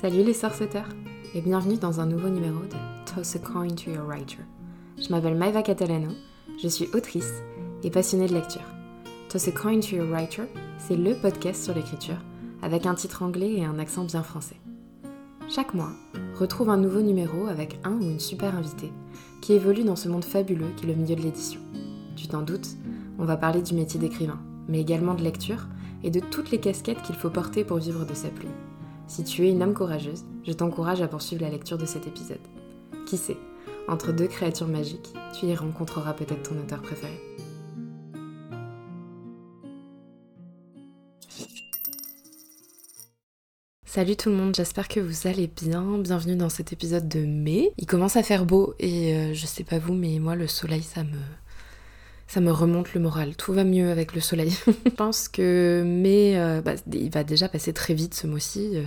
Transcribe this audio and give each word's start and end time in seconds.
Salut 0.00 0.24
les 0.24 0.34
sorceteurs 0.34 0.88
et 1.36 1.40
bienvenue 1.40 1.76
dans 1.76 2.00
un 2.00 2.06
nouveau 2.06 2.28
numéro 2.28 2.58
de 2.64 3.14
Toss 3.14 3.36
a 3.36 3.38
Coin 3.38 3.68
to 3.68 3.92
Your 3.92 4.04
Writer. 4.04 4.40
Je 4.98 5.08
m'appelle 5.08 5.36
Maeva 5.36 5.62
Catalano, 5.62 6.10
je 6.60 6.66
suis 6.66 6.88
autrice 6.94 7.32
et 7.84 7.90
passionnée 7.90 8.26
de 8.26 8.34
lecture. 8.34 8.60
Toss 9.28 9.46
a 9.46 9.52
Coin 9.52 9.78
to 9.78 9.94
Your 9.94 10.08
Writer, 10.08 10.42
c'est 10.78 10.96
le 10.96 11.14
podcast 11.14 11.62
sur 11.62 11.74
l'écriture 11.74 12.18
avec 12.60 12.86
un 12.86 12.96
titre 12.96 13.22
anglais 13.22 13.52
et 13.52 13.64
un 13.64 13.78
accent 13.78 14.02
bien 14.02 14.24
français. 14.24 14.56
Chaque 15.48 15.74
mois, 15.74 15.92
retrouve 16.40 16.70
un 16.70 16.76
nouveau 16.76 17.00
numéro 17.00 17.46
avec 17.46 17.78
un 17.84 17.92
ou 17.92 18.02
une 18.02 18.20
super 18.20 18.56
invitée 18.56 18.92
qui 19.42 19.52
évolue 19.52 19.84
dans 19.84 19.96
ce 19.96 20.08
monde 20.08 20.24
fabuleux 20.24 20.72
qui 20.76 20.86
est 20.86 20.88
le 20.88 21.00
milieu 21.00 21.14
de 21.14 21.22
l'édition. 21.22 21.60
Tu 22.16 22.26
t'en 22.26 22.42
doutes, 22.42 22.76
on 23.20 23.24
va 23.24 23.36
parler 23.36 23.62
du 23.62 23.74
métier 23.74 24.00
d'écrivain, 24.00 24.40
mais 24.66 24.80
également 24.80 25.14
de 25.14 25.22
lecture 25.22 25.68
et 26.02 26.10
de 26.10 26.20
toutes 26.20 26.50
les 26.50 26.58
casquettes 26.58 27.02
qu'il 27.02 27.14
faut 27.14 27.30
porter 27.30 27.62
pour 27.62 27.78
vivre 27.78 28.04
de 28.04 28.14
sa 28.14 28.28
plume. 28.28 28.50
Si 29.14 29.22
tu 29.22 29.46
es 29.46 29.52
une 29.52 29.62
âme 29.62 29.74
courageuse, 29.74 30.24
je 30.44 30.50
t'encourage 30.50 31.00
à 31.00 31.06
poursuivre 31.06 31.42
la 31.42 31.48
lecture 31.48 31.78
de 31.78 31.86
cet 31.86 32.08
épisode. 32.08 32.40
Qui 33.06 33.16
sait, 33.16 33.36
entre 33.86 34.10
deux 34.10 34.26
créatures 34.26 34.66
magiques, 34.66 35.14
tu 35.38 35.46
y 35.46 35.54
rencontreras 35.54 36.14
peut-être 36.14 36.50
ton 36.50 36.58
auteur 36.58 36.82
préféré. 36.82 37.12
Salut 43.84 44.16
tout 44.16 44.30
le 44.30 44.34
monde, 44.34 44.56
j'espère 44.56 44.88
que 44.88 44.98
vous 44.98 45.28
allez 45.28 45.46
bien. 45.46 45.96
Bienvenue 45.98 46.34
dans 46.34 46.48
cet 46.48 46.72
épisode 46.72 47.08
de 47.08 47.24
mai. 47.24 47.72
Il 47.78 47.86
commence 47.86 48.16
à 48.16 48.24
faire 48.24 48.44
beau 48.44 48.74
et 48.80 49.14
euh, 49.14 49.32
je 49.32 49.46
sais 49.46 49.62
pas 49.62 49.78
vous, 49.78 49.94
mais 49.94 50.18
moi 50.18 50.34
le 50.34 50.48
soleil 50.48 50.82
ça 50.82 51.04
me 51.04 51.20
ça 52.26 52.40
me 52.40 52.50
remonte 52.50 52.94
le 52.94 53.00
moral. 53.00 53.36
Tout 53.36 53.52
va 53.52 53.64
mieux 53.64 53.90
avec 53.90 54.14
le 54.14 54.20
soleil. 54.20 54.56
je 54.66 54.90
pense 54.90 55.28
que 55.28 55.82
mai, 55.84 56.38
euh, 56.38 56.60
bah, 56.60 56.74
il 56.92 57.10
va 57.10 57.24
déjà 57.24 57.48
passer 57.48 57.72
très 57.72 57.94
vite 57.94 58.14
ce 58.14 58.26
mois-ci, 58.26 58.72
euh, 58.74 58.82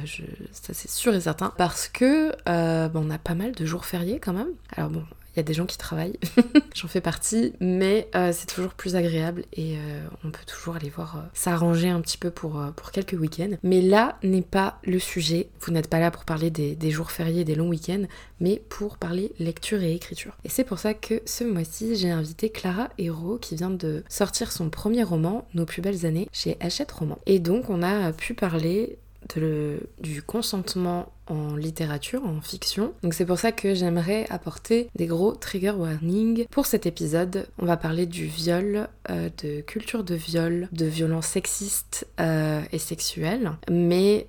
ça 0.52 0.74
c'est 0.74 0.90
sûr 0.90 1.14
et 1.14 1.22
certain, 1.22 1.54
parce 1.58 1.88
que 1.88 2.32
euh, 2.50 2.90
bah, 2.90 3.00
on 3.04 3.10
a 3.10 3.18
pas 3.18 3.36
mal 3.36 3.54
de 3.54 3.66
jours 3.66 3.86
fériés 3.86 4.20
quand 4.20 4.34
même. 4.34 4.50
Alors 4.76 4.90
bon, 4.90 5.04
il 5.38 5.42
y 5.42 5.42
a 5.42 5.44
des 5.44 5.54
gens 5.54 5.68
qui 5.68 5.78
travaillent, 5.78 6.18
j'en 6.74 6.88
fais 6.88 7.00
partie, 7.00 7.54
mais 7.60 8.10
euh, 8.16 8.32
c'est 8.34 8.48
toujours 8.48 8.74
plus 8.74 8.96
agréable 8.96 9.44
et 9.54 9.78
euh, 9.78 10.08
on 10.24 10.32
peut 10.32 10.46
toujours 10.48 10.76
aller 10.76 10.90
voir 10.90 11.18
euh, 11.18 11.20
s'arranger 11.36 11.90
un 11.90 12.02
petit 12.02 12.18
peu 12.18 12.32
pour, 12.32 12.60
quelques 12.92 13.14
week-ends. 13.14 13.56
Mais 13.62 13.82
là 13.82 14.18
n'est 14.24 14.42
pas 14.42 14.80
le 14.84 14.98
sujet, 14.98 15.50
vous 15.62 15.72
n'êtes 15.72 15.90
pas 15.90 16.00
là 16.00 16.10
pour 16.10 16.26
parler 16.26 16.50
des, 16.50 16.90
jours 16.90 17.12
fériés, 17.12 17.44
des 17.44 17.54
longs 17.54 17.70
week-ends, 17.70 18.06
mais 18.40 18.64
pour 18.68 18.98
parler 18.98 19.32
lecture 19.38 19.84
et 19.84 19.94
écriture. 19.94 20.36
Et 20.44 20.50
c'est 20.50 20.64
pour 20.64 20.80
ça 20.80 20.96
que 20.96 21.22
ce 21.26 21.44
mois-ci 21.44 21.96
j'ai 21.96 22.10
invité 22.10 22.50
Clara 22.50 22.90
Hérault 22.98 23.38
qui 23.38 23.56
vient 23.56 23.70
de 23.70 24.04
sortir 24.10 24.52
son 24.52 24.72
premier 24.72 25.04
roman, 25.04 25.48
Nos 25.54 25.66
plus 25.66 25.84
belles 25.84 26.08
années, 26.08 26.28
chez 26.32 26.58
Hachette 26.62 26.92
Roman. 26.92 27.20
Et 27.28 27.38
donc 27.38 27.70
on 27.70 27.84
a 27.84 28.12
pu 28.12 28.34
parler 28.34 28.98
du 30.00 30.24
consentement 30.24 31.12
en 31.30 31.56
littérature, 31.56 32.24
en 32.26 32.42
fiction. 32.42 32.94
Donc 33.04 33.14
c'est 33.14 33.26
pour 33.26 33.40
ça 33.40 33.52
que 33.52 33.74
j'aimerais 33.74 34.26
apporter 34.30 34.90
des 34.96 35.08
gros 35.08 35.34
trigger 35.34 35.72
warnings. 35.72 36.46
Pour 36.50 36.66
cet 36.66 36.86
épisode, 36.86 37.48
on 37.60 37.66
va 37.66 37.78
parler 37.78 38.06
du 38.06 38.26
viol, 38.26 38.88
euh, 39.10 39.30
de 39.44 39.62
culture 39.62 40.04
de 40.04 40.16
viol, 40.16 40.68
de 40.72 40.86
violences 40.86 41.28
sexistes 41.28 42.08
euh, 42.20 42.62
et 42.72 42.80
sexuelles, 42.80 43.52
mais 43.70 44.28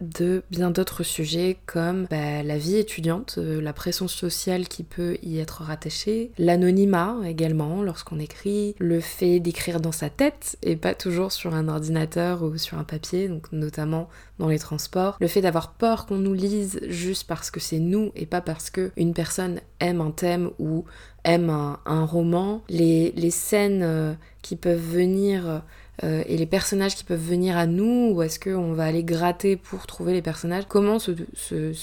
de 0.00 0.42
bien 0.50 0.70
d'autres 0.70 1.02
sujets 1.02 1.56
comme 1.66 2.06
bah, 2.10 2.42
la 2.42 2.58
vie 2.58 2.76
étudiante, 2.76 3.36
euh, 3.38 3.60
la 3.60 3.72
pression 3.72 4.08
sociale 4.08 4.68
qui 4.68 4.82
peut 4.82 5.16
y 5.22 5.38
être 5.38 5.62
rattachée, 5.62 6.30
l'anonymat 6.38 7.16
également 7.24 7.82
lorsqu'on 7.82 8.18
écrit, 8.18 8.74
le 8.78 9.00
fait 9.00 9.40
d'écrire 9.40 9.80
dans 9.80 9.92
sa 9.92 10.10
tête 10.10 10.58
et 10.62 10.76
pas 10.76 10.94
toujours 10.94 11.32
sur 11.32 11.54
un 11.54 11.68
ordinateur 11.68 12.42
ou 12.42 12.58
sur 12.58 12.78
un 12.78 12.84
papier, 12.84 13.28
donc 13.28 13.50
notamment 13.52 14.08
dans 14.38 14.48
les 14.48 14.58
transports, 14.58 15.16
le 15.20 15.28
fait 15.28 15.40
d'avoir 15.40 15.72
peur 15.72 16.06
qu'on 16.06 16.18
nous 16.18 16.34
lise 16.34 16.78
juste 16.88 17.26
parce 17.26 17.50
que 17.50 17.60
c'est 17.60 17.78
nous 17.78 18.12
et 18.14 18.26
pas 18.26 18.40
parce 18.40 18.70
que 18.70 18.92
une 18.96 19.14
personne 19.14 19.60
aime 19.80 20.00
un 20.00 20.10
thème 20.10 20.50
ou 20.58 20.84
aime 21.24 21.50
un, 21.50 21.80
un 21.86 22.04
roman, 22.04 22.62
les, 22.68 23.12
les 23.16 23.30
scènes 23.30 23.82
euh, 23.82 24.14
qui 24.42 24.56
peuvent 24.56 24.78
venir 24.78 25.62
euh, 26.04 26.22
et 26.26 26.36
les 26.36 26.46
personnages 26.46 26.94
qui 26.94 27.04
peuvent 27.04 27.18
venir 27.18 27.56
à 27.56 27.66
nous 27.66 28.12
ou 28.12 28.22
est-ce 28.22 28.38
qu'on 28.38 28.72
va 28.72 28.84
aller 28.84 29.04
gratter 29.04 29.56
pour 29.56 29.86
trouver 29.86 30.12
les 30.12 30.22
personnages? 30.22 30.64
Comment 30.68 30.98
se, 30.98 31.12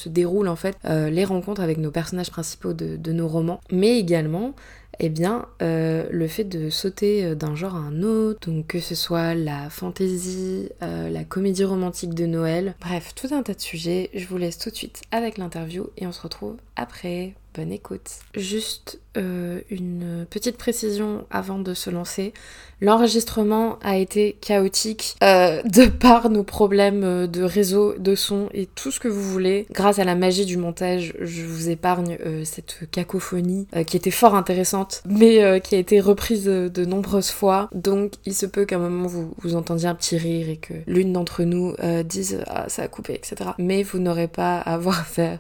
déroulent 0.08 0.48
en 0.48 0.56
fait 0.56 0.76
euh, 0.86 1.10
les 1.10 1.26
rencontres 1.26 1.62
avec 1.62 1.78
nos 1.78 1.92
personnages 1.92 2.30
principaux 2.30 2.74
de 2.74 3.12
nos 3.12 3.28
romans? 3.28 3.60
Mais 3.72 3.98
également 3.98 4.54
eh 5.00 5.10
bien, 5.10 5.48
euh, 5.62 6.08
le 6.12 6.28
fait 6.28 6.44
de 6.44 6.70
sauter 6.70 7.36
d'un 7.36 7.56
genre 7.56 7.76
à 7.76 7.80
un 7.80 8.04
autre, 8.04 8.50
donc 8.50 8.68
que 8.68 8.80
ce 8.80 8.96
soit 8.96 9.34
la 9.34 9.70
fantasy, 9.70 10.70
euh, 10.82 11.10
la 11.10 11.24
comédie 11.24 11.64
romantique 11.64 12.14
de 12.14 12.26
Noël, 12.26 12.76
bref, 12.80 13.14
tout 13.16 13.34
un 13.34 13.44
tas 13.44 13.54
de 13.54 13.62
sujets. 13.62 14.10
Je 14.14 14.26
vous 14.28 14.38
laisse 14.38 14.58
tout 14.58 14.70
de 14.70 14.76
suite 14.76 15.02
avec 15.12 15.38
l'interview 15.38 15.88
et 15.98 16.08
on 16.08 16.12
se 16.12 16.22
retrouve 16.22 16.58
après. 16.76 17.34
Bonne 17.56 17.72
écoute. 17.72 18.10
Juste 18.34 19.00
euh, 19.16 19.62
une 19.70 20.26
petite 20.28 20.58
précision 20.58 21.28
avant 21.30 21.60
de 21.60 21.76
se 21.76 21.92
lancer. 21.92 22.34
L'enregistrement 22.82 23.78
a 23.84 23.96
été 23.98 24.38
chaotique 24.42 25.16
euh, 25.24 25.62
de 25.64 25.86
par 25.86 26.32
nos 26.32 26.44
problèmes 26.44 27.04
euh, 27.04 27.28
de 27.28 27.44
réseau, 27.44 27.94
de 28.00 28.16
son 28.16 28.50
et 28.56 28.66
tout 28.66 28.90
ce 28.90 29.00
que 29.00 29.08
vous 29.08 29.22
voulez. 29.22 29.68
Grâce 29.72 30.00
à 30.00 30.04
la 30.04 30.16
magie 30.16 30.46
du 30.46 30.58
montage, 30.58 31.14
je 31.22 31.46
vous 31.46 31.70
épargne 31.70 32.18
euh, 32.26 32.44
cette 32.44 32.90
cacophonie 32.90 33.68
euh, 33.76 33.84
qui 33.84 33.98
était 33.98 34.10
fort 34.10 34.34
intéressante, 34.34 34.83
mais 35.06 35.44
euh, 35.44 35.60
qui 35.60 35.76
a 35.76 35.78
été 35.78 36.00
reprise 36.00 36.46
de 36.46 36.86
nombreuses 36.86 37.32
fois. 37.32 37.70
Donc 37.74 38.14
il 38.26 38.34
se 38.34 38.46
peut 38.46 38.66
qu'à 38.66 38.76
un 38.76 38.80
moment 38.80 39.08
vous, 39.08 39.34
vous 39.42 39.56
entendiez 39.56 39.88
un 39.88 39.96
petit 39.96 40.18
rire 40.18 40.50
et 40.50 40.58
que 40.58 40.74
l'une 40.88 41.14
d'entre 41.14 41.44
nous 41.44 41.76
dise 42.06 42.44
ah 42.48 42.66
ça 42.68 42.84
a 42.84 42.88
coupé, 42.88 43.14
etc. 43.14 43.52
Mais 43.58 43.84
vous 43.84 44.00
n'aurez 44.00 44.28
pas 44.28 44.58
à 44.58 44.74
avoir 44.74 45.00
affaire 45.02 45.40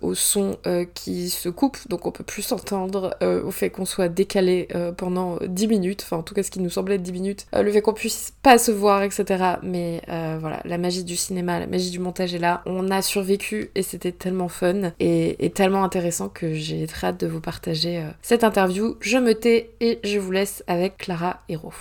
au 0.00 0.14
son 0.14 0.56
qui 0.94 1.30
se 1.30 1.48
coupe, 1.48 1.78
donc 1.88 2.06
on 2.06 2.10
peut 2.10 2.24
plus 2.24 2.42
s'entendre, 2.42 3.16
au 3.22 3.50
fait 3.50 3.70
qu'on 3.70 3.84
soit 3.84 4.08
décalé 4.08 4.68
pendant 4.96 5.38
10 5.46 5.68
minutes, 5.68 6.02
enfin 6.04 6.18
en 6.18 6.22
tout 6.22 6.34
cas 6.34 6.42
ce 6.42 6.50
qui 6.50 6.60
nous 6.60 6.70
semblait 6.70 6.96
être 6.96 7.02
10 7.02 7.12
minutes, 7.12 7.46
euh, 7.54 7.62
le 7.62 7.72
fait 7.72 7.82
qu'on 7.82 7.92
puisse 7.92 8.32
pas 8.42 8.58
se 8.58 8.70
voir, 8.70 9.02
etc. 9.02 9.24
Mais 9.62 10.02
euh, 10.08 10.38
voilà, 10.40 10.60
la 10.64 10.78
magie 10.78 11.04
du 11.04 11.16
cinéma, 11.16 11.58
la 11.58 11.66
magie 11.66 11.90
du 11.90 11.98
montage 11.98 12.34
est 12.34 12.38
là. 12.38 12.62
On 12.66 12.90
a 12.90 13.02
survécu 13.02 13.70
et 13.74 13.82
c'était 13.82 14.12
tellement 14.12 14.48
fun 14.48 14.92
et, 15.00 15.44
et, 15.44 15.50
tellement 15.50 15.84
intéressant 15.84 16.28
que 16.28 16.54
j'ai 16.54 16.86
très 16.86 17.08
hâte 17.08 17.20
de 17.20 17.26
vous 17.26 17.40
partager 17.40 17.98
euh, 17.98 18.10
cette 18.22 18.44
interview. 18.44 18.57
Je 18.66 19.18
me 19.18 19.34
tais 19.34 19.70
et 19.78 20.00
je 20.02 20.18
vous 20.18 20.32
laisse 20.32 20.64
avec 20.66 20.96
Clara 20.96 21.42
Hérault. 21.48 21.72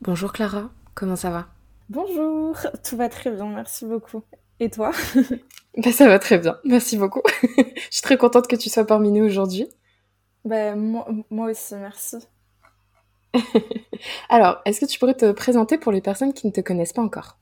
Bonjour 0.00 0.32
Clara, 0.32 0.70
comment 0.94 1.14
ça 1.14 1.28
va? 1.28 1.48
Bonjour, 1.90 2.56
tout 2.82 2.96
va 2.96 3.10
très 3.10 3.30
bien, 3.30 3.46
merci 3.46 3.84
beaucoup. 3.84 4.22
Et 4.60 4.70
toi? 4.70 4.92
Bah, 5.76 5.92
Ça 5.92 6.08
va 6.08 6.18
très 6.18 6.38
bien, 6.38 6.56
merci 6.64 6.96
beaucoup. 6.96 7.20
je 7.42 7.62
suis 7.90 8.00
très 8.00 8.16
contente 8.16 8.46
que 8.46 8.56
tu 8.56 8.70
sois 8.70 8.86
parmi 8.86 9.12
nous 9.12 9.26
aujourd'hui. 9.26 9.68
Moi, 10.46 11.06
moi 11.28 11.50
aussi, 11.50 11.74
merci. 11.74 12.16
Alors, 14.30 14.62
est-ce 14.64 14.80
que 14.80 14.86
tu 14.86 14.98
pourrais 14.98 15.12
te 15.12 15.32
présenter 15.32 15.76
pour 15.76 15.92
les 15.92 16.00
personnes 16.00 16.32
qui 16.32 16.46
ne 16.46 16.52
te 16.52 16.62
connaissent 16.62 16.94
pas 16.94 17.02
encore? 17.02 17.36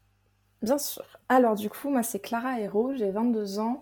Bien 0.63 0.79
sûr. 0.79 1.05
Alors 1.29 1.55
du 1.55 1.71
coup, 1.71 1.91
moi 1.91 2.03
c'est 2.03 2.19
Clara 2.19 2.59
Hérault, 2.59 2.95
j'ai 2.97 3.11
22 3.13 3.61
ans 3.61 3.81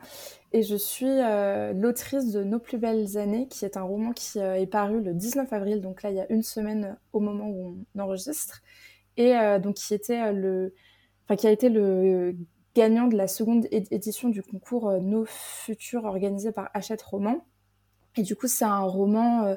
et 0.53 0.63
je 0.63 0.77
suis 0.77 1.07
euh, 1.07 1.73
l'autrice 1.73 2.33
de 2.33 2.43
Nos 2.45 2.59
plus 2.59 2.79
belles 2.79 3.17
années, 3.17 3.49
qui 3.49 3.65
est 3.65 3.77
un 3.77 3.83
roman 3.83 4.13
qui 4.13 4.39
euh, 4.39 4.55
est 4.55 4.67
paru 4.67 5.03
le 5.03 5.15
19 5.15 5.53
avril, 5.53 5.81
donc 5.81 6.03
là 6.03 6.11
il 6.11 6.17
y 6.17 6.21
a 6.21 6.31
une 6.31 6.43
semaine 6.43 6.97
au 7.13 7.21
moment 7.21 7.49
où 7.49 7.85
on 7.95 8.01
enregistre, 8.01 8.63
et 9.17 9.37
euh, 9.37 9.59
donc 9.59 9.77
qui 9.77 9.95
était 9.95 10.33
le, 10.33 10.75
enfin 11.25 11.37
qui 11.37 11.47
a 11.47 11.51
été 11.51 11.69
le 11.69 12.37
gagnant 12.75 13.07
de 13.07 13.17
la 13.17 13.29
seconde 13.29 13.67
édition 13.71 14.29
du 14.31 14.43
concours 14.43 14.91
Nos 15.01 15.25
futurs 15.27 16.05
organisé 16.05 16.53
par 16.53 16.71
Hachette 16.73 17.03
Roman. 17.03 17.45
Et 18.17 18.23
du 18.23 18.37
coup 18.37 18.47
c'est 18.47 18.65
un 18.65 18.81
roman 18.81 19.57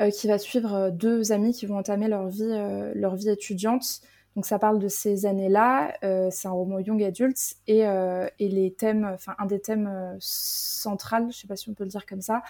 euh, 0.00 0.10
qui 0.10 0.26
va 0.26 0.38
suivre 0.38 0.74
euh, 0.74 0.90
deux 0.90 1.30
amis 1.30 1.52
qui 1.52 1.66
vont 1.66 1.78
entamer 1.78 2.08
leur 2.08 2.26
vie, 2.26 2.42
euh, 2.42 2.92
leur 2.96 3.14
vie 3.14 3.28
étudiante. 3.28 4.00
Donc 4.36 4.46
ça 4.46 4.58
parle 4.58 4.78
de 4.78 4.88
ces 4.88 5.26
années-là. 5.26 5.94
Euh, 6.02 6.28
c'est 6.30 6.48
un 6.48 6.52
roman 6.52 6.78
young 6.80 7.02
adult 7.02 7.36
et, 7.66 7.80
et 7.80 8.48
les 8.48 8.72
thèmes, 8.72 9.10
enfin 9.14 9.34
un 9.38 9.46
des 9.46 9.60
thèmes 9.60 10.16
centrales, 10.18 11.28
je 11.30 11.38
sais 11.38 11.46
pas 11.46 11.56
si 11.56 11.68
on 11.68 11.74
peut 11.74 11.84
le 11.84 11.90
dire 11.90 12.06
comme 12.06 12.22
ça, 12.22 12.42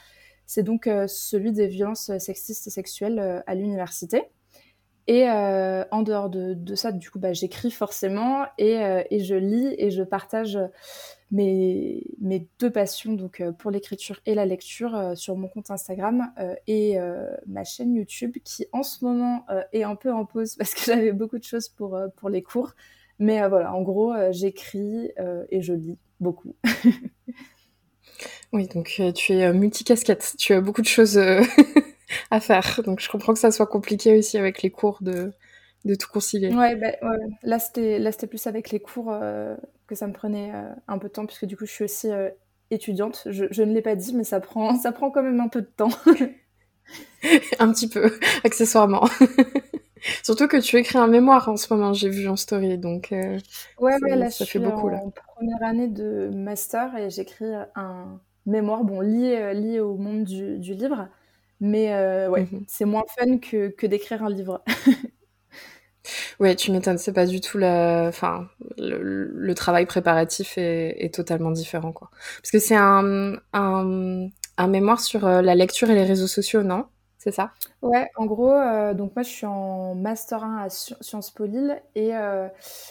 c'est 0.46 0.62
donc 0.62 0.88
celui 1.06 1.52
des 1.52 1.68
violences 1.68 2.16
sexistes 2.18 2.66
et 2.66 2.70
sexuelles 2.70 3.42
à 3.46 3.54
l'université. 3.54 4.30
Et 5.06 5.28
euh, 5.28 5.84
en 5.90 6.02
dehors 6.02 6.30
de, 6.30 6.54
de, 6.54 6.74
ça, 6.74 6.90
du 6.90 7.10
coup, 7.10 7.18
bah, 7.18 7.34
j'écris 7.34 7.70
forcément 7.70 8.46
et, 8.56 8.82
euh, 8.82 9.02
et, 9.10 9.20
je 9.20 9.34
lis 9.34 9.74
et 9.76 9.90
je 9.90 10.02
partage 10.02 10.58
mes, 11.30 12.04
mes 12.20 12.48
deux 12.58 12.70
passions, 12.70 13.14
donc 13.14 13.40
euh, 13.40 13.52
pour 13.52 13.70
l'écriture 13.70 14.20
et 14.26 14.34
la 14.34 14.46
lecture, 14.46 15.12
sur 15.16 15.36
mon 15.36 15.48
compte 15.48 15.70
Instagram 15.70 16.32
et 16.66 16.96
ma 17.46 17.64
chaîne 17.64 17.94
YouTube, 17.94 18.36
qui 18.44 18.66
en 18.72 18.82
ce 18.82 19.04
moment 19.04 19.46
est 19.72 19.82
un 19.82 19.96
peu 19.96 20.12
en 20.12 20.24
pause 20.24 20.56
parce 20.58 20.74
que 20.74 20.80
j'avais 20.84 21.12
beaucoup 21.12 21.38
de 21.38 21.44
choses 21.44 21.68
pour, 21.68 21.98
pour 22.16 22.28
les 22.28 22.42
cours. 22.42 22.74
Mais 23.18 23.46
voilà, 23.48 23.72
en 23.72 23.82
gros, 23.82 24.12
j'écris 24.30 25.10
et 25.50 25.62
je 25.62 25.72
lis 25.72 25.98
beaucoup. 26.20 26.54
oui, 28.52 28.66
donc 28.68 29.00
tu 29.14 29.32
es 29.32 29.52
multicasquette, 29.52 30.34
tu 30.38 30.52
as 30.52 30.60
beaucoup 30.60 30.82
de 30.82 30.86
choses 30.86 31.18
à 32.30 32.40
faire. 32.40 32.80
Donc 32.84 33.00
je 33.00 33.08
comprends 33.08 33.32
que 33.32 33.38
ça 33.38 33.50
soit 33.50 33.66
compliqué 33.66 34.18
aussi 34.18 34.38
avec 34.38 34.62
les 34.62 34.70
cours 34.70 34.98
de, 35.00 35.32
de 35.84 35.94
tout 35.94 36.08
concilier. 36.10 36.54
Ouais, 36.54 36.76
bah, 36.76 36.92
ouais. 37.02 37.18
là 37.42 37.58
c'était 37.58 37.98
là 37.98 38.12
c'était 38.12 38.26
plus 38.26 38.46
avec 38.46 38.70
les 38.70 38.80
cours 38.80 39.10
euh, 39.10 39.56
que 39.86 39.94
ça 39.94 40.06
me 40.06 40.12
prenait 40.12 40.52
un 40.88 40.98
peu 40.98 41.08
de 41.08 41.12
temps, 41.12 41.26
puisque 41.26 41.44
du 41.44 41.56
coup, 41.56 41.66
je 41.66 41.72
suis 41.72 41.84
aussi 41.84 42.08
étudiante. 42.70 43.22
Je, 43.26 43.46
je 43.50 43.62
ne 43.62 43.72
l'ai 43.72 43.82
pas 43.82 43.96
dit, 43.96 44.14
mais 44.14 44.24
ça 44.24 44.40
prend, 44.40 44.74
ça 44.78 44.92
prend 44.92 45.10
quand 45.10 45.22
même 45.22 45.40
un 45.40 45.48
peu 45.48 45.60
de 45.60 45.66
temps. 45.66 45.90
un 47.58 47.72
petit 47.72 47.88
peu, 47.88 48.12
accessoirement. 48.44 49.04
Surtout 50.22 50.48
que 50.48 50.58
tu 50.58 50.76
écris 50.76 50.98
un 50.98 51.06
mémoire 51.06 51.48
en 51.48 51.56
ce 51.56 51.72
moment, 51.72 51.94
j'ai 51.94 52.10
vu 52.10 52.28
en 52.28 52.36
story, 52.36 52.76
donc 52.76 53.10
euh, 53.12 53.38
ouais, 53.78 53.94
ouais, 54.02 54.16
là, 54.16 54.30
ça 54.30 54.44
je 54.44 54.50
fait 54.50 54.58
suis 54.58 54.58
beaucoup 54.58 54.90
en 54.90 55.10
première 55.10 55.62
année 55.62 55.88
de 55.88 56.28
master 56.34 56.94
et 56.98 57.08
j'écris 57.08 57.50
un 57.74 58.20
mémoire, 58.44 58.84
bon 58.84 59.00
lié 59.00 59.36
euh, 59.38 59.52
lié 59.54 59.80
au 59.80 59.96
monde 59.96 60.24
du, 60.24 60.58
du 60.58 60.74
livre, 60.74 61.08
mais 61.60 61.94
euh, 61.94 62.28
ouais, 62.28 62.46
mhm. 62.52 62.64
c'est 62.68 62.84
moins 62.84 63.04
fun 63.18 63.38
que, 63.38 63.68
que 63.68 63.86
d'écrire 63.86 64.22
un 64.22 64.28
livre. 64.28 64.62
Ouais, 66.40 66.56
tu 66.56 66.72
m'étonnes, 66.72 66.98
c'est 66.98 67.12
pas 67.12 67.26
du 67.26 67.40
tout 67.40 67.58
la, 67.58 68.06
enfin, 68.08 68.48
le, 68.78 69.52
travail 69.54 69.86
préparatif 69.86 70.54
est, 70.56 71.14
totalement 71.14 71.50
différent, 71.50 71.92
quoi. 71.92 72.10
Parce 72.40 72.50
que 72.50 72.58
c'est 72.58 72.76
un, 72.76 73.34
un, 73.52 74.28
un 74.56 74.66
mémoire 74.66 75.00
sur 75.00 75.26
la 75.26 75.54
lecture 75.54 75.90
et 75.90 75.94
les 75.94 76.04
réseaux 76.04 76.26
sociaux, 76.26 76.62
non? 76.62 76.86
C'est 77.24 77.32
ça? 77.32 77.52
Ouais, 77.80 78.10
en 78.16 78.26
gros, 78.26 78.52
euh, 78.52 78.92
donc 78.92 79.16
moi 79.16 79.22
je 79.22 79.30
suis 79.30 79.46
en 79.46 79.94
Master 79.94 80.44
1 80.44 80.58
à 80.58 80.68
Sciences 80.68 81.30
Po 81.30 81.46
Lille 81.46 81.80
et, 81.94 82.14
euh, 82.14 82.48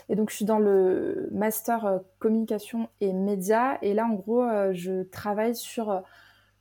et 0.10 0.16
donc 0.16 0.32
je 0.32 0.38
suis 0.38 0.46
dans 0.46 0.58
le 0.58 1.30
Master 1.32 1.86
euh, 1.86 2.00
Communication 2.18 2.90
et 3.00 3.14
Médias. 3.14 3.78
Et 3.84 3.94
là 3.94 4.08
en 4.08 4.16
gros 4.16 4.44
je 4.72 5.04
travaille 5.04 5.56
sur 5.56 6.02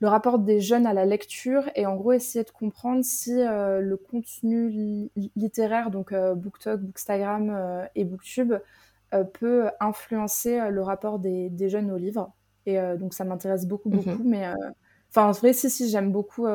le 0.03 0.09
rapport 0.09 0.39
des 0.39 0.61
jeunes 0.61 0.85
à 0.85 0.93
la 0.93 1.07
lecture 1.07 1.71
et 1.77 1.87
en 1.87 1.95
gros 1.95 2.13
essayer 2.13 2.45
de 2.45 2.51
comprendre 2.51 3.03
si 3.05 3.33
le 3.33 3.97
contenu 3.97 5.09
littéraire, 5.37 5.91
donc 5.91 6.13
BookTok, 6.13 6.81
Bookstagram 6.81 7.87
et 7.95 8.05
BookTube, 8.05 8.55
peut 9.33 9.71
influencer 9.79 10.71
le 10.71 10.83
rapport 10.83 11.21
des, 11.21 11.51
des, 11.51 11.69
jeunes 11.69 11.93
au 11.93 11.97
livre. 11.97 12.33
Et 12.67 12.79
donc 12.99 13.15
ça 13.15 13.25
m'intéresse 13.25 13.65
beaucoup, 13.65 13.91
beaucoup, 13.91 14.25
mmh 14.25 14.29
mais... 14.29 14.45
Enfin, 15.11 15.29
en 15.29 15.33
vrai, 15.33 15.53
si, 15.53 15.71
si, 15.71 15.89
j'aime 15.89 16.11
beaucoup 16.11 16.49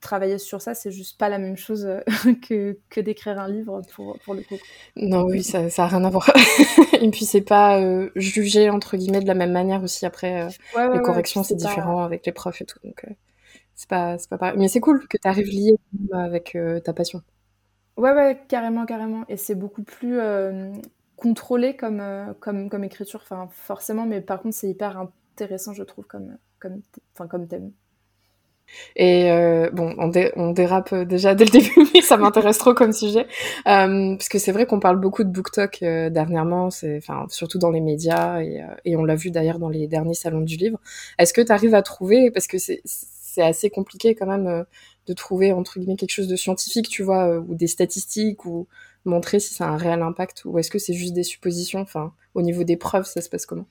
travailler 0.00 0.38
sur 0.38 0.60
ça, 0.62 0.74
c'est 0.74 0.90
juste 0.90 1.18
pas 1.18 1.28
la 1.28 1.38
même 1.38 1.56
chose 1.56 1.86
euh, 1.86 2.00
que, 2.48 2.78
que 2.88 3.00
d'écrire 3.00 3.38
un 3.38 3.48
livre 3.48 3.82
pour, 3.94 4.18
pour 4.24 4.34
le 4.34 4.42
coup. 4.42 4.56
Non, 4.96 5.24
oui, 5.24 5.42
ça, 5.42 5.70
ça 5.70 5.84
a 5.84 5.86
rien 5.88 6.04
à 6.04 6.10
voir. 6.10 6.30
Et 7.00 7.10
puis 7.10 7.24
c'est 7.24 7.42
pas 7.42 7.80
euh, 7.80 8.10
jugé 8.16 8.70
entre 8.70 8.96
guillemets 8.96 9.20
de 9.20 9.26
la 9.26 9.34
même 9.34 9.52
manière 9.52 9.82
aussi 9.82 10.06
après 10.06 10.42
euh, 10.42 10.88
les 10.92 11.00
corrections, 11.00 11.42
c'est 11.42 11.54
différent 11.54 12.02
avec 12.02 12.26
les 12.26 12.32
profs 12.32 12.60
et 12.60 12.66
tout. 12.66 12.78
Donc 12.84 13.06
c'est 13.74 13.88
pas 13.88 14.18
c'est 14.18 14.28
pas 14.28 14.36
pareil. 14.36 14.58
Mais 14.58 14.68
c'est 14.68 14.80
cool 14.80 15.06
que 15.08 15.16
tu 15.16 15.26
arrives 15.28 15.48
lié 15.48 15.76
avec 16.12 16.56
ta 16.84 16.92
passion. 16.92 17.22
Ouais 17.96 18.12
ouais, 18.12 18.38
carrément 18.48 18.84
carrément 18.84 19.24
et 19.28 19.36
c'est 19.36 19.54
beaucoup 19.54 19.82
plus 19.82 20.18
contrôlé 21.16 21.74
comme 21.74 22.02
comme 22.40 22.68
comme 22.68 22.84
écriture 22.84 23.20
enfin 23.22 23.48
forcément 23.50 24.04
mais 24.04 24.20
par 24.20 24.42
contre 24.42 24.54
c'est 24.54 24.68
hyper 24.68 24.98
intéressant 24.98 25.72
je 25.72 25.82
trouve 25.82 26.06
comme 26.06 26.36
comme 26.58 26.82
comme 27.28 27.48
thème. 27.48 27.72
Et 28.96 29.30
euh, 29.30 29.70
bon, 29.72 29.94
on, 29.98 30.12
on, 30.36 30.50
dérape 30.52 30.94
déjà 30.94 31.34
dès 31.34 31.44
le 31.44 31.50
début, 31.60 31.90
mais 31.94 32.02
ça 32.02 32.16
m'intéresse 32.16 32.58
trop 32.58 32.74
comme 32.74 32.92
sujet, 32.92 33.26
euh, 33.66 34.16
parce 34.16 34.28
que 34.28 34.38
c'est 34.38 34.52
vrai 34.52 34.66
qu'on 34.66 34.80
parle 34.80 34.98
beaucoup 34.98 35.24
de 35.24 35.28
BookTok 35.28 35.82
euh, 35.82 36.10
dernièrement, 36.10 36.68
enfin, 36.96 37.26
surtout 37.28 37.58
dans 37.58 37.70
les 37.70 37.80
médias, 37.80 38.40
et, 38.40 38.60
euh, 38.62 38.66
et 38.84 38.96
on 38.96 39.04
l'a 39.04 39.16
vu 39.16 39.30
d'ailleurs 39.30 39.58
dans 39.58 39.68
les 39.68 39.86
derniers 39.86 40.14
salons 40.14 40.40
du 40.40 40.56
livre. 40.56 40.78
Est-ce 41.18 41.32
que 41.32 41.40
tu 41.40 41.52
arrives 41.52 41.74
à 41.74 41.82
trouver, 41.82 42.30
parce 42.30 42.46
que 42.46 42.58
c'est, 42.58 42.82
c'est 42.84 43.42
assez 43.42 43.70
compliqué 43.70 44.14
quand 44.14 44.26
même 44.26 44.46
euh, 44.46 44.64
de 45.06 45.12
trouver 45.12 45.52
entre 45.52 45.78
guillemets 45.78 45.96
quelque 45.96 46.12
chose 46.12 46.28
de 46.28 46.36
scientifique, 46.36 46.88
tu 46.88 47.02
vois, 47.02 47.38
ou 47.38 47.54
des 47.54 47.66
statistiques, 47.66 48.44
ou 48.44 48.66
montrer 49.04 49.40
si 49.40 49.54
ça 49.54 49.66
a 49.66 49.68
un 49.68 49.76
réel 49.76 50.02
impact, 50.02 50.44
ou 50.44 50.58
est-ce 50.58 50.70
que 50.70 50.78
c'est 50.78 50.94
juste 50.94 51.14
des 51.14 51.22
suppositions, 51.22 51.80
enfin, 51.80 52.12
au 52.34 52.42
niveau 52.42 52.64
des 52.64 52.76
preuves, 52.76 53.06
ça 53.06 53.20
se 53.20 53.28
passe 53.28 53.46
comment? 53.46 53.66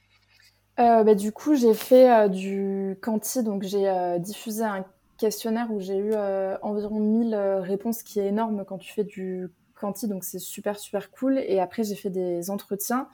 Euh, 0.80 1.04
bah, 1.04 1.16
du 1.16 1.32
coup, 1.32 1.56
j'ai 1.56 1.74
fait 1.74 2.10
euh, 2.10 2.28
du 2.30 2.98
Quanti, 3.02 3.44
donc 3.44 3.64
j'ai 3.64 3.90
euh, 3.90 4.18
diffusé 4.18 4.64
un 4.64 4.86
questionnaire 5.18 5.68
où 5.72 5.82
j'ai 5.82 5.98
eu 5.98 6.14
environ 6.62 7.00
1000 7.02 7.36
réponses, 7.36 8.04
qui 8.04 8.22
est 8.22 8.28
énorme 8.28 8.64
quand 8.66 8.78
tu 8.78 8.94
fais 8.94 9.04
du 9.04 9.50
Quanti, 9.76 10.08
donc 10.08 10.24
c'est 10.24 10.40
super 10.40 10.80
super 10.80 11.12
cool. 11.12 11.40
Et 11.40 11.60
après, 11.60 11.84
j'ai 11.84 11.96
fait 11.96 12.10
des 12.10 12.50
entretiens. 12.50 13.10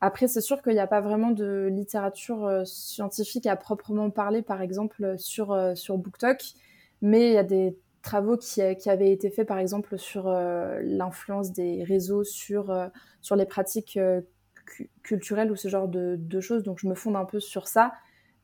Après, 0.00 0.28
c'est 0.28 0.40
sûr 0.40 0.62
qu'il 0.62 0.74
n'y 0.74 0.78
a 0.78 0.86
pas 0.86 1.00
vraiment 1.00 1.32
de 1.32 1.68
littérature 1.72 2.62
scientifique 2.64 3.46
à 3.46 3.56
proprement 3.56 4.10
parler, 4.10 4.42
par 4.42 4.62
exemple 4.62 5.18
sur 5.18 5.58
sur 5.74 5.98
BookTok, 5.98 6.40
mais 7.02 7.30
il 7.30 7.32
y 7.32 7.38
a 7.38 7.42
des 7.42 7.76
travaux 8.02 8.36
qui, 8.36 8.60
qui, 8.76 8.88
avaient 8.88 9.10
été 9.10 9.28
faits, 9.28 9.48
par 9.48 9.58
exemple, 9.58 9.98
sur 9.98 10.30
l'influence 10.30 11.50
des 11.50 11.82
réseaux 11.82 12.22
sur, 12.22 12.72
sur 13.20 13.34
les 13.34 13.46
pratiques 13.46 13.98
culturel 15.02 15.50
ou 15.50 15.56
ce 15.56 15.68
genre 15.68 15.88
de, 15.88 16.40
choses. 16.40 16.62
Donc, 16.62 16.78
je 16.80 16.86
me 16.86 16.94
fonde 16.94 17.16
un 17.16 17.24
peu 17.24 17.40
sur 17.40 17.68
ça. 17.68 17.92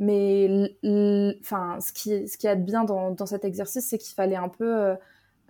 Mais 0.00 0.76
enfin, 1.41 1.79
ce 1.81 1.93
qui, 1.93 2.26
ce 2.29 2.37
qui 2.37 2.47
est 2.47 2.56
bien 2.56 2.85
dans, 2.85 3.11
dans 3.12 3.26
cet 3.26 3.44
exercice, 3.44 3.88
c'est 3.88 3.99
qu'il 3.99 4.15
fallait 4.15 4.37
un 4.37 4.49
peu 4.49 4.76
euh, 4.76 4.94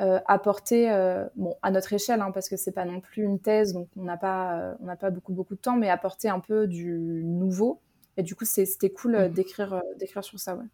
euh, 0.00 0.21
apporter, 0.26 0.91
euh, 0.93 1.26
bon, 1.37 1.56
à 1.62 1.71
notre 1.71 1.93
échelle, 1.94 2.21
hein, 2.21 2.31
parce 2.31 2.49
que 2.49 2.56
c'est 2.56 2.73
pas 2.73 2.85
non 2.85 3.00
plus 3.00 3.23
une 3.23 3.41
thèse, 3.41 3.73
donc 3.73 3.88
on 3.97 4.03
n'a 4.03 4.19
pas, 4.19 4.76
on 4.81 4.87
n'a 4.87 4.97
pas 4.97 5.11
beaucoup 5.11 5.32
beaucoup 5.32 5.55
de 5.55 5.61
temps, 5.61 5.76
mais 5.76 5.88
apporter 5.88 6.29
un 6.29 6.41
peu 6.41 6.67
du 6.67 7.23
nouveau. 7.25 7.81
Et 8.17 8.23
du 8.23 8.35
coup, 8.35 8.44
c'était 8.44 8.91
cool 8.91 9.17
mmh. 9.17 9.29
d'écrire, 9.29 9.82
d'écrire 9.99 10.23
sur 10.23 10.38
ça, 10.38 10.56
ouais. 10.56 10.67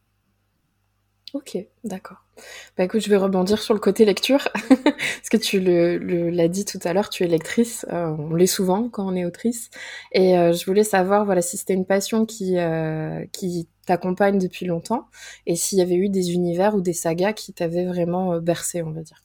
Ok, 1.33 1.57
d'accord. 1.85 2.25
Bah 2.77 2.83
écoute, 2.85 3.03
je 3.03 3.09
vais 3.09 3.17
rebondir 3.17 3.61
sur 3.63 3.73
le 3.73 3.79
côté 3.79 4.05
lecture, 4.05 4.49
parce 4.69 5.29
que 5.31 5.37
tu 5.37 5.61
l'as 5.61 6.49
dit 6.49 6.65
tout 6.65 6.81
à 6.83 6.93
l'heure, 6.93 7.09
tu 7.09 7.23
es 7.23 7.29
lectrice, 7.29 7.87
euh, 7.93 8.09
on 8.19 8.35
l'est 8.35 8.49
souvent 8.49 8.89
quand 8.89 9.07
on 9.07 9.15
est 9.15 9.25
autrice, 9.25 9.71
et 10.11 10.37
euh, 10.37 10.53
je 10.53 10.67
voulais 10.67 10.83
savoir 10.83 11.25
voilà 11.25 11.41
si 11.41 11.57
c'était 11.57 11.75
une 11.75 11.87
passion 11.87 12.27
qui 12.27 12.59
euh, 12.59 13.25
qui 13.33 13.69
t'accompagne 13.87 14.39
depuis 14.41 14.67
longtemps, 14.67 15.07
et 15.47 15.55
s'il 15.55 15.79
y 15.79 15.83
avait 15.83 15.95
eu 15.95 16.09
des 16.09 16.33
univers 16.33 16.75
ou 16.75 16.81
des 16.81 16.95
sagas 16.95 17.33
qui 17.33 17.53
t'avaient 17.53 17.87
vraiment 17.87 18.39
bercé, 18.39 18.83
on 18.83 18.91
va 18.91 19.03
dire. 19.03 19.23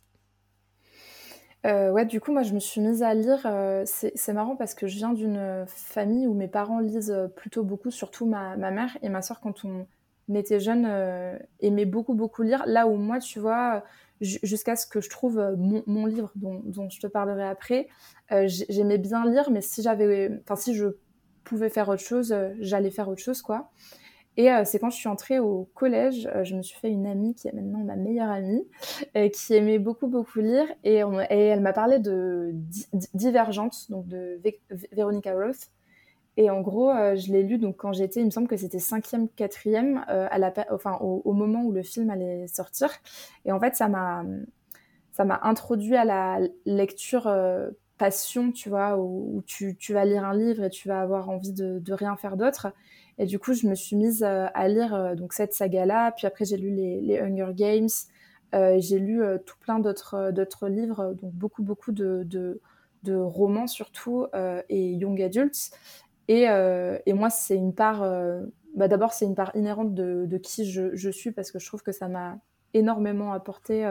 ouais, 1.64 2.06
du 2.06 2.22
coup, 2.22 2.32
moi, 2.32 2.44
je 2.44 2.54
me 2.54 2.60
suis 2.60 2.82
mise 2.82 3.02
à 3.02 3.16
lire. 3.16 3.48
c'est 3.86 4.34
marrant 4.34 4.56
parce 4.56 4.76
que 4.76 4.86
je 4.86 4.96
viens 4.98 5.14
d'une 5.14 5.66
famille 5.68 6.28
où 6.28 6.36
mes 6.36 6.48
parents 6.48 6.80
lisent 6.80 7.16
plutôt 7.36 7.64
beaucoup, 7.64 7.90
surtout 7.90 8.28
ma 8.28 8.56
mère 8.56 8.96
et 9.02 9.10
ma 9.10 9.24
soeur 9.24 9.40
quand 9.40 9.66
on 9.66 9.88
était 10.34 10.60
jeune, 10.60 10.86
euh, 10.88 11.38
aimait 11.60 11.86
beaucoup, 11.86 12.16
beaucoup 12.16 12.42
lire. 12.42 12.64
Là 12.66 12.88
où 12.88 12.96
moi, 12.96 13.20
tu 13.20 13.40
vois, 13.40 13.84
jusqu'à 14.22 14.76
ce 14.76 14.88
que 14.88 15.02
je 15.02 15.10
trouve 15.10 15.40
euh, 15.40 15.56
mon, 15.58 16.06
livre 16.06 16.32
dont, 16.36 16.62
dont, 16.66 16.90
je 16.90 17.00
te 17.00 17.08
parlerai 17.08 17.44
après, 17.44 17.88
euh, 18.32 18.48
j'aimais 18.48 18.98
bien 18.98 19.30
lire, 19.30 19.52
mais 19.52 19.62
si 19.62 19.84
j'avais, 19.84 20.32
enfin, 20.44 20.56
si 20.56 20.74
je 20.74 20.88
pouvais 21.44 21.70
faire 21.70 21.90
autre 21.90 22.02
chose, 22.02 22.36
j'allais 22.60 22.90
faire 22.90 23.08
autre 23.08 23.22
chose, 23.22 23.42
quoi. 23.42 23.72
Et 24.38 24.50
c'est 24.66 24.80
quand 24.80 24.90
je 24.90 24.98
suis 24.98 25.08
entrée 25.08 25.40
au 25.40 25.70
collège, 25.76 26.30
je 26.44 26.56
me 26.58 26.62
suis 26.62 26.78
fait 26.78 26.90
une 26.90 27.06
amie 27.08 27.36
qui 27.36 27.48
est 27.48 27.54
maintenant 27.54 27.80
ma 27.86 27.96
meilleure 27.96 28.30
amie, 28.30 28.68
qui 29.32 29.54
aimait 29.54 29.80
beaucoup 29.80 30.08
beaucoup 30.08 30.40
lire, 30.40 30.66
et, 30.84 30.96
elle 31.30 31.62
m'a 31.62 31.72
parlé 31.72 32.00
de 32.00 32.54
Divergente, 33.14 33.90
donc 33.90 34.08
de 34.10 34.42
Veronica 34.92 35.34
Roth, 35.34 35.70
et 36.38 36.50
en 36.50 36.62
gros, 36.62 36.92
euh, 36.92 37.16
je 37.16 37.32
l'ai 37.32 37.44
lu 37.44 37.58
donc 37.58 37.78
quand 37.78 37.94
j'étais, 37.94 38.20
il 38.20 38.26
me 38.26 38.30
semble 38.30 38.48
que 38.48 38.58
c'était 38.58 38.80
cinquième, 38.80 39.30
quatrième, 39.30 40.06
euh, 40.10 40.28
à 40.30 40.38
la, 40.38 40.54
enfin 40.72 40.98
au, 41.00 41.34
moment 41.34 41.64
où 41.64 41.72
le 41.72 41.82
film 41.82 42.10
allait 42.10 42.48
sortir. 42.48 42.90
Et 43.46 43.52
en 43.52 43.60
fait, 43.60 43.76
ça 43.76 43.88
m'a, 43.88 44.26
introduit 45.18 45.96
à 45.96 46.04
la 46.04 46.40
lecture 46.66 47.28
euh, 47.28 47.70
passion, 47.98 48.52
tu 48.52 48.68
vois, 48.68 48.98
où, 48.98 49.44
tu, 49.48 49.78
tu, 49.78 49.94
vas 49.94 50.04
lire 50.04 50.26
un 50.26 50.36
livre 50.36 50.66
et 50.66 50.70
tu 50.70 50.90
vas 50.90 51.02
avoir 51.02 51.30
envie 51.30 51.54
de, 51.54 51.82
rien 51.94 52.18
faire 52.18 52.36
d'autre. 52.36 52.68
Et 53.18 53.26
du 53.26 53.40
coup, 53.40 53.54
je 53.54 53.66
me 53.68 53.76
suis 53.76 53.96
mise 53.96 54.24
à 54.24 54.68
lire 54.68 55.16
donc 55.16 55.32
cette 55.32 55.54
saga-là. 55.54 56.12
Puis 56.12 56.28
après, 56.28 56.44
j'ai 56.44 56.58
lu 56.58 56.70
les, 56.70 57.18
Hunger 57.22 57.54
Games. 57.54 57.88
j'ai 58.52 59.00
lu 59.00 59.24
tout 59.46 59.56
plein 59.62 59.80
d'autres 59.80 60.68
livres, 60.68 61.14
donc 61.14 61.34
beaucoup 61.34 61.64
beaucoup 61.64 61.94
de, 61.94 62.24
de, 62.26 62.60
de 63.04 63.16
romans 63.16 63.68
surtout 63.68 64.28
et 64.68 64.92
young 64.92 65.22
adults. 65.22 65.72
Et, 66.28 66.50
euh, 66.50 66.98
et 67.06 67.14
moi, 67.14 67.30
c'est 67.30 67.56
une 67.56 67.74
part, 67.74 68.04
euh, 68.04 68.42
bah 68.76 68.88
d'abord, 68.88 69.14
c'est 69.14 69.26
une 69.26 69.36
part 69.36 69.52
inhérente 69.56 69.94
de, 69.94 70.38
qui 70.38 70.70
je, 70.70 71.10
suis 71.10 71.32
parce 71.32 71.52
que 71.52 71.60
je 71.60 71.68
trouve 71.68 71.84
que 71.84 71.92
ça 71.92 72.08
m'a 72.08 72.38
énormément 72.74 73.34
apporté 73.34 73.86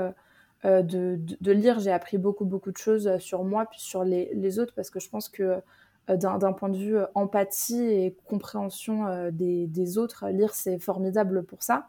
euh, 0.65 0.83
de, 0.83 1.51
lire. 1.53 1.79
J'ai 1.79 1.93
appris 1.93 2.19
beaucoup, 2.19 2.45
beaucoup 2.45 2.73
de 2.73 2.77
choses 2.77 3.19
sur 3.19 3.45
moi 3.45 3.67
puis 3.67 3.81
sur 3.81 4.05
les, 4.05 4.31
les 4.35 4.59
autres 4.59 4.75
parce 4.75 4.91
que 4.91 5.01
je 5.01 5.09
pense 5.09 5.29
que 5.29 5.61
d'un 6.09 6.53
point 6.53 6.69
de 6.69 6.77
vue 6.77 6.99
empathie 7.15 7.83
et 7.83 8.15
compréhension 8.27 9.31
des, 9.31 9.67
des 9.67 9.97
autres, 9.97 10.29
lire, 10.29 10.55
c'est 10.55 10.79
formidable 10.79 11.45
pour 11.45 11.63
ça. 11.63 11.87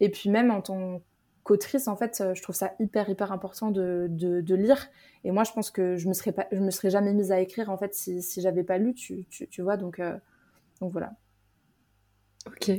Et 0.00 0.08
puis 0.08 0.30
même 0.30 0.50
en 0.50 0.62
tant 0.62 1.00
qu'autrice, 1.42 1.88
en 1.88 1.96
fait, 1.96 2.22
je 2.34 2.42
trouve 2.42 2.54
ça 2.54 2.74
hyper, 2.78 3.08
hyper 3.08 3.32
important 3.32 3.70
de, 3.70 4.06
de, 4.10 4.54
lire. 4.54 4.88
Et 5.24 5.30
moi, 5.30 5.44
je 5.44 5.52
pense 5.52 5.70
que 5.70 5.96
je 5.96 6.08
me 6.08 6.14
serais 6.14 6.34
me 6.52 6.70
serais 6.70 6.90
jamais 6.90 7.12
mise 7.12 7.32
à 7.32 7.40
écrire 7.40 7.70
en 7.70 7.76
fait 7.76 7.94
si, 7.94 8.22
si 8.22 8.40
j'avais 8.40 8.64
pas 8.64 8.78
lu, 8.78 8.94
tu, 8.94 9.26
tu, 9.30 9.48
tu 9.48 9.62
vois. 9.62 9.76
Donc, 9.76 9.98
euh, 9.98 10.16
donc 10.80 10.92
voilà. 10.92 11.12
Ok, 12.46 12.72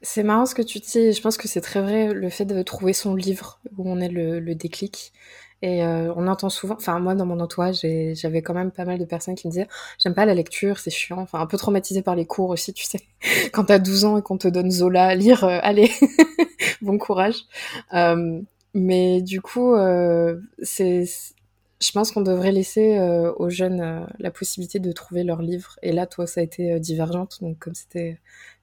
c'est 0.00 0.22
marrant 0.22 0.46
ce 0.46 0.54
que 0.54 0.62
tu 0.62 0.78
dis. 0.78 1.12
Je 1.12 1.20
pense 1.20 1.36
que 1.36 1.48
c'est 1.48 1.60
très 1.60 1.80
vrai 1.80 2.12
le 2.12 2.28
fait 2.30 2.44
de 2.44 2.62
trouver 2.62 2.92
son 2.92 3.14
livre 3.14 3.60
où 3.76 3.90
on 3.90 4.00
est 4.00 4.08
le, 4.08 4.38
le 4.38 4.54
déclic. 4.54 5.12
Et 5.60 5.84
euh, 5.84 6.12
on 6.14 6.28
entend 6.28 6.50
souvent, 6.50 6.76
enfin 6.76 7.00
moi 7.00 7.16
dans 7.16 7.26
mon 7.26 7.40
entourage, 7.40 7.80
j'avais 8.14 8.42
quand 8.42 8.54
même 8.54 8.70
pas 8.70 8.84
mal 8.84 8.98
de 8.98 9.04
personnes 9.04 9.34
qui 9.34 9.48
me 9.48 9.52
disaient 9.52 9.66
j'aime 9.98 10.14
pas 10.14 10.24
la 10.24 10.34
lecture, 10.34 10.78
c'est 10.78 10.90
chiant, 10.90 11.18
enfin 11.18 11.40
un 11.40 11.46
peu 11.46 11.56
traumatisé 11.56 12.00
par 12.02 12.14
les 12.14 12.26
cours 12.26 12.50
aussi, 12.50 12.72
tu 12.72 12.84
sais. 12.84 13.00
Quand 13.52 13.64
t'as 13.64 13.80
12 13.80 14.04
ans 14.04 14.18
et 14.18 14.22
qu'on 14.22 14.38
te 14.38 14.46
donne 14.48 14.70
Zola 14.70 15.06
à 15.06 15.14
lire, 15.16 15.44
euh, 15.44 15.58
allez, 15.62 15.90
bon 16.82 16.98
courage. 16.98 17.36
Euh, 17.92 18.40
mais 18.74 19.22
du 19.22 19.40
coup, 19.40 19.74
euh, 19.74 20.40
c'est, 20.62 21.04
je 21.80 21.92
pense 21.92 22.10
qu'on 22.10 22.22
devrait 22.22 22.52
laisser 22.52 22.98
aux 23.36 23.50
jeunes 23.50 24.06
la 24.18 24.30
possibilité 24.30 24.80
de 24.80 24.90
trouver 24.92 25.24
leur 25.24 25.42
livre. 25.42 25.78
Et 25.82 25.92
là, 25.92 26.06
toi, 26.06 26.26
ça 26.26 26.40
a 26.40 26.44
été 26.44 26.80
divergente, 26.80 27.38
donc 27.40 27.58
comme 27.58 27.74
c'était 27.74 28.18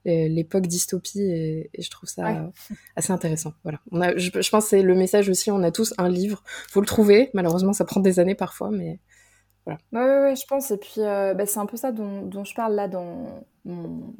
l'époque 0.05 0.67
dystopie 0.67 1.21
et, 1.21 1.69
je 1.77 1.89
trouve 1.89 2.09
ça 2.09 2.51
assez 2.95 3.11
intéressant. 3.11 3.53
Voilà. 3.63 3.79
On 3.91 4.01
a, 4.01 4.15
je, 4.17 4.29
pense 4.31 4.65
que 4.65 4.69
c'est 4.69 4.81
le 4.81 4.95
message 4.95 5.29
aussi, 5.29 5.51
on 5.51 5.63
a 5.63 5.71
tous 5.71 5.93
un 5.97 6.09
livre, 6.09 6.43
faut 6.69 6.81
le 6.81 6.85
trouver. 6.85 7.29
Malheureusement, 7.33 7.73
ça 7.73 7.85
prend 7.85 8.01
des 8.01 8.19
années 8.19 8.35
parfois, 8.35 8.69
mais 8.71 8.99
voilà. 9.65 9.79
Ouais, 9.91 10.21
ouais, 10.21 10.35
je 10.35 10.45
pense. 10.45 10.71
Et 10.71 10.77
puis, 10.77 11.01
euh, 11.01 11.33
bah, 11.33 11.45
c'est 11.45 11.59
un 11.59 11.65
peu 11.65 11.77
ça 11.77 11.91
dont, 11.91 12.43
je 12.43 12.53
parle 12.53 12.75
là 12.75 12.87
dans 12.87 13.45
mon 13.65 14.13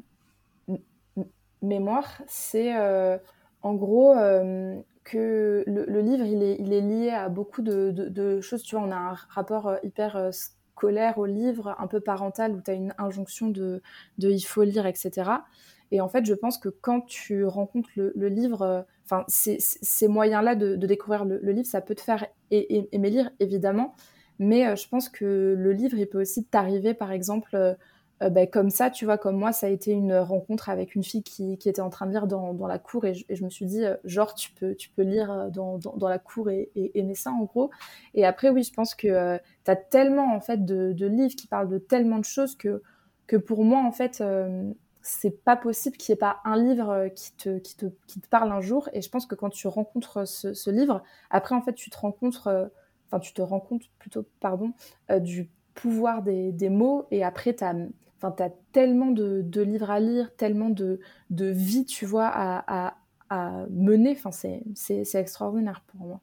mémoire. 1.62 2.22
C'est 2.26 2.76
euh, 2.76 3.18
en 3.62 3.74
gros 3.74 4.12
euh, 4.12 4.76
que 5.06 5.64
le, 5.66 6.00
livre, 6.00 6.24
il 6.26 6.42
est, 6.42 6.56
il 6.58 6.72
est 6.72 6.80
lié 6.80 7.10
à 7.10 7.28
beaucoup 7.28 7.62
de, 7.62 7.90
de, 7.90 8.40
choses. 8.40 8.62
Tu 8.62 8.74
vois, 8.74 8.84
on 8.84 8.90
a 8.90 8.96
un 8.96 9.14
rapport 9.28 9.76
hyper 9.82 10.30
scolaire 10.32 11.16
au 11.18 11.26
livre, 11.26 11.74
un 11.78 11.86
peu 11.86 12.00
parental, 12.00 12.52
où 12.52 12.60
tu 12.60 12.70
as 12.70 12.74
une 12.74 12.92
injonction 12.98 13.48
de, 13.48 13.82
de 14.18 14.30
il 14.30 14.42
faut 14.42 14.62
lire, 14.62 14.86
etc. 14.86 15.30
Et 15.92 16.00
en 16.00 16.08
fait, 16.08 16.24
je 16.26 16.34
pense 16.34 16.58
que 16.58 16.68
quand 16.68 17.00
tu 17.02 17.44
rencontres 17.44 17.90
le, 17.96 18.28
livre, 18.28 18.62
euh, 18.62 18.82
enfin, 19.04 19.24
ces, 19.28 20.08
moyens-là 20.08 20.54
de, 20.54 20.74
découvrir 20.76 21.24
le, 21.24 21.38
livre, 21.52 21.66
ça 21.66 21.80
peut 21.80 21.94
te 21.94 22.00
faire 22.00 22.26
aimer 22.50 23.10
lire, 23.10 23.30
évidemment. 23.40 23.94
Mais 24.38 24.66
euh, 24.66 24.76
je 24.76 24.88
pense 24.88 25.08
que 25.08 25.54
le 25.56 25.72
livre, 25.72 25.96
il 25.96 26.06
peut 26.06 26.20
aussi 26.20 26.44
t'arriver, 26.44 26.94
par 26.94 27.12
exemple, 27.12 27.76
euh, 28.22 28.30
ben, 28.30 28.48
comme 28.48 28.70
ça, 28.70 28.90
tu 28.90 29.04
vois, 29.04 29.18
comme 29.18 29.36
moi, 29.36 29.52
ça 29.52 29.66
a 29.66 29.70
été 29.70 29.92
une 29.92 30.16
rencontre 30.16 30.68
avec 30.68 30.94
une 30.94 31.04
fille 31.04 31.22
qui, 31.22 31.52
était 31.52 31.80
en 31.80 31.90
train 31.90 32.06
de 32.06 32.12
lire 32.12 32.26
dans, 32.26 32.66
la 32.66 32.78
cour 32.78 33.04
et 33.04 33.14
je, 33.14 33.44
me 33.44 33.50
suis 33.50 33.66
dit, 33.66 33.84
genre, 34.04 34.34
tu 34.34 34.52
peux, 34.52 34.74
tu 34.74 34.88
peux 34.90 35.02
lire 35.02 35.50
dans, 35.50 35.80
la 36.08 36.18
cour 36.18 36.50
et, 36.50 36.70
aimer 36.94 37.14
ça, 37.14 37.30
en 37.30 37.44
gros. 37.44 37.70
Et 38.14 38.24
après, 38.24 38.50
oui, 38.50 38.62
je 38.62 38.72
pense 38.72 38.94
que 38.94 39.38
tu 39.64 39.70
as 39.70 39.76
tellement, 39.76 40.34
en 40.34 40.40
fait, 40.40 40.64
de, 40.64 40.92
de, 40.92 41.06
livres 41.06 41.36
qui 41.36 41.46
parlent 41.46 41.68
de 41.68 41.78
tellement 41.78 42.18
de 42.18 42.24
choses 42.24 42.56
que, 42.56 42.82
que 43.26 43.36
pour 43.36 43.64
moi, 43.64 43.80
en 43.84 43.92
fait, 43.92 44.22
c'est 45.06 45.44
pas 45.44 45.56
possible 45.56 45.96
qu'il 45.96 46.12
n'y 46.12 46.16
ait 46.16 46.18
pas 46.18 46.40
un 46.44 46.56
livre 46.56 46.90
euh, 46.90 47.08
qui 47.08 47.32
te, 47.32 47.58
qui, 47.58 47.76
te, 47.76 47.86
qui 48.08 48.20
te 48.20 48.28
parle 48.28 48.50
un 48.50 48.60
jour. 48.60 48.88
Et 48.92 49.02
je 49.02 49.08
pense 49.08 49.24
que 49.26 49.36
quand 49.36 49.50
tu 49.50 49.68
rencontres 49.68 50.26
ce, 50.26 50.70
livre, 50.70 51.02
après, 51.30 51.54
en 51.54 51.62
fait, 51.62 51.74
tu 51.74 51.90
te 51.90 51.96
rencontres, 51.96 52.48
euh, 52.48 52.66
enfin, 53.06 53.20
tu 53.20 53.32
te 53.32 53.40
rends 53.40 53.60
compte 53.60 53.82
plutôt, 53.98 54.26
pardon, 54.40 54.72
euh, 55.10 55.20
du 55.20 55.48
pouvoir 55.74 56.22
des, 56.22 56.50
des, 56.50 56.70
mots. 56.70 57.06
Et 57.12 57.22
après, 57.22 57.54
tu 57.54 57.62
as, 57.62 57.74
as, 58.26 58.50
tellement 58.72 59.10
de, 59.10 59.60
livres 59.60 59.90
à 59.90 60.00
lire, 60.00 60.34
tellement 60.36 60.70
de, 60.70 61.00
de 61.30 61.46
vie, 61.46 61.84
tu 61.84 62.06
vois, 62.06 62.28
à 62.28 62.94
mener. 63.70 64.12
Enfin, 64.12 64.30
c'est 64.30 65.14
extraordinaire 65.14 65.82
pour 65.86 66.06
moi. 66.06 66.20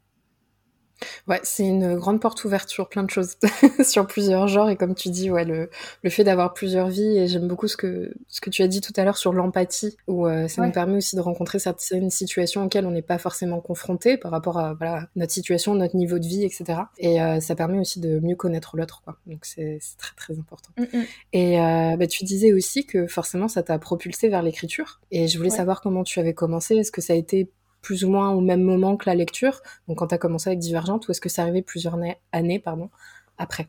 Ouais, 1.28 1.40
c'est 1.44 1.66
une 1.66 1.96
grande 1.96 2.20
porte 2.20 2.44
ouverte 2.44 2.70
sur 2.70 2.90
plein 2.90 3.04
de 3.04 3.10
choses, 3.10 3.36
sur 3.84 4.08
plusieurs 4.08 4.48
genres. 4.48 4.70
Et 4.70 4.76
comme 4.76 4.96
tu 4.96 5.10
dis, 5.10 5.32
ouais, 5.32 5.46
le, 5.46 5.70
le 6.02 6.10
fait 6.10 6.24
d'avoir 6.24 6.54
plusieurs 6.54 6.90
vies. 6.90 7.18
Et 7.18 7.28
j'aime 7.28 7.48
beaucoup 7.48 7.68
ce 7.68 7.78
que, 7.78 8.14
ce 8.28 8.42
que 8.42 8.50
tu 8.50 8.62
as 8.62 8.68
dit 8.68 8.82
tout 8.82 8.94
à 8.96 9.04
l'heure 9.04 9.18
sur 9.18 9.34
l'empathie, 9.34 9.98
où 10.08 10.28
euh, 10.28 10.48
ça 10.48 10.66
nous 10.66 10.72
permet 10.72 10.98
aussi 10.98 11.16
de 11.16 11.22
rencontrer 11.22 11.60
certaines 11.60 12.10
situations 12.10 12.64
auxquelles 12.64 12.86
on 12.86 12.92
n'est 12.92 13.02
pas 13.02 13.18
forcément 13.18 13.60
confronté 13.60 14.18
par 14.18 14.32
rapport 14.32 14.60
à 14.60 14.74
voilà, 14.74 15.08
notre 15.16 15.32
situation, 15.32 15.76
notre 15.76 15.96
niveau 15.96 16.20
de 16.20 16.28
vie, 16.28 16.44
etc. 16.44 16.80
Et 16.98 17.22
euh, 17.22 17.40
ça 17.40 17.56
permet 17.56 17.80
aussi 17.80 18.00
de 18.00 18.20
mieux 18.20 18.36
connaître 18.36 18.78
l'autre. 18.78 19.02
Quoi. 19.04 19.18
Donc 19.28 19.46
c'est 19.46 19.80
très 19.98 20.16
très 20.16 20.40
important. 20.40 20.70
Mm, 20.78 20.84
mm. 20.84 21.04
Et 21.34 21.60
euh, 21.60 21.98
bah, 21.98 22.08
tu 22.08 22.24
disais 22.24 22.54
aussi 22.54 22.86
que 22.86 23.08
forcément 23.08 23.48
ça 23.48 23.64
t'a 23.64 23.80
propulsé 23.80 24.30
vers 24.30 24.42
l'écriture. 24.42 25.00
Et 25.12 25.28
je 25.28 25.38
voulais 25.38 25.50
savoir 25.50 25.82
comment 25.82 26.04
tu 26.04 26.20
avais 26.20 26.34
commencé. 26.34 26.76
Est-ce 26.76 26.92
que 26.92 27.02
ça 27.02 27.14
a 27.14 27.16
été 27.16 27.50
plus 27.84 28.04
ou 28.04 28.10
moins 28.10 28.32
au 28.32 28.42
même 28.42 28.63
moment 28.63 28.98
que 28.98 29.08
la 29.08 29.13
lecture 29.13 29.62
Donc 29.88 30.00
quand 30.00 30.08
tu 30.08 30.16
as 30.16 30.18
commencé 30.18 30.50
avec 30.50 30.58
Divergente, 30.58 31.08
ou 31.08 31.12
est-ce 31.12 31.22
que 31.22 31.30
c'est 31.30 31.42
arrivé 31.42 31.62
plusieurs 31.62 31.96
années 32.32 32.60
pardon, 32.60 32.90
après? 33.38 33.68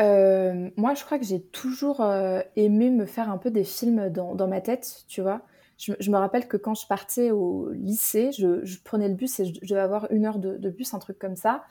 Euh, 0.00 0.70
moi, 0.76 0.94
je 0.94 1.04
crois 1.04 1.18
que 1.18 1.24
j'ai 1.24 1.40
toujours 1.40 2.00
euh, 2.00 2.40
aimé 2.56 2.90
me 2.90 3.06
faire 3.06 3.30
un 3.30 3.38
peu 3.38 3.50
des 3.50 3.64
films 3.64 4.08
dans, 4.10 4.48
ma 4.48 4.60
tête, 4.60 5.04
tu 5.08 5.22
vois. 5.22 5.42
Je, 5.78 6.10
me 6.10 6.16
rappelle 6.16 6.46
que 6.46 6.56
quand 6.56 6.74
je 6.74 6.86
partais 6.86 7.30
au 7.30 7.70
lycée, 7.72 8.30
je, 8.32 8.82
prenais 8.84 9.08
le 9.08 9.14
bus 9.14 9.40
et 9.40 9.46
je, 9.46 9.60
devais 9.66 9.80
avoir 9.80 10.10
une 10.10 10.26
heure 10.26 10.38
de, 10.38 10.70
bus, 10.70 10.94
un 10.94 10.98
truc 10.98 11.18
comme 11.18 11.36
ça. 11.36 11.64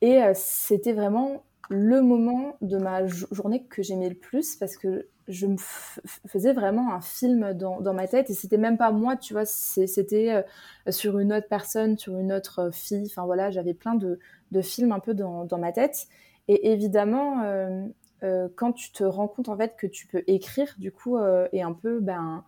Et 0.00 0.22
euh, 0.22 0.32
c'était 0.34 0.92
vraiment 0.92 1.44
le 1.68 2.00
moment 2.02 2.56
de 2.62 2.78
ma 2.78 3.06
journée 3.06 3.64
que 3.64 3.82
j'aimais 3.82 4.08
le 4.08 4.14
plus 4.14 4.56
parce 4.56 4.76
que 4.76 5.06
je 5.28 5.46
me 5.46 5.56
faisais 5.58 6.52
vraiment 6.52 6.92
un 6.92 7.00
film 7.00 7.54
dans, 7.54 7.80
dans 7.80 7.94
ma 7.94 8.08
tête 8.08 8.30
et 8.30 8.34
c'était 8.34 8.58
même 8.58 8.76
pas 8.76 8.90
moi, 8.90 9.16
tu 9.16 9.32
vois, 9.32 9.44
c'était 9.44 10.32
euh, 10.32 10.90
sur 10.90 11.18
une 11.18 11.32
autre 11.32 11.48
personne, 11.48 11.98
sur 11.98 12.18
une 12.18 12.32
autre 12.32 12.60
euh, 12.60 12.70
fille. 12.70 13.06
Enfin 13.06 13.24
voilà, 13.24 13.50
j'avais 13.50 13.74
plein 13.74 13.94
de, 13.94 14.18
de, 14.50 14.62
films 14.62 14.92
un 14.92 15.00
peu 15.00 15.14
dans, 15.14 15.44
dans, 15.44 15.58
ma 15.58 15.72
tête. 15.72 16.08
Et 16.48 16.72
évidemment, 16.72 17.42
euh, 17.42 18.48
quand 18.56 18.72
tu 18.72 18.92
te 18.92 19.04
rends 19.04 19.28
compte 19.28 19.48
en 19.48 19.56
fait 19.56 19.76
que 19.76 19.86
tu 19.86 20.06
peux 20.06 20.24
écrire, 20.26 20.74
du 20.78 20.90
coup, 20.90 21.18
et 21.52 21.62
un 21.62 21.72
peu 21.72 22.00
ben, 22.00 22.44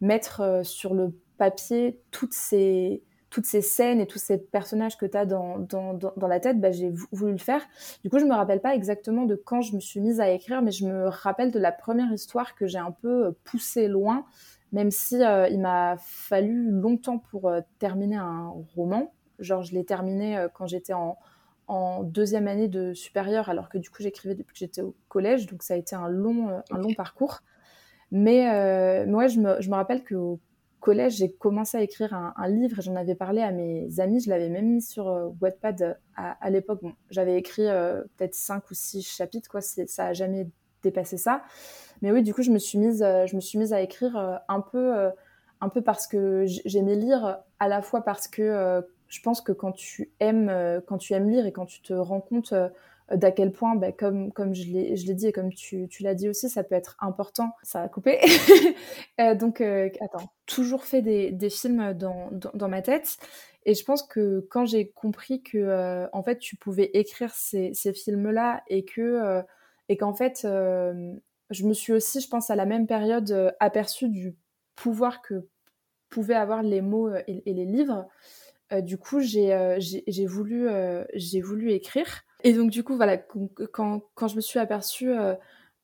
mettre 0.00 0.62
sur 0.64 0.94
le 0.94 1.12
papier 1.36 2.00
toutes 2.10 2.32
ces 2.32 3.02
toutes 3.32 3.46
ces 3.46 3.62
scènes 3.62 3.98
et 3.98 4.06
tous 4.06 4.18
ces 4.18 4.36
personnages 4.36 4.98
que 4.98 5.06
tu 5.06 5.16
as 5.16 5.24
dans, 5.24 5.58
dans, 5.58 5.94
dans, 5.94 6.28
la 6.28 6.38
tête, 6.38 6.60
bah, 6.60 6.70
j'ai 6.70 6.92
voulu 7.12 7.32
le 7.32 7.38
faire. 7.38 7.62
Du 8.04 8.10
coup, 8.10 8.18
je 8.18 8.26
me 8.26 8.34
rappelle 8.34 8.60
pas 8.60 8.74
exactement 8.74 9.24
de 9.24 9.36
quand 9.36 9.62
je 9.62 9.74
me 9.74 9.80
suis 9.80 10.00
mise 10.00 10.20
à 10.20 10.30
écrire, 10.30 10.60
mais 10.60 10.70
je 10.70 10.84
me 10.84 11.08
rappelle 11.08 11.50
de 11.50 11.58
la 11.58 11.72
première 11.72 12.12
histoire 12.12 12.54
que 12.54 12.66
j'ai 12.66 12.78
un 12.78 12.90
peu 12.90 13.26
euh, 13.26 13.30
poussée 13.44 13.88
loin, 13.88 14.26
même 14.72 14.90
si 14.90 15.24
euh, 15.24 15.48
il 15.48 15.60
m'a 15.60 15.96
fallu 15.98 16.70
longtemps 16.70 17.18
pour 17.18 17.48
euh, 17.48 17.62
terminer 17.78 18.16
un 18.16 18.52
roman. 18.76 19.14
Genre, 19.38 19.62
je 19.62 19.72
l'ai 19.72 19.86
terminé 19.86 20.46
quand 20.52 20.66
j'étais 20.66 20.92
en, 20.92 21.16
en, 21.68 22.02
deuxième 22.02 22.48
année 22.48 22.68
de 22.68 22.92
supérieur, 22.92 23.48
alors 23.48 23.70
que 23.70 23.78
du 23.78 23.88
coup, 23.88 24.02
j'écrivais 24.02 24.34
depuis 24.34 24.52
que 24.52 24.58
j'étais 24.58 24.82
au 24.82 24.94
collège, 25.08 25.46
donc 25.46 25.62
ça 25.62 25.72
a 25.72 25.78
été 25.78 25.96
un 25.96 26.08
long, 26.08 26.62
un 26.70 26.78
long 26.78 26.92
parcours. 26.92 27.40
Mais 28.10 29.06
moi, 29.06 29.26
je 29.26 29.40
me, 29.40 29.60
je 29.60 29.70
me 29.70 29.74
rappelle 29.74 30.04
qu'au 30.04 30.38
collège, 30.82 31.16
j'ai 31.16 31.32
commencé 31.32 31.78
à 31.78 31.80
écrire 31.80 32.12
un, 32.12 32.48
livre. 32.48 32.82
J'en 32.82 32.96
avais 32.96 33.14
parlé 33.14 33.40
à 33.40 33.52
mes 33.52 34.00
amis. 34.00 34.20
Je 34.20 34.28
l'avais 34.28 34.50
même 34.50 34.66
mis 34.66 34.82
sur 34.82 35.08
euh, 35.08 35.28
Wattpad 35.40 35.82
euh, 35.82 35.94
à, 36.16 36.50
l'époque. 36.50 36.80
Bon, 36.82 36.92
j'avais 37.08 37.38
écrit 37.38 37.66
euh, 37.66 38.02
peut-être 38.16 38.34
cinq 38.34 38.70
ou 38.70 38.74
six 38.74 39.02
chapitres. 39.02 39.48
Quoi. 39.48 39.62
Ça 39.62 40.06
a 40.06 40.12
jamais 40.12 40.48
dépassé 40.82 41.16
ça. 41.16 41.42
Mais 42.02 42.10
oui, 42.12 42.22
du 42.22 42.34
coup, 42.34 42.42
je 42.42 42.50
me 42.50 42.58
suis 42.58 42.78
mise, 42.78 42.98
je 42.98 43.36
me 43.36 43.40
suis 43.40 43.58
mise 43.58 43.72
à 43.72 43.80
écrire 43.80 44.40
un 44.48 44.60
peu, 44.60 45.10
un 45.60 45.68
peu 45.68 45.80
parce 45.80 46.08
que 46.08 46.44
j'aimais 46.64 46.96
lire, 46.96 47.38
à 47.60 47.68
la 47.68 47.80
fois 47.80 48.02
parce 48.02 48.26
que 48.26 48.82
je 49.06 49.20
pense 49.20 49.40
que 49.40 49.52
quand 49.52 49.70
tu 49.70 50.10
aimes, 50.18 50.82
quand 50.88 50.98
tu 50.98 51.12
aimes 51.12 51.30
lire 51.30 51.46
et 51.46 51.52
quand 51.52 51.66
tu 51.66 51.80
te 51.80 51.92
rends 51.92 52.20
compte 52.20 52.52
d'à 53.16 53.30
quel 53.32 53.52
point, 53.52 53.74
bah, 53.74 53.92
comme, 53.92 54.32
comme 54.32 54.54
je 54.54 54.64
l'ai 54.64 55.14
dit 55.14 55.26
et 55.26 55.32
comme 55.32 55.52
tu, 55.52 55.88
tu 55.88 56.02
l'as 56.02 56.14
dit 56.14 56.28
aussi, 56.28 56.48
ça 56.48 56.64
peut 56.64 56.74
être 56.74 56.96
important. 57.00 57.52
Ça 57.62 57.82
a 57.82 57.88
coupé. 57.88 58.18
euh, 59.20 59.34
donc, 59.34 59.60
euh, 59.60 59.88
attends, 60.00 60.32
toujours 60.46 60.84
fait 60.84 61.02
des, 61.02 61.30
des 61.30 61.50
films 61.50 61.94
dans, 61.94 62.30
dans, 62.32 62.68
ma 62.68 62.82
tête. 62.82 63.16
Et 63.64 63.74
je 63.74 63.84
pense 63.84 64.02
que 64.02 64.46
quand 64.50 64.66
j'ai 64.66 64.90
compris 64.90 65.42
que, 65.42 65.58
euh, 65.58 66.06
en 66.12 66.22
fait, 66.22 66.38
tu 66.38 66.56
pouvais 66.56 66.90
écrire 66.94 67.34
ces, 67.34 67.72
ces 67.74 67.92
films-là 67.92 68.62
et 68.68 68.84
que, 68.84 69.42
et 69.88 69.96
qu'en 69.96 70.14
fait, 70.14 70.40
je 70.42 71.64
me 71.64 71.74
suis 71.74 71.92
aussi, 71.92 72.20
je 72.20 72.28
pense, 72.28 72.50
à 72.50 72.56
la 72.56 72.66
même 72.66 72.86
période 72.86 73.54
aperçue 73.60 74.08
du 74.08 74.36
pouvoir 74.74 75.22
que 75.22 75.46
pouvaient 76.08 76.34
avoir 76.34 76.62
les 76.62 76.82
mots 76.82 77.14
et, 77.26 77.42
et 77.46 77.54
les 77.54 77.64
livres. 77.64 78.08
du 78.80 78.98
coup, 78.98 79.20
j'ai 79.20 79.76
voulu, 80.26 80.68
j'ai 81.14 81.40
voulu 81.40 81.72
écrire. 81.72 82.24
Et 82.42 82.52
donc, 82.54 82.70
du 82.70 82.82
coup, 82.84 82.96
voilà, 82.96 83.18
quand, 83.18 84.02
je 84.28 84.36
me 84.36 84.40
suis 84.40 84.58
aperçue 84.58 85.10
euh, 85.10 85.34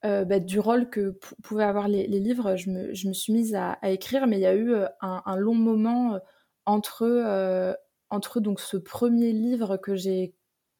euh, 0.05 0.25
bah, 0.25 0.41
du 0.41 0.59
rôle 0.59 0.91
que 0.91 1.19
pouvaient 1.43 1.65
avoir 1.65 1.89
les, 1.89 2.07
livres, 2.07 2.57
je 2.57 2.71
me, 2.71 3.13
suis 3.13 3.33
mise 3.33 3.55
à, 3.55 3.79
écrire, 3.85 4.27
mais 4.27 4.39
il 4.39 4.43
y 4.43 4.47
a 4.47 4.55
eu 4.55 4.73
euh, 4.73 4.87
un, 5.01 5.23
un 5.25 5.37
long 5.37 5.55
moment 5.55 6.19
entre, 6.67 7.77
entre 8.11 8.41
donc, 8.41 8.61
ce 8.61 8.77
premier 8.77 9.33
livre 9.33 9.77
que 9.77 9.95
j'ai 9.95 10.35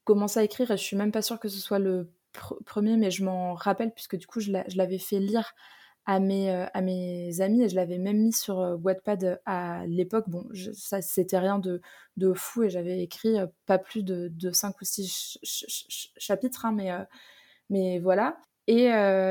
commencé 0.05 0.41
à 0.41 0.45
écrire, 0.45 0.71
et 0.71 0.77
je 0.77 0.83
suis 0.83 0.97
même 0.97 1.13
pas 1.13 1.23
sûre 1.23 1.39
que 1.39 1.49
ce 1.49 1.59
soit 1.59 1.79
le 1.79 2.11
premier, 2.67 2.97
mais 2.97 3.11
je 3.11 3.25
m'en 3.25 3.55
rappelle, 3.55 3.93
puisque 3.93 4.17
du 4.17 4.27
coup, 4.27 4.41
je 4.41 4.53
l'avais 4.53 4.99
fait 4.99 5.19
lire 5.21 5.55
à 6.09 6.21
mes, 6.21 6.51
euh, 6.51 6.65
à 6.73 6.81
mes 6.81 7.43
amis 7.43 7.63
et 7.63 7.69
je 7.69 7.77
l'avais 7.77 7.99
même 7.99 8.17
mis 8.17 8.33
sur 8.33 8.61
euh, 8.61 8.77
Wattpad 8.77 9.43
à 9.45 9.85
l'époque. 9.87 10.25
Bon, 10.29 10.49
ça 10.73 11.03
c'était 11.03 11.39
rien 11.39 11.59
de, 11.59 11.83
de, 12.17 12.33
fou 12.33 12.63
et 12.63 12.71
j'avais 12.71 13.03
écrit 13.03 13.39
euh, 13.39 13.47
pas 13.67 13.77
plus 13.77 14.03
de, 14.03 14.29
de 14.29 14.51
5 14.51 14.81
ou 14.81 14.85
6 14.87 15.39
chapitres, 16.17 16.65
hein, 16.65 16.73
mais, 16.73 16.91
mais 17.69 17.99
voilà. 17.99 18.39
Et, 18.67 18.89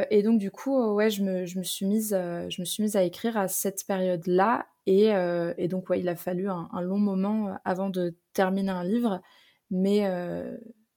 et, 0.10 0.24
donc 0.24 0.40
du 0.40 0.50
coup, 0.52 0.76
ouais, 0.94 1.10
je 1.12 1.24
me, 1.24 1.46
je 1.46 1.60
me, 1.60 1.64
suis 1.64 1.86
mise, 1.86 2.10
je 2.10 2.62
me 2.62 2.66
suis 2.66 2.82
mise 2.84 2.96
à 2.96 3.04
écrire 3.04 3.38
à 3.38 3.48
cette 3.48 3.86
période-là 3.86 4.68
et, 4.88 5.10
et, 5.58 5.68
donc 5.68 5.90
ouais, 5.90 6.00
il 6.00 6.10
a 6.10 6.16
fallu 6.16 6.50
un, 6.50 6.82
long 6.82 6.98
moment 6.98 7.56
avant 7.64 7.90
de 7.92 8.16
terminer 8.34 8.72
un 8.72 8.84
livre. 8.84 9.22
Mais, 9.70 10.10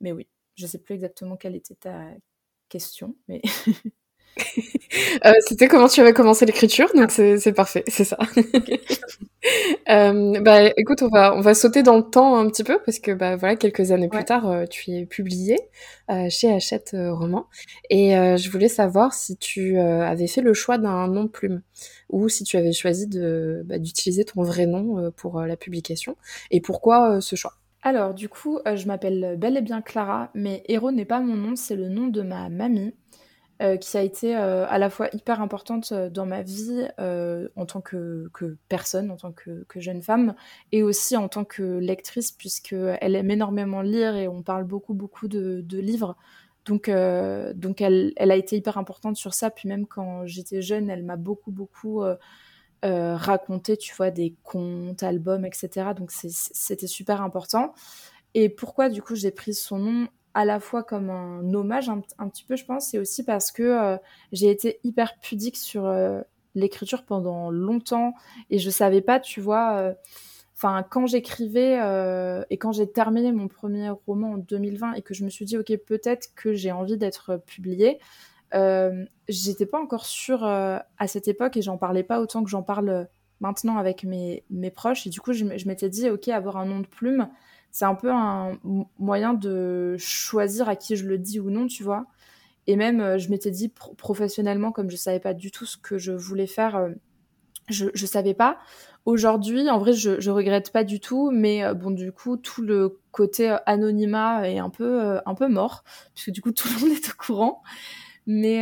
mais 0.00 0.12
oui, 0.12 0.26
je 0.56 0.66
sais 0.66 0.78
plus 0.78 0.94
exactement 0.94 1.37
quelle 1.37 1.56
était 1.56 1.75
ta 1.75 2.06
question, 2.70 3.16
mais. 3.28 3.42
C'était 5.46 5.68
comment 5.68 5.88
tu 5.88 6.00
avais 6.00 6.12
commencé 6.12 6.46
l'écriture, 6.46 6.88
donc 6.94 7.10
c'est 7.10 7.52
parfait, 7.52 7.84
c'est 7.88 8.04
ça. 8.04 8.18
Euh, 9.88 10.38
bah, 10.40 10.66
écoute, 10.76 11.02
on 11.02 11.08
va, 11.08 11.34
on 11.34 11.40
va 11.40 11.54
sauter 11.54 11.82
dans 11.82 11.96
le 11.96 12.02
temps 12.02 12.37
un 12.37 12.49
petit 12.49 12.62
peu 12.62 12.78
parce 12.84 12.99
que 12.99 13.10
bah, 13.12 13.37
voilà, 13.37 13.56
quelques 13.56 13.90
années 13.90 14.08
plus 14.08 14.25
tard, 14.25 14.49
euh, 14.49 14.66
tu 14.66 14.92
es 14.92 15.06
publié 15.06 15.56
euh, 16.10 16.28
chez 16.28 16.52
Hachette 16.52 16.94
Roman. 16.94 17.46
Et 17.88 18.10
je 18.10 18.50
voulais 18.50 18.68
savoir 18.68 19.14
si 19.14 19.37
tu 19.37 19.78
avais 19.78 20.26
fait 20.26 20.42
le 20.42 20.52
choix 20.52 20.78
d'un 20.78 21.08
nom 21.08 21.25
de 21.25 21.28
plume 21.28 21.62
ou 22.10 22.28
si 22.28 22.44
tu 22.44 22.56
avais 22.56 22.72
choisi 22.72 23.08
bah, 23.64 23.78
d'utiliser 23.78 24.25
ton 24.25 24.42
vrai 24.42 24.66
nom 24.66 25.10
pour 25.12 25.40
la 25.40 25.56
publication 25.56 26.16
et 26.50 26.60
pourquoi 26.60 27.20
ce 27.20 27.34
choix? 27.34 27.54
Alors, 27.82 28.12
du 28.12 28.28
coup, 28.28 28.58
je 28.66 28.87
m'appelle 28.87 29.37
bel 29.38 29.56
et 29.56 29.62
bien 29.62 29.80
Clara, 29.80 30.30
mais 30.34 30.62
Héros 30.68 30.92
n'est 30.92 31.06
pas 31.06 31.20
mon 31.20 31.34
nom, 31.34 31.56
c'est 31.56 31.76
le 31.76 31.88
nom 31.88 32.08
de 32.08 32.20
ma 32.20 32.50
mamie. 32.50 32.92
Euh, 33.60 33.76
qui 33.76 33.98
a 33.98 34.00
été 34.00 34.34
euh, 34.34 34.66
à 34.70 34.78
la 34.78 34.88
fois 34.88 35.10
hyper 35.12 35.42
importante 35.42 35.92
euh, 35.92 36.08
dans 36.08 36.24
ma 36.24 36.40
vie 36.40 36.88
en 36.98 37.66
tant 37.66 37.82
que, 37.82 38.30
personne, 38.70 39.10
en 39.10 39.16
tant 39.16 39.32
que, 39.32 39.66
jeune 39.76 40.00
femme, 40.00 40.34
et 40.72 40.82
aussi 40.82 41.14
en 41.14 41.28
tant 41.28 41.44
que 41.44 41.62
lectrice, 41.78 42.32
puisqu'elle 42.32 43.14
aime 43.14 43.30
énormément 43.30 43.82
lire 43.82 44.16
et 44.16 44.28
on 44.28 44.42
parle 44.42 44.64
beaucoup, 44.64 44.94
beaucoup 44.94 45.28
de, 45.28 45.62
livres. 45.78 46.16
Donc, 46.64 46.90
donc 47.54 47.80
elle, 47.80 48.12
elle, 48.16 48.30
a 48.30 48.36
été 48.36 48.56
hyper 48.56 48.78
importante 48.78 49.16
sur 49.16 49.34
ça. 49.34 49.50
Puis 49.50 49.68
même 49.68 49.86
quand 49.86 50.24
j'étais 50.26 50.62
jeune, 50.62 50.88
elle 50.88 51.02
m'a 51.02 51.16
beaucoup, 51.16 51.50
beaucoup 51.50 52.02
raconté, 52.82 53.76
tu 53.76 53.94
vois, 53.94 54.10
des 54.10 54.34
contes, 54.42 55.02
albums, 55.02 55.44
etc. 55.44 55.88
Donc 55.96 56.12
c'était 56.12 56.86
super 56.86 57.20
important. 57.22 57.74
Et 58.34 58.48
pourquoi, 58.48 58.88
du 58.88 59.02
coup, 59.02 59.16
j'ai 59.16 59.32
pris 59.32 59.54
son 59.54 59.78
nom? 59.78 60.08
À 60.34 60.44
la 60.44 60.60
fois 60.60 60.82
comme 60.82 61.10
un 61.10 61.54
hommage 61.54 61.88
un, 61.88 62.00
petit 62.28 62.44
peu, 62.44 62.56
je 62.56 62.64
pense, 62.64 62.94
et 62.94 62.99
aussi 62.99 63.25
parce 63.25 63.50
que 63.50 63.62
euh, 63.62 63.96
j'ai 64.32 64.50
été 64.50 64.78
hyper 64.84 65.18
pudique 65.20 65.56
sur 65.56 65.87
euh, 65.87 66.20
l'écriture 66.54 67.04
pendant 67.04 67.50
longtemps 67.50 68.14
et 68.49 68.58
je 68.58 68.70
savais 68.70 69.00
pas, 69.00 69.18
tu 69.18 69.40
vois. 69.40 69.76
Euh, 69.76 69.94
enfin, 70.56 70.84
quand 70.88 71.06
j'écrivais 71.06 71.78
et 72.50 72.58
quand 72.58 72.72
j'ai 72.72 72.90
terminé 72.90 73.32
mon 73.32 73.49
premier 73.49 73.90
roman 73.90 74.32
en 74.32 74.37
2020 74.38 74.94
et 74.94 75.02
que 75.02 75.14
je 75.14 75.25
me 75.25 75.30
suis 75.30 75.44
dit, 75.44 75.58
ok, 75.58 75.76
peut-être 75.87 76.34
que 76.34 76.52
j'ai 76.52 76.70
envie 76.70 76.96
d'être 76.96 77.40
publiée, 77.46 77.99
j'étais 79.28 79.66
pas 79.66 79.80
encore 79.80 80.06
sûre 80.06 80.44
à 80.44 81.06
cette 81.06 81.28
époque 81.28 81.56
et 81.56 81.62
j'en 81.62 81.78
parlais 81.78 82.02
pas 82.02 82.20
autant 82.20 82.44
que 82.44 82.50
j'en 82.50 82.62
parle 82.62 83.08
maintenant 83.40 83.78
avec 83.78 84.04
mes, 84.04 84.44
mes 84.50 84.70
proches. 84.70 85.06
Et 85.06 85.10
du 85.10 85.20
coup, 85.20 85.32
je, 85.32 85.46
je 85.56 85.66
m'étais 85.66 85.88
dit, 85.88 86.10
ok, 86.10 86.28
avoir 86.28 86.58
un 86.58 86.66
nom 86.66 86.80
de 86.80 86.87
plume, 86.87 87.28
c'est 87.70 87.84
un 87.84 87.94
peu 87.94 88.10
un 88.12 88.58
moyen 88.98 89.34
de 89.34 89.96
choisir 89.98 90.68
à 90.68 90.76
qui 90.76 90.96
je 90.96 91.06
le 91.06 91.18
dis 91.18 91.40
ou 91.40 91.50
non, 91.50 91.66
tu 91.66 91.82
vois. 91.82 92.06
Et 92.66 92.76
même, 92.76 93.00
euh, 93.00 93.18
je 93.18 93.30
m'étais 93.30 93.50
dit 93.50 93.68
professionnellement, 93.68 94.72
comme 94.72 94.90
je 94.90 94.96
savais 94.96 95.20
pas 95.20 95.34
du 95.34 95.50
tout 95.50 95.66
ce 95.66 95.76
que 95.76 95.98
je 95.98 96.12
voulais 96.12 96.46
faire, 96.46 96.76
euh, 96.76 96.90
je, 97.68 97.86
je 97.94 98.06
savais 98.06 98.34
pas. 98.34 98.58
Aujourd'hui, 99.06 99.68
en 99.70 99.78
vrai, 99.78 99.92
je, 99.92 100.30
regrette 100.30 100.72
pas 100.72 100.84
du 100.84 101.00
tout, 101.00 101.30
mais 101.30 101.64
euh, 101.64 101.74
bon, 101.74 101.90
du 101.90 102.12
coup, 102.12 102.36
tout 102.36 102.62
le 102.62 103.00
côté 103.12 103.56
anonymat 103.66 104.48
est 104.48 104.58
un 104.58 104.70
peu, 104.70 105.18
un 105.24 105.34
peu 105.34 105.48
mort, 105.48 105.84
puisque 106.14 106.30
du 106.30 106.42
coup, 106.42 106.52
tout 106.52 106.68
le 106.68 106.80
monde 106.80 106.92
est 106.92 107.10
au 107.10 107.16
courant. 107.16 107.62
Mais, 108.26 108.60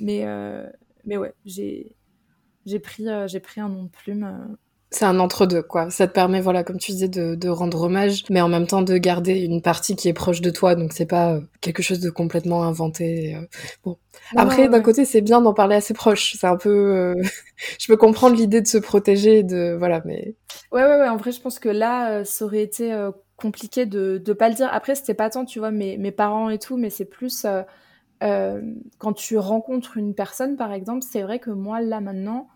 mais, 0.00 0.26
mais 1.04 1.16
ouais, 1.16 1.32
j'ai, 1.44 1.96
j'ai 2.66 2.80
pris, 2.80 3.06
j'ai 3.26 3.40
pris 3.40 3.60
un 3.60 3.68
nom 3.68 3.84
de 3.84 3.88
plume 3.88 4.56
c'est 4.90 5.04
un 5.04 5.20
entre-deux, 5.20 5.62
quoi. 5.62 5.90
Ça 5.90 6.06
te 6.06 6.12
permet, 6.12 6.40
voilà, 6.40 6.64
comme 6.64 6.78
tu 6.78 6.92
disais, 6.92 7.08
de, 7.08 7.48
rendre 7.48 7.82
hommage, 7.82 8.24
mais 8.30 8.40
en 8.40 8.48
même 8.48 8.66
temps 8.66 8.80
de 8.80 8.96
garder 8.96 9.38
une 9.38 9.60
partie 9.60 9.96
qui 9.96 10.08
est 10.08 10.14
proche 10.14 10.40
de 10.40 10.48
toi, 10.50 10.74
donc 10.74 10.92
c'est 10.94 11.06
pas 11.06 11.34
euh, 11.34 11.40
quelque 11.60 11.82
chose 11.82 12.00
de 12.00 12.08
complètement 12.08 12.64
inventé. 12.64 13.36
Euh. 13.36 13.40
Bon. 13.84 13.98
Après, 14.34 14.68
d'un 14.68 14.80
côté, 14.80 15.04
c'est 15.04 15.20
bien 15.20 15.42
d'en 15.42 15.52
parler 15.52 15.76
à 15.76 15.80
ses 15.82 15.92
proches. 15.92 16.36
C'est 16.38 16.46
un 16.46 16.56
peu... 16.56 16.70
Euh, 16.70 17.14
je 17.78 17.86
peux 17.86 17.98
comprendre 17.98 18.34
l'idée 18.34 18.62
de 18.62 18.66
se 18.66 18.78
protéger, 18.78 19.42
de... 19.42 19.76
Voilà, 19.78 20.00
mais... 20.06 20.34
Ouais, 20.72 20.82
ouais, 20.82 20.96
ouais. 20.96 21.08
En 21.08 21.16
vrai, 21.16 21.32
je 21.32 21.40
pense 21.40 21.58
que 21.58 21.68
là, 21.68 22.24
ça 22.24 22.46
aurait 22.46 22.62
été 22.62 22.94
compliqué 23.36 23.84
de 23.84 24.22
ne 24.26 24.32
pas 24.32 24.48
le 24.48 24.54
dire. 24.54 24.70
Après, 24.72 24.94
c'était 24.94 25.14
pas 25.14 25.28
tant, 25.28 25.44
tu 25.44 25.58
vois, 25.58 25.70
mes, 25.70 25.98
mes 25.98 26.12
parents 26.12 26.48
et 26.48 26.58
tout, 26.58 26.78
mais 26.78 26.88
c'est 26.88 27.04
plus... 27.04 27.46
quand 28.20 29.12
tu 29.14 29.36
rencontres 29.36 29.98
une 29.98 30.14
personne, 30.14 30.56
par 30.56 30.72
exemple, 30.72 31.04
c'est 31.08 31.22
vrai 31.22 31.38
que 31.38 31.50
moi, 31.50 31.82
là, 31.82 32.00
maintenant 32.00 32.48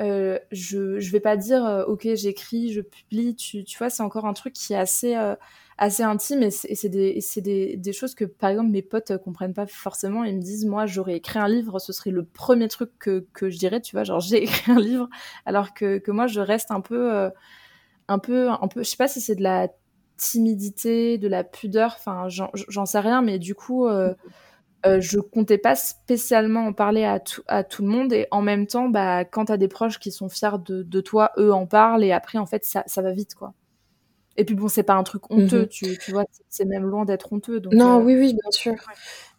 euh, 0.00 0.38
je 0.50 0.98
je 0.98 1.12
vais 1.12 1.20
pas 1.20 1.36
dire 1.36 1.64
euh, 1.64 1.84
ok 1.84 2.08
j'écris 2.14 2.72
je 2.72 2.80
publie 2.80 3.36
tu, 3.36 3.64
tu 3.64 3.76
vois 3.76 3.90
c'est 3.90 4.02
encore 4.02 4.24
un 4.24 4.32
truc 4.32 4.54
qui 4.54 4.72
est 4.72 4.76
assez 4.76 5.14
euh, 5.14 5.34
assez 5.76 6.02
intime 6.02 6.42
et 6.42 6.50
c'est 6.50 6.88
des 6.88 7.20
des, 7.36 7.76
des 7.76 7.92
choses 7.92 8.14
que 8.14 8.24
par 8.24 8.50
exemple 8.50 8.70
mes 8.70 8.82
potes 8.82 9.16
comprennent 9.18 9.54
pas 9.54 9.66
forcément. 9.66 10.24
Ils 10.24 10.36
me 10.36 10.40
disent 10.40 10.64
moi 10.64 10.86
j'aurais 10.86 11.16
écrit 11.16 11.38
un 11.38 11.48
livre 11.48 11.78
ce 11.78 11.92
serait 11.92 12.10
le 12.10 12.24
premier 12.24 12.68
truc 12.68 12.90
que 12.98 13.26
que 13.34 13.50
je 13.50 13.58
dirais 13.58 13.80
tu 13.80 13.94
vois 13.94 14.04
genre 14.04 14.20
j'ai 14.20 14.42
écrit 14.44 14.72
un 14.72 14.80
livre 14.80 15.08
alors 15.44 15.74
que 15.74 15.98
que 15.98 16.10
moi 16.10 16.26
je 16.26 16.40
reste 16.40 16.70
un 16.70 16.80
peu 16.80 17.30
un 18.08 18.18
peu 18.18 18.48
je 18.76 18.82
sais 18.82 18.96
pas 18.96 19.08
si 19.08 19.20
c'est 19.20 19.36
de 19.36 19.42
la 19.42 19.68
timidité 20.16 21.18
de 21.18 21.28
la 21.28 21.44
pudeur 21.44 21.94
enfin 21.98 22.28
j'en 22.28 22.86
sais 22.86 23.00
rien 23.00 23.22
mais 23.22 23.38
du 23.38 23.54
coup 23.54 23.86
euh, 24.86 25.00
je 25.00 25.18
comptais 25.18 25.58
pas 25.58 25.76
spécialement 25.76 26.66
en 26.66 26.72
parler 26.72 27.04
à, 27.04 27.20
à 27.48 27.64
tout 27.64 27.82
le 27.82 27.88
monde 27.88 28.12
et 28.12 28.26
en 28.30 28.42
même 28.42 28.66
temps, 28.66 28.88
bah, 28.88 29.24
quand 29.24 29.46
t'as 29.46 29.56
des 29.56 29.68
proches 29.68 29.98
qui 29.98 30.10
sont 30.12 30.28
fiers 30.28 30.58
de, 30.64 30.82
de, 30.82 31.00
toi, 31.00 31.32
eux 31.38 31.52
en 31.52 31.66
parlent 31.66 32.04
et 32.04 32.12
après, 32.12 32.38
en 32.38 32.46
fait, 32.46 32.64
ça, 32.64 32.84
ça 32.86 33.02
va 33.02 33.12
vite, 33.12 33.34
quoi. 33.34 33.52
Et 34.40 34.44
puis 34.46 34.54
bon, 34.54 34.68
c'est 34.68 34.84
pas 34.84 34.94
un 34.94 35.02
truc 35.02 35.30
honteux, 35.30 35.60
mhm. 35.60 35.68
tu, 35.68 35.98
tu, 35.98 36.12
vois, 36.12 36.24
c'est 36.48 36.64
même 36.64 36.84
loin 36.84 37.04
d'être 37.04 37.30
honteux. 37.30 37.60
Donc, 37.60 37.74
non, 37.74 38.00
euh, 38.00 38.02
oui, 38.02 38.14
oui, 38.14 38.32
bien 38.32 38.50
sûr. 38.50 38.74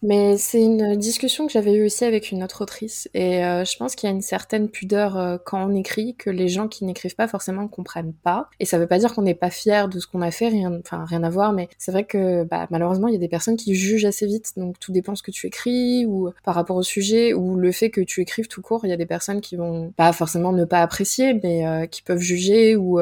Mais 0.03 0.37
c'est 0.37 0.61
une 0.61 0.95
discussion 0.95 1.47
que 1.47 1.53
j'avais 1.53 1.73
eue 1.73 1.85
aussi 1.85 2.05
avec 2.05 2.29
une 2.29 2.43
autre 2.43 2.61
autrice. 2.61 3.09
Et 3.15 3.43
euh, 3.43 3.65
je 3.65 3.75
pense 3.77 3.95
qu'il 3.95 4.07
y 4.07 4.11
a 4.11 4.15
une 4.15 4.21
certaine 4.21 4.69
pudeur 4.69 5.17
euh, 5.17 5.37
quand 5.43 5.67
on 5.67 5.73
écrit 5.73 6.15
que 6.15 6.29
les 6.29 6.49
gens 6.49 6.67
qui 6.67 6.85
n'écrivent 6.85 7.15
pas 7.15 7.27
forcément 7.27 7.63
ne 7.63 7.67
comprennent 7.67 8.13
pas. 8.13 8.47
Et 8.59 8.65
ça 8.65 8.77
veut 8.77 8.85
pas 8.85 8.99
dire 8.99 9.15
qu'on 9.15 9.23
n'est 9.23 9.33
pas 9.33 9.49
fier 9.49 9.89
de 9.89 9.99
ce 9.99 10.05
qu'on 10.05 10.21
a 10.21 10.29
fait, 10.29 10.49
rien, 10.49 10.79
enfin 10.79 11.03
rien 11.05 11.23
à 11.23 11.31
voir. 11.31 11.51
Mais 11.51 11.67
c'est 11.79 11.91
vrai 11.91 12.03
que 12.03 12.43
bah, 12.43 12.67
malheureusement, 12.69 13.07
il 13.07 13.13
y 13.13 13.17
a 13.17 13.19
des 13.19 13.27
personnes 13.27 13.57
qui 13.57 13.73
jugent 13.73 14.05
assez 14.05 14.27
vite. 14.27 14.51
Donc 14.55 14.79
tout 14.79 14.91
dépend 14.91 15.15
ce 15.15 15.23
que 15.23 15.31
tu 15.31 15.47
écris 15.47 16.05
ou 16.05 16.29
par 16.43 16.53
rapport 16.53 16.75
au 16.75 16.83
sujet 16.83 17.33
ou 17.33 17.55
le 17.55 17.71
fait 17.71 17.89
que 17.89 18.01
tu 18.01 18.21
écrives 18.21 18.47
tout 18.47 18.61
court. 18.61 18.85
Il 18.85 18.89
y 18.89 18.93
a 18.93 18.97
des 18.97 19.07
personnes 19.07 19.41
qui 19.41 19.55
vont 19.55 19.91
pas 19.97 20.13
forcément 20.13 20.51
ne 20.51 20.65
pas 20.65 20.83
apprécier, 20.83 21.33
mais 21.33 21.87
qui 21.89 22.03
peuvent 22.03 22.19
juger 22.19 22.75
ou 22.75 22.99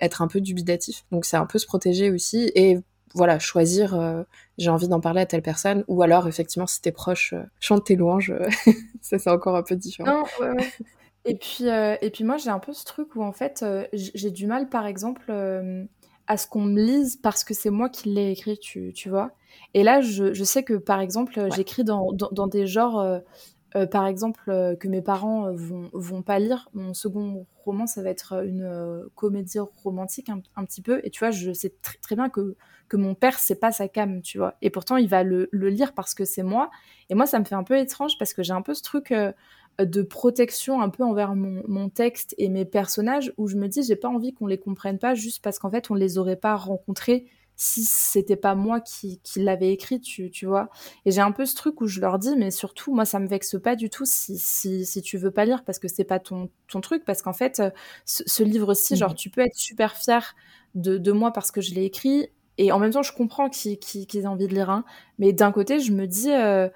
être 0.00 0.22
un 0.22 0.28
peu 0.28 0.40
dubitatif. 0.40 1.04
Donc 1.12 1.24
c'est 1.24 1.36
un 1.36 1.46
peu 1.46 1.58
se 1.58 1.66
protéger 1.66 2.10
aussi 2.10 2.50
et 2.54 2.78
voilà, 3.14 3.38
choisir, 3.38 3.98
euh, 3.98 4.22
j'ai 4.58 4.70
envie 4.70 4.88
d'en 4.88 5.00
parler 5.00 5.22
à 5.22 5.26
telle 5.26 5.42
personne, 5.42 5.84
ou 5.88 6.02
alors 6.02 6.28
effectivement, 6.28 6.66
si 6.66 6.80
t'es 6.80 6.92
proche, 6.92 7.32
euh, 7.32 7.42
chante 7.60 7.84
tes 7.84 7.96
louanges, 7.96 8.30
euh, 8.30 8.48
ça 9.00 9.18
c'est 9.18 9.30
encore 9.30 9.56
un 9.56 9.62
peu 9.62 9.76
différent. 9.76 10.24
Non, 10.40 10.46
ouais, 10.46 10.72
Et 11.24 11.34
puis, 11.34 11.64
et 11.66 12.10
puis 12.10 12.24
moi, 12.24 12.36
j'ai 12.36 12.50
un 12.50 12.58
peu 12.58 12.72
ce 12.72 12.84
truc 12.84 13.14
où 13.16 13.22
en 13.22 13.32
fait, 13.32 13.64
j'ai 13.92 14.30
du 14.30 14.46
mal, 14.46 14.68
par 14.68 14.86
exemple, 14.86 15.32
à 16.26 16.36
ce 16.36 16.46
qu'on 16.46 16.62
me 16.62 16.80
lise 16.80 17.16
parce 17.16 17.44
que 17.44 17.54
c'est 17.54 17.70
moi 17.70 17.88
qui 17.88 18.10
l'ai 18.10 18.30
écrit, 18.30 18.58
tu, 18.58 18.92
tu, 18.94 19.08
vois. 19.08 19.32
Et 19.74 19.82
là, 19.82 20.00
je, 20.00 20.32
je, 20.32 20.44
sais 20.44 20.62
que, 20.62 20.74
par 20.74 21.00
exemple, 21.00 21.48
j'écris 21.54 21.84
dans, 21.84 22.12
dans, 22.12 22.28
dans, 22.32 22.46
des 22.46 22.66
genres 22.66 23.20
euh, 23.76 23.86
par 23.86 24.06
exemple, 24.06 24.40
euh, 24.48 24.76
que 24.76 24.88
mes 24.88 25.02
parents 25.02 25.46
euh, 25.46 25.52
vont, 25.52 25.90
vont 25.92 26.22
pas 26.22 26.38
lire. 26.38 26.68
Mon 26.72 26.94
second 26.94 27.46
roman, 27.64 27.86
ça 27.86 28.02
va 28.02 28.10
être 28.10 28.44
une 28.44 29.08
comédie 29.14 29.58
romantique 29.58 30.30
un, 30.30 30.64
petit 30.64 30.80
peu. 30.80 31.00
Et 31.04 31.10
tu 31.10 31.18
vois, 31.20 31.30
je 31.30 31.52
sais 31.52 31.74
très 32.00 32.16
bien 32.16 32.30
que, 32.30 32.56
que 32.88 32.96
mon 32.96 33.14
père, 33.14 33.38
c'est 33.38 33.60
pas 33.60 33.72
sa 33.72 33.88
cam, 33.88 34.22
tu 34.22 34.38
vois. 34.38 34.56
Et 34.62 34.70
pourtant, 34.70 34.96
il 34.96 35.08
va 35.08 35.22
le, 35.22 35.48
le 35.52 35.68
lire 35.68 35.92
parce 35.92 36.14
que 36.14 36.24
c'est 36.24 36.42
moi. 36.42 36.70
Et 37.10 37.14
moi, 37.14 37.26
ça 37.26 37.38
me 37.38 37.44
fait 37.44 37.54
un 37.54 37.64
peu 37.64 37.76
étrange 37.76 38.16
parce 38.18 38.32
que 38.32 38.42
j'ai 38.42 38.54
un 38.54 38.62
peu 38.62 38.72
ce 38.72 38.82
truc 38.82 39.12
de 39.78 40.02
protection 40.02 40.80
un 40.80 40.88
peu 40.88 41.04
envers 41.04 41.34
mon, 41.34 41.62
mon, 41.68 41.90
texte 41.90 42.34
et 42.38 42.48
mes 42.48 42.64
personnages 42.64 43.34
où 43.36 43.48
je 43.48 43.56
me 43.56 43.68
dis, 43.68 43.82
j'ai 43.82 43.96
pas 43.96 44.08
envie 44.08 44.32
qu'on 44.32 44.46
les 44.46 44.58
comprenne 44.58 44.98
pas 44.98 45.14
juste 45.14 45.44
parce 45.44 45.58
qu'en 45.58 45.70
fait, 45.70 45.90
on 45.90 45.94
les 45.94 46.16
aurait 46.16 46.36
pas 46.36 46.56
rencontrés 46.56 47.26
si 47.60 47.84
c'était 47.84 48.36
pas 48.36 48.54
moi 48.54 48.80
qui, 48.80 49.20
qui 49.24 49.40
l'avais 49.40 49.72
écrit, 49.72 50.00
tu, 50.00 50.30
tu 50.30 50.46
vois. 50.46 50.70
Et 51.04 51.10
j'ai 51.10 51.20
un 51.20 51.32
peu 51.32 51.44
ce 51.44 51.56
truc 51.56 51.80
où 51.80 51.88
je 51.88 52.00
leur 52.00 52.20
dis, 52.20 52.36
mais 52.36 52.52
surtout, 52.52 52.94
moi, 52.94 53.04
ça 53.04 53.18
me 53.18 53.26
vexe 53.26 53.56
pas 53.60 53.74
du 53.74 53.90
tout 53.90 54.04
si, 54.06 54.38
si, 54.38 54.86
si 54.86 55.02
tu 55.02 55.18
veux 55.18 55.32
pas 55.32 55.44
lire 55.44 55.64
parce 55.64 55.80
que 55.80 55.88
c'est 55.88 56.04
pas 56.04 56.20
ton, 56.20 56.50
ton 56.68 56.80
truc. 56.80 57.04
Parce 57.04 57.20
qu'en 57.20 57.32
fait, 57.32 57.58
euh, 57.58 57.70
ce, 58.06 58.44
livre-ci, 58.44 58.94
genre, 58.96 59.10
mhm. 59.10 59.16
tu 59.16 59.28
peux 59.30 59.40
être 59.40 59.56
super 59.56 59.96
fier 59.96 60.36
de, 60.76 60.98
de 60.98 61.12
moi 61.12 61.32
parce 61.32 61.50
que 61.50 61.60
je 61.60 61.74
l'ai 61.74 61.84
écrit. 61.84 62.28
Et 62.58 62.70
en 62.70 62.78
même 62.78 62.92
temps, 62.92 63.02
je 63.02 63.12
comprends 63.12 63.50
qu'ils 63.50 63.78
aient 64.14 64.26
envie 64.26 64.46
de 64.46 64.54
lire 64.54 64.70
un. 64.70 64.84
Mais 65.18 65.32
d'un 65.32 65.50
côté, 65.50 65.80
je 65.80 65.90
me 65.92 66.06
dis, 66.06 66.30
euh, 66.30 66.68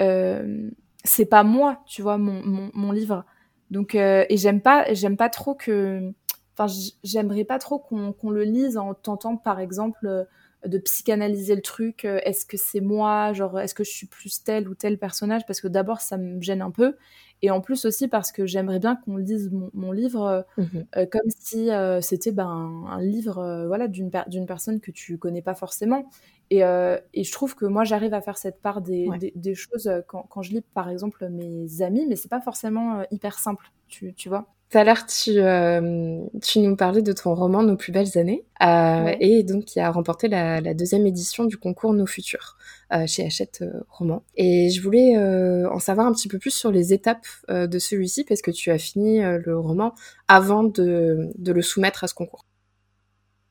euh, 0.00 0.68
c'est 1.04 1.26
pas 1.26 1.44
moi, 1.44 1.80
tu 1.86 2.02
vois, 2.02 2.18
mon, 2.18 2.44
mon, 2.44 2.70
mon 2.74 2.90
livre. 2.90 3.24
Donc, 3.70 3.94
euh, 3.94 4.24
et 4.28 4.36
j'aime 4.36 4.60
pas, 4.60 4.92
j'aime 4.94 5.16
pas 5.16 5.28
trop 5.28 5.54
que 5.54 6.12
Enfin, 6.56 6.72
j'aimerais 7.02 7.44
pas 7.44 7.58
trop 7.58 7.78
qu'on 7.78 8.30
le 8.30 8.44
lise 8.44 8.76
en 8.76 8.94
tentant, 8.94 9.36
par 9.36 9.60
exemple, 9.60 10.26
de 10.66 10.78
psychanalyser 10.78 11.54
le 11.54 11.62
truc. 11.62 12.04
Est-ce 12.04 12.46
que 12.46 12.56
c'est 12.56 12.80
moi 12.80 13.32
Genre, 13.32 13.60
est-ce 13.60 13.74
que 13.74 13.84
je 13.84 13.90
suis 13.90 14.06
plus 14.06 14.42
tel 14.42 14.68
ou 14.68 14.74
tel 14.74 14.98
personnage 14.98 15.46
Parce 15.46 15.60
que 15.60 15.68
d'abord, 15.68 16.00
ça 16.00 16.16
me 16.16 16.40
gêne 16.40 16.62
un 16.62 16.70
peu. 16.70 16.96
Et 17.42 17.50
en 17.50 17.60
plus 17.60 17.84
aussi 17.84 18.08
parce 18.08 18.32
que 18.32 18.46
j'aimerais 18.46 18.78
bien 18.78 18.96
qu'on 18.96 19.16
lise 19.16 19.50
mon, 19.74 19.92
livre 19.92 20.46
mmh 20.56 21.06
comme 21.10 21.28
si 21.28 21.68
c'était 22.00 22.32
ben, 22.32 22.84
un 22.88 23.00
livre 23.02 23.64
voilà, 23.66 23.88
d'une 23.88 24.10
personne 24.46 24.80
que 24.80 24.90
tu 24.90 25.18
connais 25.18 25.42
pas 25.42 25.54
forcément. 25.54 26.08
Et, 26.50 26.60
et 26.60 27.24
je 27.24 27.32
trouve 27.32 27.54
que 27.54 27.66
moi, 27.66 27.84
j'arrive 27.84 28.14
à 28.14 28.20
faire 28.20 28.38
cette 28.38 28.60
part 28.60 28.80
des, 28.80 29.08
des, 29.34 29.54
choses 29.54 29.90
quand, 30.06 30.22
quand, 30.28 30.42
je 30.42 30.52
lis, 30.52 30.62
par 30.72 30.88
exemple, 30.88 31.28
mes 31.28 31.82
amis, 31.82 32.06
mais 32.08 32.16
c'est 32.16 32.28
pas 32.28 32.40
forcément 32.40 33.04
hyper 33.10 33.38
simple, 33.38 33.70
tu, 33.88 34.14
tu 34.14 34.28
vois. 34.28 34.53
Tout 34.70 34.78
à 34.78 34.84
l'heure, 34.84 35.06
tu, 35.06 35.38
euh, 35.38 36.24
tu 36.42 36.58
nous 36.58 36.74
parlais 36.74 37.02
de 37.02 37.12
ton 37.12 37.34
roman 37.34 37.62
Nos 37.62 37.76
plus 37.76 37.92
belles 37.92 38.18
années, 38.18 38.44
euh, 38.62 39.14
et 39.20 39.42
donc 39.44 39.66
qui 39.66 39.78
a 39.78 39.90
remporté 39.90 40.26
la, 40.26 40.60
la, 40.60 40.74
deuxième 40.74 41.06
édition 41.06 41.44
du 41.44 41.56
concours 41.56 41.92
Nos 41.92 42.06
futurs 42.06 42.56
euh, 42.92 43.06
chez 43.06 43.24
Hachette 43.24 43.62
Roman. 43.88 44.24
Et 44.36 44.70
je 44.70 44.82
voulais 44.82 45.16
en 45.16 45.78
savoir 45.78 46.06
un 46.06 46.12
petit 46.12 46.28
peu 46.28 46.38
plus 46.38 46.50
sur 46.50 46.72
les 46.72 46.92
étapes 46.92 47.26
de 47.48 47.78
celui-ci, 47.78 48.24
parce 48.24 48.42
que 48.42 48.50
tu 48.50 48.70
as 48.70 48.78
fini 48.78 49.20
le 49.20 49.58
roman 49.58 49.94
avant 50.28 50.64
de, 50.64 51.30
de, 51.36 51.52
le 51.52 51.62
soumettre 51.62 52.02
à 52.02 52.08
ce 52.08 52.14
concours. 52.14 52.44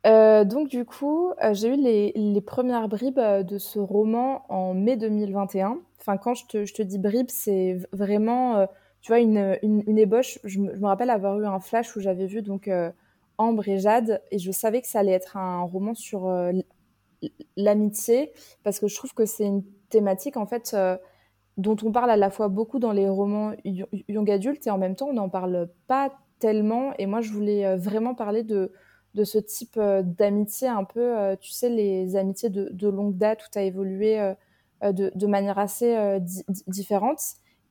donc 0.03 0.67
du 0.67 0.83
coup, 0.83 1.31
j'ai 1.53 1.69
eu 1.69 1.77
les, 1.77 2.11
les, 2.15 2.41
premières 2.41 2.89
bribes 2.89 3.21
de 3.21 3.57
ce 3.57 3.79
roman 3.79 4.45
en 4.49 4.73
mai 4.73 4.97
2021. 4.97 5.77
Enfin, 6.01 6.17
quand 6.17 6.33
je 6.33 6.47
te, 6.47 6.65
je 6.65 6.73
te 6.73 6.81
dis 6.81 6.99
bribes, 6.99 7.29
c'est 7.29 7.77
vraiment 7.93 8.67
tu 9.03 9.11
vois, 9.11 9.19
une, 9.19 9.57
une, 9.61 9.97
ébauche. 9.99 10.39
Je 10.45 10.59
me, 10.59 10.85
rappelle 10.85 11.09
avoir 11.09 11.39
eu 11.39 11.45
un 11.45 11.59
flash 11.59 11.95
où 11.95 11.99
j'avais 11.99 12.25
vu 12.25 12.41
donc 12.41 12.69
euh, 12.69 12.89
Ambre 13.37 13.67
et 13.67 13.77
Jade, 13.77 14.21
et 14.31 14.39
je 14.39 14.51
savais 14.51 14.81
que 14.81 14.87
ça 14.87 14.99
allait 14.99 15.11
être 15.11 15.35
un 15.35 15.61
roman 15.63 15.93
sur 15.93 16.27
euh, 16.27 16.53
l'amitié, 17.57 18.31
parce 18.63 18.79
que 18.79 18.87
je 18.87 18.95
trouve 18.95 19.13
que 19.13 19.25
c'est 19.25 19.45
une 19.45 19.63
thématique 19.89 20.37
en 20.37 20.45
fait 20.45 20.71
euh, 20.73 20.97
dont 21.57 21.75
on 21.83 21.91
parle 21.91 22.11
à 22.11 22.17
la 22.17 22.29
fois 22.29 22.47
beaucoup 22.47 22.79
dans 22.79 22.93
les 22.93 23.09
romans 23.09 23.51
young 23.65 24.31
adultes 24.31 24.65
et 24.67 24.71
en 24.71 24.77
même 24.77 24.95
temps 24.95 25.09
on 25.09 25.13
n'en 25.13 25.29
parle 25.29 25.69
pas 25.87 26.13
tellement. 26.39 26.93
Et 26.97 27.05
moi, 27.05 27.19
je 27.19 27.31
voulais 27.31 27.75
vraiment 27.75 28.15
parler 28.15 28.43
de 28.43 28.71
de 29.15 29.23
ce 29.25 29.37
type 29.37 29.79
d'amitié 29.79 30.67
un 30.67 30.85
peu, 30.85 31.13
tu 31.39 31.51
sais, 31.51 31.69
les 31.69 32.15
amitiés 32.15 32.49
de, 32.49 32.87
longue 32.89 33.15
date 33.15 33.45
où 33.45 33.47
tu 33.51 33.59
as 33.59 33.61
évolué 33.61 34.33
de, 34.81 35.27
manière 35.27 35.59
assez 35.59 36.19
différente. 36.65 37.19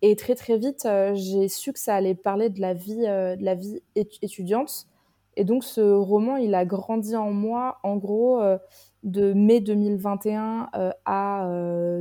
Et 0.05 0.17
très 0.17 0.35
très 0.35 0.59
vite, 0.59 0.85
euh, 0.85 1.15
j'ai 1.15 1.49
su 1.49 1.73
que 1.73 1.79
ça 1.79 1.95
allait 1.95 2.17
parler 2.17 2.51
de 2.51 2.61
la 2.61 2.75
vie, 2.75 3.05
euh, 3.07 3.37
de 3.37 3.45
la 3.45 3.55
vie 3.55 3.81
étudiante. 3.95 4.89
Et 5.37 5.45
donc 5.45 5.63
ce 5.65 5.81
roman, 5.81 6.37
il 6.37 6.55
a 6.57 6.65
grandi 6.67 7.15
en 7.15 7.31
moi, 7.33 7.79
en 7.85 7.97
gros, 7.97 8.41
euh, 8.43 8.59
de 9.05 9.33
mai 9.33 9.61
2021 9.61 10.69
à 11.05 11.49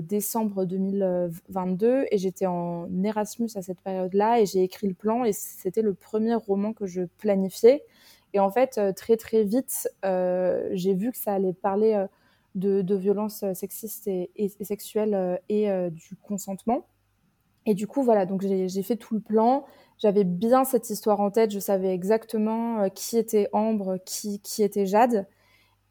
décembre 0.02 0.66
2022. 0.66 2.06
Et 2.12 2.18
j'étais 2.18 2.48
en 2.48 2.88
Erasmus 3.04 3.50
à 3.56 3.62
cette 3.62 3.80
période-là 3.82 4.42
et 4.42 4.46
j'ai 4.46 4.64
écrit 4.64 4.88
le 4.88 4.94
plan 4.94 5.24
et 5.24 5.32
c'était 5.34 5.82
le 5.82 5.94
premier 5.94 6.36
roman 6.36 6.74
que 6.74 6.86
je 6.88 7.04
planifiais. 7.18 7.84
Et 8.34 8.40
en 8.40 8.52
fait, 8.52 8.80
très 8.96 9.18
très 9.18 9.44
vite, 9.44 9.90
j'ai 10.04 10.94
vu 10.94 11.12
que 11.12 11.18
ça 11.18 11.34
allait 11.34 11.54
parler 11.54 12.06
de, 12.56 12.82
de 12.84 12.96
violences 12.96 13.46
sexistes 13.54 14.08
et, 14.08 14.30
et 14.36 14.50
sexuelles 14.64 15.40
et 15.50 15.70
du 15.90 16.16
consentement. 16.22 16.86
Et 17.66 17.74
du 17.76 17.88
coup, 17.88 18.04
voilà, 18.04 18.26
donc 18.26 18.42
j'ai 18.42 18.84
fait 18.84 18.96
tout 18.96 19.14
le 19.14 19.20
plan. 19.20 19.66
J'avais 20.00 20.24
bien 20.24 20.64
cette 20.64 20.90
histoire 20.90 21.20
en 21.22 21.30
tête. 21.30 21.52
Je 21.52 21.60
savais 21.60 21.94
exactement 21.94 22.80
euh, 22.80 22.90
qui 22.90 23.18
était 23.18 23.50
Ambre, 23.54 23.98
qui, 24.06 24.40
qui 24.42 24.64
était 24.64 24.86
Jade. 24.86 25.28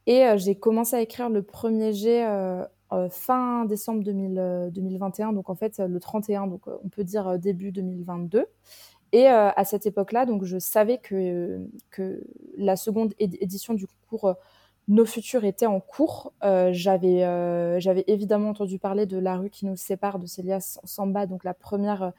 Et 0.06 0.26
euh, 0.26 0.37
j'ai 0.37 0.56
commencé 0.56 0.96
à 0.96 1.00
écrire 1.00 1.28
le 1.30 1.42
premier 1.42 1.92
jet 1.92 2.26
euh, 2.26 2.64
fin 3.11 3.64
décembre 3.66 4.02
2021, 4.02 5.33
donc 5.33 5.48
en 5.48 5.54
fait 5.54 5.78
le 5.78 6.00
31, 6.00 6.48
donc 6.48 6.62
on 6.66 6.88
peut 6.88 7.04
dire 7.04 7.38
début 7.38 7.70
2022. 7.70 8.46
Et 9.12 9.28
à 9.28 9.64
cette 9.64 9.87
époque-là, 9.87 10.26
donc 10.26 10.44
je 10.44 10.59
savais 10.59 10.98
que, 10.98 11.61
que 11.90 12.24
la 12.56 12.74
seconde 12.74 13.14
édition 13.18 13.74
du 13.74 13.87
concours 13.87 14.35
nos 14.90 15.07
futurs 15.07 15.44
étaient 15.44 15.66
en 15.66 15.81
cours. 15.81 16.33
Euh, 16.42 16.70
j'avais, 16.72 17.22
euh, 17.22 17.79
j'avais 17.79 18.05
évidemment 18.09 18.50
entendu 18.50 18.81
parler 18.81 19.07
de 19.07 19.18
La 19.18 19.37
rue 19.37 19.48
qui 19.48 19.64
nous 19.64 19.76
sépare 19.76 20.18
de 20.18 20.26
Célia 20.26 20.59
Samba, 20.61 21.26
donc 21.26 21.44
la 21.44 21.55
première 21.55 22.03
euh, 22.03 22.11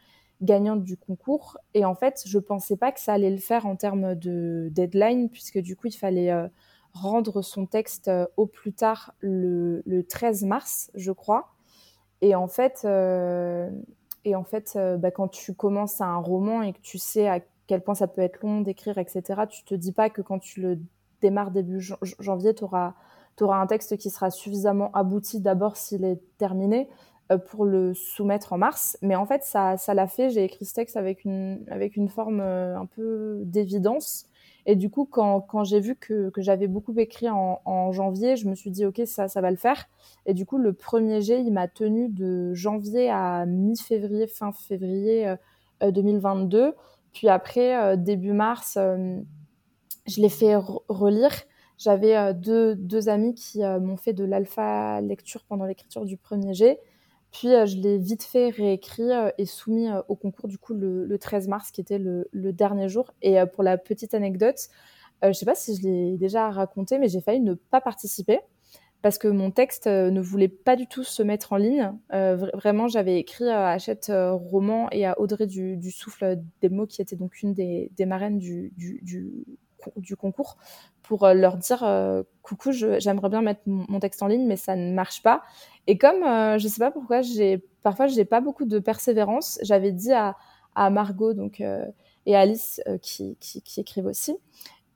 gagnante 0.42 0.82
du 0.82 0.96
concours. 0.96 1.58
Et 1.74 1.84
en 1.84 1.96
fait, 1.96 2.24
je 2.26 2.40
pensais 2.40 2.78
pas 2.78 2.94
que 2.94 3.02
ça 3.02 3.12
allait 3.12 3.30
le 3.30 3.40
faire 3.40 3.66
en 3.66 3.76
termes 3.76 4.16
de 4.16 4.70
deadline, 4.72 5.30
puisque 5.30 5.60
du 5.60 5.76
coup, 5.76 5.88
il 5.88 5.98
fallait 5.98 6.32
rendre 6.94 7.42
son 7.42 7.68
texte 7.68 8.10
au 8.38 8.48
plus 8.48 8.74
tard 8.74 9.14
le, 9.20 9.84
13 10.10 10.46
mars, 10.46 10.90
je 10.96 11.12
crois. 11.12 11.52
Et 12.22 12.34
en 12.34 12.48
fait, 12.48 12.88
et 14.26 14.36
en 14.36 14.44
fait 14.44 14.80
bah, 14.98 15.12
quand 15.12 15.28
tu 15.28 15.54
commences 15.54 16.02
un 16.02 16.18
roman 16.18 16.64
et 16.64 16.74
que 16.74 16.82
tu 16.82 16.98
sais 16.98 17.28
à 17.28 17.40
quel 17.68 17.82
point 17.82 17.94
ça 17.94 18.08
peut 18.08 18.22
être 18.22 18.42
long 18.42 18.62
d'écrire, 18.62 18.98
etc., 18.98 19.42
tu 19.48 19.64
te 19.64 19.76
dis 19.76 19.92
pas 19.92 20.10
que 20.10 20.24
quand 20.24 20.40
tu 20.40 20.62
le 20.62 20.80
démarre 21.22 21.52
début 21.52 21.80
janvier, 22.20 22.54
tu 22.54 22.64
auras, 22.64 22.94
un 23.40 23.68
texte 23.68 23.98
qui 23.98 24.10
sera 24.10 24.30
suffisamment 24.30 24.92
abouti 24.94 25.40
d'abord 25.40 25.78
s'il 25.78 26.04
est 26.04 26.22
terminé 26.38 26.90
euh, 27.32 27.38
pour 27.38 27.66
le 27.66 27.94
soumettre 27.94 28.54
en 28.54 28.58
mars. 28.58 28.98
Mais 29.02 29.16
en 29.16 29.26
fait, 29.26 29.44
ça, 29.44 29.78
ça 29.78 29.94
l'a 29.94 30.08
fait. 30.08 30.30
J'ai 30.30 30.44
écrit 30.44 30.66
ce 30.66 30.74
texte 30.74 30.98
avec 30.98 31.24
une, 31.26 31.64
avec 31.70 31.96
une 31.96 32.10
forme 32.10 32.42
euh, 32.42 32.78
un 32.78 32.86
peu 32.86 33.42
d'évidence. 33.46 34.26
Et 34.66 34.76
du 34.76 34.90
coup, 34.90 35.08
quand, 35.10 35.42
quand 35.42 35.64
j'ai 35.64 35.80
vu 35.80 35.96
que, 35.96 36.30
que 36.30 36.42
j'avais 36.42 36.68
beaucoup 36.68 36.94
écrit 36.98 37.30
en, 37.30 37.62
en, 37.66 37.92
janvier, 37.92 38.36
je 38.36 38.48
me 38.48 38.54
suis 38.54 38.70
dit, 38.70 38.86
OK, 38.86 39.02
ça, 39.06 39.28
ça 39.28 39.42
va 39.42 39.50
le 39.50 39.58
faire. 39.58 39.88
Et 40.28 40.34
du 40.34 40.46
coup, 40.46 40.58
le 40.58 40.74
premier 40.74 41.22
jet, 41.22 41.42
il 41.42 41.52
m'a 41.52 41.68
tenu 41.68 42.10
de 42.10 42.54
janvier 42.54 43.10
à 43.10 43.46
mi-février, 43.48 44.28
fin 44.28 44.52
février 44.52 45.34
2022. 45.82 46.60
Euh, 46.60 46.72
Puis 47.12 47.28
après, 47.28 47.98
début 47.98 48.34
mars, 48.34 48.78
je 50.08 50.22
l'ai 50.22 50.30
fait 50.30 50.56
relire. 50.56 51.32
J'avais 51.78 52.16
euh, 52.16 52.34
deux, 52.34 52.76
deux, 52.76 53.10
amis 53.10 53.34
qui 53.34 53.64
euh, 53.64 53.80
m'ont 53.80 53.98
fait 53.98 54.14
de 54.14 54.24
l'alpha 54.24 55.02
lecture 55.02 55.44
pendant 55.46 55.66
l'écriture 55.66 56.06
du 56.06 56.16
premier 56.16 56.54
jet. 56.54 56.80
Puis 57.32 57.48
euh, 57.54 57.66
je 57.66 57.78
l'ai 57.78 57.98
vite 57.98 58.22
fait 58.22 58.50
réécrit 58.50 59.10
et 59.40 59.46
soumis 59.48 59.88
au 60.08 60.16
concours 60.16 60.48
du 60.48 60.60
coup 60.60 60.76
le, 60.76 61.18
13 61.18 61.48
mars, 61.48 61.72
qui 61.72 61.82
était 61.82 61.98
le, 61.98 62.28
dernier 62.34 62.88
jour. 62.88 63.14
Et 63.24 63.38
pour 63.54 63.64
la 63.64 63.80
petite 63.80 64.14
anecdote, 64.14 64.68
je 65.24 65.30
ne 65.30 65.34
sais 65.34 65.46
pas 65.46 65.56
si 65.56 65.76
je 65.76 65.82
l'ai 65.82 66.18
déjà 66.18 66.52
raconté, 66.52 67.00
mais 67.00 67.08
j'ai 67.08 67.22
failli 67.22 67.40
ne 67.40 67.54
pas 67.56 67.82
participer 67.82 68.40
parce 69.02 69.18
que 69.18 69.28
mon 69.28 69.50
texte 69.50 69.88
ne 69.88 70.22
voulait 70.22 70.50
pas 70.50 70.76
du 70.76 70.86
tout 70.86 71.04
se 71.04 71.24
mettre 71.24 71.54
en 71.54 71.58
ligne. 71.58 71.94
vraiment, 72.12 72.90
j'avais 72.90 73.18
écrit 73.18 73.50
à 73.50 73.70
Hachette 73.70 74.12
Roman 74.14 74.88
et 74.92 75.06
à 75.06 75.20
Audrey 75.20 75.48
du, 75.48 75.78
du, 75.78 75.90
Souffle 75.90 76.40
des 76.62 76.70
mots, 76.70 76.86
qui 76.86 77.02
était 77.02 77.16
donc 77.16 77.42
une 77.42 77.56
des, 77.56 77.90
des 77.96 78.06
marraines 78.06 78.38
du, 78.38 78.72
du 78.76 79.46
concours 80.16 80.58
pour 81.12 81.26
euh, 81.26 81.34
leur 81.34 81.58
dire 81.58 81.84
euh, 81.84 82.24
coucou, 82.42 82.72
j'aimerais 82.72 83.28
bien 83.28 83.42
mettre 83.42 83.62
mon, 83.66 84.00
texte 84.00 84.24
en 84.24 84.28
ligne, 84.28 84.48
mais 84.48 84.56
ça 84.56 84.78
ne 84.78 84.94
marche 84.94 85.22
pas. 85.22 85.44
Et 85.88 85.98
comme 85.98 86.24
euh, 86.24 86.58
je 86.58 86.68
sais 86.70 86.80
pas 86.80 86.92
pourquoi, 86.92 87.22
j'ai 87.22 87.64
parfois 87.84 88.08
j'ai 88.08 88.26
pas 88.26 88.40
beaucoup 88.42 88.64
de 88.64 88.80
persévérance, 88.80 89.60
j'avais 89.62 89.92
dit 89.92 90.14
à, 90.14 90.36
Margot 90.90 91.34
donc 91.34 91.62
et 92.26 92.36
Alice 92.36 92.82
qui, 93.02 93.36
qui, 93.42 93.62
qui, 93.62 93.82
écrivent 93.82 94.06
aussi. 94.06 94.38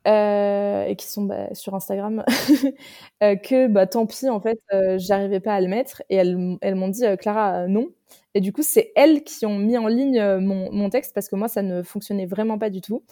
et 0.06 0.96
qui 0.98 1.06
sont 1.06 1.24
bah, 1.24 1.54
sur 1.54 1.76
Instagram, 1.76 2.24
que 3.20 3.68
bah, 3.68 3.86
tant 3.86 4.06
pis, 4.06 4.30
en 4.30 4.40
fait, 4.40 4.58
j'arrivais 4.98 5.42
pas 5.42 5.54
à 5.56 5.60
le 5.60 5.68
mettre. 5.68 6.02
Et 6.10 6.16
elles, 6.16 6.58
elles 6.62 6.76
m'ont 6.76 6.88
dit, 6.88 7.04
Clara, 7.20 7.68
non. 7.68 7.90
Et 8.36 8.40
du 8.40 8.54
coup, 8.54 8.64
c'est 8.64 8.94
elles 8.96 9.26
qui 9.26 9.46
ont 9.46 9.58
mis 9.58 9.78
en 9.78 9.88
ligne 9.88 10.38
mon, 10.38 10.72
mon, 10.72 10.90
texte 10.90 11.14
parce 11.14 11.28
que 11.28 11.36
moi, 11.36 11.50
ça 11.50 11.62
ne 11.62 11.84
fonctionnait 11.84 12.26
vraiment 12.26 12.58
pas 12.58 12.70
du 12.70 12.80
tout. 12.80 13.04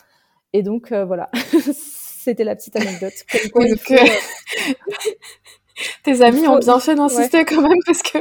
Et 0.53 0.61
donc, 0.61 0.91
euh, 0.91 1.03
voilà, 1.03 1.29
c'était 2.23 2.43
la 2.43 2.55
petite 2.55 2.75
anecdote. 2.75 3.13
Euh, 3.55 3.97
tes 6.03 6.21
amis 6.21 6.47
ont 6.47 6.59
bien 6.59 6.79
fait 6.79 6.93
d'insister 6.93 7.45
quand 7.45 7.61
même 7.61 7.79
parce 7.85 8.03
que 8.03 8.19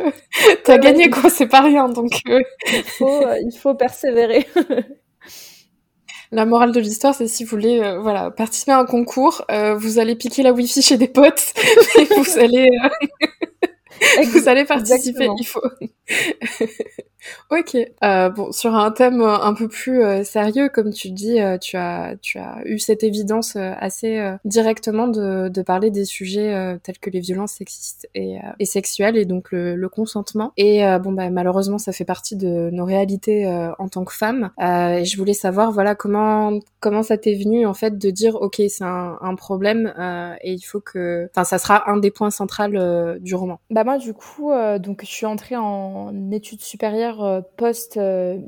t'as 0.64 0.79
gagné 0.79 1.11
quoi, 1.11 1.29
c'est 1.29 1.47
pas 1.47 1.61
rien. 1.61 1.88
Donc, 1.88 2.12
euh. 2.29 2.40
il, 2.73 2.83
faut, 2.83 3.23
il 3.45 3.57
faut 3.57 3.75
persévérer. 3.75 4.47
La 6.31 6.47
morale 6.47 6.73
de 6.73 6.81
l'histoire, 6.81 7.14
c'est 7.14 7.29
si 7.29 7.45
vous 7.45 7.51
voulez 7.51 7.99
voilà, 8.01 8.31
participer 8.31 8.73
à 8.73 8.79
un 8.79 8.87
concours, 8.87 9.45
vous 9.77 9.99
allez 9.99 10.16
piquer 10.16 10.42
la 10.42 10.53
wifi 10.53 10.81
chez 10.81 10.97
des 10.97 11.09
potes 11.09 11.53
et 11.99 12.05
vous 12.05 12.38
allez, 12.38 12.71
vous 14.33 14.49
allez 14.49 14.65
participer. 14.65 15.29
Il 15.38 15.45
faut. 15.47 15.61
Ok. 17.51 17.77
Euh, 17.77 18.31
bon, 18.31 18.51
sur 18.53 18.75
un 18.75 18.91
thème 18.91 19.21
euh, 19.21 19.38
un 19.38 19.55
peu 19.55 19.69
plus 19.69 20.03
euh, 20.03 20.25
sérieux, 20.25 20.69
comme 20.69 20.93
tu 20.93 21.11
dis, 21.11 21.41
euh, 21.41 21.59
tu 21.59 21.77
as 21.77 22.17
tu 22.21 22.38
as 22.38 22.62
eu 22.65 22.79
cette 22.79 23.05
évidence 23.05 23.57
assez 23.57 24.21
directement 24.45 25.09
de, 25.09 25.49
de 25.49 25.62
parler 25.62 25.91
des 25.91 26.05
sujets 26.05 26.79
tels 26.83 26.99
que 26.99 27.11
les 27.11 27.21
violences 27.21 27.53
sexistes 27.53 28.09
et, 28.15 28.37
et 28.59 28.65
sexuelles 28.65 29.17
et 29.17 29.25
donc 29.25 29.53
le, 29.53 29.77
le 29.77 29.88
consentement. 29.88 30.53
Et 30.57 30.83
bon, 31.03 31.12
bah, 31.12 31.31
malheureusement, 31.31 31.79
ça 31.79 31.93
fait 31.93 32.05
partie 32.05 32.37
de 32.37 32.71
nos 32.73 32.85
réalités 32.85 33.47
en 33.79 33.88
tant 33.88 34.05
que 34.05 34.12
femmes. 34.12 34.51
et 34.61 35.05
je 35.05 35.17
voulais 35.17 35.35
savoir, 35.35 35.73
voilà, 35.73 35.95
comment 35.95 36.59
comment 36.81 37.03
ça 37.03 37.17
t'est 37.17 37.35
venu 37.35 37.67
en 37.67 37.75
fait 37.75 37.99
de 37.99 38.11
dire, 38.11 38.37
ok, 38.37 38.62
c'est 38.69 38.85
un, 38.85 39.19
un, 39.21 39.35
problème 39.35 39.93
et 40.43 40.53
il 40.53 40.62
faut 40.62 40.81
que, 40.81 41.29
enfin, 41.31 41.45
ça 41.45 41.59
sera 41.59 41.91
un 41.91 41.97
des 41.97 42.11
points 42.11 42.31
centraux 42.31 42.69
du 43.19 43.35
roman. 43.35 43.61
Bah 43.71 43.85
moi, 43.85 43.92
du 43.99 44.15
coup, 44.15 44.51
donc 44.79 45.03
je 45.03 45.11
suis 45.11 45.27
entrée 45.27 45.57
en 45.57 46.31
études 46.31 46.61
supérieures 46.61 47.23
euh, 47.25 47.41
post 47.57 47.97
euh, 47.97 48.39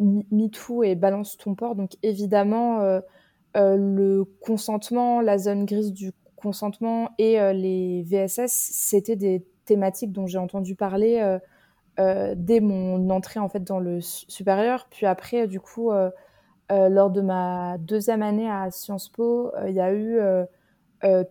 et 0.82 0.94
Balance 0.94 1.36
ton 1.36 1.54
port. 1.54 1.74
Donc 1.74 1.92
évidemment, 2.02 2.80
euh, 2.80 3.00
le 3.54 4.24
consentement, 4.40 5.20
la 5.20 5.38
zone 5.38 5.64
grise 5.64 5.92
du 5.92 6.12
consentement 6.36 7.10
et 7.18 7.38
les 7.54 8.02
VSS, 8.02 8.52
c'était 8.52 9.16
des 9.16 9.46
thématiques 9.64 10.12
dont 10.12 10.26
j'ai 10.26 10.36
entendu 10.36 10.74
parler 10.74 11.38
dès 11.96 12.60
mon 12.60 13.08
entrée 13.08 13.40
en 13.40 13.48
fait 13.48 13.64
dans 13.64 13.78
le 13.78 14.02
supérieur. 14.02 14.86
Puis 14.90 15.06
après, 15.06 15.46
du 15.46 15.58
coup, 15.58 15.90
lors 16.70 17.10
de 17.10 17.20
ma 17.22 17.78
deuxième 17.78 18.22
année 18.22 18.50
à 18.50 18.70
Sciences 18.70 19.08
Po, 19.08 19.52
il 19.66 19.72
y 19.72 19.80
a 19.80 19.94
eu 19.94 20.18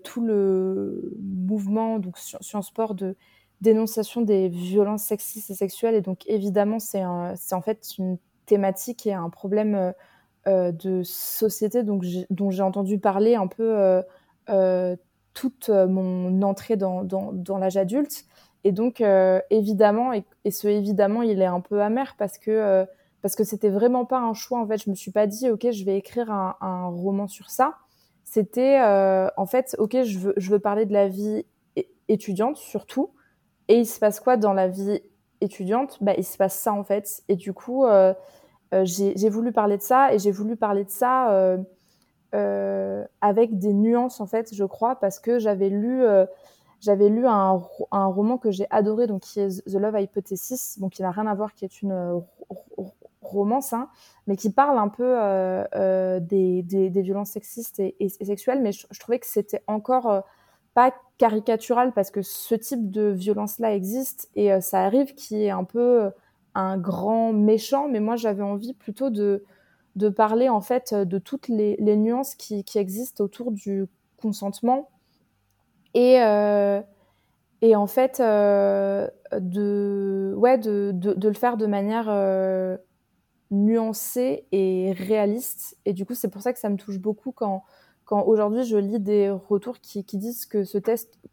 tout 0.04 0.22
le 0.22 1.16
mouvement 1.22 2.00
donc 2.00 2.18
Sciences 2.18 2.72
Po 2.72 2.94
de 2.96 3.16
dénonciation 3.64 4.22
des 4.22 4.50
violences 4.50 5.04
sexistes 5.04 5.50
et 5.50 5.56
sexuelles. 5.56 5.96
Et 5.96 6.02
donc, 6.02 6.24
évidemment, 6.28 6.80
c'est 6.80 7.04
en 7.04 7.62
fait 7.64 7.98
une 7.98 8.18
thématique 8.46 9.08
et 9.08 9.14
un 9.14 9.30
problème 9.30 9.76
euh, 9.76 9.92
euh, 10.48 10.72
de 10.74 11.04
société 11.04 11.84
donc 11.84 12.04
dont 12.30 12.52
j'ai 12.52 12.64
entendu 12.64 13.00
parler 13.00 13.36
un 13.36 13.48
peu 13.48 14.04
euh, 14.50 14.96
toute 15.34 15.70
mon 15.70 16.42
entrée 16.42 16.76
dans, 16.76 17.04
dans, 17.04 17.58
l'âge 17.58 17.78
adulte. 17.78 18.26
Et 18.66 18.72
donc, 18.72 19.02
évidemment, 19.50 20.14
et, 20.14 20.52
ce 20.52 20.68
évidemment, 20.68 21.22
il 21.22 21.42
est 21.42 21.46
un 21.46 21.60
peu 21.60 21.82
amer 21.82 22.16
parce 22.18 22.38
que 22.38 22.86
parce 23.22 23.36
que 23.36 23.46
c'était 23.46 23.70
vraiment 23.70 24.06
pas 24.06 24.20
un 24.20 24.34
choix. 24.34 24.60
En 24.60 24.68
fait, 24.68 24.84
je 24.84 24.90
me 24.90 24.96
suis 24.96 25.12
pas 25.12 25.28
dit, 25.28 25.50
ok, 25.50 25.72
je 25.72 25.86
vais 25.86 25.98
écrire 25.98 26.30
un, 26.30 26.56
un 26.60 26.88
roman 26.88 27.28
sur 27.28 27.50
ça. 27.50 27.78
C'était, 28.26 28.80
en 29.38 29.46
fait, 29.46 29.76
ok, 29.80 30.04
je 30.04 30.20
veux, 30.20 30.34
je 30.38 30.52
veux 30.52 30.60
parler 30.60 30.86
de 30.86 30.94
la 30.94 31.08
vie 31.08 31.46
étudiante 32.10 32.58
surtout, 32.58 33.12
et 33.68 33.80
il 33.80 33.86
se 33.86 34.00
passe 34.00 34.20
quoi 34.20 34.38
dans 34.38 34.54
la 34.54 34.68
vie 34.68 35.02
étudiante? 35.42 35.98
Bah, 36.02 36.14
Il 36.18 36.26
se 36.26 36.38
passe 36.38 36.56
ça 36.56 36.74
en 36.74 36.84
fait. 36.84 37.24
Et 37.30 37.36
du 37.36 37.54
coup, 37.54 37.86
euh, 37.86 38.14
euh, 38.74 38.84
j'ai 38.86 39.30
voulu 39.30 39.52
parler 39.52 39.78
de 39.78 39.82
ça 39.84 40.14
et 40.14 40.20
j'ai 40.20 40.32
voulu 40.32 40.56
parler 40.56 40.84
de 40.84 40.90
ça 40.90 41.58
euh, 42.34 43.06
avec 43.22 43.60
des 43.60 43.74
nuances 43.74 44.20
en 44.20 44.26
fait, 44.26 44.54
je 44.54 44.64
crois, 44.64 44.96
parce 44.96 45.20
que 45.20 45.40
j'avais 45.40 45.70
lu, 45.70 46.04
j'avais 46.82 47.10
lu 47.10 47.28
un, 47.28 47.62
roman 47.92 48.38
que 48.38 48.52
j'ai 48.52 48.68
adoré, 48.70 49.08
donc 49.08 49.22
qui 49.22 49.40
est 49.40 49.64
The 49.66 49.76
Love 49.76 50.00
Hypothesis, 50.02 50.80
bon, 50.80 50.90
qui 50.90 51.04
n'a 51.04 51.12
rien 51.12 51.28
à 51.28 51.36
voir, 51.36 51.54
qui 51.54 51.66
est 51.66 51.82
une 51.82 52.24
romance, 53.22 53.72
hein, 53.72 53.88
mais 54.28 54.36
qui 54.36 54.50
parle 54.52 54.78
un 54.80 54.90
peu 54.90 55.16
des, 56.22 56.90
violences 56.90 57.32
sexistes 57.32 57.80
et, 57.80 58.10
sexuelles. 58.10 58.62
Mais 58.62 58.72
je 58.72 59.00
trouvais 59.00 59.20
que 59.20 59.28
c'était 59.28 59.62
encore 59.68 60.24
pas 60.74 60.94
caricatural 61.18 61.94
parce 61.94 62.12
que 62.12 62.22
ce 62.22 62.56
type 62.56 62.92
de 62.92 63.10
violence-là 63.10 63.74
existe 63.76 64.30
et 64.36 64.52
euh, 64.52 64.62
ça 64.62 64.84
arrive 64.84 65.14
qui 65.16 65.44
est 65.44 65.52
un 65.52 65.64
peu 65.64 66.04
euh, 66.04 66.10
un 66.56 66.78
grand 66.78 67.34
méchant, 67.34 67.88
mais 67.88 68.00
moi 68.00 68.16
j'avais 68.16 68.44
envie 68.44 68.74
plutôt 68.74 69.10
de, 69.10 69.44
de 69.96 70.10
parler 70.10 70.50
en 70.50 70.62
fait 70.62 70.94
de 70.94 71.18
toutes 71.18 71.48
les, 71.48 71.78
nuances 71.80 72.36
qui, 72.36 72.64
qui, 72.64 72.78
existent 72.80 73.24
autour 73.24 73.52
du 73.52 73.86
consentement 74.18 74.90
et, 75.94 76.22
euh, 76.22 76.82
et 77.62 77.76
en 77.76 77.88
fait 77.88 78.20
euh, 78.20 79.08
de, 79.40 80.34
ouais, 80.38 80.58
de, 80.58 80.92
de, 80.94 81.28
le 81.28 81.34
faire 81.34 81.58
de 81.58 81.66
manière 81.66 82.08
euh, 82.10 82.78
nuancée 83.52 84.46
et 84.52 84.94
réaliste. 84.98 85.78
Et 85.86 85.94
du 85.94 86.06
coup 86.06 86.16
c'est 86.16 86.30
pour 86.30 86.42
ça 86.42 86.54
que 86.54 86.60
ça 86.60 86.70
me 86.70 86.78
touche 86.78 87.00
beaucoup 87.00 87.32
quand 87.32 87.64
aujourd'hui 88.22 88.64
je 88.64 88.78
lis 88.78 89.00
des 89.00 89.30
retours 89.30 89.80
qui, 89.80 90.04
disent 90.04 90.46
que 90.46 90.64
ce, 90.64 90.78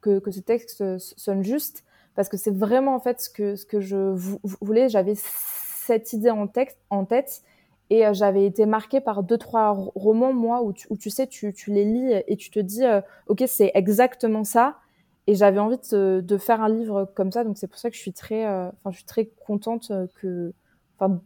que, 0.01 0.19
que, 0.19 0.41
texte 0.41 0.99
sonne 0.99 1.43
juste, 1.43 1.85
parce 2.15 2.29
que 2.29 2.37
c'est 2.37 2.55
vraiment 2.55 2.95
en 2.95 3.01
fait 3.01 3.21
ce 3.21 3.31
que, 3.31 3.55
que 3.67 3.81
je 3.81 4.15
voulais. 4.61 4.89
J'avais 4.89 5.15
cette 5.17 6.13
idée 6.13 6.31
en, 6.31 6.47
texte, 6.47 6.79
en 6.91 7.05
tête 7.05 7.43
et 7.91 8.07
euh, 8.07 8.15
j'avais 8.15 8.47
été 8.47 8.67
marquée 8.67 9.01
par 9.01 9.23
deux, 9.23 9.37
trois 9.37 9.73
romans, 9.73 10.33
moi, 10.33 10.63
où 10.63 10.73
tu, 10.73 11.11
sais, 11.11 11.27
tu, 11.27 11.53
les 11.67 11.85
lis 11.85 12.13
et 12.27 12.37
tu 12.37 12.51
te 12.51 12.61
dis, 12.61 12.85
euh, 12.85 13.01
OK, 13.27 13.43
c'est 13.47 13.73
exactement 13.75 14.45
ça. 14.45 14.79
Et 15.27 15.35
j'avais 15.35 15.59
envie 15.59 15.79
de, 15.93 16.39
faire 16.39 16.63
un 16.63 16.69
livre 16.69 17.11
comme 17.15 17.31
ça, 17.31 17.45
donc 17.45 17.59
c'est 17.59 17.69
pour 17.69 17.79
ça 17.79 17.91
que 17.91 17.97
je 17.97 18.01
suis 18.01 18.13
très, 18.13 18.47
euh, 18.47 18.71
je 18.91 18.97
suis 18.97 19.05
très 19.05 19.27
contente 19.47 19.93
que, 20.15 20.53
enfin, 20.99 21.21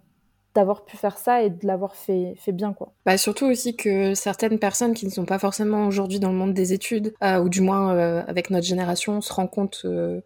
d'avoir 0.55 0.85
pu 0.85 0.97
faire 0.97 1.19
ça 1.19 1.43
et 1.43 1.51
de 1.51 1.67
l'avoir 1.67 1.97
fait, 1.97 2.35
fait 2.38 2.53
bien 2.53 2.73
quoi. 2.73 2.93
Bah 3.05 3.17
surtout 3.19 3.47
aussi 3.47 3.77
que 3.77 4.14
certaines 4.14 4.59
personnes 4.59 4.95
qui 4.95 5.07
ne 5.07 5.11
sont 5.11 5.25
pas 5.25 5.38
forcément 5.38 5.87
aujourd'hui 5.87 6.21
dans 6.21 6.31
le 6.31 6.37
monde 6.37 6.55
des 6.55 6.73
études 6.73 7.14
euh, 7.23 7.40
ou 7.40 7.49
du 7.49 7.61
moins 7.61 7.95
euh, 7.95 8.23
avec 8.29 8.51
notre 8.51 8.67
génération 8.67 9.21
se 9.21 9.33
rendent 9.33 9.51
compte 9.51 9.83
euh... 9.85 10.21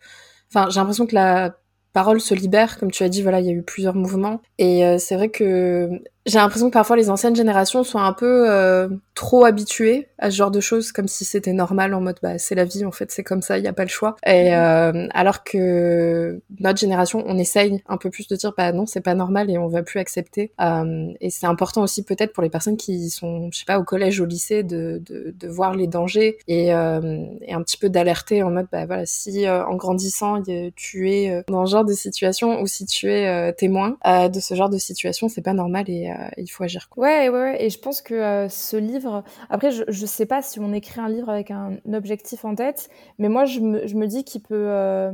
enfin 0.51 0.69
j'ai 0.71 0.81
l'impression 0.81 1.07
que 1.07 1.15
la 1.15 1.57
parole 1.93 2.21
se 2.21 2.35
libère 2.35 2.79
comme 2.79 2.91
tu 2.91 3.03
as 3.03 3.09
dit 3.09 3.23
voilà 3.23 3.41
il 3.41 3.47
y 3.47 3.51
a 3.51 3.53
eu 3.53 3.63
plusieurs 3.63 3.95
mouvements 3.95 4.41
et 4.59 4.99
c'est 4.99 5.17
vrai 5.17 5.31
que 5.31 6.03
j'ai 6.27 6.39
l'impression 6.39 6.69
que 6.69 6.75
parfois 6.75 6.97
les 6.97 7.11
anciennes 7.11 7.37
générations 7.37 7.85
sont 7.85 7.99
un 7.99 8.13
peu 8.13 8.51
euh, 8.51 8.89
trop 9.15 9.45
habituées 9.45 10.09
à 10.19 10.31
ce 10.31 10.37
genre 10.37 10.51
de 10.51 10.61
choses, 10.61 10.93
comme 10.93 11.09
si 11.09 11.25
c'était 11.25 11.53
normal, 11.53 11.95
en 11.95 12.01
mode 12.01 12.19
bah 12.23 12.39
c'est 12.39 12.55
la 12.55 12.65
vie, 12.65 12.85
en 12.85 12.91
fait 12.91 13.11
c'est 13.11 13.23
comme 13.23 13.41
ça, 13.41 13.57
il 13.57 13.63
n'y 13.63 13.69
a 13.69 13.73
pas 13.73 13.85
le 13.85 13.89
choix. 13.89 14.17
Et 14.27 14.55
euh, 14.55 15.07
alors 15.15 15.45
que 15.45 16.41
notre 16.61 16.79
génération, 16.79 17.25
on 17.27 17.39
essaye 17.39 17.83
un 17.89 17.97
peu 17.97 18.11
plus 18.11 18.29
de 18.29 18.37
dire 18.37 18.53
bah 18.57 18.73
non 18.73 18.85
c'est 18.85 19.01
pas 19.01 19.15
normal 19.15 19.51
et 19.51 19.59
on 19.59 19.69
va 19.69 19.83
plus 19.83 20.01
accepter. 20.01 20.53
Euh, 20.61 21.13
et 21.21 21.31
c'est 21.31 21.47
important 21.47 21.83
aussi 21.83 22.03
peut-être 22.03 22.33
pour 22.33 22.43
les 22.43 22.51
personnes 22.51 22.77
qui 22.77 23.11
sont, 23.11 23.49
je 23.53 23.61
sais 23.61 23.65
pas, 23.65 23.79
au 23.79 23.85
collège, 23.85 24.21
au 24.21 24.27
lycée, 24.27 24.63
de, 24.63 25.01
de, 25.07 25.35
de 25.39 25.49
voir 25.49 25.75
les 25.75 25.87
dangers 25.87 26.39
et, 26.47 26.75
euh, 26.75 27.25
et 27.43 27.55
un 27.55 27.63
petit 27.63 27.79
peu 27.79 27.89
d'alerter 27.89 28.43
en 28.43 28.51
mode 28.51 28.67
bah 28.71 28.87
voilà 28.87 29.07
si 29.07 29.47
euh, 29.47 29.65
en 29.65 29.77
grandissant 29.77 30.43
tu 30.75 31.11
es 31.11 31.43
dans 31.49 31.65
ce 31.65 31.73
genre 31.73 31.85
de 31.85 31.93
situation 31.95 32.61
ou 32.61 32.67
si 32.67 32.85
tu 32.87 33.11
es 33.11 33.53
témoin 33.55 33.97
de 34.05 34.41
ce 34.41 34.55
genre 34.55 34.69
de 34.69 34.79
situation, 34.79 35.29
c'est 35.29 35.43
pas 35.43 35.55
normal 35.55 35.89
et 35.89 36.11
euh, 36.11 36.15
il 36.37 36.47
faut 36.49 36.65
agir. 36.65 36.89
Quoi. 36.89 37.05
Ouais, 37.05 37.29
ouais, 37.29 37.65
et 37.65 37.71
je 37.71 37.79
pense 37.79 38.03
que 38.03 38.15
euh, 38.15 38.49
ce 38.49 38.77
livre, 38.77 39.25
après, 39.51 39.71
je, 39.71 39.85
je 39.89 40.07
sais 40.07 40.27
pas 40.27 40.43
si 40.43 40.61
on 40.61 40.73
écrit 40.73 41.01
un 41.01 41.09
livre 41.09 41.29
avec 41.29 41.51
un 41.51 41.77
objectif 41.93 42.45
en 42.45 42.55
tête, 42.55 42.89
mais 43.19 43.29
moi, 43.29 43.45
je 43.45 43.61
me, 43.61 43.87
je 43.87 43.95
me 43.97 44.07
dis 44.07 44.25
qu'il 44.25 44.43
peut, 44.43 44.55
euh, 44.69 45.13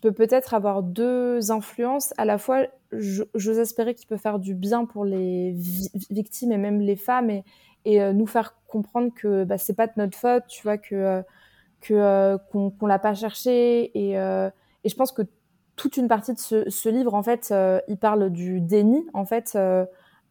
peut 0.00 0.12
peut-être 0.12 0.54
avoir 0.54 0.82
deux 0.82 1.50
influences. 1.50 2.12
À 2.16 2.24
la 2.24 2.38
fois, 2.38 2.66
j'ose 2.92 3.58
espérer 3.58 3.94
qu'il 3.94 4.08
peut 4.08 4.16
faire 4.16 4.38
du 4.38 4.54
bien 4.54 4.84
pour 4.84 5.04
les 5.04 5.54
victimes 6.10 6.52
et 6.52 6.58
même 6.58 6.80
les 6.80 6.96
femmes 6.96 7.30
et, 7.30 7.44
et 7.84 8.12
nous 8.12 8.26
faire 8.26 8.56
comprendre 8.66 9.12
que 9.14 9.44
bah, 9.44 9.58
c'est 9.58 9.74
pas 9.74 9.86
de 9.86 9.92
notre 9.96 10.16
faute, 10.16 10.44
tu 10.48 10.62
vois, 10.62 10.78
que 10.78 11.22
que 11.80 12.36
qu'on 12.50 12.70
qu 12.70 12.86
l'a 12.86 12.98
pas 12.98 13.14
cherché 13.14 13.90
et, 13.98 14.12
et 14.12 14.88
je 14.88 14.94
pense 14.94 15.12
que 15.12 15.22
toute 15.76 15.96
une 15.96 16.08
partie 16.08 16.34
de 16.34 16.38
ce, 16.38 16.68
ce 16.68 16.88
livre, 16.88 17.14
en 17.14 17.22
fait, 17.22 17.52
il 17.88 17.96
parle 17.96 18.30
du 18.30 18.60
déni, 18.60 19.06
en 19.14 19.24
fait, 19.24 19.52
euh, 19.54 19.84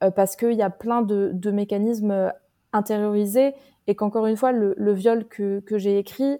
parce 0.09 0.35
qu'il 0.35 0.53
y 0.53 0.63
a 0.63 0.69
plein 0.69 1.01
de, 1.01 1.51
mécanismes 1.51 2.11
euh, 2.11 2.29
intériorisés 2.73 3.53
et 3.87 3.95
qu'encore 3.95 4.25
une 4.27 4.37
fois, 4.37 4.51
le, 4.51 4.93
viol 4.93 5.27
que, 5.27 5.59
que 5.59 5.77
j'ai 5.77 5.97
écrit, 5.97 6.39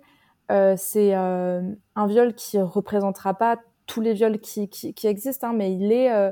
euh, 0.51 0.75
c'est 0.77 1.15
euh, 1.15 1.61
un 1.95 2.07
viol 2.07 2.33
qui 2.33 2.59
représentera 2.59 3.33
pas 3.33 3.57
tous 3.87 4.01
les 4.01 4.13
viols 4.13 4.39
qui, 4.39 4.69
qui, 4.69 5.07
existent, 5.07 5.49
hein, 5.49 5.53
mais 5.53 5.73
il 5.73 5.91
est, 5.91 6.11
euh, 6.13 6.31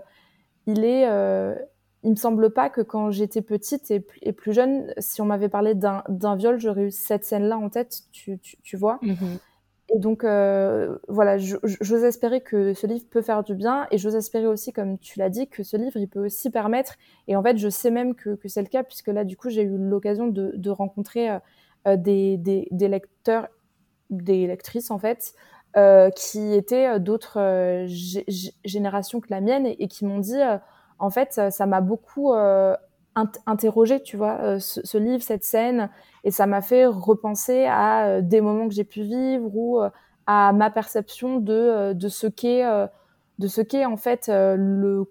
il 0.66 0.86
est, 0.86 1.08
euh, 1.08 1.56
il 2.04 2.12
me 2.12 2.16
semble 2.16 2.52
pas 2.52 2.70
que 2.70 2.82
quand 2.82 3.12
j'étais 3.12 3.42
petite 3.42 3.92
et, 3.92 4.32
plus 4.32 4.54
jeune, 4.54 4.94
si 4.98 5.22
on 5.22 5.26
m'avait 5.26 5.50
parlé 5.50 5.74
d'un 5.74 6.36
viol, 6.38 6.60
j'aurais 6.60 6.84
eu 6.84 6.92
cette 6.92 7.26
scène-là 7.26 7.58
en 7.58 7.70
tête, 7.70 8.04
tu, 8.12 8.40
tu, 8.40 8.78
vois. 8.78 9.00
Mm 9.02 9.12
-hmm. 9.12 9.40
Et 9.92 9.98
donc, 9.98 10.24
euh, 10.24 10.98
voilà, 11.08 11.38
j'ose 11.38 12.04
espérer 12.04 12.42
que 12.42 12.74
ce 12.74 12.86
livre 12.86 13.06
peut 13.10 13.22
faire 13.24 13.44
du 13.44 13.56
bien 13.56 13.88
et 13.92 13.98
j'ose 13.98 14.16
espérer 14.16 14.46
aussi, 14.46 14.72
comme 14.72 15.00
tu 15.00 15.18
l'as 15.18 15.30
dit, 15.30 15.48
que 15.48 15.64
ce 15.64 15.78
livre, 15.78 15.98
il 15.98 16.08
peut 16.08 16.26
aussi 16.26 16.52
permettre, 16.52 16.96
et 17.28 17.36
en 17.36 17.42
fait, 17.42 17.58
je 17.58 17.70
sais 17.70 17.90
même 17.90 18.14
que, 18.14 18.38
c'est 18.46 18.62
le 18.62 18.68
cas, 18.68 18.84
puisque 18.84 19.08
là, 19.08 19.24
du 19.24 19.36
coup, 19.36 19.50
j'ai 19.50 19.64
eu 19.64 19.78
l'occasion 19.78 20.28
de, 20.28 20.70
rencontrer 20.70 21.30
euh, 21.88 21.98
des, 21.98 22.38
des, 22.38 22.88
lecteurs, 22.88 23.48
des 24.12 24.46
lectrices, 24.46 24.92
en 24.92 25.00
fait, 25.00 25.34
euh, 25.78 26.10
qui 26.10 26.54
étaient 26.56 27.00
d'autres 27.00 27.40
euh, 27.40 27.86
générations 28.66 29.20
que 29.20 29.28
la 29.30 29.40
mienne 29.40 29.68
et, 29.68 29.88
qui 29.88 30.04
m'ont 30.04 30.18
dit, 30.18 30.42
euh, 30.42 30.58
en 30.98 31.12
fait, 31.12 31.40
ça 31.52 31.66
m'a 31.68 31.80
beaucoup 31.80 32.34
euh, 33.18 33.24
interrogé, 33.46 34.02
tu 34.02 34.18
vois, 34.18 34.60
ce, 34.60 34.86
ce, 34.86 34.98
livre, 34.98 35.24
cette 35.24 35.44
scène, 35.44 35.90
et 36.24 36.32
ça 36.32 36.48
m'a 36.48 36.62
fait 36.62 36.86
repenser 36.86 37.66
à 37.66 38.06
euh, 38.08 38.22
des 38.22 38.42
moments 38.42 38.68
que 38.68 38.74
j'ai 38.74 38.84
pu 38.84 39.02
vivre 39.02 39.50
ou 39.54 39.82
euh, 39.82 39.90
à 40.26 40.54
ma 40.54 40.70
perception 40.70 41.40
de, 41.40 41.54
euh, 41.54 41.94
de 41.94 42.08
ce 42.10 42.28
qu'est 42.28 43.86
en 43.86 43.98
fait 43.98 44.30
le 44.30 45.06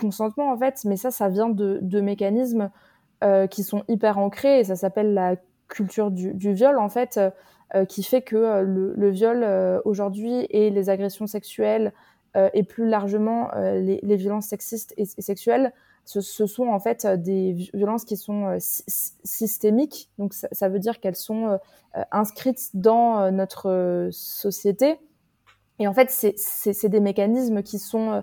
consentement 0.00 0.52
en 0.52 0.58
fait, 0.58 0.84
mais 0.84 0.96
ça, 0.96 1.10
ça 1.10 1.28
vient 1.28 1.48
de, 1.48 1.80
de 1.82 2.00
mécanismes 2.00 2.70
qui 3.50 3.64
sont 3.64 3.82
hyper 3.88 4.16
ancrés. 4.18 4.60
Et 4.60 4.64
ça 4.64 4.76
s'appelle 4.76 5.12
la 5.12 5.34
culture 5.66 6.12
du, 6.12 6.32
du, 6.34 6.52
viol 6.52 6.78
en 6.78 6.88
fait, 6.88 7.18
qui 7.88 8.04
fait 8.04 8.22
que 8.22 8.62
le, 8.62 9.10
viol 9.10 9.44
aujourd'hui 9.84 10.46
et 10.50 10.70
les 10.70 10.88
agressions 10.88 11.26
sexuelles 11.26 11.92
et 12.36 12.62
plus 12.62 12.88
largement 12.88 13.50
les, 13.56 14.16
violences 14.16 14.46
sexistes 14.46 14.94
et 14.96 15.04
sexuelles 15.04 15.72
ce, 16.10 16.46
sont 16.46 16.68
en 16.68 16.80
fait 16.80 17.06
des 17.06 17.52
violences 17.52 18.04
qui 18.04 18.16
sont 18.16 18.56
systémiques, 18.58 20.10
donc 20.18 20.32
ça, 20.34 20.68
veut 20.68 20.78
dire 20.78 21.00
qu'elles 21.00 21.16
sont 21.16 21.58
inscrites 22.12 22.70
dans 22.74 23.30
notre 23.30 24.08
société 24.10 24.98
et 25.78 25.86
en 25.86 25.94
fait, 25.94 26.10
c'est 26.10 26.88
des 26.88 27.00
mécanismes 27.00 27.62
qui 27.62 27.78
sont, 27.78 28.12
euh, 28.12 28.20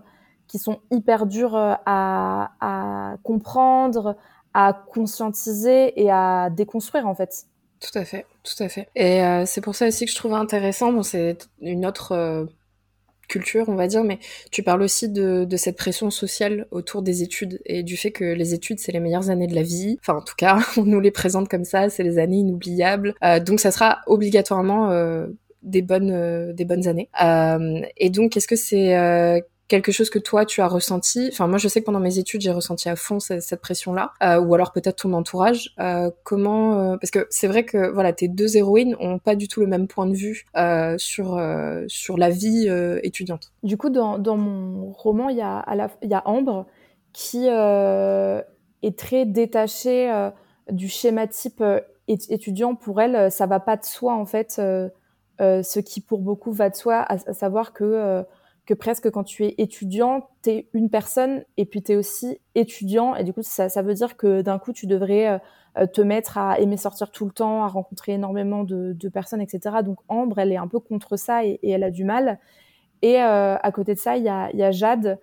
qui 0.48 0.60
sont 0.60 0.80
hyper 0.92 1.26
durs 1.26 1.56
euh, 1.56 1.74
à, 1.86 3.16
comprendre, 3.24 4.18
à 4.54 4.74
conscientiser 4.74 6.00
et 6.02 6.12
à 6.12 6.50
déconstruire, 6.50 7.08
en 7.08 7.16
fait. 7.16 7.46
Tout 7.80 7.98
à 7.98 8.06
fait, 8.06 8.26
tout 8.44 8.62
à 8.64 8.70
fait. 8.70 8.90
Et 8.96 9.24
euh, 9.24 9.46
c'est 9.46 9.62
pour 9.62 9.76
ça 9.76 9.88
aussi 9.88 10.06
que 10.06 10.12
je 10.12 10.16
trouve 10.16 10.34
intéressant, 10.34 10.92
bon, 10.92 11.04
c'est 11.04 11.48
une 11.62 11.86
autre 11.86 12.14
euh, 12.14 12.46
culture, 13.28 13.70
on 13.70 13.76
va 13.76 13.88
dire, 13.88 14.04
mais 14.04 14.20
tu 14.52 14.64
parles 14.64 14.82
aussi 14.82 15.10
de, 15.10 15.46
de, 15.46 15.58
cette 15.58 15.78
pression 15.78 16.10
sociale 16.10 16.68
autour 16.72 17.02
des 17.02 17.24
études 17.24 17.60
et 17.66 17.84
du 17.84 17.98
fait 17.98 18.12
que 18.12 18.26
les 18.26 18.54
études, 18.54 18.80
c'est 18.80 18.92
les 18.92 19.00
meilleures 19.00 19.30
années 19.30 19.48
de 19.48 19.56
la 19.56 19.64
vie. 19.64 19.98
Enfin, 20.02 20.20
en 20.20 20.22
tout 20.22 20.36
cas, 20.38 20.60
on 20.78 20.84
nous 20.84 21.00
les 21.00 21.12
présente 21.12 21.50
comme 21.50 21.66
ça, 21.66 21.90
c'est 21.90 22.04
les 22.04 22.18
années 22.18 22.38
inoubliables. 22.38 23.16
Euh, 23.24 23.40
donc, 23.40 23.60
ça 23.60 23.72
sera 23.72 24.00
obligatoirement 24.08 24.92
des 25.66 25.82
bonnes 25.82 26.12
euh, 26.12 26.54
des 26.54 26.64
bonnes 26.64 26.88
années. 26.88 27.10
Euh, 27.22 27.82
et 27.98 28.10
donc, 28.10 28.38
est-ce 28.38 28.48
que 28.48 28.56
c'est 28.56 28.98
euh, 28.98 29.42
quelque 29.68 29.92
chose 29.92 30.10
que 30.10 30.20
toi 30.20 30.46
tu 30.46 30.62
as 30.62 30.68
ressenti 30.68 31.30
Enfin, 31.32 31.48
moi, 31.48 31.58
je 31.58 31.68
sais 31.68 31.80
que 31.82 31.86
pendant 31.86 32.00
mes 32.00 32.18
études, 32.20 32.42
j'ai 32.42 32.52
ressenti 32.52 32.90
à 32.90 32.96
fond 32.96 33.20
cette, 33.20 33.60
pression-là, 33.62 34.14
euh, 34.22 34.40
ou 34.40 34.54
alors 34.54 34.72
peut-être 34.72 35.04
ton 35.04 35.14
entourage. 35.14 35.74
Euh, 35.80 36.12
comment 36.24 36.98
Parce 36.98 37.12
que 37.12 37.28
c'est 37.30 37.48
vrai 37.48 37.64
que 37.64 37.90
voilà, 37.90 38.14
tes 38.14 38.28
deux 38.28 38.58
héroïnes 38.58 38.96
ont 39.00 39.20
pas 39.20 39.36
du 39.36 39.48
tout 39.48 39.60
le 39.60 39.68
même 39.68 39.88
point 39.88 40.06
de 40.06 40.16
vue 40.16 40.46
euh, 40.58 40.98
sur 40.98 41.42
sur 41.88 42.18
la 42.18 42.30
vie 42.30 42.68
étudiante. 43.04 43.52
Du 43.64 43.78
coup, 43.78 43.90
dans, 43.90 44.18
dans 44.18 44.38
mon 44.38 44.92
roman, 44.92 45.30
il 45.30 45.38
y 45.38 45.42
a 45.42 45.66
il 46.02 46.10
y 46.10 46.14
a 46.14 46.22
Ambre 46.26 46.66
qui 47.14 47.48
est 47.48 48.98
très 48.98 49.26
détachée 49.26 50.30
du 50.70 50.88
schéma 50.90 51.28
type 51.28 51.64
étudiant. 52.08 52.76
Pour 52.76 53.02
elle, 53.02 53.32
ça 53.32 53.46
va 53.46 53.60
pas 53.60 53.78
de 53.78 53.86
soi 53.86 54.14
en 54.14 54.26
fait 54.26 54.60
euh, 55.42 55.64
ce 55.64 55.80
qui 55.80 56.00
pour 56.00 56.20
beaucoup 56.20 56.54
va 56.54 56.70
de 56.70 56.76
soi, 56.76 57.06
à, 57.10 57.18
savoir 57.34 57.74
que, 57.74 57.84
euh, 57.84 58.24
que 58.66 58.74
presque 58.74 59.10
quand 59.12 59.24
tu 59.24 59.46
es 59.46 59.56
étudiant, 59.58 60.30
tu 60.44 60.50
es 60.52 60.70
une 60.74 60.90
personne 60.90 61.44
et 61.58 61.66
puis 61.66 61.84
tu 61.84 61.94
es 61.94 61.96
aussi 61.96 62.40
étudiant. 62.56 63.16
Et 63.16 63.24
du 63.24 63.34
coup, 63.34 63.44
ça, 63.44 63.70
ça 63.70 63.82
veut 63.82 63.94
dire 63.94 64.18
que 64.18 64.42
d'un 64.42 64.60
coup, 64.60 64.74
tu 64.74 64.88
devrais 64.88 65.40
euh, 65.78 65.86
te 65.86 66.02
mettre 66.02 66.38
à 66.38 66.60
aimer 66.60 66.78
sortir 66.78 67.12
tout 67.12 67.26
le 67.26 67.32
temps, 67.32 67.64
à 67.64 67.68
rencontrer 67.68 68.14
énormément 68.14 68.64
de, 68.64 68.94
de 68.94 69.10
personnes, 69.10 69.42
etc. 69.42 69.78
Donc 69.84 70.00
Ambre, 70.08 70.40
elle 70.40 70.52
est 70.52 70.58
un 70.58 70.68
peu 70.68 70.80
contre 70.80 71.18
ça 71.18 71.46
et, 71.46 71.60
elle 71.64 71.84
a 71.84 71.92
du 71.92 72.04
mal. 72.04 72.40
Et 73.02 73.20
à 73.20 73.72
côté 73.72 73.94
de 73.94 74.00
ça, 74.00 74.18
il 74.18 74.24
y 74.24 74.30
a, 74.30 74.50
y 74.56 74.64
a 74.64 74.72
Jade 74.72 75.20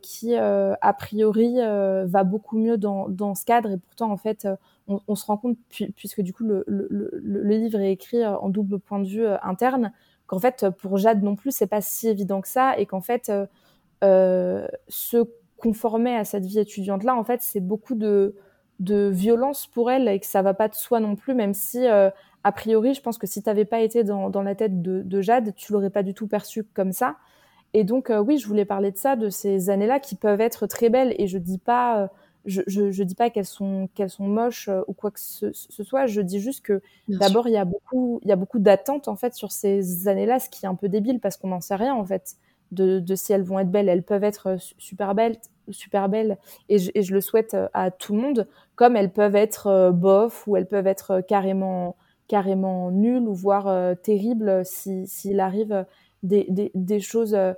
qui, 0.00 0.34
a 0.34 0.92
priori, 0.96 1.56
va 1.58 2.24
beaucoup 2.24 2.56
mieux 2.56 2.78
dans, 2.78 3.10
dans 3.10 3.34
ce 3.34 3.44
cadre. 3.44 3.72
Et 3.72 3.76
pourtant, 3.76 4.10
en 4.10 4.16
fait, 4.16 4.48
on, 4.88 5.00
on, 5.08 5.14
se 5.14 5.26
rend 5.26 5.36
compte, 5.36 5.58
puisque 5.68 6.20
du 6.20 6.32
coup 6.32 6.44
le, 6.44 6.64
le, 6.66 7.10
le, 7.12 7.42
livre 7.42 7.80
est 7.80 7.92
écrit 7.92 8.22
euh, 8.22 8.36
en 8.38 8.48
double 8.48 8.78
point 8.78 9.00
de 9.00 9.06
vue 9.06 9.24
euh, 9.24 9.36
interne, 9.42 9.92
qu'en 10.26 10.38
fait 10.38 10.66
pour 10.78 10.96
Jade 10.98 11.22
non 11.22 11.36
plus 11.36 11.52
c'est 11.52 11.66
pas 11.66 11.80
si 11.80 12.08
évident 12.08 12.40
que 12.40 12.48
ça 12.48 12.78
et 12.78 12.86
qu'en 12.86 13.00
fait 13.00 13.28
euh, 13.28 13.46
euh, 14.04 14.66
se 14.88 15.18
conformer 15.56 16.14
à 16.14 16.24
cette 16.24 16.44
vie 16.44 16.58
étudiante 16.58 17.04
là 17.04 17.16
en 17.16 17.24
fait 17.24 17.40
c'est 17.42 17.60
beaucoup 17.60 17.94
de, 17.94 18.34
violence 18.78 19.66
pour 19.66 19.90
elle 19.90 20.08
et 20.08 20.20
que 20.20 20.26
ça 20.26 20.42
va 20.42 20.52
pas 20.54 20.68
de 20.68 20.74
soi 20.74 21.00
non 21.00 21.16
plus 21.16 21.34
même 21.34 21.54
si 21.54 21.88
euh, 21.88 22.10
a 22.44 22.52
priori 22.52 22.94
je 22.94 23.00
pense 23.00 23.18
que 23.18 23.26
si 23.26 23.42
t'avais 23.42 23.64
pas 23.64 23.80
été 23.80 24.04
dans, 24.04 24.30
la 24.42 24.54
tête 24.54 24.82
de, 24.82 25.02
de 25.02 25.20
Jade 25.20 25.54
tu 25.56 25.72
l'aurais 25.72 25.90
pas 25.90 26.02
du 26.02 26.12
tout 26.14 26.26
perçu 26.26 26.64
comme 26.64 26.92
ça. 26.92 27.16
Et 27.72 27.84
donc 27.84 28.12
oui 28.24 28.38
je 28.38 28.46
voulais 28.46 28.64
parler 28.64 28.92
de 28.92 28.98
ça 28.98 29.16
de 29.16 29.30
ces 29.30 29.70
années 29.70 29.86
là 29.86 29.98
qui 29.98 30.14
peuvent 30.14 30.40
être 30.40 30.66
très 30.66 30.90
belles 30.90 31.14
et 31.18 31.26
je 31.26 31.38
dis 31.38 31.58
pas 31.58 32.10
je, 32.46 32.62
je, 32.66 32.90
je, 32.90 33.02
dis 33.02 33.14
pas 33.14 33.30
qu'elles 33.30 33.44
sont 33.44 33.88
qu'elles 33.94 34.10
sont 34.10 34.26
moches 34.26 34.68
euh, 34.68 34.82
ou 34.88 34.92
quoi 34.92 35.10
que 35.10 35.20
ce, 35.20 35.52
ce, 35.52 35.84
soit. 35.84 36.06
Je 36.06 36.20
dis 36.20 36.40
juste 36.40 36.64
que 36.64 36.80
d'abord 37.08 37.48
il 37.48 37.52
y 37.52 37.56
a 37.56 37.64
beaucoup 37.64 38.20
il 38.22 38.28
y 38.28 38.32
a 38.32 38.36
beaucoup 38.36 38.58
d'attentes 38.58 39.08
en 39.08 39.16
fait 39.16 39.34
sur 39.34 39.52
ces 39.52 40.08
années-là, 40.08 40.40
ce 40.40 40.48
qui 40.48 40.64
est 40.64 40.68
un 40.68 40.74
peu 40.74 40.88
débile 40.88 41.20
parce 41.20 41.36
qu'on 41.36 41.48
n'en 41.48 41.60
sait 41.60 41.74
rien 41.74 41.94
en 41.94 42.04
fait 42.04 42.36
de, 42.72 42.98
de, 43.00 43.14
si 43.14 43.32
elles 43.32 43.42
vont 43.42 43.58
être 43.58 43.70
belles. 43.70 43.88
Elles 43.88 44.02
peuvent 44.02 44.24
être 44.24 44.46
euh, 44.48 44.56
super 44.78 45.14
belles, 45.14 45.36
super 45.70 46.08
belles 46.08 46.38
et 46.68 46.78
je, 46.78 46.90
et 46.94 47.02
je 47.02 47.12
le 47.14 47.20
souhaite 47.20 47.54
euh, 47.54 47.68
à 47.74 47.90
tout 47.90 48.14
le 48.14 48.22
monde. 48.22 48.48
Comme 48.74 48.96
elles 48.96 49.12
peuvent 49.12 49.36
être 49.36 49.90
bof 49.92 50.46
ou 50.46 50.56
elles 50.56 50.66
peuvent 50.66 50.86
être 50.86 51.22
carrément 51.26 51.96
carrément 52.28 52.90
nulles 52.90 53.28
ou 53.28 53.34
voire 53.34 53.96
terribles 54.02 54.64
si 54.64 55.06
s'il 55.06 55.38
arrive 55.40 55.86
des, 56.22 56.46
des, 56.48 56.70
des 56.74 57.00
choses 57.00 57.34
euh, 57.34 57.52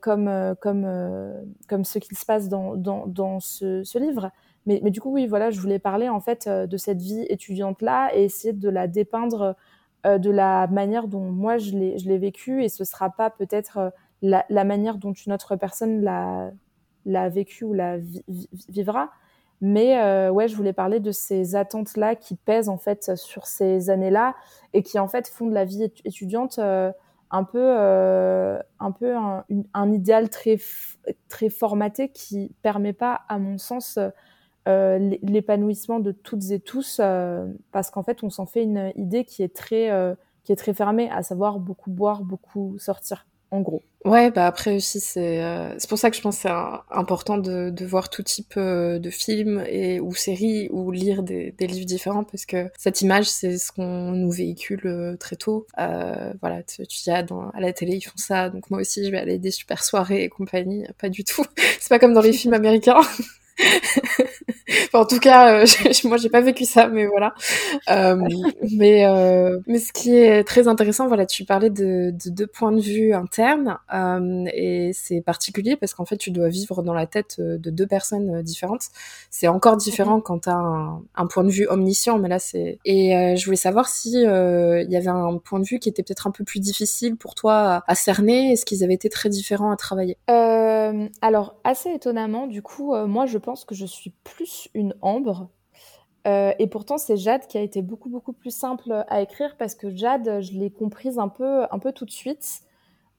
comme, 0.00 0.28
euh, 0.28 0.54
comme, 0.54 0.84
euh, 0.84 1.42
comme 1.68 1.84
ce 1.84 1.98
qu'il 1.98 2.16
se 2.16 2.24
passe 2.24 2.48
dans, 2.48 2.76
dans, 2.76 3.06
dans 3.06 3.40
ce, 3.40 3.82
ce, 3.84 3.98
livre. 3.98 4.30
Mais, 4.66 4.80
mais, 4.82 4.90
du 4.90 5.00
coup, 5.00 5.10
oui, 5.12 5.26
voilà, 5.26 5.50
je 5.50 5.60
voulais 5.60 5.78
parler 5.78 6.08
en 6.08 6.20
fait 6.20 6.48
de 6.48 6.76
cette 6.76 7.00
vie 7.00 7.26
étudiante-là 7.28 8.10
et 8.14 8.24
essayer 8.24 8.52
de 8.52 8.68
la 8.68 8.86
dépeindre 8.86 9.56
de 10.04 10.30
la 10.30 10.66
manière 10.66 11.06
dont 11.06 11.30
moi 11.30 11.58
je 11.58 11.76
l'ai 11.76 12.18
vécue 12.18 12.64
et 12.64 12.68
ce 12.68 12.82
sera 12.84 13.10
pas 13.10 13.30
peut-être 13.30 13.92
la, 14.20 14.44
la, 14.48 14.64
manière 14.64 14.98
dont 14.98 15.12
une 15.12 15.32
autre 15.32 15.54
personne 15.54 16.02
l'a 16.02 17.28
vécu 17.28 17.64
ou 17.64 17.72
la 17.72 17.98
vi 17.98 18.24
vivra. 18.68 19.10
Mais 19.62 19.96
euh, 20.02 20.28
ouais, 20.28 20.48
je 20.48 20.56
voulais 20.56 20.72
parler 20.72 20.98
de 20.98 21.12
ces 21.12 21.54
attentes-là 21.54 22.16
qui 22.16 22.34
pèsent 22.34 22.68
en 22.68 22.78
fait 22.78 23.14
sur 23.14 23.46
ces 23.46 23.90
années-là 23.90 24.34
et 24.72 24.82
qui 24.82 24.98
en 24.98 25.06
fait 25.06 25.28
font 25.28 25.46
de 25.46 25.54
la 25.54 25.64
vie 25.64 25.84
étudiante 26.04 26.58
euh, 26.58 26.90
un 27.32 27.44
peu, 27.44 27.58
euh, 27.60 28.58
un, 28.78 28.92
peu 28.92 29.16
un, 29.16 29.44
une, 29.48 29.64
un, 29.74 29.90
idéal 29.90 30.28
très, 30.28 30.58
très 31.28 31.48
formaté 31.48 32.10
qui 32.10 32.54
permet 32.62 32.92
pas, 32.92 33.22
à 33.28 33.38
mon 33.38 33.58
sens, 33.58 33.98
euh, 34.68 35.16
l'épanouissement 35.22 35.98
de 35.98 36.12
toutes 36.12 36.50
et 36.50 36.60
tous, 36.60 37.00
euh, 37.00 37.50
parce 37.72 37.90
qu'en 37.90 38.02
fait, 38.02 38.22
on 38.22 38.30
s'en 38.30 38.46
fait 38.46 38.62
une 38.62 38.92
idée 38.96 39.24
qui 39.24 39.42
est 39.42 39.54
très, 39.54 39.90
qui 40.44 40.52
est 40.52 40.56
très 40.56 40.74
fermée, 40.74 41.10
à 41.10 41.22
savoir 41.22 41.58
beaucoup 41.58 41.90
boire, 41.90 42.22
beaucoup 42.22 42.78
sortir 42.78 43.26
en 43.52 43.60
gros. 43.60 43.82
Ouais, 44.04 44.32
bah 44.32 44.46
après 44.46 44.74
aussi 44.74 44.98
c'est 44.98 45.44
euh, 45.44 45.78
c'est 45.78 45.88
pour 45.88 45.98
ça 45.98 46.10
que 46.10 46.16
je 46.16 46.22
pense 46.22 46.38
c'est 46.38 46.50
important 46.90 47.36
de, 47.38 47.70
de 47.70 47.86
voir 47.86 48.10
tout 48.10 48.22
type 48.22 48.54
euh, 48.56 48.98
de 48.98 49.10
films 49.10 49.62
et 49.68 50.00
ou 50.00 50.12
séries 50.14 50.68
ou 50.72 50.90
lire 50.90 51.22
des, 51.22 51.52
des 51.52 51.66
livres 51.68 51.86
différents 51.86 52.24
parce 52.24 52.46
que 52.46 52.68
cette 52.78 53.02
image 53.02 53.26
c'est 53.26 53.58
ce 53.58 53.70
qu'on 53.70 54.10
nous 54.12 54.30
véhicule 54.30 54.80
euh, 54.86 55.16
très 55.16 55.36
tôt. 55.36 55.66
Voilà, 55.76 56.62
tu, 56.66 56.84
tu 56.86 57.02
dis 57.02 57.10
ah, 57.10 57.22
dans, 57.22 57.50
à 57.50 57.60
la 57.60 57.72
télé 57.72 57.96
ils 57.96 58.00
font 58.00 58.16
ça, 58.16 58.48
donc 58.48 58.70
moi 58.70 58.80
aussi 58.80 59.04
je 59.04 59.10
vais 59.10 59.18
aller 59.18 59.38
des 59.38 59.52
super 59.52 59.84
soirées 59.84 60.24
et 60.24 60.28
compagnie. 60.30 60.84
Pas 60.98 61.10
du 61.10 61.22
tout. 61.22 61.44
c'est 61.78 61.90
pas 61.90 61.98
comme 61.98 62.14
dans 62.14 62.22
les 62.22 62.32
films 62.32 62.54
américains. 62.54 63.02
enfin, 64.86 65.00
en 65.00 65.06
tout 65.06 65.18
cas, 65.18 65.62
euh, 65.62 65.66
moi 66.04 66.16
j'ai 66.16 66.28
pas 66.28 66.40
vécu 66.40 66.64
ça, 66.64 66.88
mais 66.88 67.06
voilà. 67.06 67.34
Euh, 67.90 68.16
mais 68.76 69.06
euh, 69.06 69.58
mais 69.66 69.78
ce 69.78 69.92
qui 69.92 70.16
est 70.16 70.44
très 70.44 70.68
intéressant, 70.68 71.06
voilà, 71.06 71.26
tu 71.26 71.44
parlais 71.44 71.70
de, 71.70 72.12
de 72.12 72.30
deux 72.30 72.46
points 72.46 72.72
de 72.72 72.80
vue 72.80 73.12
internes 73.14 73.78
euh, 73.92 74.44
et 74.52 74.92
c'est 74.94 75.20
particulier 75.20 75.76
parce 75.76 75.94
qu'en 75.94 76.04
fait 76.04 76.16
tu 76.16 76.30
dois 76.30 76.48
vivre 76.48 76.82
dans 76.82 76.94
la 76.94 77.06
tête 77.06 77.40
de 77.40 77.70
deux 77.70 77.86
personnes 77.86 78.42
différentes. 78.42 78.86
C'est 79.30 79.48
encore 79.48 79.76
différent 79.76 80.18
mm-hmm. 80.18 80.22
quand 80.22 80.38
t'as 80.40 80.54
un, 80.54 81.02
un 81.14 81.26
point 81.26 81.44
de 81.44 81.50
vue 81.50 81.66
omniscient, 81.68 82.18
mais 82.18 82.28
là 82.28 82.38
c'est. 82.38 82.78
Et 82.84 83.36
je 83.36 83.44
voulais 83.44 83.56
savoir 83.56 83.88
si 83.88 84.12
il 84.12 84.86
y 84.90 84.96
avait 84.96 85.08
un 85.08 85.38
point 85.38 85.60
de 85.60 85.66
vue 85.66 85.78
qui 85.78 85.88
était 85.88 86.02
peut-être 86.02 86.26
un 86.26 86.30
peu 86.30 86.44
plus 86.44 86.60
difficile 86.60 87.16
pour 87.16 87.34
toi 87.34 87.54
à, 87.54 87.84
à 87.86 87.94
cerner. 87.94 88.52
Est-ce 88.52 88.64
qu'ils 88.64 88.84
avaient 88.84 88.94
été 88.94 89.08
très 89.08 89.28
différents 89.28 89.70
à 89.70 89.76
travailler? 89.76 90.16
Alors 91.20 91.56
assez 91.64 91.90
étonnamment, 91.90 92.46
du 92.46 92.62
coup, 92.62 92.94
moi 93.06 93.26
je 93.26 93.38
pense 93.38 93.51
que 93.64 93.74
je 93.74 93.86
suis 93.86 94.10
plus 94.24 94.68
une 94.74 94.94
ambre. 95.00 95.48
Euh, 96.26 96.52
et 96.58 96.66
pourtant, 96.66 96.98
c'est 96.98 97.16
Jade 97.16 97.46
qui 97.46 97.58
a 97.58 97.60
été 97.60 97.82
beaucoup, 97.82 98.08
beaucoup 98.08 98.32
plus 98.32 98.54
simple 98.54 99.04
à 99.08 99.20
écrire 99.22 99.56
parce 99.56 99.74
que 99.74 99.94
Jade, 99.94 100.40
je 100.40 100.52
l'ai 100.52 100.70
comprise 100.70 101.18
un 101.18 101.28
peu, 101.28 101.64
un 101.70 101.78
peu 101.78 101.92
tout 101.92 102.04
de 102.04 102.10
suite 102.10 102.62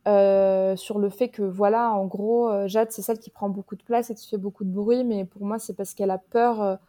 euh, 0.07 0.75
sur 0.75 0.99
le 0.99 1.09
fait 1.09 1.29
que, 1.29 1.43
voilà, 1.43 1.91
en 1.93 2.05
gros, 2.05 2.49
euh, 2.49 2.67
Jade, 2.67 2.91
c'est 2.91 3.01
celle 3.01 3.19
qui 3.19 3.29
prend 3.29 3.49
beaucoup 3.49 3.75
de 3.75 3.83
place 3.83 4.09
et 4.09 4.15
qui 4.15 4.27
fait 4.29 4.37
beaucoup 4.37 4.63
de 4.63 4.71
bruit, 4.71 5.03
mais 5.03 5.25
pour 5.25 5.45
moi, 5.45 5.59
c'est 5.59 5.73
parce 5.75 5.93
qu'elle 5.93 6.11
a 6.11 6.17
peur 6.17 6.79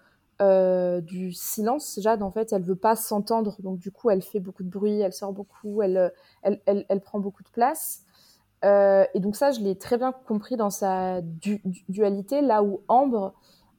du 1.02 1.32
silence. 1.32 1.98
Jade, 2.02 2.22
en 2.22 2.30
fait, 2.30 2.52
elle 2.52 2.62
veut 2.62 2.76
pas 2.76 2.96
s'entendre, 2.96 3.56
donc 3.60 3.78
du 3.78 3.90
coup, 3.90 4.10
elle 4.10 4.22
fait 4.22 4.40
beaucoup 4.40 4.62
de 4.62 4.68
bruit, 4.68 5.00
elle 5.00 5.12
sort 5.12 5.32
beaucoup, 5.32 5.82
elle, 5.82 6.12
elle, 6.42 6.60
elle 6.88 7.00
prend 7.00 7.18
beaucoup 7.18 7.42
de 7.42 7.50
place. 7.50 8.03
Euh, 8.64 9.04
et 9.14 9.20
donc 9.20 9.36
ça, 9.36 9.50
je 9.52 9.60
l'ai 9.60 9.76
très 9.76 9.98
bien 9.98 10.12
compris 10.12 10.56
dans 10.56 10.70
sa 10.70 11.20
du 11.20 11.62
dualité, 11.88 12.40
là 12.40 12.62
où 12.62 12.80
Ambre, 12.88 13.34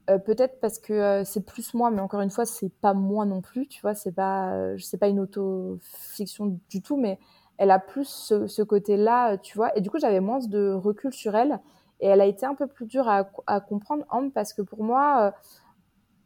euh, 0.09 0.19
peut-être 0.19 0.59
parce 0.59 0.79
que 0.79 0.93
euh, 0.93 1.23
c'est 1.25 1.45
plus 1.45 1.73
moi, 1.73 1.89
mais 1.91 2.01
encore 2.01 2.21
une 2.21 2.29
fois, 2.29 2.45
c'est 2.45 2.69
pas 2.81 2.93
moi 2.93 3.25
non 3.25 3.41
plus, 3.41 3.67
tu 3.67 3.81
vois, 3.81 3.95
c'est 3.95 4.11
pas, 4.11 4.53
c'est 4.77 4.97
pas 4.97 5.07
une 5.07 5.19
auto-fiction 5.19 6.59
du 6.69 6.81
tout, 6.81 6.97
mais 6.97 7.19
elle 7.57 7.71
a 7.71 7.79
plus 7.79 8.07
ce, 8.47 8.61
côté-là, 8.61 9.37
tu 9.37 9.57
vois. 9.57 9.75
Et 9.77 9.81
du 9.81 9.89
coup, 9.89 9.99
j'avais 9.99 10.19
moins 10.19 10.39
de 10.39 10.73
recul 10.73 11.13
sur 11.13 11.35
elle. 11.35 11.59
Et 12.01 12.07
elle 12.07 12.19
a 12.21 12.25
été 12.25 12.45
un 12.45 12.55
peu 12.55 12.67
plus 12.67 12.85
dure 12.85 13.07
à, 13.07 13.23
comprendre, 13.61 14.05
Ambre, 14.09 14.31
parce 14.33 14.53
que 14.53 14.61
pour 14.61 14.83
moi, 14.83 15.33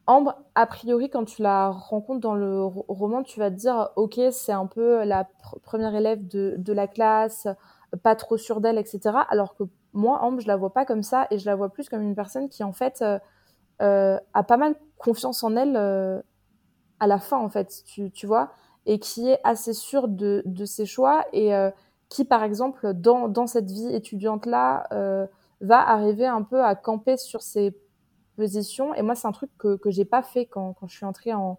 Ambre, 0.07 0.35
a 0.55 0.65
priori, 0.65 1.09
quand 1.11 1.23
tu 1.25 1.43
la 1.43 1.69
rencontres 1.69 2.19
dans 2.19 2.33
le 2.33 2.63
roman, 2.65 3.21
tu 3.21 3.39
vas 3.39 3.51
te 3.51 3.55
dire, 3.55 3.91
ok, 3.95 4.19
c'est 4.31 4.51
un 4.51 4.65
peu 4.65 5.03
la 5.03 5.29
première 5.61 5.93
élève 5.93 6.27
de, 6.27 6.73
la 6.73 6.87
classe, 6.87 7.47
pas 8.03 8.15
trop 8.15 8.37
sûre 8.37 8.61
d'elle, 8.61 8.77
etc. 8.77 8.99
Alors 9.29 9.55
que 9.55 9.63
moi, 9.93 10.21
Ambre, 10.23 10.39
je 10.39 10.47
la 10.47 10.55
vois 10.55 10.73
pas 10.73 10.85
comme 10.85 11.03
ça, 11.03 11.27
et 11.31 11.39
je 11.39 11.45
la 11.45 11.55
vois 11.55 11.69
plus 11.69 11.89
comme 11.89 12.01
une 12.01 12.15
personne 12.15 12.49
qui, 12.49 12.63
en 12.63 12.73
fait, 12.73 13.01
euh, 13.01 13.19
euh 13.81 14.19
a 14.33 14.43
pas 14.43 14.57
mal 14.57 14.75
confiance 14.97 15.43
en 15.43 15.55
elle 15.55 15.75
euh, 15.75 16.21
à 16.99 17.07
la 17.07 17.19
fin, 17.19 17.37
en 17.37 17.49
fait, 17.49 17.83
tu, 17.85 18.11
tu, 18.11 18.27
vois, 18.27 18.51
et 18.85 18.99
qui 18.99 19.29
est 19.29 19.39
assez 19.43 19.73
sûre 19.73 20.07
de, 20.07 20.43
de 20.45 20.65
ses 20.65 20.85
choix, 20.85 21.25
et 21.33 21.51
qui, 22.09 22.25
par 22.25 22.43
exemple, 22.43 22.93
dans, 22.93 23.27
dans 23.27 23.47
cette 23.47 23.69
vie 23.71 23.93
étudiante-là, 23.93 24.87
va 25.61 25.89
arriver 25.89 26.25
un 26.25 26.43
peu 26.43 26.63
à 26.63 26.75
camper 26.75 27.17
sur 27.17 27.41
ses 27.41 27.75
position. 28.35 28.93
Et 28.95 29.01
moi, 29.01 29.15
c'est 29.15 29.27
un 29.27 29.33
truc 29.33 29.51
que, 29.57 29.75
que 29.75 29.89
j'ai 29.89 30.05
pas 30.05 30.23
fait 30.23 30.45
quand, 30.45 30.73
quand 30.73 30.87
je 30.87 30.95
suis 30.95 31.05
entrée 31.05 31.33
en 31.33 31.57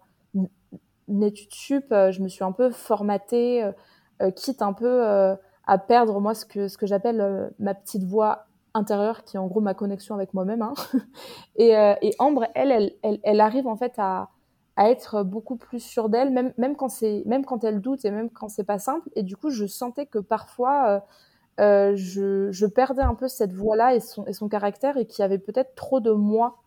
études 1.21 1.53
sup. 1.53 1.85
Je 1.89 2.21
me 2.21 2.27
suis 2.27 2.43
un 2.43 2.51
peu 2.51 2.71
formatée, 2.71 3.69
quitte 4.35 4.61
un 4.61 4.73
peu 4.73 5.35
à 5.67 5.77
perdre, 5.77 6.19
moi, 6.19 6.33
ce 6.33 6.45
que, 6.45 6.67
ce 6.67 6.77
que 6.77 6.85
j'appelle 6.87 7.51
ma 7.59 7.73
petite 7.73 8.03
voix 8.03 8.45
intérieure, 8.73 9.23
qui 9.23 9.37
est 9.37 9.39
en 9.39 9.47
gros 9.47 9.61
ma 9.61 9.73
connexion 9.73 10.15
avec 10.15 10.33
moi-même. 10.33 10.61
Hein. 10.61 10.73
et, 11.55 11.71
et, 12.01 12.15
Ambre, 12.19 12.47
elle, 12.55 12.71
elle, 12.71 12.93
elle, 13.03 13.19
elle, 13.23 13.41
arrive 13.41 13.67
en 13.67 13.75
fait 13.75 13.93
à, 13.97 14.29
à 14.75 14.89
être 14.89 15.23
beaucoup 15.23 15.55
plus 15.57 15.79
sûre 15.79 16.09
d'elle, 16.09 16.31
même, 16.31 16.53
même, 16.57 16.75
quand 16.75 16.89
c'est, 16.89 17.23
même 17.25 17.45
quand 17.45 17.63
elle 17.63 17.81
doute 17.81 18.05
et 18.05 18.11
même 18.11 18.29
quand 18.29 18.49
c'est 18.49 18.63
pas 18.63 18.79
simple. 18.79 19.09
Et 19.15 19.23
du 19.23 19.35
coup, 19.35 19.49
je 19.49 19.65
sentais 19.65 20.05
que 20.05 20.19
parfois, 20.19 21.03
euh, 21.59 21.93
je, 21.95 22.51
je, 22.51 22.65
perdais 22.65 23.01
un 23.01 23.13
peu 23.13 23.27
cette 23.27 23.53
voix-là 23.53 23.93
et 23.93 23.99
son, 23.99 24.25
et 24.25 24.33
son 24.33 24.47
caractère 24.47 24.97
et 24.97 25.05
qu'il 25.05 25.21
y 25.21 25.25
avait 25.25 25.37
peut-être 25.37 25.75
trop 25.75 25.99
de 25.99 26.11
moi 26.11 26.57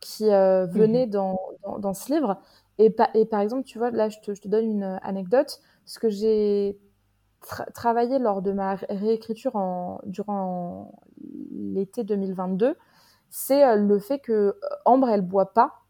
qui 0.00 0.30
euh, 0.32 0.66
venait 0.66 1.06
mmh 1.06 1.10
dans, 1.10 1.38
dans, 1.78 1.94
ce 1.94 2.12
livre. 2.12 2.38
Et, 2.78 2.94
et, 3.14 3.26
par 3.26 3.40
exemple, 3.40 3.64
tu 3.64 3.78
vois, 3.78 3.90
là, 3.90 4.08
je 4.08 4.18
te, 4.20 4.34
je 4.34 4.40
te 4.40 4.48
donne 4.48 4.64
une 4.64 4.82
euh, 4.82 4.96
anecdote. 5.02 5.60
Ce 5.84 5.98
que 5.98 6.08
j'ai 6.08 6.78
travaillé 7.74 8.18
lors 8.18 8.42
de 8.42 8.52
ma 8.52 8.76
réécriture 8.88 9.56
en, 9.56 10.00
durant 10.04 10.92
l'été 11.50 12.04
2022, 12.04 12.76
c'est 13.30 13.64
euh, 13.64 13.76
le 13.76 13.98
fait 13.98 14.18
que 14.18 14.56
Ambre, 14.84 15.08
elle 15.08 15.22
boit 15.22 15.52
pas, 15.52 15.82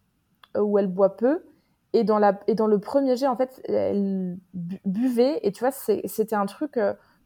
ou 0.59 0.79
elle 0.79 0.89
boit 0.89 1.17
peu. 1.17 1.45
Et 1.95 2.05
dans, 2.05 2.19
la, 2.19 2.41
et 2.47 2.55
dans 2.55 2.67
le 2.67 2.79
premier 2.79 3.17
jet, 3.17 3.27
en 3.27 3.37
fait, 3.37 3.61
elle 3.65 4.39
buvait. 4.55 5.41
Et 5.43 5.53
tu 5.53 5.61
vois, 5.61 5.73
c'était 5.73 6.35
un 6.35 6.47
truc 6.47 6.79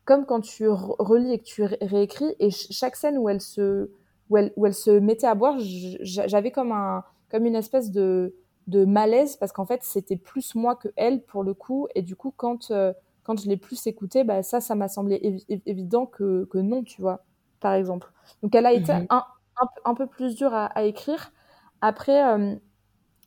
comme 0.05 0.27
quand 0.27 0.41
tu 0.41 0.66
relis 0.68 1.33
et 1.33 1.39
que 1.39 1.45
tu 1.45 1.62
réécris. 1.62 2.35
Et 2.41 2.51
chaque 2.51 2.97
scène 2.97 3.16
où 3.16 3.29
elle 3.29 3.41
se 3.41 3.91
où 4.31 4.37
elle, 4.37 4.53
où 4.57 4.66
elle 4.66 4.74
se 4.74 4.91
mettait 4.91 5.27
à 5.27 5.35
boire, 5.35 5.57
j'avais 5.59 6.51
comme, 6.51 6.72
un, 6.72 7.05
comme 7.31 7.47
une 7.47 7.55
espèce 7.55 7.91
de, 7.91 8.35
de 8.66 8.85
malaise 8.85 9.37
parce 9.37 9.53
qu'en 9.53 9.66
fait, 9.66 9.83
c'était 9.83 10.16
plus 10.16 10.55
moi 10.55 10.77
que 10.77 10.89
elle 10.97 11.22
pour 11.22 11.43
le 11.45 11.55
coup. 11.55 11.89
Et 11.95 12.03
du 12.03 12.16
coup, 12.16 12.33
quand, 12.37 12.70
euh, 12.70 12.93
quand 13.27 13.41
je 13.41 13.49
l'ai 13.49 13.57
plus 13.57 13.85
écoutée, 13.89 14.22
bah, 14.22 14.45
ça, 14.45 14.61
ça 14.61 14.77
m'a 14.77 14.87
semblé 14.87 15.45
évident 15.66 16.07
que, 16.07 16.45
que 16.45 16.59
non, 16.59 16.85
tu 16.85 17.03
vois, 17.03 17.24
par 17.59 17.74
exemple. 17.74 18.12
Donc, 18.41 18.55
elle 18.55 18.66
a 18.66 18.72
été 18.72 18.93
mhm. 18.95 19.07
un, 19.11 19.24
un, 19.61 19.68
un, 19.85 19.95
peu 19.95 20.07
plus 20.07 20.37
dure 20.37 20.55
à, 20.55 20.66
à 20.66 20.85
écrire. 20.85 21.33
Après, 21.81 22.24
euh, 22.24 22.55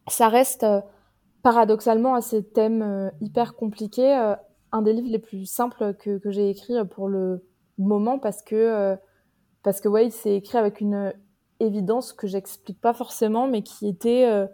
ça 0.07 0.29
reste 0.29 0.63
euh, 0.63 0.79
paradoxalement 1.43 2.15
à 2.15 2.21
ces 2.21 2.43
thèmes 2.43 3.11
hyper 3.19 3.55
compliqués, 3.55 4.33
un 4.71 4.81
des 4.81 4.93
livres 4.93 5.09
les 5.09 5.19
plus 5.19 5.45
simples 5.45 5.93
que, 5.95 6.17
que 6.17 6.31
j'ai 6.31 6.49
écrit 6.49 6.75
pour 6.85 7.09
le 7.09 7.45
moment 7.77 8.19
parce 8.19 8.41
que 8.41 8.97
parce 9.63 9.79
que 9.79 9.87
ouais, 9.87 10.09
c'est 10.09 10.35
écrit 10.35 10.57
avec 10.57 10.81
une 10.81 11.13
évidence 11.61 12.11
que 12.11 12.27
j'explique 12.27 12.81
pas 12.81 12.93
forcément, 12.93 13.47
mais 13.47 13.61
qui 13.61 13.87
était 13.87 14.49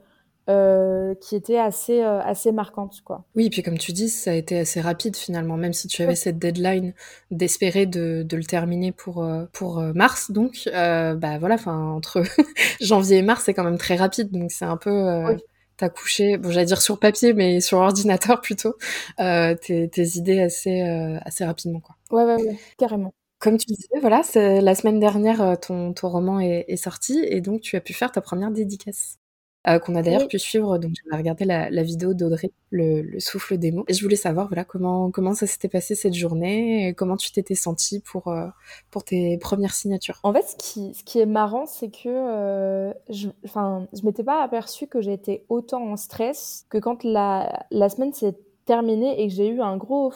euh, 0.50 0.96
euh, 1.06 1.16
qui 1.16 1.36
était 1.36 1.58
assez 1.58 2.02
euh, 2.02 2.20
assez 2.22 2.52
marquante 2.52 3.02
quoi. 3.04 3.26
Oui, 3.36 3.46
et 3.46 3.50
puis 3.50 3.64
comme 3.64 3.78
tu 3.78 3.92
dis, 3.92 4.10
ça 4.10 4.32
a 4.32 4.34
été 4.34 4.60
assez 4.60 4.82
rapide 4.82 5.16
finalement, 5.16 5.58
même 5.58 5.74
si 5.74 5.88
tu 5.88 6.02
avais 6.02 6.16
cette 6.16 6.40
deadline 6.40 6.94
d'espérer 7.32 7.86
de, 7.86 8.24
de, 8.24 8.38
le 8.38 8.44
terminer 8.44 8.92
pour 8.92 9.24
euh, 9.24 9.46
pour 9.54 9.80
euh, 9.80 9.94
mars, 9.94 10.32
donc 10.32 10.70
bah 10.74 11.38
voilà, 11.40 11.56
enfin 11.56 11.78
entre 11.92 12.24
janvier 12.82 13.18
et 13.18 13.22
mars, 13.22 13.44
c'est 13.46 13.54
quand 13.54 13.64
même 13.64 13.78
très 13.78 13.96
rapide, 13.96 14.32
donc 14.32 14.52
c'est 14.52 14.66
un 14.66 14.78
peu 14.78 15.26
oui. 15.26 15.36
T'as 15.78 15.90
couché, 15.90 16.38
bon 16.38 16.52
j'allais 16.52 16.68
dire 16.68 16.82
sur 16.82 16.98
papier, 17.00 17.34
mais 17.34 17.60
sur 17.60 17.80
ordinateur 17.80 18.40
plutôt, 18.40 18.76
tes, 19.18 19.90
tes 19.90 20.18
idées 20.18 20.40
assez 20.40 20.82
assez 21.26 21.44
rapidement 21.44 21.82
quoi. 21.82 21.96
Ouais 22.12 22.24
ouais 22.24 22.42
ouais, 22.42 22.58
carrément. 22.78 23.14
Comme 23.40 23.58
tu 23.58 23.66
disais, 23.68 24.00
voilà, 24.00 24.22
la 24.34 24.76
semaine 24.76 25.00
dernière, 25.00 25.42
euh, 25.42 25.56
ton, 25.56 25.94
ton 25.94 26.08
roman 26.08 26.40
est, 26.40 26.66
est, 26.70 26.78
sorti 26.78 27.20
et 27.28 27.42
donc 27.42 27.62
tu 27.62 27.76
as 27.76 27.82
pu 27.82 27.94
faire 27.94 28.12
ta 28.12 28.22
première 28.22 28.50
dédicace. 28.50 29.20
Euh, 29.68 29.80
qu'on 29.80 29.96
a 29.96 30.04
d'ailleurs 30.04 30.22
oui. 30.22 30.28
pu 30.28 30.38
suivre, 30.38 30.78
donc 30.78 30.92
j'avais 31.04 31.18
regardé 31.18 31.44
la, 31.44 31.72
la 31.72 31.82
vidéo 31.82 32.14
d'Audrey, 32.14 32.52
le, 32.70 33.02
le, 33.02 33.20
souffle 33.20 33.58
des 33.58 33.72
mots. 33.72 33.84
Et 33.88 33.94
je 33.94 34.04
voulais 34.04 34.16
savoir, 34.16 34.48
voilà, 34.48 34.64
comment, 34.64 35.10
comment 35.10 35.34
ça 35.34 35.48
s'était 35.48 35.70
passé 35.70 35.96
cette 35.96 36.14
journée, 36.14 36.90
et 36.90 36.94
comment 36.94 37.18
tu 37.18 37.32
t'étais 37.32 37.56
sentie 37.56 38.00
pour, 38.00 38.28
euh, 38.28 38.48
pour 38.92 39.04
tes 39.04 39.38
premières 39.40 39.74
signatures? 39.74 40.20
En 40.22 40.34
fait, 40.34 40.44
ce 40.48 40.56
qui, 40.58 40.94
ce 40.94 41.04
qui 41.04 41.20
est 41.20 41.26
marrant, 41.26 41.66
c'est 41.66 41.90
que 41.90 42.10
euh, 42.10 42.94
je, 43.10 43.30
je 43.44 44.06
m'étais 44.06 44.24
pas 44.24 44.44
aperçue 44.44 44.86
que 44.86 45.02
j'étais 45.02 45.46
autant 45.50 45.82
en 45.84 45.98
stress 45.98 46.66
que 46.70 46.78
quand 46.78 47.04
la, 47.04 47.66
la 47.72 47.90
semaine 47.90 48.14
s'est 48.14 48.36
terminée 48.66 49.22
et 49.22 49.28
que 49.28 49.34
j'ai 49.34 49.48
eu 49.48 49.62
un 49.62 49.78
gros 49.78 50.14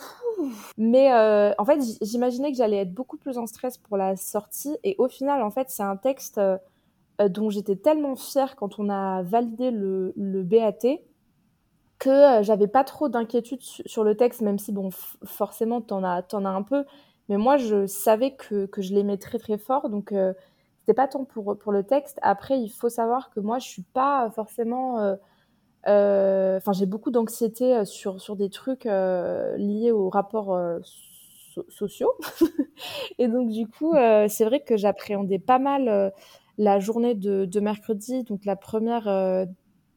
mais 0.77 1.11
euh, 1.11 1.51
en 1.57 1.65
fait, 1.65 1.79
j'imaginais 2.01 2.51
que 2.51 2.57
j'allais 2.57 2.77
être 2.77 2.93
beaucoup 2.93 3.17
plus 3.17 3.37
en 3.37 3.45
stress 3.45 3.77
pour 3.77 3.97
la 3.97 4.15
sortie. 4.15 4.77
Et 4.85 4.95
au 4.97 5.09
final, 5.09 5.41
en 5.41 5.49
fait, 5.49 5.69
c'est 5.69 5.83
un 5.83 5.97
texte 5.97 6.39
dont 7.27 7.49
j'étais 7.49 7.75
tellement 7.75 8.15
fière 8.15 8.55
quand 8.55 8.79
on 8.79 8.89
a 8.89 9.23
validé 9.23 9.71
le, 9.71 10.13
BAT 10.43 10.99
que 11.99 12.09
euh, 12.09 12.43
j'avais 12.43 12.67
pas 12.67 12.85
trop 12.85 13.09
d'inquiétude 13.09 13.61
sur 13.61 14.03
le 14.05 14.15
texte, 14.15 14.41
même 14.41 14.57
si, 14.57 14.71
bon, 14.71 14.89
forcément, 15.25 15.81
t'en 15.81 16.03
as, 16.03 16.23
as 16.31 16.37
un 16.37 16.63
peu. 16.63 16.85
Mais 17.27 17.37
moi, 17.37 17.57
je 17.57 17.87
savais 17.87 18.35
que, 18.35 18.65
que 18.67 18.81
je 18.81 18.93
l'aimais 18.93 19.17
très, 19.17 19.37
très 19.37 19.57
fort. 19.57 19.89
Donc, 19.89 20.13
euh, 20.13 20.33
c'était 20.79 20.93
pas 20.93 21.07
tant 21.07 21.25
pour, 21.25 21.57
pour 21.57 21.71
le 21.73 21.83
texte. 21.83 22.17
Après, 22.21 22.59
il 22.59 22.69
faut 22.69 22.89
savoir 22.89 23.29
que 23.31 23.41
moi, 23.41 23.59
je 23.59 23.67
suis 23.67 23.83
pas 23.83 24.29
forcément 24.31 25.17
euh, 25.87 26.57
enfin, 26.57 26.73
j'ai 26.73 26.85
beaucoup 26.85 27.11
d'anxiété 27.11 27.75
euh, 27.75 27.85
sur, 27.85 28.19
sur 28.19 28.35
des 28.35 28.49
trucs 28.49 28.85
euh, 28.85 29.55
liés 29.57 29.91
aux 29.91 30.09
rapports 30.09 30.57
so 30.83 31.65
sociaux. 31.69 32.13
et 33.19 33.27
donc, 33.27 33.49
du 33.49 33.67
coup, 33.67 33.93
c'est 34.27 34.45
vrai 34.45 34.61
que 34.61 34.77
j'appréhendais 34.77 35.39
pas 35.39 35.59
mal 35.59 36.13
la 36.59 36.79
journée 36.79 37.15
de, 37.15 37.45
de, 37.45 37.59
mercredi, 37.59 38.23
donc 38.23 38.45
la 38.45 38.55
première 38.55 39.47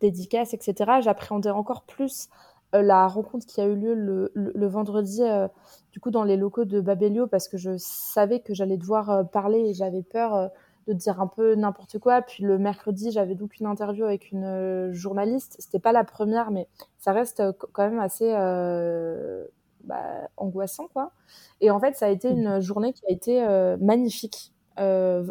dédicace, 0.00 0.54
etc. 0.54 1.00
J'appréhendais 1.02 1.50
encore 1.50 1.82
plus 1.82 2.30
la 2.72 3.06
rencontre 3.06 3.46
qui 3.46 3.60
a 3.60 3.66
eu 3.66 3.74
lieu 3.74 3.94
le, 3.94 4.30
le, 4.34 4.52
le 4.54 4.66
vendredi, 4.66 5.22
euh, 5.22 5.48
du 5.92 6.00
coup, 6.00 6.10
dans 6.10 6.24
les 6.24 6.36
locaux 6.36 6.64
de 6.64 6.80
Babelio, 6.80 7.26
parce 7.26 7.48
que 7.48 7.58
je 7.58 7.76
savais 7.76 8.40
que 8.40 8.54
j'allais 8.54 8.78
devoir 8.78 9.10
euh, 9.10 9.24
parler 9.24 9.58
et 9.58 9.74
j'avais 9.74 10.02
peur 10.02 10.34
euh, 10.34 10.48
de 10.86 10.94
dire 10.94 11.20
un 11.20 11.26
peu 11.26 11.54
n'importe 11.54 11.98
quoi. 11.98 12.22
Puis 12.22 12.44
le 12.44 12.58
mercredi, 12.58 13.10
j'avais 13.10 13.34
donc 13.34 13.60
une 13.60 13.66
interview 13.66 14.04
avec 14.04 14.30
une 14.32 14.44
euh, 14.44 14.92
journaliste. 14.92 15.56
C'était 15.58 15.78
pas 15.78 15.92
la 15.92 16.04
première, 16.04 16.50
mais 16.50 16.66
ça 16.98 17.12
reste 17.12 17.40
euh, 17.40 17.52
quand 17.72 17.88
même 17.88 18.00
assez 18.00 18.32
euh, 18.34 19.44
bah, 19.84 20.28
angoissant, 20.38 20.88
quoi. 20.92 21.12
Et 21.60 21.70
en 21.70 21.78
fait, 21.78 21.94
ça 21.96 22.06
a 22.06 22.08
été 22.08 22.32
mmh. 22.32 22.38
une 22.38 22.60
journée 22.60 22.92
qui 22.94 23.04
a 23.06 23.10
été 23.10 23.44
euh, 23.44 23.76
magnifique, 23.80 24.52
euh, 24.54 24.61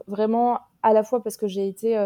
vraiment 0.08 0.60
à 0.84 0.94
la 0.94 1.04
fois 1.04 1.22
parce 1.24 1.38
que 1.38 1.48
j'ai 1.48 1.68
été 1.68 1.98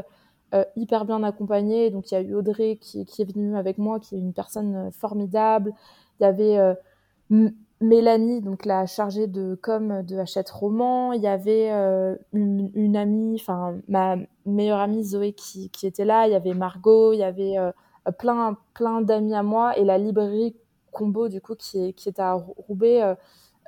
euh, 0.53 0.63
hyper 0.75 1.05
bien 1.05 1.23
accompagnée. 1.23 1.89
Donc 1.89 2.11
il 2.11 2.15
y 2.15 2.17
a 2.17 2.21
eu 2.21 2.35
Audrey 2.35 2.77
qui, 2.79 3.01
est 3.01 3.33
venue 3.33 3.55
avec 3.57 3.77
moi, 3.77 3.99
qui 3.99 4.15
est 4.15 4.19
une 4.19 4.33
personne 4.33 4.91
formidable. 4.91 5.73
Il 6.19 6.23
y 6.23 6.25
avait 6.25 6.75
Mélanie, 7.81 8.41
donc 8.41 8.65
la 8.65 8.85
chargée 8.85 9.27
de 9.27 9.59
com 9.61 10.01
de 10.01 10.17
Hachette 10.17 10.49
Roman, 10.49 11.11
il 11.11 11.21
y 11.21 11.27
avait 11.27 11.71
euh, 11.71 12.15
une, 12.31 12.95
amie, 12.95 13.35
enfin 13.39 13.75
ma 13.89 14.15
meilleure 14.45 14.79
amie 14.79 15.03
Zoé 15.03 15.33
qui, 15.33 15.69
était 15.83 16.05
là, 16.05 16.25
il 16.27 16.31
y 16.31 16.35
avait 16.35 16.53
Margot, 16.53 17.11
il 17.11 17.17
y 17.17 17.23
avait 17.23 17.57
euh, 17.57 17.71
plein 18.17 18.57
plein 18.73 19.01
d'amis 19.01 19.35
à 19.35 19.43
moi 19.43 19.77
et 19.77 19.83
la 19.83 19.97
librairie 19.97 20.55
Combo 20.93 21.27
du 21.27 21.41
coup 21.41 21.55
qui 21.55 21.89
est, 21.89 21.93
qui 21.93 22.07
est 22.07 22.19
à 22.19 22.33
Roubaix 22.33 23.03
euh, 23.03 23.11
euh 23.11 23.15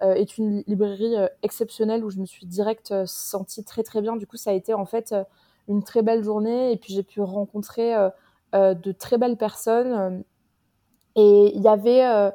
est 0.02 0.38
une 0.38 0.64
librairie 0.68 1.16
euh, 1.16 1.28
exceptionnelle 1.44 2.04
où 2.04 2.10
je 2.10 2.20
me 2.20 2.26
suis 2.26 2.46
direct 2.46 2.92
euh, 2.92 3.04
sentie 3.06 3.64
très 3.64 3.84
très 3.84 4.02
bien. 4.02 4.16
Du 4.16 4.28
coup 4.28 4.38
ça 4.38 4.52
a 4.52 4.54
été 4.54 4.74
en 4.74 4.86
fait 4.86 5.14
une 5.68 5.84
très 5.84 6.02
belle 6.02 6.24
journée 6.24 6.72
et 6.72 6.78
puis 6.78 6.94
j'ai 6.94 7.04
pu 7.04 7.22
rencontrer 7.22 7.94
de 8.54 8.92
très 8.94 9.18
belles 9.18 9.38
personnes 9.38 10.24
et 11.16 11.52
il 11.56 11.62
y 11.62 11.68
avait 11.68 12.32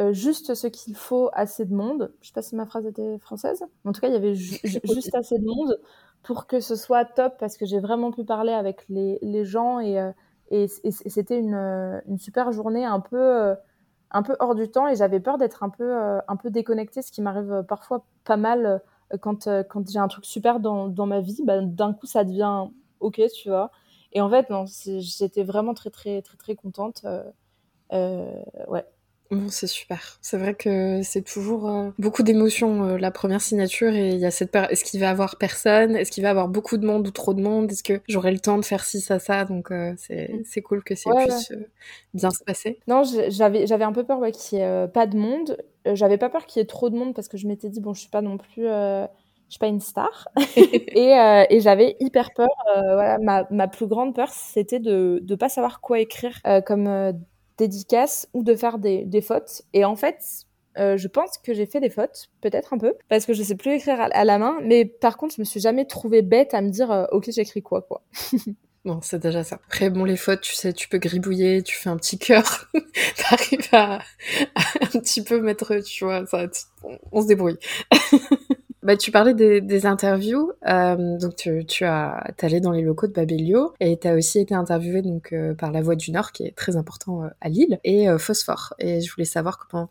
euh, 0.00 0.12
juste 0.12 0.54
ce 0.54 0.68
qu'il 0.68 0.94
faut, 0.94 1.28
assez 1.32 1.64
de 1.64 1.74
monde. 1.74 2.12
Je 2.20 2.28
sais 2.28 2.32
pas 2.32 2.42
si 2.42 2.54
ma 2.54 2.66
phrase 2.66 2.86
était 2.86 3.18
française. 3.18 3.64
En 3.84 3.92
tout 3.92 4.00
cas, 4.00 4.06
il 4.08 4.12
y 4.12 4.16
avait 4.16 4.34
ju 4.34 4.58
juste 4.84 5.14
assez 5.14 5.38
de 5.38 5.44
monde 5.44 5.80
pour 6.22 6.46
que 6.46 6.60
ce 6.60 6.76
soit 6.76 7.04
top 7.04 7.34
parce 7.38 7.56
que 7.56 7.66
j'ai 7.66 7.80
vraiment 7.80 8.12
pu 8.12 8.24
parler 8.24 8.52
avec 8.52 8.84
les, 8.88 9.18
les 9.22 9.44
gens 9.44 9.80
et, 9.80 9.98
euh, 9.98 10.12
et, 10.50 10.66
et 10.84 10.90
c'était 10.90 11.38
une, 11.38 11.54
euh, 11.54 12.00
une, 12.06 12.18
super 12.18 12.52
journée 12.52 12.84
un 12.84 13.00
peu, 13.00 13.16
euh, 13.18 13.54
un 14.10 14.22
peu 14.22 14.36
hors 14.40 14.54
du 14.54 14.70
temps 14.70 14.88
et 14.88 14.96
j'avais 14.96 15.20
peur 15.20 15.38
d'être 15.38 15.62
un 15.62 15.70
peu, 15.70 15.84
euh, 15.84 16.20
un 16.28 16.36
peu 16.36 16.50
déconnectée, 16.50 17.02
ce 17.02 17.12
qui 17.12 17.22
m'arrive 17.22 17.64
parfois 17.68 18.04
pas 18.24 18.36
mal 18.36 18.82
quand, 19.20 19.48
quand 19.68 19.88
j'ai 19.90 19.98
un 19.98 20.08
truc 20.08 20.24
super 20.24 20.60
dans, 20.60 20.88
dans 20.88 21.06
ma 21.06 21.20
vie, 21.20 21.42
bah, 21.44 21.60
d'un 21.62 21.92
coup, 21.94 22.06
ça 22.06 22.24
devient 22.24 22.66
OK, 23.00 23.20
tu 23.34 23.48
vois. 23.48 23.70
Et 24.12 24.20
en 24.20 24.30
fait, 24.30 24.50
non, 24.50 24.64
j'étais 24.66 25.44
vraiment 25.44 25.74
très, 25.74 25.90
très, 25.90 26.22
très, 26.22 26.36
très 26.36 26.56
contente. 26.56 27.04
ouais. 27.92 28.84
Bon, 29.30 29.48
c'est 29.50 29.66
super. 29.66 30.18
C'est 30.22 30.38
vrai 30.38 30.54
que 30.54 31.02
c'est 31.02 31.20
toujours 31.20 31.68
euh, 31.68 31.90
beaucoup 31.98 32.22
d'émotions 32.22 32.84
euh, 32.84 32.98
la 32.98 33.10
première 33.10 33.42
signature 33.42 33.92
et 33.92 34.10
il 34.10 34.18
y 34.18 34.24
a 34.24 34.30
cette 34.30 34.50
peur. 34.50 34.70
Est-ce 34.70 34.84
qu'il 34.84 35.00
va 35.00 35.06
y 35.06 35.08
avoir 35.10 35.36
personne? 35.36 35.96
Est-ce 35.96 36.10
qu'il 36.10 36.22
va 36.22 36.28
y 36.28 36.30
avoir 36.30 36.48
beaucoup 36.48 36.78
de 36.78 36.86
monde 36.86 37.06
ou 37.06 37.10
trop 37.10 37.34
de 37.34 37.42
monde? 37.42 37.70
Est-ce 37.70 37.82
que 37.82 38.00
j'aurai 38.08 38.32
le 38.32 38.38
temps 38.38 38.56
de 38.56 38.64
faire 38.64 38.82
ci, 38.84 39.02
ça, 39.02 39.18
ça? 39.18 39.44
Donc 39.44 39.70
euh, 39.70 39.92
mm. 39.92 40.44
c'est 40.44 40.62
cool 40.62 40.82
que 40.82 40.94
ça 40.94 41.10
puisse 41.14 41.52
bien 42.14 42.30
se 42.30 42.42
passer. 42.42 42.80
Non, 42.88 43.02
j'avais 43.04 43.84
un 43.84 43.92
peu 43.92 44.04
peur 44.04 44.18
ouais, 44.18 44.32
qu'il 44.32 44.60
y 44.60 44.62
ait 44.62 44.88
pas 44.88 45.06
de 45.06 45.18
monde. 45.18 45.58
j'avais 45.84 46.16
pas 46.16 46.30
peur 46.30 46.46
qu'il 46.46 46.60
y 46.60 46.62
ait 46.62 46.66
trop 46.66 46.88
de 46.88 46.96
monde 46.96 47.14
parce 47.14 47.28
que 47.28 47.36
je 47.36 47.46
m'étais 47.46 47.68
dit 47.68 47.80
bon, 47.80 47.92
je 47.92 48.00
suis 48.00 48.10
pas 48.10 48.22
non 48.22 48.38
plus 48.38 48.64
je 48.64 49.54
suis 49.54 49.58
pas 49.58 49.66
une 49.66 49.80
star 49.80 50.28
et, 50.56 51.46
et 51.50 51.60
j'avais 51.60 51.96
hyper 52.00 52.32
peur. 52.32 52.48
voilà, 52.76 53.18
ma, 53.18 53.46
ma, 53.50 53.68
plus 53.68 53.88
grande 53.88 54.14
peur, 54.14 54.30
c'était 54.30 54.80
de 54.80 55.22
ne 55.28 55.34
pas 55.34 55.50
savoir 55.50 55.82
quoi 55.82 56.00
écrire 56.00 56.40
comme 56.64 57.12
dédicace 57.58 58.28
ou 58.32 58.42
de 58.42 58.54
faire 58.54 58.78
des, 58.78 59.04
des 59.04 59.20
fautes. 59.20 59.62
Et 59.72 59.84
en 59.84 59.96
fait, 59.96 60.46
euh, 60.78 60.96
je 60.96 61.08
pense 61.08 61.38
que 61.38 61.52
j'ai 61.52 61.66
fait 61.66 61.80
des 61.80 61.90
fautes, 61.90 62.30
peut-être 62.40 62.72
un 62.72 62.78
peu, 62.78 62.94
parce 63.08 63.26
que 63.26 63.32
je 63.32 63.42
sais 63.42 63.56
plus 63.56 63.72
écrire 63.72 64.00
à, 64.00 64.24
la 64.24 64.38
main. 64.38 64.58
Mais 64.62 64.84
par 64.84 65.16
contre, 65.16 65.34
je 65.34 65.40
me 65.40 65.44
suis 65.44 65.60
jamais 65.60 65.84
trouvée 65.84 66.22
bête 66.22 66.54
à 66.54 66.62
me 66.62 66.70
dire, 66.70 66.90
euh, 66.90 67.04
ok, 67.12 67.30
j'écris 67.30 67.62
quoi, 67.62 67.82
quoi. 67.82 68.02
Bon, 68.84 69.00
c'est 69.02 69.18
déjà 69.18 69.42
ça. 69.42 69.56
Après, 69.66 69.90
bon, 69.90 70.04
les 70.04 70.16
fautes, 70.16 70.40
tu 70.40 70.54
sais, 70.54 70.72
tu 70.72 70.88
peux 70.88 70.98
gribouiller, 70.98 71.62
tu 71.62 71.76
fais 71.76 71.90
un 71.90 71.96
petit 71.96 72.16
cœur, 72.16 72.70
t'arrives 73.16 73.68
à, 73.72 73.96
à, 73.96 74.00
un 74.80 75.00
petit 75.00 75.22
peu 75.22 75.40
mettre, 75.40 75.80
tu 75.80 76.04
vois, 76.04 76.24
ça, 76.26 76.46
on 77.12 77.20
se 77.20 77.26
débrouille. 77.26 77.58
Bah, 78.88 78.96
tu 78.96 79.10
parlais 79.10 79.34
des, 79.34 79.60
des 79.60 79.84
interviews, 79.84 80.50
euh, 80.66 81.18
donc 81.18 81.36
tu, 81.36 81.66
tu 81.66 81.84
as 81.84 82.24
allé 82.40 82.58
dans 82.58 82.70
les 82.70 82.80
locaux 82.80 83.06
de 83.06 83.12
Babelio 83.12 83.74
et 83.80 83.98
tu 83.98 84.08
as 84.08 84.14
aussi 84.14 84.38
été 84.38 84.54
interviewé 84.54 85.02
donc 85.02 85.34
euh, 85.34 85.52
par 85.52 85.72
La 85.72 85.82
Voix 85.82 85.94
du 85.94 86.10
Nord 86.10 86.32
qui 86.32 86.44
est 86.44 86.56
très 86.56 86.76
important 86.76 87.22
euh, 87.22 87.28
à 87.42 87.50
Lille 87.50 87.80
et 87.84 88.08
euh, 88.08 88.16
Phosphore. 88.16 88.72
Et 88.78 89.02
je 89.02 89.12
voulais 89.12 89.26
savoir 89.26 89.58
comment 89.58 89.90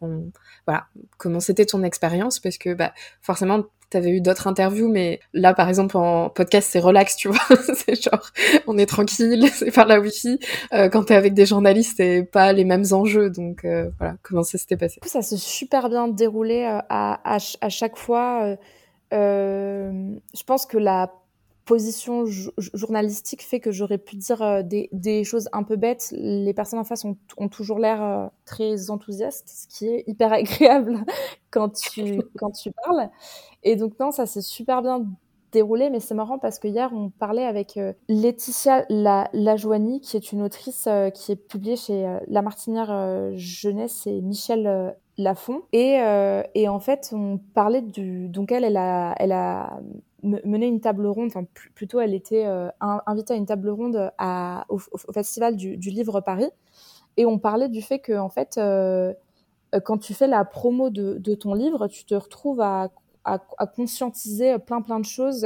voilà 0.65 0.87
comment 1.19 1.39
c'était 1.39 1.67
ton 1.67 1.83
expérience 1.83 2.39
parce 2.39 2.57
que 2.57 2.73
bah 2.73 2.91
forcément 3.21 3.65
T'avais 3.89 4.09
eu 4.09 4.19
d'autres 4.19 4.47
interviews, 4.47 4.89
mais 4.89 5.21
là, 5.31 5.53
par 5.53 5.69
exemple, 5.69 5.95
en 5.95 6.29
podcast, 6.29 6.67
c'est 6.69 6.79
relax, 6.79 7.15
tu 7.15 7.29
vois. 7.29 7.39
c'est 7.73 7.95
genre, 7.95 8.33
on 8.67 8.77
est 8.77 8.85
tranquille, 8.85 9.47
c'est 9.53 9.71
par 9.71 9.85
la 9.85 10.01
wifi. 10.01 10.39
Euh, 10.73 10.89
quand 10.89 11.05
t'es 11.05 11.15
avec 11.15 11.33
des 11.33 11.45
journalistes, 11.45 11.93
c'est 11.95 12.23
pas 12.29 12.51
les 12.51 12.65
mêmes 12.65 12.83
enjeux. 12.91 13.29
Donc, 13.29 13.61
voilà, 13.63 14.17
comment 14.23 14.43
ça 14.43 14.57
s'était 14.57 14.75
passé? 14.75 14.99
Ça 15.05 15.21
s'est 15.21 15.37
super 15.37 15.87
bien 15.87 16.09
déroulé 16.09 16.65
à, 16.65 16.85
à, 16.89 17.37
à, 17.61 17.69
chaque 17.69 17.95
fois. 17.95 18.57
Euh, 19.13 20.15
je 20.33 20.43
pense 20.43 20.65
que 20.65 20.77
la 20.77 21.13
position 21.65 22.23
journalistique 22.73 23.43
fait 23.43 23.59
que 23.59 23.71
j'aurais 23.71 23.97
pu 23.97 24.15
dire 24.15 24.41
euh, 24.41 24.61
des, 24.63 25.23
choses 25.23 25.49
un 25.51 25.63
peu 25.63 25.75
bêtes. 25.75 26.13
Les 26.17 26.53
personnes 26.53 26.79
en 26.79 26.85
face 26.85 27.03
ont, 27.03 27.17
ont 27.35 27.49
toujours 27.49 27.79
l'air 27.79 28.01
euh, 28.01 28.27
très 28.45 28.89
enthousiastes, 28.89 29.49
ce 29.49 29.67
qui 29.67 29.87
est 29.87 30.03
hyper 30.07 30.31
agréable 30.33 30.99
quand 31.51 31.69
tu, 31.69 32.21
quand 32.37 32.51
tu 32.51 32.71
parles. 32.71 33.09
Et 33.63 33.75
donc, 33.75 33.99
non, 33.99 34.11
ça 34.11 34.25
s'est 34.25 34.41
super 34.41 34.81
bien 34.81 35.05
déroulé, 35.51 35.89
mais 35.89 35.99
c'est 35.99 36.15
marrant 36.15 36.39
parce 36.39 36.59
que 36.59 36.67
hier, 36.67 36.91
on 36.93 37.09
parlait 37.09 37.45
avec 37.45 37.79
Laetitia 38.09 38.85
La 38.89 39.29
Lajoigny, 39.31 40.01
qui 40.01 40.17
est 40.17 40.33
une 40.33 40.41
autrice 40.41 40.89
qui 41.13 41.31
est 41.31 41.37
publiée 41.37 41.77
chez 41.77 42.19
La 42.27 42.41
Martinière 42.41 43.31
Jeunesse 43.37 44.07
et 44.07 44.21
Michel 44.21 44.93
Lafont. 45.17 45.63
Et, 45.73 45.99
euh, 45.99 46.43
et 46.53 46.69
en 46.69 46.79
fait, 46.79 47.09
on 47.11 47.39
parlait 47.53 47.81
du. 47.81 48.29
Donc, 48.29 48.51
elle, 48.51 48.63
elle 48.63 48.77
a, 48.77 49.79
mené 50.23 50.67
une 50.67 50.81
table 50.81 51.07
ronde, 51.07 51.27
enfin, 51.27 51.45
plutôt, 51.73 51.99
elle 51.99 52.13
était 52.13 52.45
euh, 52.45 52.69
invitée 52.79 53.33
à 53.33 53.37
une 53.37 53.45
table 53.45 53.69
ronde 53.69 54.11
au, 54.69 54.77
Festival 55.13 55.55
du, 55.55 55.77
Livre 55.77 56.21
Paris. 56.21 56.49
Et 57.17 57.25
on 57.25 57.39
parlait 57.39 57.69
du 57.69 57.81
fait 57.81 57.99
que, 57.99 58.17
en 58.17 58.29
fait, 58.29 58.57
euh, 58.57 59.13
quand 59.83 59.97
tu 59.97 60.13
fais 60.13 60.27
la 60.27 60.45
promo 60.45 60.89
de, 60.89 61.35
ton 61.35 61.53
livre, 61.53 61.87
tu 61.87 62.05
te 62.05 62.15
retrouves 62.15 62.61
à, 62.61 62.89
conscientiser 63.75 64.57
plein, 64.59 64.81
plein 64.81 64.99
de 64.99 65.05
choses 65.05 65.45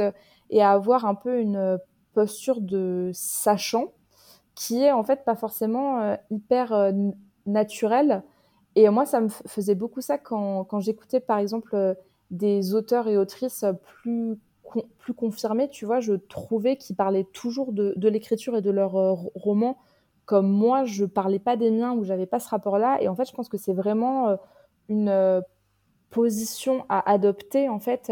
et 0.50 0.62
à 0.62 0.70
avoir 0.70 1.04
un 1.04 1.16
peu 1.16 1.40
une 1.40 1.78
posture 2.12 2.60
de 2.60 3.10
sachant 3.12 3.92
qui 4.54 4.82
est, 4.82 4.92
en 4.92 5.02
fait, 5.02 5.24
pas 5.24 5.34
forcément 5.34 6.16
hyper 6.30 6.92
naturelle 7.46 8.22
et 8.74 8.88
moi, 8.88 9.04
ça 9.06 9.20
me 9.20 9.28
faisait 9.28 9.74
beaucoup 9.74 10.00
ça 10.00 10.18
quand, 10.18 10.64
quand 10.64 10.80
j'écoutais, 10.80 11.20
par 11.20 11.38
exemple, 11.38 11.74
euh, 11.74 11.94
des 12.30 12.74
auteurs 12.74 13.08
et 13.08 13.18
autrices 13.18 13.64
plus, 13.84 14.38
plus 14.98 15.14
confirmés, 15.14 15.68
tu 15.68 15.84
vois, 15.84 16.00
je 16.00 16.14
trouvais 16.14 16.76
qu'ils 16.76 16.96
parlaient 16.96 17.26
toujours 17.32 17.72
de, 17.72 17.94
l'écriture 18.08 18.56
et 18.56 18.62
de 18.62 18.70
leurs 18.70 18.96
euh, 18.96 19.14
romans 19.34 19.78
comme 20.24 20.48
moi, 20.48 20.84
je 20.84 21.04
parlais 21.04 21.40
pas 21.40 21.56
des 21.56 21.70
miens 21.70 21.92
ou 21.92 22.04
j'avais 22.04 22.26
pas 22.26 22.38
ce 22.38 22.48
rapport-là. 22.48 23.02
Et 23.02 23.08
en 23.08 23.16
fait, 23.16 23.28
je 23.28 23.34
pense 23.34 23.48
que 23.48 23.58
c'est 23.58 23.72
vraiment 23.72 24.28
euh, 24.28 24.36
une 24.88 25.42
position 26.10 26.86
à 26.88 27.10
adopter, 27.10 27.68
en 27.68 27.80
fait, 27.80 28.10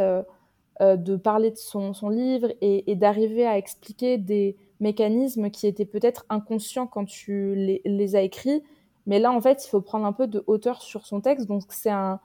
de 0.80 1.16
parler 1.16 1.52
de 1.52 1.56
son, 1.56 1.94
son 1.94 2.08
livre 2.08 2.48
et, 2.60 2.90
et 2.90 2.96
d'arriver 2.96 3.46
à 3.46 3.56
expliquer 3.56 4.18
des 4.18 4.56
mécanismes 4.80 5.50
qui 5.50 5.66
étaient 5.66 5.84
peut-être 5.84 6.26
inconscients 6.30 6.88
quand 6.88 7.04
tu 7.04 7.54
les, 7.54 7.80
les 7.84 8.16
as 8.16 8.22
écrits, 8.22 8.62
mais 9.10 9.18
là, 9.18 9.32
en 9.32 9.40
fait, 9.40 9.66
il 9.66 9.68
faut 9.68 9.80
prendre 9.80 10.06
un 10.06 10.12
peu 10.12 10.28
de 10.28 10.44
hauteur 10.46 10.82
sur 10.82 11.04
son 11.04 11.20
texte. 11.20 11.48
Donc, 11.48 11.64
c'est 11.70 11.90
un, 11.90 12.20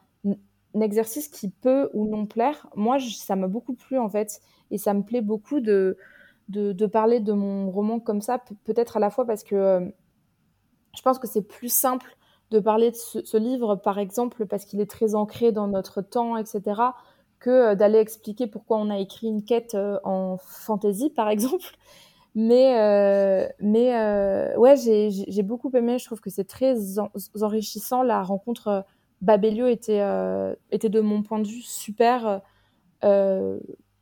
exercice 0.80 1.28
qui 1.30 1.50
peut 1.50 1.90
ou 1.94 2.08
non 2.08 2.28
plaire. 2.28 2.68
Moi, 2.76 3.00
ça 3.00 3.36
m'a 3.36 3.48
beaucoup 3.48 3.74
plu, 3.74 3.98
en 3.98 4.08
fait. 4.08 4.40
Et 4.70 4.78
ça 4.78 4.94
me 4.94 5.02
plaît 5.02 5.22
beaucoup 5.22 5.62
de, 5.62 5.98
parler 6.94 7.22
de 7.22 7.34
mon 7.34 7.72
roman 7.72 8.00
comme 8.00 8.22
ça. 8.22 8.38
Peut-être 8.66 8.98
à 8.98 9.00
la 9.00 9.10
fois 9.10 9.26
parce 9.26 9.44
que 9.44 9.56
euh, 9.56 9.80
je 10.96 11.02
pense 11.02 11.18
que 11.18 11.26
c'est 11.26 11.42
plus 11.42 11.74
simple 11.74 12.16
de 12.52 12.60
parler 12.60 12.92
de 12.92 12.96
ce, 12.96 13.38
livre, 13.38 13.78
par 13.78 13.98
exemple, 13.98 14.46
parce 14.46 14.64
qu'il 14.64 14.80
est 14.80 14.90
très 14.90 15.16
ancré 15.16 15.52
dans 15.52 15.68
notre 15.68 16.04
temps, 16.04 16.38
etc., 16.38 16.82
que 17.40 17.50
euh, 17.50 17.76
d'aller 17.76 17.98
expliquer 17.98 18.46
pourquoi 18.46 18.78
on 18.78 18.92
a 18.92 19.00
écrit 19.00 19.26
une 19.26 19.44
quête 19.44 19.74
euh, 19.74 19.98
en 20.04 20.38
fantasy, 20.38 21.10
par 21.10 21.30
exemple. 21.36 21.66
Mais, 22.36 22.78
euh, 22.82 23.48
mais 23.62 23.96
euh, 23.96 24.58
ouais, 24.58 24.76
j'ai 24.76 25.44
beaucoup 25.44 25.72
aimé. 25.74 25.98
Je 25.98 26.06
trouve 26.06 26.20
que 26.20 26.30
c'est 26.30 26.44
très 26.44 26.76
enrichissant. 27.42 28.04
La 28.04 28.22
rencontre 28.24 28.68
euh, 28.68 28.82
Babelio 29.22 29.68
était, 29.68 30.02
euh, 30.02 30.54
était 30.70 30.90
de 30.90 31.00
mon 31.00 31.24
point 31.24 31.40
de 31.40 31.48
vue 31.48 31.62
super. 31.62 32.42
Euh, 33.06 33.58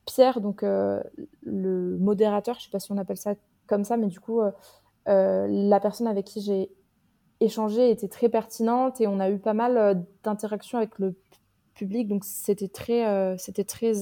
Pierre, 0.06 0.42
donc 0.42 0.64
le 0.64 1.98
modérateur, 1.98 2.60
je 2.60 2.66
sais 2.66 2.72
pas 2.72 2.80
si 2.80 2.92
on 2.92 2.98
appelle 2.98 3.18
ça 3.18 3.36
comme 3.68 3.86
ça, 3.86 3.96
mais 3.96 4.08
du 4.08 4.20
coup, 4.20 4.42
la 5.06 5.80
personne 5.80 6.08
avec 6.08 6.26
qui 6.26 6.42
j'ai 6.42 6.70
échangé 7.40 7.90
était 7.90 8.10
très 8.10 8.28
pertinente 8.28 9.00
et 9.00 9.08
on 9.08 9.20
a 9.22 9.30
eu 9.30 9.40
pas 9.40 9.54
mal 9.54 10.06
d'interactions 10.24 10.78
avec 10.78 11.00
le 11.00 11.16
public. 11.74 12.10
Donc 12.10 12.26
c'était 12.26 12.68
très, 12.68 13.38
c'était 13.38 13.64
très 13.64 13.94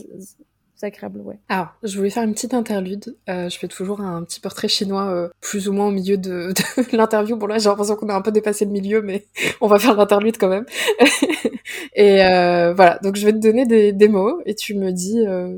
agréable, 0.84 1.22
ouais. 1.22 1.40
Alors, 1.50 1.70
je 1.84 1.98
voulais 1.98 2.10
faire 2.10 2.24
une 2.24 2.34
petite 2.34 2.54
interlude. 2.54 3.16
Euh, 3.30 3.50
je 3.50 3.58
fais 3.58 3.68
toujours 3.68 4.02
un 4.02 4.24
petit 4.24 4.40
portrait 4.40 4.68
chinois, 4.68 5.10
euh, 5.10 5.30
plus 5.42 5.68
ou 5.68 5.74
moins 5.74 5.88
au 5.88 5.92
milieu 5.92 6.18
de, 6.18 6.54
de 6.54 6.96
l'interview. 6.98 7.36
Bon 7.36 7.48
là, 7.48 7.58
j'ai 7.58 7.70
l'impression 7.70 7.96
qu'on 7.96 8.10
a 8.10 8.16
un 8.16 8.22
peu 8.22 8.32
dépassé 8.32 8.66
le 8.66 8.72
milieu, 8.72 9.02
mais 9.02 9.26
on 9.62 9.68
va 9.68 9.80
faire 9.80 9.96
l'interlude 9.96 10.38
quand 10.38 10.50
même. 10.50 10.66
et 11.96 12.24
euh, 12.24 12.74
voilà, 12.74 13.00
donc 13.04 13.16
je 13.16 13.26
vais 13.26 13.34
te 13.34 13.40
donner 13.40 13.66
des, 13.66 13.92
des 13.92 14.08
mots 14.08 14.42
et 14.46 14.56
tu 14.56 14.76
me 14.76 14.92
dis 14.92 15.26
euh, 15.26 15.58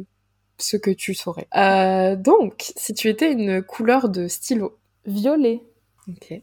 ce 0.57 0.77
que 0.77 0.91
tu 0.91 1.13
saurais. 1.13 1.47
Euh, 1.55 2.15
donc, 2.15 2.71
si 2.75 2.93
tu 2.93 3.09
étais 3.09 3.31
une 3.31 3.61
couleur 3.61 4.09
de 4.09 4.27
stylo. 4.27 4.77
Violet. 5.05 5.61
Ok. 6.07 6.33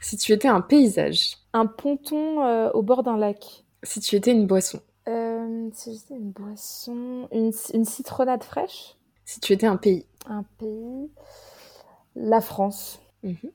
Si 0.00 0.16
tu 0.16 0.32
étais 0.32 0.48
un 0.48 0.60
paysage. 0.60 1.36
Un 1.52 1.66
ponton 1.66 2.70
au 2.70 2.82
bord 2.82 3.02
d'un 3.02 3.16
lac. 3.16 3.64
Si 3.82 4.00
tu 4.00 4.16
étais 4.16 4.32
une 4.32 4.46
boisson. 4.46 4.80
Euh, 5.06 5.68
si 5.74 5.94
j'étais 5.94 6.14
une 6.14 6.30
boisson, 6.30 7.28
une, 7.30 7.52
une, 7.74 7.84
citronnade 7.84 8.42
fraîche. 8.42 8.96
Si 9.24 9.38
tu 9.38 9.52
étais 9.52 9.66
un 9.66 9.76
pays. 9.76 10.06
Un 10.26 10.44
pays. 10.58 11.10
La 12.16 12.40
France. 12.40 13.00
Mhm. 13.22 13.50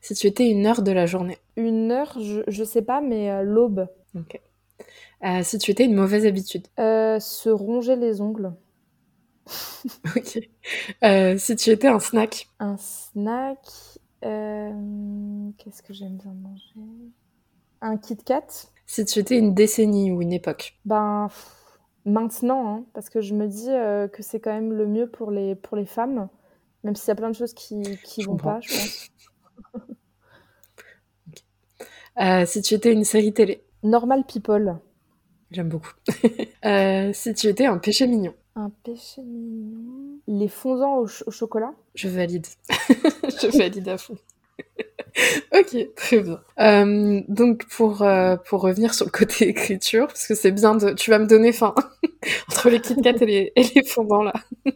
Si 0.00 0.14
tu 0.14 0.26
étais 0.26 0.48
une 0.48 0.64
heure 0.66 0.82
de 0.82 0.92
la 0.92 1.06
journée. 1.06 1.38
Une 1.56 1.90
heure, 1.90 2.18
je, 2.20 2.42
je 2.48 2.64
sais 2.64 2.82
pas, 2.82 3.00
mais 3.00 3.30
euh, 3.30 3.42
l'aube. 3.42 3.88
Ok. 4.14 4.40
Euh, 5.24 5.42
si 5.42 5.58
tu 5.58 5.70
étais 5.70 5.84
une 5.84 5.94
mauvaise 5.94 6.24
habitude. 6.24 6.66
Euh, 6.78 7.20
se 7.20 7.50
ronger 7.50 7.96
les 7.96 8.22
ongles. 8.22 8.54
ok. 10.16 10.48
Si 11.38 11.56
tu 11.56 11.70
étais 11.70 11.88
un 11.88 12.00
snack. 12.00 12.48
Un 12.58 12.76
snack. 12.78 13.58
Qu'est-ce 14.22 15.82
que 15.82 15.92
j'aime 15.92 16.16
bien 16.16 16.32
manger? 16.32 17.12
Un 17.86 17.98
Kit 17.98 18.16
Kat. 18.16 18.46
Si 18.86 19.04
tu 19.04 19.20
étais 19.20 19.38
une 19.38 19.54
décennie 19.54 20.10
ou 20.10 20.20
une 20.20 20.32
époque 20.32 20.76
Ben, 20.84 21.28
maintenant, 22.04 22.68
hein, 22.68 22.84
parce 22.94 23.08
que 23.08 23.20
je 23.20 23.32
me 23.32 23.46
dis 23.46 23.70
euh, 23.70 24.08
que 24.08 24.24
c'est 24.24 24.40
quand 24.40 24.52
même 24.52 24.72
le 24.72 24.86
mieux 24.86 25.08
pour 25.08 25.30
les, 25.30 25.54
pour 25.54 25.76
les 25.76 25.86
femmes, 25.86 26.28
même 26.82 26.96
s'il 26.96 27.08
y 27.08 27.10
a 27.12 27.14
plein 27.14 27.30
de 27.30 27.36
choses 27.36 27.54
qui 27.54 27.82
vont 28.24 28.36
pas, 28.36 28.58
je 28.60 28.74
pense. 28.74 29.10
okay. 31.28 31.44
euh, 32.20 32.44
si 32.44 32.60
tu 32.60 32.74
étais 32.74 32.92
une 32.92 33.04
série 33.04 33.32
télé 33.32 33.62
Normal 33.84 34.24
People. 34.26 34.78
J'aime 35.52 35.68
beaucoup. 35.68 35.92
euh, 36.64 37.12
si 37.12 37.34
tu 37.34 37.46
étais 37.46 37.66
un 37.66 37.78
péché 37.78 38.08
mignon 38.08 38.34
Un 38.56 38.70
péché 38.82 39.22
mignon. 39.22 40.18
Les 40.26 40.48
fondants 40.48 40.98
au, 40.98 41.06
chocolat 41.06 41.72
Je 41.94 42.08
valide. 42.08 42.46
je 42.68 43.56
valide 43.56 43.88
à 43.88 43.96
fond. 43.96 44.16
ok, 45.52 45.94
très 45.94 46.20
bien. 46.20 46.40
Euh, 46.58 47.20
donc 47.28 47.66
pour 47.66 48.02
euh, 48.02 48.36
pour 48.36 48.60
revenir 48.62 48.94
sur 48.94 49.06
le 49.06 49.10
côté 49.10 49.48
écriture, 49.48 50.06
parce 50.08 50.26
que 50.26 50.34
c'est 50.34 50.52
bien 50.52 50.74
de, 50.74 50.92
tu 50.92 51.10
vas 51.10 51.18
me 51.18 51.26
donner 51.26 51.52
faim 51.52 51.74
entre 52.50 52.70
les 52.70 52.80
Kit 52.80 52.96
Kat 52.96 53.14
et 53.20 53.26
les, 53.26 53.52
et 53.56 53.62
les 53.74 53.84
fondants 53.84 54.22
là. 54.22 54.32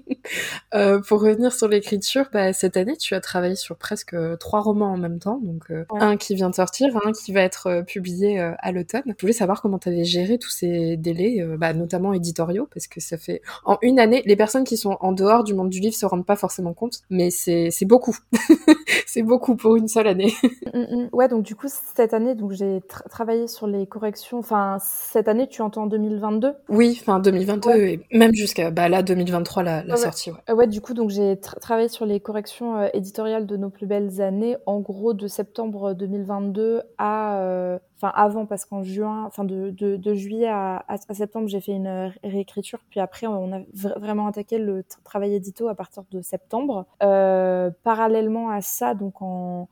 euh, 0.74 1.00
pour 1.00 1.20
revenir 1.20 1.52
sur 1.52 1.68
l'écriture, 1.68 2.26
bah, 2.32 2.52
cette 2.52 2.76
année 2.76 2.96
tu 2.96 3.14
as 3.14 3.20
travaillé 3.20 3.56
sur 3.56 3.76
presque 3.76 4.16
trois 4.38 4.60
romans 4.60 4.92
en 4.92 4.96
même 4.96 5.18
temps, 5.18 5.40
donc 5.42 5.70
euh, 5.70 5.84
un 5.90 6.16
qui 6.16 6.34
vient 6.34 6.50
de 6.50 6.54
sortir, 6.54 6.96
un 7.04 7.12
qui 7.12 7.32
va 7.32 7.42
être 7.42 7.66
euh, 7.66 7.82
publié 7.82 8.38
à 8.40 8.72
l'automne. 8.72 9.02
Je 9.06 9.20
voulais 9.20 9.32
savoir 9.32 9.62
comment 9.62 9.78
tu 9.78 9.88
avais 9.88 10.04
géré 10.04 10.38
tous 10.38 10.50
ces 10.50 10.96
délais, 10.96 11.44
bah, 11.58 11.72
notamment 11.72 12.12
éditoriaux, 12.12 12.68
parce 12.72 12.86
que 12.86 13.00
ça 13.00 13.16
fait 13.16 13.42
en 13.64 13.78
une 13.82 13.98
année, 13.98 14.22
les 14.26 14.36
personnes 14.36 14.64
qui 14.64 14.76
sont 14.76 14.96
en 15.00 15.12
dehors 15.12 15.44
du 15.44 15.54
monde 15.54 15.70
du 15.70 15.80
livre 15.80 15.94
se 15.94 16.06
rendent 16.06 16.26
pas 16.26 16.36
forcément 16.36 16.74
compte, 16.74 17.00
mais 17.10 17.30
c'est 17.30 17.70
c'est 17.70 17.86
beaucoup, 17.86 18.16
c'est 19.06 19.22
beaucoup 19.22 19.56
pour 19.56 19.76
une 19.76 19.88
seule 19.88 20.06
année. 20.06 20.32
Mm, 20.72 20.78
mm, 20.78 21.02
mm. 21.04 21.08
ouais, 21.12 21.28
donc 21.28 21.42
du 21.42 21.54
coup, 21.54 21.66
cette 21.68 22.14
année, 22.14 22.34
donc 22.34 22.52
j'ai 22.52 22.80
travaillé 23.10 23.46
sur 23.48 23.66
les 23.66 23.86
corrections. 23.86 24.38
Enfin, 24.38 24.78
cette 24.80 25.28
année, 25.28 25.48
tu 25.48 25.62
entends 25.62 25.86
2022 25.86 26.52
Oui, 26.68 26.98
enfin 27.00 27.18
2022 27.18 27.39
et 27.40 28.00
même 28.12 28.34
jusqu'à 28.34 28.70
bah, 28.70 28.88
là 28.88 29.02
2023 29.02 29.62
la, 29.62 29.84
la 29.84 29.96
sortie. 29.96 30.30
Ouais. 30.30 30.54
ouais. 30.54 30.66
du 30.66 30.80
coup, 30.80 30.94
donc 30.94 31.10
j'ai 31.10 31.38
travaillé 31.38 31.88
sur 31.88 32.06
les 32.06 32.20
corrections 32.20 32.76
euh, 32.76 32.88
éditoriales 32.94 33.46
de 33.46 33.56
nos 33.56 33.70
plus 33.70 33.86
belles 33.86 34.20
années, 34.20 34.56
en 34.66 34.80
gros 34.80 35.14
de 35.14 35.26
septembre 35.26 35.94
2022 35.94 36.82
à, 36.98 37.38
euh, 37.40 37.78
enfin 37.96 38.12
avant 38.14 38.46
parce 38.46 38.64
qu'en 38.64 38.82
juin, 38.82 39.24
enfin 39.26 39.44
de, 39.44 39.70
de, 39.70 39.96
de, 39.96 40.14
juillet 40.14 40.48
à, 40.48 40.84
à, 40.88 41.14
septembre, 41.14 41.48
j'ai 41.48 41.60
fait 41.60 41.72
une 41.72 42.12
réécriture, 42.24 42.80
puis 42.90 43.00
après 43.00 43.26
on 43.26 43.52
a 43.52 43.60
vraiment 43.74 44.26
attaqué 44.26 44.58
le 44.58 44.84
travail 45.04 45.34
édito 45.34 45.68
à 45.68 45.74
partir 45.74 46.04
de 46.10 46.20
septembre. 46.22 46.86
Euh, 47.02 47.70
parallèlement 47.82 48.50
à 48.50 48.60
ça, 48.60 48.94
donc 48.94 49.22
en 49.22 49.68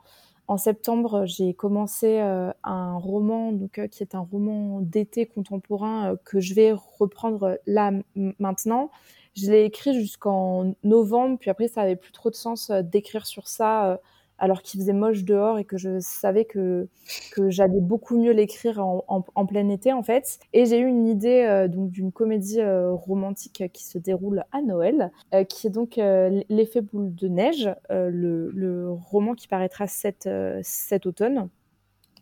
en 0.49 0.57
septembre, 0.57 1.26
j'ai 1.26 1.53
commencé 1.53 2.20
euh, 2.20 2.51
un 2.64 2.96
roman 2.96 3.53
donc, 3.53 3.78
euh, 3.78 3.86
qui 3.86 4.03
est 4.03 4.14
un 4.14 4.20
roman 4.20 4.80
d'été 4.80 5.26
contemporain 5.26 6.12
euh, 6.12 6.16
que 6.24 6.40
je 6.40 6.55
vais 6.55 6.72
reprendre 6.72 7.59
là 7.66 7.92
maintenant. 8.16 8.90
Je 9.36 9.51
l'ai 9.51 9.64
écrit 9.64 9.92
jusqu'en 9.92 10.74
novembre, 10.84 11.36
puis 11.38 11.51
après, 11.51 11.68
ça 11.68 11.82
avait 11.82 11.96
plus 11.96 12.12
trop 12.12 12.30
de 12.30 12.34
sens 12.34 12.70
d'écrire 12.70 13.26
sur 13.26 13.46
ça 13.46 14.01
alors 14.39 14.62
qu'il 14.62 14.80
faisait 14.80 14.93
moche 14.93 15.24
dehors 15.24 15.59
et 15.59 15.64
que 15.64 15.76
je 15.76 15.99
savais 16.01 16.45
que, 16.45 16.89
que 17.32 17.51
j'allais 17.51 17.80
beaucoup 17.80 18.18
mieux 18.18 18.32
l'écrire 18.32 18.78
en, 18.78 19.05
en, 19.09 19.47
plein 19.47 19.68
été 19.68 19.93
en 19.93 20.03
fait. 20.03 20.39
Et 20.53 20.66
j'ai 20.66 20.78
eu 20.78 20.86
une 20.86 21.07
idée 21.07 21.45
euh, 21.49 21.68
donc 21.68 21.91
d'une 21.91 22.12
comédie 22.12 22.61
euh, 22.61 22.93
romantique 22.93 23.64
qui 23.72 23.84
se 23.84 23.99
déroule 23.99 24.45
à 24.53 24.62
Noël, 24.62 25.11
euh, 25.34 25.45
qui 25.45 25.66
est 25.66 25.70
donc 25.70 25.99
L'effet 25.99 26.80
boule 26.80 27.14
de 27.14 27.28
neige, 27.28 27.70
le, 27.91 28.51
le, 28.51 28.91
roman 28.93 29.34
qui 29.34 29.49
paraîtra 29.49 29.86
cet, 29.86 30.28
cet 30.62 31.07
automne 31.07 31.49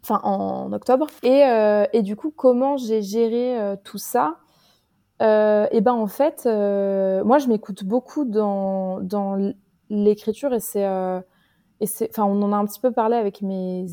enfin 0.02 0.20
en 0.22 0.72
octobre. 0.72 1.06
Et, 1.22 1.42
et, 1.92 2.02
du 2.02 2.16
coup, 2.16 2.32
comment 2.34 2.76
j'ai 2.76 3.02
géré 3.02 3.76
tout 3.84 3.98
ça? 3.98 4.36
Euh, 5.22 5.66
Et 5.70 5.80
ben 5.80 5.92
en 5.92 6.06
fait, 6.06 6.44
moi 6.46 7.38
je 7.38 7.48
m'écoute 7.48 7.84
beaucoup 7.84 8.24
dans, 8.24 9.00
dans 9.00 9.52
l'écriture 9.90 10.54
et 10.54 10.60
c'est 10.60 10.86
et 11.80 11.86
c'est, 11.86 12.08
enfin, 12.10 12.24
on 12.24 12.40
en 12.42 12.52
a 12.52 12.56
un 12.56 12.66
petit 12.66 12.80
peu 12.80 12.92
parlé 12.92 13.16
avec 13.16 13.42
mes 13.42 13.86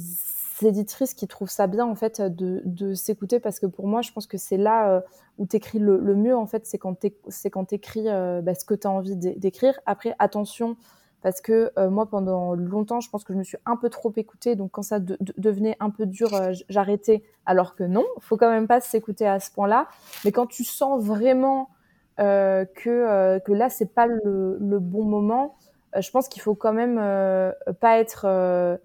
éditrices 0.61 1.13
qui 1.13 1.27
trouvent 1.27 1.49
ça 1.49 1.67
bien 1.67 1.85
en 1.85 1.95
fait 1.95 2.21
de, 2.21 2.93
s'écouter 2.93 3.39
parce 3.39 3.59
que 3.59 3.65
pour 3.65 3.87
moi, 3.87 4.01
je 4.01 4.11
pense 4.11 4.27
que 4.27 4.37
c'est 4.37 4.57
là 4.57 4.89
euh, 4.89 5.01
où 5.37 5.45
t'écris 5.45 5.79
le, 5.79 5.99
le 5.99 6.15
mieux 6.15 6.35
en 6.35 6.45
fait, 6.45 6.65
c'est 6.65 6.77
quand 6.77 7.05
c'est 7.27 7.49
quand 7.49 7.65
t'écris 7.65 8.07
euh, 8.07 8.41
bah, 8.41 8.55
ce 8.55 8.65
que 8.65 8.73
t'as 8.73 8.89
envie 8.89 9.15
d'écrire. 9.15 9.79
Après, 9.85 10.15
attention 10.19 10.77
parce 11.21 11.39
que 11.39 11.71
euh, 11.77 11.89
moi 11.89 12.05
pendant 12.05 12.53
longtemps, 12.53 12.99
je 12.99 13.09
pense 13.09 13.23
que 13.23 13.33
je 13.33 13.37
me 13.37 13.43
suis 13.43 13.57
un 13.65 13.77
peu 13.77 13.89
trop 13.89 14.11
écoutée, 14.15 14.55
donc 14.55 14.71
quand 14.71 14.81
ça 14.81 14.99
devenait 14.99 15.77
un 15.79 15.89
peu 15.89 16.05
dur, 16.05 16.29
j'arrêtais. 16.69 17.23
Alors 17.45 17.75
que 17.75 17.83
non, 17.83 18.05
faut 18.19 18.37
quand 18.37 18.49
même 18.49 18.67
pas 18.67 18.81
s'écouter 18.81 19.27
à 19.27 19.39
ce 19.39 19.51
point-là. 19.51 19.87
Mais 20.25 20.31
quand 20.31 20.47
tu 20.47 20.63
sens 20.63 21.03
vraiment 21.03 21.69
que 22.17 23.41
là 23.51 23.69
c'est 23.69 23.93
pas 23.93 24.05
le, 24.05 24.79
bon 24.79 25.03
moment 25.03 25.55
je 26.01 26.11
pense 26.11 26.27
qu'il 26.27 26.41
faut 26.41 26.55
quand 26.55 26.73
même 26.73 26.97
euh, 26.99 27.51
pas 27.79 27.99
être 27.99 28.25
euh, 28.25 28.77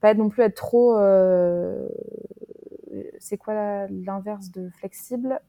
pas 0.00 0.10
être 0.10 0.18
non 0.18 0.28
plus 0.28 0.42
être 0.42 0.56
trop 0.56 0.96
c'est 3.18 3.36
quoi 3.36 3.86
l'inverse 3.88 4.50
de 4.50 4.68
flexible 4.70 5.40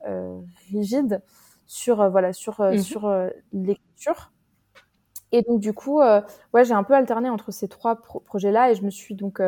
rigide 0.71 1.21
sur 1.67 2.09
voilà 2.09 2.33
sur 2.33 2.61
mmh 2.61 2.77
sur 2.79 3.29
l'écriture. 3.53 4.31
Et 5.31 5.41
donc 5.41 5.59
du 5.59 5.73
coup 5.73 5.99
ouais 5.99 6.63
j'ai 6.63 6.73
un 6.73 6.83
peu 6.83 6.93
alterné 6.93 7.29
entre 7.29 7.51
ces 7.51 7.67
trois 7.67 8.01
projets 8.01 8.51
là 8.51 8.71
et 8.71 8.75
je 8.75 8.83
me 8.83 8.89
suis 8.89 9.15
donc 9.15 9.41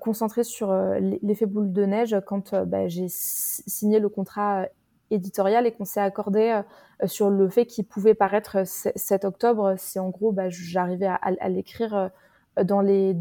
concentrée 0.00 0.44
sur 0.44 0.72
l'effet 1.00 1.46
boule 1.46 1.72
de 1.72 1.84
neige 1.84 2.16
quand 2.26 2.54
bah, 2.64 2.86
j'ai 2.88 3.06
signé 3.08 3.98
le 3.98 4.08
contrat 4.08 4.66
éditorial 5.10 5.66
et 5.66 5.72
qu'on 5.72 5.84
s'est 5.84 6.00
accordé 6.00 6.62
euh, 7.02 7.06
sur 7.06 7.30
le 7.30 7.48
fait 7.48 7.66
qu'il 7.66 7.84
pouvait 7.84 8.14
paraître 8.14 8.58
7 8.66 9.24
octobre 9.24 9.74
si 9.76 9.98
en 9.98 10.08
gros 10.08 10.32
bah, 10.32 10.48
j'arrivais 10.48 11.08
à, 11.08 11.48
l'écrire 11.48 11.94
euh, 11.94 12.64
dans 12.64 12.80
les 12.80 13.16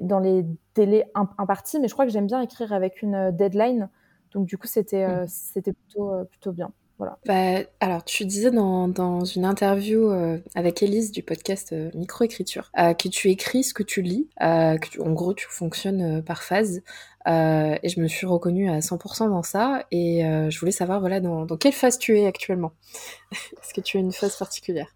dans 0.00 0.18
les 0.18 0.44
délais 0.74 1.10
impartis 1.14 1.80
mais 1.80 1.88
je 1.88 1.94
crois 1.94 2.04
que 2.04 2.12
j'aime 2.12 2.26
bien 2.26 2.40
écrire 2.40 2.72
avec 2.72 3.02
une 3.02 3.14
euh, 3.14 3.30
deadline 3.30 3.88
donc 4.32 4.46
du 4.46 4.58
coup 4.58 4.66
c'était 4.66 5.06
mmh. 5.06 5.26
c'était 5.28 5.72
plutôt 5.72 6.12
plutôt 6.30 6.52
bien 6.52 6.72
voilà. 6.98 7.18
Bah, 7.24 7.66
alors, 7.80 8.04
tu 8.04 8.26
disais 8.26 8.50
dans, 8.50 8.86
dans 8.86 9.24
une 9.24 9.46
interview 9.46 10.10
avec 10.54 10.82
Elise 10.82 11.12
du 11.12 11.22
podcast 11.22 11.74
Microécriture 11.94 12.70
que 12.76 13.08
tu 13.08 13.30
écris 13.30 13.64
ce 13.64 13.72
que 13.72 13.82
tu 13.82 14.02
lis, 14.02 14.28
que 14.38 15.00
en 15.00 15.10
gros 15.12 15.32
tu 15.32 15.46
fonctionnes 15.48 16.22
par 16.22 16.42
phase. 16.42 16.82
Euh, 17.28 17.76
et 17.82 17.88
je 17.88 18.00
me 18.00 18.08
suis 18.08 18.26
reconnue 18.26 18.70
à 18.70 18.80
100% 18.80 19.28
dans 19.28 19.42
ça. 19.42 19.84
Et 19.90 20.24
euh, 20.24 20.50
je 20.50 20.58
voulais 20.58 20.72
savoir, 20.72 21.00
voilà, 21.00 21.20
dans, 21.20 21.46
quelle 21.56 21.72
phase 21.72 21.98
tu 21.98 22.18
es 22.18 22.26
actuellement? 22.26 22.72
Est-ce 23.32 23.74
que 23.74 23.80
tu 23.80 23.96
as 23.98 24.00
une 24.00 24.12
phase 24.12 24.36
particulière? 24.36 24.88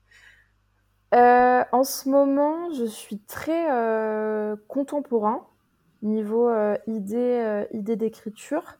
Euh, 1.14 1.62
En 1.72 1.84
ce 1.84 2.08
moment, 2.08 2.72
je 2.72 2.84
suis 2.84 3.18
très 3.18 3.66
contemporain 4.68 5.46
niveau 6.02 6.50
idée, 6.86 7.66
d'écriture. 7.72 8.78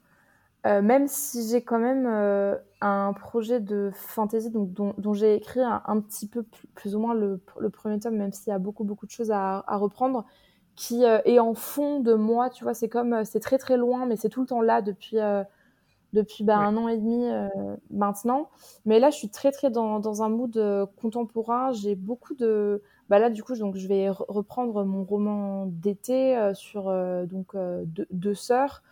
même 0.65 1.09
si 1.09 1.49
j'ai 1.49 1.63
quand 1.63 1.79
même 1.79 2.07
un 2.81 3.13
projet 3.13 3.61
de 3.61 3.91
fantasy 3.95 4.51
dont, 4.53 5.15
j'ai 5.15 5.35
écrit 5.35 5.61
un, 5.63 6.01
petit 6.01 6.29
peu 6.29 6.45
plus, 6.75 6.95
ou 6.97 6.99
moins 6.99 7.15
le, 7.15 7.41
premier 7.71 7.99
tome, 7.99 8.17
même 8.17 8.33
s'il 8.33 8.51
y 8.51 8.55
a 8.55 8.59
beaucoup 8.59 8.85
beaucoup 8.85 9.07
de 9.07 9.11
choses 9.11 9.31
à 9.31 9.65
reprendre 9.69 10.27
qui 10.77 11.05
euh, 11.05 11.21
est 11.25 11.39
en 11.39 11.55
fond 11.55 12.01
de 12.01 12.15
moi, 12.15 12.51
tu 12.51 12.65
vois, 12.65 12.75
c'est 12.75 12.89
comme, 12.89 13.13
euh, 13.13 13.25
c'est 13.25 13.41
très 13.41 13.59
très 13.59 13.77
loin, 13.77 14.07
mais 14.07 14.17
c'est 14.17 14.29
tout 14.29 14.41
le 14.41 14.47
temps 14.47 14.61
là 14.61 14.83
depuis, 14.83 15.19
euh, 15.19 15.45
depuis 16.13 16.45
bah, 16.45 16.59
un 16.59 16.77
an 16.77 16.89
et 16.89 16.97
demi 16.97 17.27
maintenant. 17.91 18.51
Mais 18.85 19.01
là, 19.01 19.11
je 19.11 19.17
suis 19.17 19.31
très 19.31 19.51
très 19.51 19.71
dans, 19.71 19.99
dans 19.99 20.23
un 20.23 20.29
mood 20.29 20.89
contemporain, 21.01 21.73
j'ai 21.73 21.97
beaucoup 21.97 22.35
de... 22.35 22.83
Bah 23.09 23.19
là, 23.19 23.31
du 23.31 23.43
coup, 23.43 23.57
donc, 23.57 23.77
je 23.77 23.89
vais 23.89 24.09
reprendre 24.11 24.85
mon 24.85 25.05
roman 25.05 25.67
d'été 25.67 26.53
sur 26.55 26.85
donc 27.27 27.57
deux, 27.57 28.07
deux 28.13 28.35
sœurs. 28.35 28.85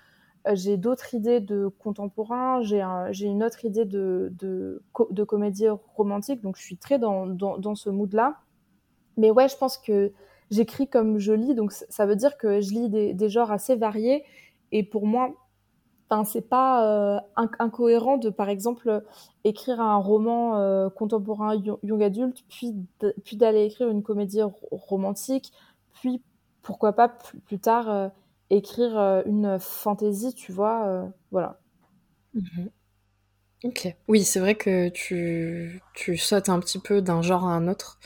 j'ai 0.52 0.76
d'autres 0.76 1.14
idées 1.14 1.38
de 1.38 1.68
contemporain, 1.68 2.60
j'ai 2.62 2.84
j'ai 3.12 3.26
une 3.26 3.44
autre 3.44 3.64
idée 3.64 3.84
de, 3.84 4.32
de, 4.40 4.82
de, 5.10 5.24
comédie 5.24 5.68
romantique, 5.94 6.42
donc 6.42 6.56
je 6.56 6.62
suis 6.62 6.76
très 6.76 6.98
dans, 6.98 7.26
dans, 7.26 7.56
dans 7.56 7.76
ce 7.76 7.88
mood-là. 7.88 8.38
Mais 9.16 9.30
ouais, 9.30 9.48
je 9.48 9.56
pense 9.56 9.78
que 9.78 10.12
j'écris 10.50 10.88
comme 10.88 11.18
je 11.18 11.32
lis, 11.32 11.54
donc 11.54 11.72
ça 11.72 12.06
veut 12.06 12.16
dire 12.16 12.36
que 12.36 12.60
je 12.60 12.70
lis 12.70 12.88
des, 12.88 13.28
genres 13.28 13.50
assez 13.50 13.76
variés. 13.76 14.24
Et 14.70 14.82
pour 14.82 15.06
moi, 15.06 15.34
c'est 16.24 16.48
pas 16.48 17.16
euh, 17.16 17.20
incohérent 17.58 18.18
de, 18.18 18.30
par 18.30 18.48
exemple, 18.48 19.02
écrire 19.44 19.80
un 19.80 19.96
roman 19.96 20.58
euh, 20.58 20.90
contemporain 20.90 21.56
young 21.56 22.02
adulte, 22.02 22.44
puis 22.48 22.74
d'aller 23.36 23.64
écrire 23.64 23.88
une 23.88 24.02
comédie 24.02 24.42
romantique, 24.70 25.52
puis 25.94 26.22
pourquoi 26.62 26.92
pas 26.92 27.08
plus, 27.08 27.58
tard 27.58 27.90
euh, 27.90 28.08
écrire 28.50 29.22
une 29.26 29.58
fantaisie, 29.58 30.34
tu 30.34 30.52
vois, 30.52 31.10
voilà. 31.30 31.58
Mmh 32.34 32.66
ok. 33.64 33.94
Oui, 34.08 34.24
c'est 34.24 34.40
vrai 34.40 34.54
que 34.54 34.88
tu, 34.88 35.80
tu 35.94 36.16
sautes 36.16 36.48
un 36.48 36.60
petit 36.60 36.78
peu 36.78 37.00
d'un 37.00 37.22
genre 37.22 37.46
à 37.46 37.52
un 37.52 37.68
autre. 37.68 37.98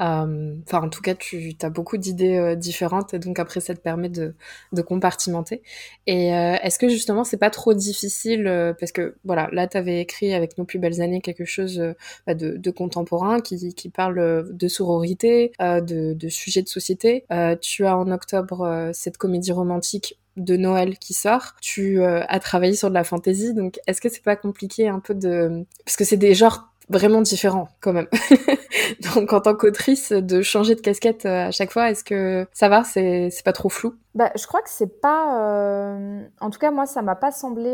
Euh, 0.00 0.54
enfin, 0.66 0.82
en 0.82 0.88
tout 0.88 1.02
cas, 1.02 1.14
tu 1.14 1.54
as 1.60 1.70
beaucoup 1.70 1.98
d'idées 1.98 2.36
euh, 2.36 2.54
différentes 2.54 3.12
et 3.14 3.18
donc 3.18 3.38
après, 3.38 3.60
ça 3.60 3.74
te 3.74 3.80
permet 3.80 4.08
de, 4.08 4.34
de 4.72 4.82
compartimenter. 4.82 5.62
Et 6.06 6.34
euh, 6.34 6.56
est-ce 6.62 6.78
que 6.78 6.88
justement, 6.88 7.24
c'est 7.24 7.36
pas 7.36 7.50
trop 7.50 7.74
difficile 7.74 8.74
parce 8.78 8.92
que 8.92 9.16
voilà, 9.24 9.48
là, 9.52 9.66
tu 9.66 9.76
avais 9.76 10.00
écrit 10.00 10.32
avec 10.34 10.56
nos 10.58 10.64
plus 10.64 10.78
belles 10.78 11.00
années 11.00 11.20
quelque 11.20 11.44
chose 11.44 11.82
bah, 12.26 12.34
de, 12.34 12.56
de, 12.56 12.70
contemporain 12.70 13.40
qui, 13.40 13.74
qui 13.74 13.88
parle 13.90 14.48
de 14.50 14.68
sororité, 14.68 15.52
de, 15.60 16.14
de 16.14 16.28
sujets 16.28 16.62
de 16.62 16.68
société. 16.68 17.26
tu 17.60 17.86
as 17.86 17.96
en 17.96 18.10
octobre 18.10 18.90
cette 18.92 19.18
comédie 19.18 19.52
romantique 19.52 20.18
de 20.36 20.56
Noël 20.56 20.98
qui 20.98 21.12
sort. 21.12 21.54
Tu 21.60 22.02
as 22.02 22.40
travaillé 22.40 22.74
sur 22.74 22.88
de 22.88 22.94
la 22.94 23.04
fantaisie, 23.04 23.54
donc 23.54 23.78
est-ce 23.86 24.00
que 24.00 24.08
c'est 24.08 24.22
pas 24.22 24.36
compliqué 24.36 24.88
un 24.88 25.00
peu 25.00 25.14
de 25.14 25.64
parce 25.84 25.96
que 25.96 26.04
c'est 26.04 26.16
des 26.16 26.34
genres 26.34 26.71
vraiment 26.92 27.20
différent 27.20 27.68
quand 27.80 27.92
même. 27.92 28.06
Donc 29.14 29.32
en 29.32 29.40
tant 29.40 29.54
qu'autrice, 29.54 30.12
de 30.12 30.42
changer 30.42 30.74
de 30.74 30.80
casquette 30.80 31.26
à 31.26 31.50
chaque 31.50 31.72
fois, 31.72 31.90
est-ce 31.90 32.04
que 32.04 32.46
ça 32.52 32.68
va? 32.68 32.84
C'est 32.84 33.30
pas 33.44 33.52
trop 33.52 33.68
flou? 33.68 33.94
Bah, 34.14 34.30
je 34.36 34.46
crois 34.46 34.62
que 34.62 34.70
c'est 34.70 35.00
pas. 35.00 35.96
En 36.40 36.50
tout 36.50 36.58
cas, 36.58 36.70
moi, 36.70 36.86
ça 36.86 37.02
m'a 37.02 37.16
pas 37.16 37.32
semblé. 37.32 37.70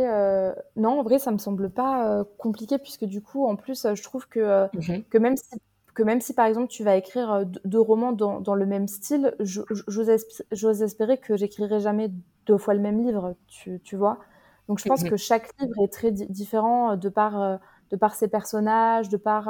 Non, 0.76 1.00
en 1.00 1.02
vrai, 1.02 1.18
ça 1.18 1.30
me 1.30 1.38
semble 1.38 1.70
pas 1.70 2.24
compliqué 2.38 2.78
puisque 2.78 3.04
du 3.04 3.20
coup, 3.20 3.46
en 3.46 3.56
plus, 3.56 3.86
je 3.94 4.02
trouve 4.02 4.26
que 4.28 4.66
mmh 4.66 5.02
que 5.10 5.18
même 5.18 5.36
si 5.36 5.58
que 5.98 6.04
même 6.04 6.20
si 6.20 6.32
par 6.32 6.46
exemple 6.46 6.68
tu 6.68 6.84
vas 6.84 6.94
écrire 6.94 7.32
euh, 7.32 7.44
deux 7.64 7.80
romans 7.80 8.12
dans, 8.12 8.40
dans 8.40 8.54
le 8.54 8.66
même 8.66 8.86
style, 8.86 9.34
j'ose 9.40 10.82
espérer 10.82 11.18
que 11.18 11.36
j'écrirai 11.36 11.80
jamais 11.80 12.12
deux 12.46 12.56
fois 12.56 12.74
le 12.74 12.80
même 12.80 13.04
livre, 13.04 13.34
tu, 13.48 13.80
tu 13.82 13.96
vois? 13.96 14.20
Donc 14.68 14.78
je 14.78 14.84
pense 14.84 15.02
mhm. 15.02 15.10
que 15.10 15.16
chaque 15.16 15.50
livre 15.58 15.74
est 15.82 15.92
très 15.92 16.12
différent 16.12 16.92
euh, 16.92 16.96
de 16.96 17.08
par, 17.08 17.42
euh, 17.42 17.56
de 17.90 17.96
par 17.96 18.14
ses 18.14 18.28
personnages, 18.28 19.08
de 19.08 19.16
par, 19.16 19.44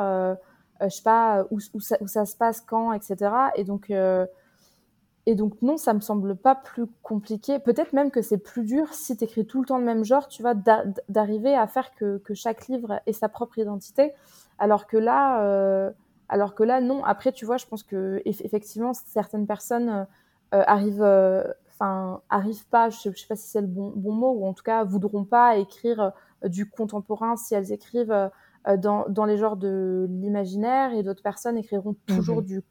je 0.80 0.88
sais 0.88 1.02
pas, 1.02 1.44
où, 1.50 1.58
où, 1.74 1.80
ça, 1.80 1.96
où, 2.00 2.06
ça, 2.06 2.24
se 2.24 2.36
passe, 2.36 2.60
quand, 2.60 2.92
etc. 2.92 3.30
Et 3.56 3.64
donc, 3.64 3.90
et 3.90 5.34
donc 5.34 5.60
non, 5.60 5.76
ça 5.76 5.92
me 5.92 6.00
semble 6.00 6.36
pas 6.36 6.54
plus 6.54 6.86
compliqué. 7.02 7.58
Peut-être 7.58 7.92
même 7.92 8.10
que 8.10 8.22
c'est 8.22 8.38
plus 8.38 8.64
dur 8.64 8.92
si 8.92 9.16
tu 9.16 9.24
écris 9.24 9.46
tout 9.46 9.60
le 9.60 9.66
temps 9.66 9.78
le 9.78 9.84
même 9.84 10.04
genre, 10.04 10.28
tu 10.28 10.42
vois, 10.42 10.54
d'arriver 11.08 11.54
à 11.54 11.66
faire 11.66 11.94
que, 11.94 12.18
que, 12.18 12.34
chaque 12.34 12.68
livre 12.68 13.00
ait 13.06 13.12
sa 13.12 13.28
propre 13.28 13.58
identité. 13.58 14.12
Alors 14.58 14.86
que 14.86 14.96
là 14.96 15.92
alors 16.28 16.54
que 16.54 16.62
là, 16.62 16.80
non. 16.80 17.04
Après, 17.04 17.32
tu 17.32 17.44
vois, 17.46 17.56
je 17.56 17.66
pense 17.66 17.82
que 17.82 18.22
effectivement, 18.24 18.92
certaines 18.94 19.46
personnes 19.46 19.88
euh, 19.88 20.04
euh, 20.54 20.64
arrivent, 20.66 21.02
euh, 21.02 21.44
enfin, 21.70 22.20
arrivent 22.28 22.66
pas. 22.68 22.90
Je 22.90 22.98
sais, 22.98 23.12
sais 23.14 23.26
pas 23.26 23.36
si 23.36 23.48
c'est 23.48 23.60
le 23.60 23.66
bon, 23.66 23.92
bon, 23.96 24.12
mot, 24.12 24.30
ou 24.32 24.46
en 24.46 24.52
tout 24.52 24.62
cas, 24.62 24.84
voudront 24.84 25.24
pas 25.24 25.56
écrire 25.56 26.12
du 26.44 26.68
contemporain 26.68 27.36
si 27.36 27.54
elles 27.54 27.72
écrivent 27.72 28.30
dans, 28.76 29.08
dans, 29.08 29.24
les 29.24 29.36
genres 29.36 29.56
de 29.56 30.06
l'imaginaire, 30.10 30.92
et 30.92 31.02
d'autres 31.02 31.22
personnes 31.22 31.56
écriront 31.56 31.96
toujours 32.06 32.42
mmh 32.42 32.44
du, 32.44 32.62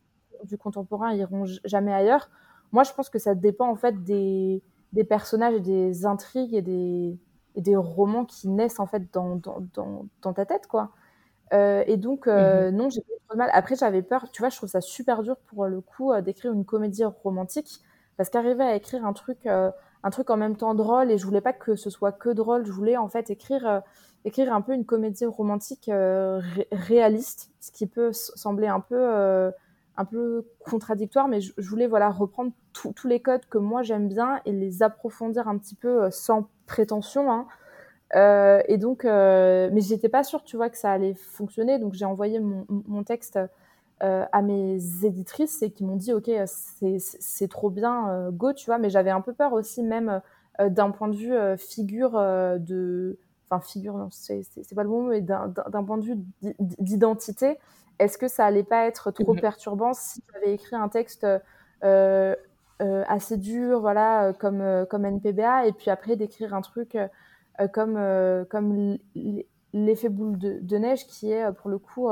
du 0.43 0.57
contemporain, 0.57 1.13
iront 1.13 1.45
jamais 1.65 1.93
ailleurs. 1.93 2.29
Moi, 2.71 2.83
je 2.83 2.93
pense 2.93 3.09
que 3.09 3.19
ça 3.19 3.35
dépend 3.35 3.69
en 3.69 3.75
fait 3.75 4.03
des, 4.03 4.61
des 4.93 5.03
personnages 5.03 5.55
et 5.55 5.59
des 5.59 6.05
intrigues 6.05 6.53
et 6.53 6.61
des, 6.61 7.17
et 7.55 7.61
des 7.61 7.75
romans 7.75 8.25
qui 8.25 8.49
naissent 8.49 8.79
en 8.79 8.87
fait 8.87 9.11
dans, 9.13 9.35
dans, 9.35 9.59
dans, 9.73 10.05
dans 10.21 10.33
ta 10.33 10.45
tête, 10.45 10.67
quoi. 10.67 10.91
Euh, 11.53 11.83
et 11.87 11.97
donc, 11.97 12.27
euh, 12.27 12.71
mmh 12.71 12.75
non, 12.75 12.89
j'ai 12.89 13.01
pas 13.27 13.33
de 13.35 13.37
mal. 13.37 13.49
Après, 13.53 13.75
j'avais 13.75 14.01
peur, 14.01 14.29
tu 14.31 14.41
vois, 14.41 14.49
je 14.49 14.57
trouve 14.57 14.69
ça 14.69 14.81
super 14.81 15.23
dur 15.23 15.37
pour 15.47 15.65
le 15.65 15.81
coup 15.81 16.11
euh, 16.11 16.21
d'écrire 16.21 16.51
une 16.51 16.65
comédie 16.65 17.05
romantique, 17.05 17.79
parce 18.17 18.29
qu'arriver 18.29 18.63
à 18.63 18.75
écrire 18.75 19.05
un 19.05 19.13
truc, 19.13 19.47
un 20.03 20.09
truc 20.09 20.29
en 20.29 20.37
même 20.37 20.55
temps 20.55 20.75
drôle, 20.75 21.11
et 21.11 21.17
je 21.17 21.25
voulais 21.25 21.41
pas 21.41 21.53
que 21.53 21.75
ce 21.75 21.89
soit 21.89 22.11
que 22.11 22.29
drôle, 22.29 22.65
je 22.65 22.71
voulais 22.71 22.97
en 22.97 23.07
fait 23.07 23.29
écrire, 23.29 23.81
écrire 24.25 24.53
un 24.53 24.61
peu 24.61 24.73
une 24.73 24.85
comédie 24.85 25.25
romantique 25.25 25.89
réaliste, 26.71 27.51
ce 27.59 27.71
qui 27.71 27.87
peut 27.87 28.11
sembler 28.13 28.67
un 28.67 28.79
peu, 28.79 29.51
un 29.97 30.05
peu 30.05 30.45
contradictoire, 30.65 31.27
mais 31.27 31.41
je, 31.41 31.53
voulais 31.57 31.87
voilà 31.87 32.09
reprendre 32.09 32.51
tous 32.73 33.07
les 33.07 33.19
codes 33.19 33.45
que 33.49 33.57
moi 33.57 33.81
j'aime 33.81 34.07
bien 34.07 34.39
et 34.45 34.51
les 34.51 34.83
approfondir 34.83 35.47
un 35.47 35.57
petit 35.57 35.75
peu 35.75 36.09
sans 36.11 36.47
prétention. 36.67 37.31
Hein. 37.31 37.47
Euh, 38.15 38.61
et 38.67 38.77
donc, 38.77 39.05
euh, 39.05 39.69
mais 39.73 39.81
j'étais 39.81 40.09
pas 40.09 40.23
sûre, 40.23 40.43
tu 40.43 40.55
vois, 40.55 40.69
que 40.69 40.77
ça 40.77 40.91
allait 40.91 41.15
fonctionner. 41.15 41.79
Donc, 41.79 41.93
j'ai 41.93 42.05
envoyé 42.05 42.39
mon, 42.39 42.65
mon 42.69 43.03
texte 43.03 43.39
euh, 44.03 44.25
à 44.31 44.41
mes 44.41 44.77
éditrices 45.03 45.63
et 45.63 45.71
qui 45.71 45.83
m'ont 45.83 45.95
dit, 45.95 46.13
ok, 46.13 46.29
c'est 46.45 47.47
trop 47.49 47.69
bien, 47.71 48.09
euh, 48.09 48.31
go, 48.31 48.53
tu 48.53 48.67
vois. 48.67 48.77
Mais 48.77 48.89
j'avais 48.89 49.09
un 49.09 49.21
peu 49.21 49.33
peur 49.33 49.53
aussi, 49.53 49.81
même 49.81 50.21
euh, 50.59 50.69
d'un 50.69 50.91
point 50.91 51.07
de 51.07 51.15
vue 51.15 51.57
figure 51.57 52.11
de, 52.11 53.17
enfin 53.49 53.59
figure, 53.59 53.97
non, 53.97 54.09
c'est 54.11 54.43
pas 54.75 54.83
le 54.83 54.89
bon 54.89 55.03
mot, 55.03 55.09
mais 55.09 55.21
d'un 55.21 55.83
point 55.83 55.97
de 55.97 56.03
vue 56.03 56.17
d'identité. 56.59 57.57
Est-ce 57.99 58.19
que 58.19 58.27
ça 58.27 58.45
allait 58.45 58.63
pas 58.63 58.85
être 58.85 59.09
trop 59.09 59.33
mmh 59.33 59.41
perturbant 59.41 59.93
si 59.93 60.21
j'avais 60.31 60.53
écrit 60.53 60.75
un 60.75 60.89
texte 60.89 61.25
assez 61.81 63.37
dur, 63.37 63.79
voilà, 63.79 64.33
comme 64.33 64.85
comme 64.89 65.05
NPBA, 65.05 65.65
et 65.65 65.71
puis 65.71 65.89
après 65.89 66.15
d'écrire 66.15 66.53
un 66.53 66.61
truc 66.61 66.95
euh, 67.59 67.67
comme, 67.67 68.45
comme 68.49 68.97
l'effet 69.73 70.09
boule 70.09 70.37
de, 70.37 70.77
neige 70.77 71.07
qui 71.07 71.31
est 71.31 71.51
pour 71.53 71.69
le 71.69 71.79
coup 71.79 72.09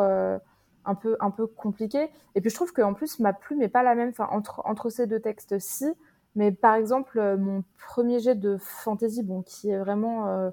un 0.85 0.95
peu, 0.95 1.17
un 1.19 1.31
peu 1.31 1.47
compliqué. 1.47 2.09
Et 2.35 2.41
puis 2.41 2.49
je 2.49 2.55
trouve 2.55 2.73
qu'en 2.73 2.93
plus, 2.93 3.19
ma 3.19 3.33
plume 3.33 3.59
n'est 3.59 3.69
pas 3.69 3.83
la 3.83 3.95
même 3.95 4.09
enfin, 4.09 4.27
entre, 4.31 4.61
entre 4.65 4.89
ces 4.89 5.07
deux 5.07 5.19
textes-ci. 5.19 5.85
Mais 6.35 6.51
par 6.51 6.75
exemple, 6.75 7.37
mon 7.37 7.63
premier 7.77 8.19
jet 8.19 8.35
de 8.35 8.57
fantasy, 8.57 9.23
bon, 9.23 9.41
qui 9.41 9.69
est 9.69 9.77
vraiment 9.77 10.51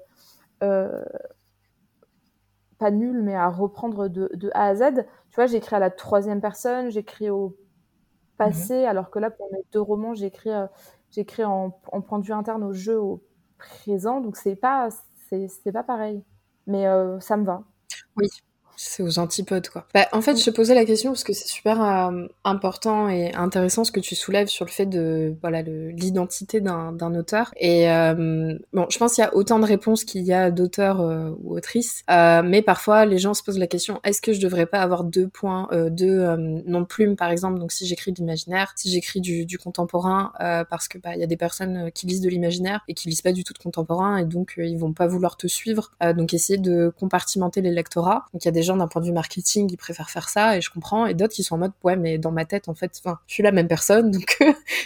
pas 2.79 2.91
nul, 2.91 3.21
mais 3.21 3.35
à 3.35 3.49
reprendre 3.49 4.07
de, 4.07 4.29
de, 4.33 4.49
A 4.53 4.67
à 4.67 4.75
Z, 4.75 5.05
tu 5.29 5.35
vois, 5.35 5.45
j'écris 5.45 5.75
à 5.75 5.79
la 5.79 5.89
troisième 5.89 6.39
personne, 6.39 6.89
j'écris 6.89 7.29
au 7.29 7.57
passé, 8.37 8.81
mhm. 8.81 8.87
alors 8.87 9.09
que 9.09 9.19
là, 9.19 9.29
pour 9.29 9.51
mes 9.51 9.63
deux 9.73 9.81
romans, 9.81 10.13
j'écris 10.13 10.51
j'écris 11.13 11.43
en, 11.43 11.79
en 11.91 12.01
point 12.01 12.19
de 12.19 12.25
vue 12.25 12.33
interne 12.33 12.63
au 12.63 12.73
jeu 12.73 12.99
au 12.99 13.23
présent, 13.57 14.19
donc 14.19 14.35
c'est 14.35 14.55
pas, 14.55 14.89
c'est 15.29 15.71
pas 15.71 15.83
pareil. 15.83 16.23
Mais 16.67 16.87
euh, 16.87 17.19
ça 17.19 17.37
me 17.37 17.45
va. 17.45 17.63
Oui, 18.15 18.27
c'est 18.75 19.03
aux 19.03 19.19
antipodes, 19.19 19.69
quoi. 19.69 19.85
Bah, 19.93 20.07
en 20.11 20.21
fait, 20.21 20.37
je 20.37 20.45
te 20.45 20.49
posais 20.49 20.75
la 20.75 20.85
question 20.85 21.11
parce 21.11 21.23
que 21.23 21.33
c'est 21.33 21.47
super 21.47 21.81
euh, 21.83 22.25
important 22.43 23.09
et 23.09 23.33
intéressant 23.33 23.83
ce 23.83 23.91
que 23.91 23.99
tu 23.99 24.15
soulèves 24.15 24.47
sur 24.47 24.65
le 24.65 24.71
fait 24.71 24.85
de 24.85 25.35
voilà 25.41 25.61
l'identité 25.61 26.61
d'un 26.61 27.15
auteur. 27.15 27.51
Et 27.57 27.89
euh, 27.91 28.57
bon, 28.73 28.87
je 28.89 28.97
pense 28.97 29.13
qu'il 29.13 29.23
y 29.23 29.27
a 29.27 29.35
autant 29.35 29.59
de 29.59 29.65
réponses 29.65 30.03
qu'il 30.03 30.23
y 30.23 30.33
a 30.33 30.51
d'auteurs 30.51 31.01
euh, 31.01 31.31
ou 31.43 31.55
autrices, 31.55 32.03
mais 32.09 32.61
parfois 32.61 33.05
les 33.05 33.17
gens 33.17 33.33
se 33.33 33.43
posent 33.43 33.59
la 33.59 33.67
question 33.67 33.99
est-ce 34.03 34.21
que 34.21 34.33
je 34.33 34.41
devrais 34.41 34.65
pas 34.65 34.81
avoir 34.81 35.03
deux 35.03 35.27
points, 35.27 35.67
deux 35.89 36.25
noms 36.65 36.81
de 36.81 36.85
plumes, 36.85 37.15
par 37.15 37.29
exemple? 37.29 37.59
Donc 37.59 37.71
si 37.71 37.85
j'écris 37.85 38.11
de 38.11 38.17
l'imaginaire, 38.17 38.73
si 38.75 38.89
j'écris 38.89 39.21
du, 39.21 39.45
du, 39.45 39.57
contemporain, 39.57 40.31
parce 40.69 40.87
que 40.87 40.97
bah 40.97 41.15
il 41.15 41.19
y 41.19 41.23
a 41.23 41.27
des 41.27 41.37
personnes 41.37 41.91
qui 41.91 42.07
lisent 42.07 42.21
de 42.21 42.29
l'imaginaire 42.29 42.81
et 42.87 42.93
qui 42.93 43.09
lisent 43.09 43.21
pas 43.21 43.31
du 43.31 43.43
tout 43.43 43.53
de 43.53 43.59
contemporain 43.59 44.17
et 44.17 44.25
donc 44.25 44.55
ils 44.57 44.77
vont 44.77 44.93
pas 44.93 45.07
vouloir 45.07 45.37
te 45.37 45.47
suivre. 45.47 45.91
donc 46.15 46.33
essayer 46.33 46.59
de 46.59 46.91
compartimenter 46.99 47.61
les 47.61 47.71
lectorats. 47.71 48.25
Donc 48.33 48.43
il 48.43 48.45
y 48.45 48.49
a 48.49 48.51
des 48.51 48.62
gens 48.63 48.77
d'un 48.77 48.87
point 48.87 49.01
de 49.01 49.07
vue 49.07 49.13
marketing, 49.13 49.69
ils 49.71 49.77
préfèrent 49.77 50.09
faire 50.09 50.29
ça 50.29 50.57
et 50.57 50.61
je 50.61 50.71
comprends. 50.71 51.05
Et 51.05 51.13
d'autres 51.13 51.33
qui 51.33 51.43
sont 51.43 51.55
en 51.55 51.59
mode 51.59 51.71
ouais, 51.83 51.95
mais 51.95 52.17
dans 52.17 52.31
ma 52.31 52.45
tête, 52.45 52.69
en 52.69 52.73
fait, 52.73 52.99
enfin, 53.03 53.19
je 53.27 53.33
suis 53.33 53.43
la 53.43 53.51
même 53.51 53.67
personne, 53.67 54.11
donc 54.11 54.39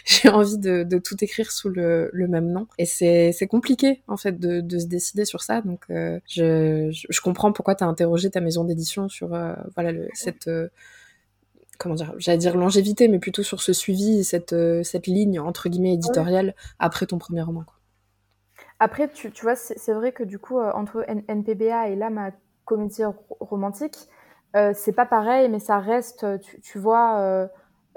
j'ai 0.05 0.30
envie 0.30 0.57
de, 0.57 0.97
tout 0.99 1.23
écrire 1.23 1.51
sous 1.51 1.69
le, 1.69 2.11
même 2.13 2.51
nom. 2.51 2.67
Et 2.78 2.86
c'est 2.86 3.47
compliqué 3.47 4.01
en 4.07 4.17
fait 4.17 4.39
de, 4.39 4.80
se 4.80 4.86
décider 4.86 5.25
sur 5.25 5.41
ça. 5.41 5.61
Donc 5.61 5.86
euh, 5.89 6.19
je, 6.28 6.89
je, 6.91 7.21
comprends 7.21 7.51
pourquoi 7.51 7.75
tu 7.75 7.84
as 7.84 7.88
interrogé 7.88 8.30
ta 8.30 8.41
maison 8.41 8.63
d'édition 8.63 9.09
sur 9.09 9.34
euh, 9.34 9.53
voilà 9.75 9.91
le, 9.91 10.07
cette 10.13 10.47
euh, 10.47 10.67
comment 11.78 11.95
dire, 11.95 12.13
j'allais 12.17 12.38
dire 12.38 12.57
longévité, 12.57 13.07
mais 13.07 13.19
plutôt 13.19 13.43
sur 13.43 13.61
ce 13.61 13.73
suivi, 13.73 14.23
cette, 14.23 14.55
cette 14.84 15.07
ligne 15.07 15.39
entre 15.39 15.69
guillemets 15.69 15.93
éditoriale 15.93 16.55
après 16.80 17.05
ton 17.05 17.17
premier 17.17 17.41
roman. 17.41 17.65
Après, 18.80 19.07
tu, 19.09 19.32
tu 19.32 19.43
vois, 19.43 19.55
c'est 19.55 19.93
vrai 19.93 20.11
que 20.11 20.23
du 20.23 20.38
coup, 20.38 20.59
entre 20.59 21.03
NPBA 21.07 21.89
et 21.89 21.95
là, 21.95 22.09
ma 22.09 22.32
comédie 22.68 23.03
romantique, 23.39 24.09
euh, 24.55 24.72
c'est 24.76 24.91
pas 24.91 25.05
pareil, 25.05 25.49
mais 25.49 25.59
ça 25.59 25.80
reste, 25.80 26.26
tu, 26.61 26.78
vois, 26.78 27.20
euh, 27.20 27.47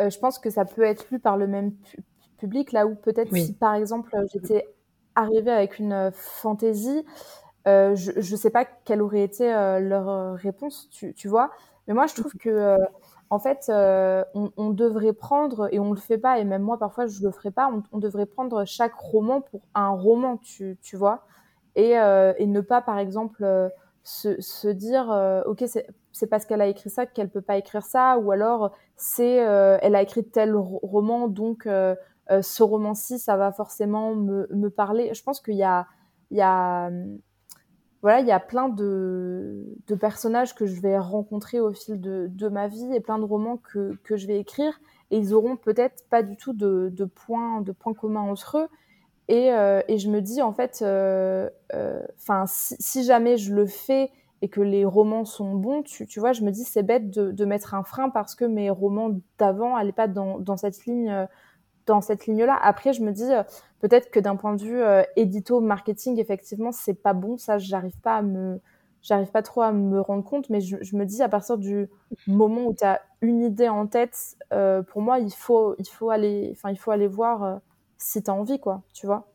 euh, 0.00 0.10
je 0.10 0.18
pense 0.18 0.38
que 0.38 0.48
ça 0.48 0.64
peut 0.64 0.82
être 0.82 1.06
lu 1.10 1.18
par 1.18 1.36
le 1.36 1.46
même 1.46 1.72
public, 2.38 2.72
là 2.72 2.86
où 2.86 2.94
peut-être 2.94 3.34
si 3.34 3.52
par 3.52 3.74
exemple 3.74 4.10
j'étais 4.32 4.66
arrivée 5.14 5.50
avec 5.50 5.78
une 5.78 6.10
fantaisie, 6.12 7.04
je 7.66 8.16
ne 8.16 8.36
sais 8.36 8.50
pas 8.50 8.64
quelle 8.64 9.02
aurait 9.02 9.22
été 9.22 9.48
leur 9.48 10.34
réponse, 10.36 10.88
tu, 10.90 11.14
tu, 11.14 11.28
vois. 11.28 11.50
Mais 11.86 11.94
moi, 11.94 12.06
je 12.06 12.14
trouve 12.14 12.32
que 12.34 12.78
en 13.28 13.38
fait, 13.38 13.70
on, 13.70 14.50
on, 14.56 14.70
devrait 14.70 15.12
prendre, 15.12 15.68
et 15.72 15.78
on 15.78 15.92
le 15.92 15.98
fait 15.98 16.18
pas, 16.18 16.38
et 16.38 16.44
même 16.44 16.62
moi 16.62 16.78
parfois 16.78 17.06
je 17.06 17.22
le 17.22 17.30
ferai 17.30 17.50
pas, 17.50 17.70
on, 17.72 17.82
on 17.92 17.98
devrait 17.98 18.26
prendre 18.26 18.64
chaque 18.64 18.94
roman 18.94 19.40
pour 19.40 19.60
un 19.74 19.90
roman, 19.90 20.38
tu, 20.38 20.78
tu 20.82 20.96
vois, 20.96 21.24
et, 21.76 21.92
et, 21.92 22.46
ne 22.46 22.60
pas 22.60 22.80
par 22.80 22.98
exemple 22.98 23.70
se, 24.02 24.68
dire 24.68 25.10
euh, 25.10 25.42
ok 25.46 25.64
c'est 26.12 26.26
parce 26.26 26.44
qu'elle 26.46 26.60
a 26.60 26.66
écrit 26.66 26.90
ça 26.90 27.06
qu'elle 27.06 27.28
peut 27.28 27.42
pas 27.42 27.56
écrire 27.56 27.84
ça 27.84 28.18
ou 28.18 28.30
alors 28.30 28.72
c'est 28.96 29.46
euh, 29.46 29.78
elle 29.82 29.94
a 29.94 30.02
écrit 30.02 30.24
tel 30.24 30.54
roman 30.56 31.28
donc 31.28 31.66
euh, 31.66 31.94
ce 32.42 32.62
roman-ci 32.62 33.18
ça 33.18 33.36
va 33.36 33.52
forcément 33.52 34.14
me, 34.14 34.46
me 34.52 34.70
parler. 34.70 35.12
Je 35.14 35.22
pense 35.22 35.40
qu'il 35.40 35.56
y 35.56 35.64
a 35.64 35.86
il 36.30 36.38
y 36.38 36.42
a 36.42 36.90
voilà 38.02 38.20
il 38.20 38.26
y 38.26 38.32
a 38.32 38.40
plein 38.40 38.68
de, 38.68 39.66
de 39.86 39.94
personnages 39.94 40.54
que 40.54 40.64
je 40.66 40.80
vais 40.80 40.98
rencontrer 40.98 41.60
au 41.60 41.72
fil 41.72 42.00
de, 42.00 42.28
de 42.30 42.48
ma 42.48 42.68
vie 42.68 42.94
et 42.94 43.00
plein 43.00 43.18
de 43.18 43.24
romans 43.24 43.58
que, 43.58 43.98
que 44.04 44.16
je 44.16 44.26
vais 44.26 44.38
écrire. 44.38 44.80
Et 45.10 45.18
ils 45.18 45.34
auront 45.34 45.56
peut-être 45.56 46.04
pas 46.08 46.22
du 46.22 46.36
tout 46.36 46.52
de, 46.52 46.90
de 46.92 47.04
points 47.04 47.60
de 47.62 47.72
points 47.72 47.94
communs 47.94 48.20
entre 48.20 48.58
eux 48.58 48.68
et, 49.30 49.52
euh, 49.52 49.80
et, 49.86 49.98
je 49.98 50.10
me 50.10 50.20
dis, 50.20 50.42
en 50.42 50.52
fait, 50.52 50.80
euh, 50.82 51.48
euh, 51.72 52.02
enfin, 52.18 52.46
si, 52.48 53.04
jamais 53.04 53.36
je 53.36 53.54
le 53.54 53.64
fais 53.64 54.10
et 54.42 54.48
que 54.48 54.60
les 54.60 54.84
romans 54.84 55.24
sont 55.24 55.54
bons, 55.54 55.84
tu, 55.84 56.18
vois, 56.18 56.32
je 56.32 56.42
me 56.42 56.50
dis, 56.50 56.64
c'est 56.64 56.82
bête 56.82 57.10
de, 57.10 57.44
mettre 57.44 57.74
un 57.74 57.84
frein 57.84 58.10
parce 58.10 58.34
que 58.34 58.44
mes 58.44 58.70
romans 58.70 59.20
d'avant 59.38 59.76
n'allaient 59.76 59.92
pas 59.92 60.08
dans, 60.08 60.56
cette 60.56 60.84
ligne 60.84 61.28
dans 61.86 62.00
cette 62.00 62.26
ligne-là. 62.26 62.58
Après, 62.60 62.92
je 62.92 63.02
me 63.02 63.12
dis 63.12 63.30
peut-être 63.78 64.10
que 64.10 64.18
d'un 64.18 64.34
point 64.34 64.56
de 64.56 64.62
vue 64.62 64.82
édito 65.14 65.60
marketing, 65.60 66.18
effectivement, 66.18 66.72
c'est 66.72 66.94
pas 66.94 67.12
bon. 67.12 67.38
Ça, 67.38 67.58
j'arrive 67.58 67.98
pas 68.00 68.16
à 68.16 68.22
me 68.22 68.58
j'arrive 69.02 69.30
pas 69.30 69.42
trop 69.42 69.62
à 69.62 69.70
me 69.70 70.00
rendre 70.00 70.24
compte, 70.24 70.50
mais 70.50 70.60
je, 70.60 70.96
me 70.96 71.04
dis 71.04 71.22
à 71.22 71.28
partir 71.28 71.56
du 71.56 71.88
moment 72.26 72.66
où 72.66 72.74
tu 72.74 72.84
as 72.84 73.00
une 73.22 73.42
idée 73.42 73.68
en 73.68 73.86
tête, 73.86 74.36
pour 74.88 75.02
moi, 75.02 75.20
il 75.20 75.30
faut, 75.30 75.76
il 75.78 75.86
faut 75.86 76.10
aller, 76.10 76.50
enfin, 76.52 76.70
il 76.70 76.76
faut 76.76 76.90
aller 76.90 77.06
voir 77.06 77.60
si 78.00 78.22
tu 78.22 78.30
as 78.30 78.34
envie, 78.34 78.58
quoi, 78.58 78.82
tu 78.92 79.06
vois. 79.06 79.26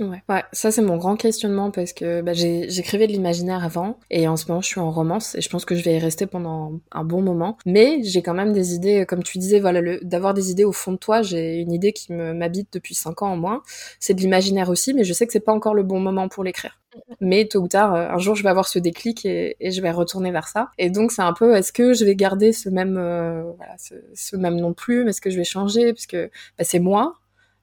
Ouais. 0.00 0.22
ouais, 0.30 0.42
ça 0.52 0.70
c'est 0.70 0.80
mon 0.80 0.96
grand 0.96 1.16
questionnement 1.16 1.70
parce 1.70 1.92
que 1.92 2.22
bah, 2.22 2.32
j'écrivais 2.32 3.06
de 3.06 3.12
l'imaginaire 3.12 3.62
avant 3.62 3.98
et 4.08 4.28
en 4.28 4.36
ce 4.38 4.46
moment 4.48 4.62
je 4.62 4.66
suis 4.66 4.80
en 4.80 4.90
romance 4.90 5.34
et 5.34 5.42
je 5.42 5.50
pense 5.50 5.66
que 5.66 5.74
je 5.74 5.84
vais 5.84 5.94
y 5.94 5.98
rester 5.98 6.26
pendant 6.26 6.80
un 6.90 7.04
bon 7.04 7.20
moment. 7.20 7.58
Mais 7.66 8.02
j'ai 8.02 8.22
quand 8.22 8.32
même 8.32 8.54
des 8.54 8.74
idées, 8.74 9.04
comme 9.06 9.22
tu 9.22 9.36
disais, 9.36 9.60
voilà, 9.60 9.98
d'avoir 10.00 10.32
des 10.32 10.50
idées 10.50 10.64
au 10.64 10.72
fond 10.72 10.92
de 10.92 10.96
toi. 10.96 11.20
J'ai 11.20 11.56
une 11.56 11.72
idée 11.72 11.92
qui 11.92 12.12
m'habite 12.14 12.72
depuis 12.72 12.94
cinq 12.94 13.20
ans 13.20 13.32
en 13.32 13.36
moins. 13.36 13.62
C'est 13.98 14.14
de 14.14 14.20
l'imaginaire 14.20 14.70
aussi, 14.70 14.94
mais 14.94 15.04
je 15.04 15.12
sais 15.12 15.26
que 15.26 15.34
c'est 15.34 15.40
pas 15.40 15.52
encore 15.52 15.74
le 15.74 15.82
bon 15.82 16.00
moment 16.00 16.28
pour 16.28 16.44
l'écrire. 16.44 16.80
Mais 17.20 17.46
tôt 17.46 17.60
ou 17.60 17.68
tard, 17.68 17.94
euh, 17.94 18.08
un 18.08 18.18
jour, 18.18 18.34
je 18.34 18.42
vais 18.42 18.48
avoir 18.48 18.66
ce 18.66 18.78
déclic 18.78 19.24
et, 19.24 19.56
et 19.60 19.70
je 19.70 19.80
vais 19.80 19.92
retourner 19.92 20.32
vers 20.32 20.48
ça. 20.48 20.70
Et 20.76 20.90
donc, 20.90 21.12
c'est 21.12 21.22
un 21.22 21.32
peu, 21.32 21.54
est-ce 21.54 21.72
que 21.72 21.92
je 21.92 22.04
vais 22.04 22.16
garder 22.16 22.52
ce 22.52 22.68
même, 22.68 22.96
euh, 22.98 23.44
voilà, 23.56 23.76
ce, 23.78 23.94
ce, 24.14 24.36
même 24.36 24.56
nom 24.56 24.70
de 24.70 24.74
plume 24.74 25.06
Est-ce 25.06 25.20
que 25.20 25.30
je 25.30 25.36
vais 25.36 25.44
changer? 25.44 25.92
Parce 25.92 26.06
que 26.06 26.30
bah, 26.58 26.64
c'est 26.64 26.80
moi. 26.80 27.20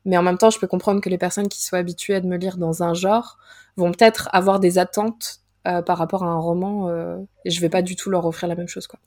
Mais 0.07 0.17
en 0.17 0.23
même 0.23 0.39
temps, 0.39 0.49
je 0.49 0.59
peux 0.59 0.65
comprendre 0.67 1.01
que 1.01 1.09
les 1.09 1.19
personnes 1.19 1.47
qui 1.47 1.63
sont 1.63 1.75
habituées 1.75 2.15
à 2.15 2.21
me 2.21 2.37
lire 2.37 2.57
dans 2.57 2.81
un 2.81 2.95
genre 2.95 3.37
vont 3.75 3.91
peut-être 3.91 4.29
avoir 4.33 4.59
des 4.59 4.79
attentes 4.79 5.41
euh, 5.67 5.83
par 5.83 5.99
rapport 5.99 6.23
à 6.23 6.27
un 6.27 6.39
roman 6.39 6.89
euh, 6.89 7.17
et 7.45 7.51
je 7.51 7.61
vais 7.61 7.69
pas 7.69 7.83
du 7.83 7.95
tout 7.95 8.09
leur 8.09 8.25
offrir 8.25 8.49
la 8.49 8.55
même 8.55 8.67
chose, 8.67 8.87
quoi. 8.87 8.99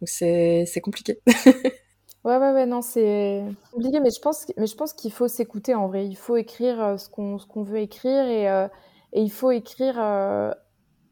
Donc 0.00 0.08
c'est 0.08 0.80
compliqué. 0.82 1.20
Ouais, 2.24 2.38
ouais, 2.38 2.50
ouais, 2.50 2.66
non, 2.66 2.82
c'est 2.82 3.44
compliqué, 3.70 4.00
mais 4.00 4.10
je 4.10 4.20
pense, 4.20 4.46
mais 4.56 4.66
je 4.66 4.74
pense 4.74 4.92
qu'il 4.92 5.12
faut 5.12 5.28
s'écouter 5.28 5.76
en 5.76 5.86
vrai. 5.86 6.08
Il 6.08 6.16
faut 6.16 6.36
écrire 6.36 6.96
ce 6.98 7.08
qu'on 7.08 7.62
veut 7.62 7.78
écrire 7.78 8.24
et 8.24 8.66
et 9.16 9.22
il 9.22 9.30
faut 9.30 9.50
écrire. 9.50 9.96
Euh, 9.98 10.52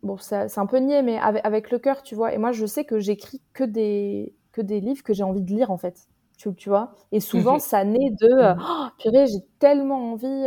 bon, 0.03 0.17
c'est 0.19 0.59
un 0.59 0.67
peu 0.67 0.79
niais, 0.79 1.03
mais 1.03 1.19
avec, 1.19 1.45
avec 1.45 1.71
le 1.71 1.79
cœur, 1.79 2.03
tu 2.03 2.15
vois. 2.15 2.35
Et 2.35 2.39
moi, 2.39 2.53
je 2.53 2.67
sais 2.67 2.85
que 2.85 3.01
j'écris 3.01 3.41
que 3.55 3.65
des, 3.65 4.35
que 4.53 4.61
des 4.61 4.81
livres 4.81 5.03
que 5.03 5.15
j'ai 5.15 5.23
envie 5.23 5.43
de 5.43 5.53
lire, 5.53 5.71
en 5.71 5.79
fait. 5.79 6.07
Tu, 6.51 6.55
tu 6.55 6.69
vois 6.69 6.95
Et 7.13 7.21
souvent, 7.21 7.55
mhm. 7.55 7.61
ça 7.61 7.85
naît 7.85 8.11
de 8.21 8.27
euh, 8.27 8.55
mhm. 8.55 8.63
oh, 8.63 8.87
purée, 8.99 9.27
j'ai 9.27 9.45
tellement 9.59 10.13
envie 10.13 10.47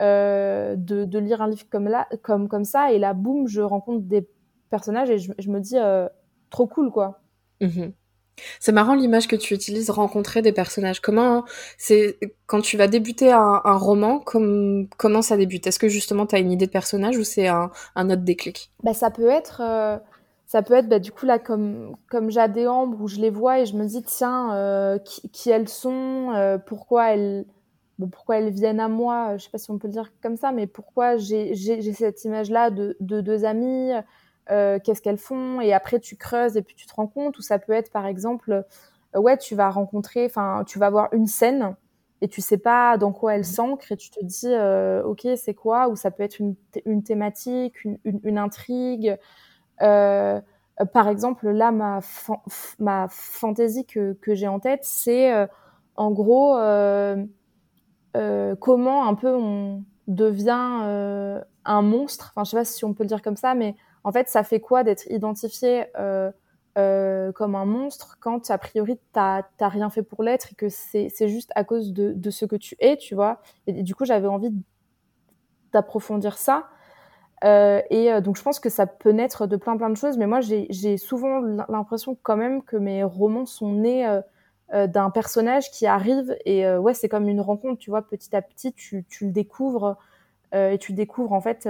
euh, 0.00 0.76
de, 0.76 1.04
de, 1.04 1.18
lire 1.18 1.42
un 1.42 1.48
livre 1.48 1.66
comme, 1.70 1.88
là, 1.88 2.06
comme, 2.22 2.48
comme 2.48 2.64
ça. 2.64 2.92
Et 2.92 2.98
là, 2.98 3.14
boum, 3.14 3.48
je 3.48 3.60
rencontre 3.60 4.04
des 4.04 4.28
personnages 4.70 5.10
et 5.10 5.18
je, 5.18 5.32
je 5.38 5.50
me 5.50 5.60
dis 5.60 5.76
trop 6.50 6.66
cool, 6.66 6.90
quoi. 6.90 7.20
Mhm. 7.60 7.92
C'est 8.60 8.72
marrant 8.72 8.94
l'image 8.94 9.28
que 9.28 9.36
tu 9.36 9.54
utilises, 9.54 9.90
rencontrer 9.90 10.42
des 10.42 10.52
personnages. 10.52 11.00
Comment 11.00 11.44
c'est 11.78 12.18
quand 12.46 12.60
tu 12.60 12.76
vas 12.76 12.88
débuter 12.88 13.30
un, 13.32 13.60
roman, 13.76 14.20
comment 14.20 15.22
ça 15.22 15.36
débute? 15.36 15.66
Est-ce 15.66 15.78
que 15.78 15.88
justement 15.88 16.26
tu 16.26 16.34
as 16.34 16.38
une 16.38 16.50
idée 16.50 16.66
de 16.66 16.70
personnage 16.70 17.16
ou 17.16 17.24
c'est 17.24 17.48
un, 17.48 17.70
autre 17.96 18.22
déclic? 18.22 18.72
Bah, 18.82 18.94
ça 18.94 19.10
peut 19.10 19.28
être, 19.28 19.60
euh, 19.62 19.98
ça 20.46 20.62
peut 20.62 20.74
être 20.74 20.88
bah, 20.88 20.98
du 20.98 21.12
coup 21.12 21.26
là 21.26 21.38
comme 21.38 21.96
comme 22.10 22.30
Jade 22.30 22.56
et 22.56 22.66
Ambre 22.66 23.00
où 23.00 23.08
je 23.08 23.20
les 23.20 23.30
vois 23.30 23.60
et 23.60 23.66
je 23.66 23.76
me 23.76 23.84
dis 23.86 24.02
tiens 24.02 24.54
euh, 24.54 24.98
qui, 24.98 25.50
elles 25.50 25.68
sont, 25.68 26.32
euh, 26.34 26.58
pourquoi 26.58 27.12
elles 27.12 27.46
pourquoi 28.10 28.38
elles 28.38 28.50
viennent 28.50 28.80
à 28.80 28.88
moi, 28.88 29.36
je 29.36 29.44
sais 29.44 29.50
pas 29.50 29.58
si 29.58 29.70
on 29.70 29.78
peut 29.78 29.86
le 29.86 29.92
dire 29.92 30.12
comme 30.20 30.36
ça, 30.36 30.50
mais 30.50 30.66
pourquoi 30.66 31.16
j'ai 31.16 31.54
cette 31.54 32.24
image 32.24 32.50
là 32.50 32.70
de, 32.70 32.96
de 32.98 33.20
deux 33.20 33.44
amies 33.44 33.92
euh, 34.50 34.78
qu'est-ce 34.78 35.00
qu'elles 35.00 35.18
font, 35.18 35.60
et 35.60 35.72
après 35.72 35.98
tu 36.00 36.16
creuses 36.16 36.56
et 36.58 36.62
puis 36.62 36.74
tu 36.74 36.86
te 36.86 36.94
rends 36.94 37.06
compte, 37.06 37.38
ou 37.38 37.42
ça 37.42 37.58
peut 37.58 37.72
être 37.72 37.90
par 37.90 38.06
exemple, 38.06 38.64
euh, 39.16 39.18
ouais, 39.18 39.38
tu 39.38 39.54
vas 39.54 39.70
rencontrer, 39.70 40.26
enfin, 40.26 40.64
tu 40.66 40.78
vas 40.78 40.90
voir 40.90 41.08
une 41.12 41.26
scène 41.26 41.76
et 42.20 42.28
tu 42.28 42.42
sais 42.42 42.58
pas 42.58 42.98
dans 42.98 43.12
quoi 43.12 43.34
elle 43.34 43.40
mmh. 43.40 43.44
s'ancre 43.44 43.92
et 43.92 43.96
tu 43.96 44.10
te 44.10 44.22
dis, 44.22 44.48
euh, 44.48 45.02
ok, 45.04 45.26
c'est 45.36 45.54
quoi, 45.54 45.88
ou 45.88 45.96
ça 45.96 46.10
peut 46.10 46.22
être 46.22 46.40
une, 46.40 46.56
une 46.84 47.02
thématique, 47.02 47.84
une, 47.84 47.98
une, 48.04 48.38
intrigue. 48.38 49.16
Par 49.78 51.08
exemple, 51.08 51.50
là, 51.50 51.72
ma, 51.72 53.08
fantaisie 53.08 53.84
que, 53.86 54.16
j'ai 54.28 54.48
en 54.48 54.60
tête, 54.60 54.80
c'est 54.82 55.48
en 55.96 56.10
gros 56.10 56.54
comment 58.60 59.08
un 59.08 59.14
peu 59.14 59.34
on 59.34 59.84
devient 60.06 61.40
un 61.64 61.82
monstre. 61.82 62.32
Enfin, 62.34 62.44
je 62.44 62.50
sais 62.50 62.56
pas 62.56 62.64
si 62.64 62.84
on 62.84 62.94
peut 62.94 63.04
le 63.04 63.08
dire 63.08 63.22
comme 63.22 63.36
ça, 63.36 63.54
mais 63.54 63.74
en 64.04 64.12
fait, 64.12 64.28
ça 64.28 64.44
fait 64.44 64.60
quoi 64.60 64.84
d'être 64.84 65.06
identifié 65.10 65.86
euh, 65.98 66.30
euh, 66.76 67.32
comme 67.32 67.54
un 67.54 67.64
monstre 67.64 68.18
quand 68.20 68.50
a 68.50 68.58
priori 68.58 68.98
t'as 69.12 69.42
rien 69.60 69.90
fait 69.90 70.02
pour 70.02 70.22
l'être 70.22 70.52
et 70.52 70.54
que 70.54 70.68
c'est 70.68 71.28
juste 71.28 71.50
à 71.54 71.64
cause 71.64 71.92
de, 71.92 72.30
ce 72.30 72.44
que 72.44 72.56
tu 72.56 72.76
es, 72.78 72.96
tu 72.96 73.14
vois? 73.14 73.40
Et, 73.66 73.82
du 73.82 73.94
coup, 73.94 74.04
j'avais 74.04 74.28
envie 74.28 74.50
d'approfondir 75.72 76.36
ça. 76.36 76.68
Euh, 77.44 77.82
et 77.90 78.10
euh, 78.12 78.20
donc, 78.20 78.36
je 78.36 78.42
pense 78.42 78.58
que 78.60 78.70
ça 78.70 78.86
peut 78.86 79.10
naître 79.10 79.46
de 79.46 79.56
plein 79.56 79.76
plein 79.76 79.90
de 79.90 79.96
choses, 79.96 80.16
mais 80.16 80.26
moi, 80.26 80.40
j'ai 80.40 80.96
souvent 80.96 81.40
l'impression 81.68 82.16
quand 82.22 82.36
même 82.36 82.62
que 82.62 82.76
mes 82.76 83.04
romans 83.04 83.46
sont 83.46 83.72
nés 83.72 84.06
euh, 84.72 84.86
d'un 84.86 85.10
personnage 85.10 85.70
qui 85.70 85.86
arrive 85.86 86.36
et 86.46 86.66
ouais, 86.78 86.94
c'est 86.94 87.08
comme 87.08 87.28
une 87.28 87.40
rencontre, 87.40 87.78
tu 87.78 87.90
vois. 87.90 88.02
Petit 88.02 88.34
à 88.34 88.42
petit, 88.42 88.72
tu, 88.72 89.04
tu 89.08 89.26
le 89.26 89.32
découvres 89.32 89.96
et 90.52 90.78
tu 90.78 90.92
découvres 90.92 91.32
en 91.32 91.40
fait 91.40 91.68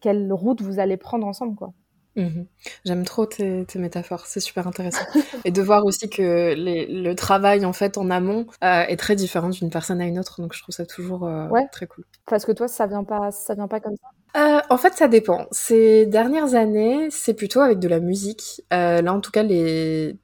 quelle 0.00 0.32
route 0.32 0.60
vous 0.60 0.78
allez 0.80 0.96
prendre 0.96 1.26
ensemble, 1.26 1.54
quoi. 1.56 1.72
Mhm. 2.18 2.46
J'aime 2.84 3.04
trop 3.04 3.26
tes, 3.26 3.64
métaphores, 3.76 4.26
c'est 4.26 4.40
super 4.40 4.66
intéressant. 4.66 5.04
et 5.44 5.50
de 5.50 5.62
voir 5.62 5.84
aussi 5.84 6.10
que 6.10 6.54
le 6.56 7.14
travail 7.14 7.64
en 7.64 7.72
fait 7.72 7.96
en 7.96 8.10
amont 8.10 8.46
euh, 8.62 8.82
est 8.82 8.96
très 8.96 9.16
différent 9.16 9.48
d'une 9.48 9.70
personne 9.70 10.00
à 10.00 10.06
une 10.06 10.18
autre, 10.18 10.42
donc 10.42 10.52
je 10.52 10.62
trouve 10.62 10.74
ça 10.74 10.84
toujours 10.84 11.30
très 11.72 11.86
cool. 11.86 12.04
Parce 12.26 12.44
que 12.44 12.52
toi, 12.52 12.68
ça 12.68 12.86
vient 12.86 13.04
pas, 13.04 13.30
ça 13.30 13.54
vient 13.54 13.68
pas 13.68 13.80
comme 13.80 13.94
ça? 13.96 14.66
en 14.68 14.76
fait, 14.76 14.94
ça 14.94 15.08
dépend. 15.08 15.46
Ces 15.50 16.06
dernières 16.06 16.54
années, 16.54 17.08
c'est 17.10 17.34
plutôt 17.34 17.60
avec 17.60 17.78
de 17.78 17.88
la 17.88 18.00
musique. 18.00 18.62
là, 18.70 19.12
en 19.12 19.20
tout 19.20 19.30
cas, 19.30 19.42
les 19.42 20.16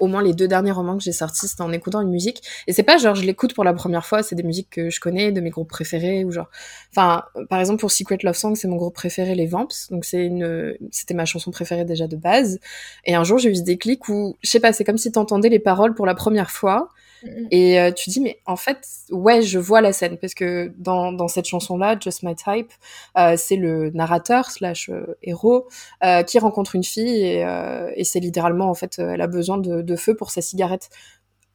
au 0.00 0.06
moins 0.06 0.22
les 0.22 0.34
deux 0.34 0.48
derniers 0.48 0.70
romans 0.70 0.96
que 0.96 1.02
j'ai 1.02 1.12
sortis, 1.12 1.48
c'était 1.48 1.62
en 1.62 1.72
écoutant 1.72 2.00
une 2.00 2.10
musique. 2.10 2.42
Et 2.66 2.72
c'est 2.72 2.82
pas 2.82 2.98
genre 2.98 3.14
je 3.14 3.24
l'écoute 3.24 3.54
pour 3.54 3.64
la 3.64 3.74
première 3.74 4.06
fois, 4.06 4.22
c'est 4.22 4.34
des 4.34 4.42
musiques 4.42 4.70
que 4.70 4.90
je 4.90 5.00
connais, 5.00 5.32
de 5.32 5.40
mes 5.40 5.50
groupes 5.50 5.68
préférés 5.68 6.24
ou 6.24 6.30
genre. 6.30 6.48
Enfin, 6.90 7.24
par 7.48 7.60
exemple 7.60 7.80
pour 7.80 7.90
Secret 7.90 8.18
Love 8.22 8.36
Song, 8.36 8.54
c'est 8.56 8.68
mon 8.68 8.76
groupe 8.76 8.94
préféré, 8.94 9.34
les 9.34 9.46
Vamps. 9.46 9.88
Donc 9.90 10.04
c'est 10.04 10.24
une, 10.24 10.76
c'était 10.90 11.14
ma 11.14 11.24
chanson 11.24 11.50
préférée 11.50 11.84
déjà 11.84 12.06
de 12.06 12.16
base. 12.16 12.60
Et 13.04 13.14
un 13.14 13.24
jour 13.24 13.38
j'ai 13.38 13.50
eu 13.50 13.56
ce 13.56 13.62
déclic 13.62 14.08
où, 14.08 14.36
je 14.42 14.50
sais 14.50 14.60
pas, 14.60 14.72
c'est 14.72 14.84
comme 14.84 14.98
si 14.98 15.12
t'entendais 15.12 15.48
les 15.48 15.58
paroles 15.58 15.94
pour 15.94 16.06
la 16.06 16.14
première 16.14 16.50
fois 16.50 16.88
et 17.50 17.80
euh, 17.80 17.90
tu 17.92 18.10
dis, 18.10 18.20
mais 18.20 18.40
en 18.46 18.56
fait, 18.56 18.86
ouais, 19.10 19.42
je 19.42 19.58
vois 19.58 19.80
la 19.80 19.92
scène, 19.92 20.18
parce 20.18 20.34
que 20.34 20.72
dans, 20.78 21.12
dans 21.12 21.28
cette 21.28 21.46
chanson-là, 21.46 21.96
Just 21.98 22.22
My 22.22 22.34
Type, 22.34 22.70
euh, 23.16 23.34
c'est 23.36 23.56
le 23.56 23.90
narrateur 23.90 24.50
slash 24.50 24.88
euh, 24.88 25.16
héros 25.22 25.66
euh, 26.04 26.22
qui 26.22 26.38
rencontre 26.38 26.74
une 26.74 26.84
fille 26.84 27.24
et, 27.24 27.44
et 27.96 28.04
c'est 28.04 28.20
littéralement, 28.20 28.70
en 28.70 28.74
fait, 28.74 28.98
elle 28.98 29.20
a 29.20 29.26
besoin 29.26 29.58
de, 29.58 29.82
de 29.82 29.96
feu 29.96 30.14
pour 30.14 30.30
sa 30.30 30.42
cigarette 30.42 30.90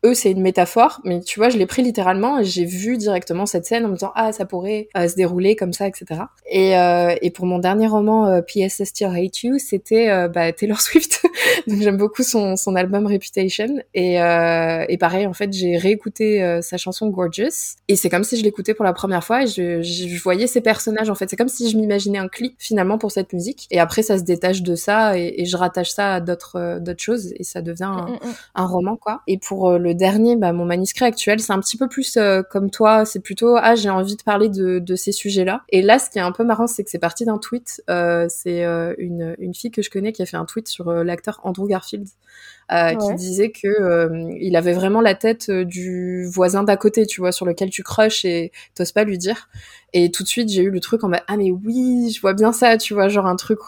eux 0.05 0.13
c'est 0.13 0.31
une 0.31 0.41
métaphore, 0.41 1.01
mais 1.03 1.21
tu 1.21 1.39
vois, 1.39 1.49
je 1.49 1.57
l'ai 1.57 1.65
pris 1.65 1.81
littéralement 1.81 2.39
et 2.39 2.43
j'ai 2.43 2.65
vu 2.65 2.97
directement 2.97 3.45
cette 3.45 3.65
scène 3.65 3.85
en 3.85 3.89
me 3.89 3.93
disant 3.93 4.11
ah 4.15 4.31
ça 4.31 4.45
pourrait 4.45 4.89
euh, 4.97 5.07
se 5.07 5.15
dérouler 5.15 5.55
comme 5.55 5.73
ça, 5.73 5.87
etc. 5.87 6.21
Et, 6.49 6.77
euh, 6.77 7.15
et 7.21 7.31
pour 7.31 7.45
mon 7.45 7.59
dernier 7.59 7.87
roman 7.87 8.27
euh, 8.27 8.41
P.S. 8.41 8.79
I 8.79 8.85
Still 8.85 9.07
Hate 9.07 9.43
You, 9.43 9.57
c'était 9.59 10.09
euh, 10.09 10.27
bah, 10.27 10.51
Taylor 10.51 10.81
Swift, 10.81 11.25
donc 11.67 11.81
j'aime 11.81 11.97
beaucoup 11.97 12.23
son, 12.23 12.55
son 12.55 12.75
album 12.75 13.07
Reputation 13.07 13.81
et, 13.93 14.15
et 14.15 14.97
pareil 14.97 15.27
en 15.27 15.33
fait 15.33 15.51
j'ai 15.53 15.77
réécouté 15.77 16.59
sa 16.61 16.77
chanson 16.77 17.09
Gorgeous 17.09 17.77
et 17.87 17.95
c'est 17.95 18.09
comme 18.09 18.23
si 18.23 18.37
je 18.37 18.43
l'écoutais 18.43 18.73
pour 18.73 18.85
la 18.85 18.93
première 18.93 19.23
fois 19.23 19.43
et 19.43 19.47
je, 19.47 19.81
je, 19.81 20.21
voyais 20.21 20.47
ces 20.47 20.61
personnages 20.61 21.09
en 21.09 21.15
fait, 21.15 21.29
c'est 21.29 21.35
comme 21.35 21.49
si 21.49 21.69
je 21.69 21.77
m'imaginais 21.77 22.17
un 22.17 22.27
clip 22.27 22.55
finalement 22.59 22.97
pour 22.97 23.11
cette 23.11 23.33
musique 23.33 23.67
et 23.71 23.79
après 23.79 24.03
ça 24.03 24.17
se 24.17 24.23
détache 24.23 24.61
de 24.61 24.75
ça 24.75 25.17
et, 25.17 25.35
et 25.37 25.45
je 25.45 25.57
rattache 25.57 25.91
ça 25.91 26.15
à 26.15 26.19
d'autres 26.19 26.79
d'autres 26.79 27.01
choses 27.01 27.33
et 27.35 27.43
ça 27.43 27.61
devient 27.61 27.83
un, 27.83 28.07
mm, 28.07 28.11
mm, 28.11 28.27
mm. 28.27 28.33
un 28.55 28.65
roman 28.65 28.95
quoi. 28.95 29.21
Et 29.27 29.37
pour 29.37 29.71
le 29.71 29.92
dernier, 29.93 30.35
bah, 30.35 30.53
mon 30.53 30.65
manuscrit 30.65 31.05
actuel, 31.05 31.39
c'est 31.39 31.53
un 31.53 31.59
petit 31.59 31.77
peu 31.77 31.87
plus 31.87 32.17
euh, 32.17 32.41
comme 32.41 32.69
toi. 32.69 33.05
C'est 33.05 33.19
plutôt 33.19 33.55
ah 33.57 33.75
j'ai 33.75 33.89
envie 33.89 34.15
de 34.15 34.23
parler 34.23 34.49
de, 34.49 34.79
de 34.79 34.95
ces 34.95 35.11
sujets-là. 35.11 35.63
Et 35.69 35.81
là, 35.81 35.99
ce 35.99 36.09
qui 36.09 36.19
est 36.19 36.21
un 36.21 36.31
peu 36.31 36.43
marrant, 36.43 36.67
c'est 36.67 36.83
que 36.83 36.89
c'est 36.89 36.99
parti 36.99 37.25
d'un 37.25 37.37
tweet. 37.37 37.83
Euh, 37.89 38.27
c'est 38.29 38.63
euh, 38.63 38.93
une, 38.97 39.35
une 39.39 39.53
fille 39.53 39.71
que 39.71 39.81
je 39.81 39.89
connais 39.89 40.11
qui 40.11 40.21
a 40.21 40.25
fait 40.25 40.37
un 40.37 40.45
tweet 40.45 40.67
sur 40.67 40.91
l'acteur 40.91 41.39
Andrew 41.43 41.67
Garfield. 41.67 42.07
qui 42.69 43.15
disait 43.15 43.51
que 43.51 44.09
il 44.39 44.55
avait 44.55 44.73
vraiment 44.73 45.01
la 45.01 45.15
tête 45.15 45.51
du 45.51 46.25
voisin 46.25 46.63
d'à 46.63 46.77
côté, 46.77 47.05
tu 47.05 47.21
vois, 47.21 47.31
sur 47.31 47.45
lequel 47.45 47.69
tu 47.69 47.83
crushes 47.83 48.25
et 48.25 48.51
t'oses 48.75 48.91
pas 48.91 49.03
lui 49.03 49.17
dire. 49.17 49.49
Et 49.93 50.09
tout 50.11 50.23
de 50.23 50.27
suite, 50.27 50.49
j'ai 50.49 50.63
eu 50.63 50.71
le 50.71 50.79
truc 50.79 51.03
en 51.03 51.09
mode 51.09 51.21
ah 51.27 51.37
mais 51.37 51.51
oui, 51.51 52.11
je 52.15 52.19
vois 52.21 52.33
bien 52.33 52.51
ça, 52.51 52.77
tu 52.77 52.93
vois, 52.93 53.09
genre 53.09 53.27
un 53.27 53.35
truc 53.35 53.59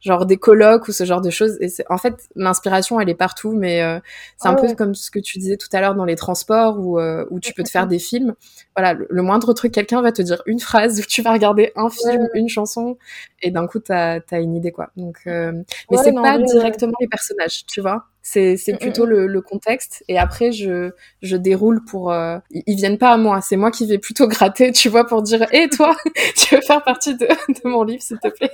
genre 0.00 0.26
des 0.26 0.36
colloques 0.36 0.88
ou 0.88 0.92
ce 0.92 1.04
genre 1.04 1.20
de 1.20 1.30
choses. 1.30 1.58
Et 1.60 1.68
en 1.88 1.98
fait, 1.98 2.14
l'inspiration, 2.34 3.00
elle 3.00 3.08
est 3.08 3.14
partout, 3.14 3.52
mais 3.52 3.82
euh, 3.82 3.98
c'est 4.36 4.48
un 4.48 4.54
peu 4.54 4.74
comme 4.74 4.94
ce 4.94 5.10
que 5.10 5.18
tu 5.18 5.38
disais 5.38 5.56
tout 5.56 5.68
à 5.72 5.80
l'heure 5.80 5.94
dans 5.94 6.04
les 6.04 6.16
transports 6.16 6.78
où, 6.78 6.98
euh, 6.98 7.24
où 7.30 7.40
tu 7.40 7.52
peux 7.52 7.62
te 7.62 7.70
faire 7.70 7.86
des 7.86 7.98
films. 7.98 8.34
Voilà, 8.76 8.94
le, 8.94 9.22
moindre 9.22 9.52
truc, 9.52 9.72
quelqu'un 9.72 10.02
va 10.02 10.12
te 10.12 10.22
dire 10.22 10.42
une 10.46 10.60
phrase, 10.60 11.02
tu 11.08 11.22
vas 11.22 11.32
regarder 11.32 11.72
un 11.76 11.88
film, 11.88 12.28
une 12.34 12.48
chanson, 12.48 12.98
et 13.42 13.50
d'un 13.50 13.66
coup, 13.66 13.78
t'as 13.78 14.20
as 14.30 14.38
une 14.38 14.54
idée, 14.54 14.72
quoi. 14.72 14.90
Donc, 14.96 15.18
euh, 15.26 15.52
mais 15.90 15.96
c'est 15.98 16.12
pas 16.12 16.38
directement 16.38 16.96
les 17.00 17.08
personnages, 17.08 17.64
tu 17.66 17.80
vois. 17.80 18.04
C'est 18.22 18.56
c'est 18.56 18.72
mm, 18.72 18.78
plutôt 18.78 19.06
mm, 19.06 19.08
mm. 19.08 19.10
le, 19.10 19.26
le, 19.28 19.40
contexte. 19.40 20.04
Et 20.08 20.18
après, 20.18 20.50
je, 20.50 20.90
je 21.22 21.36
déroule 21.36 21.84
pour... 21.84 22.12
ils 22.50 22.76
viennent 22.76 22.98
pas 22.98 23.10
à 23.10 23.16
moi, 23.16 23.40
c'est 23.40 23.56
moi 23.56 23.70
qui 23.70 23.86
vais 23.86 23.98
plutôt 23.98 24.28
gratter, 24.28 24.72
tu 24.72 24.88
vois, 24.88 25.06
pour 25.06 25.22
dire 25.22 25.46
«Hé, 25.52 25.68
toi, 25.68 25.96
tu 26.36 26.54
veux 26.54 26.60
faire 26.60 26.82
partie 26.84 27.16
de, 27.16 27.26
de 27.26 27.68
mon 27.68 27.82
livre, 27.82 28.02
s'il 28.02 28.18
te 28.18 28.28
plaît?» 28.28 28.52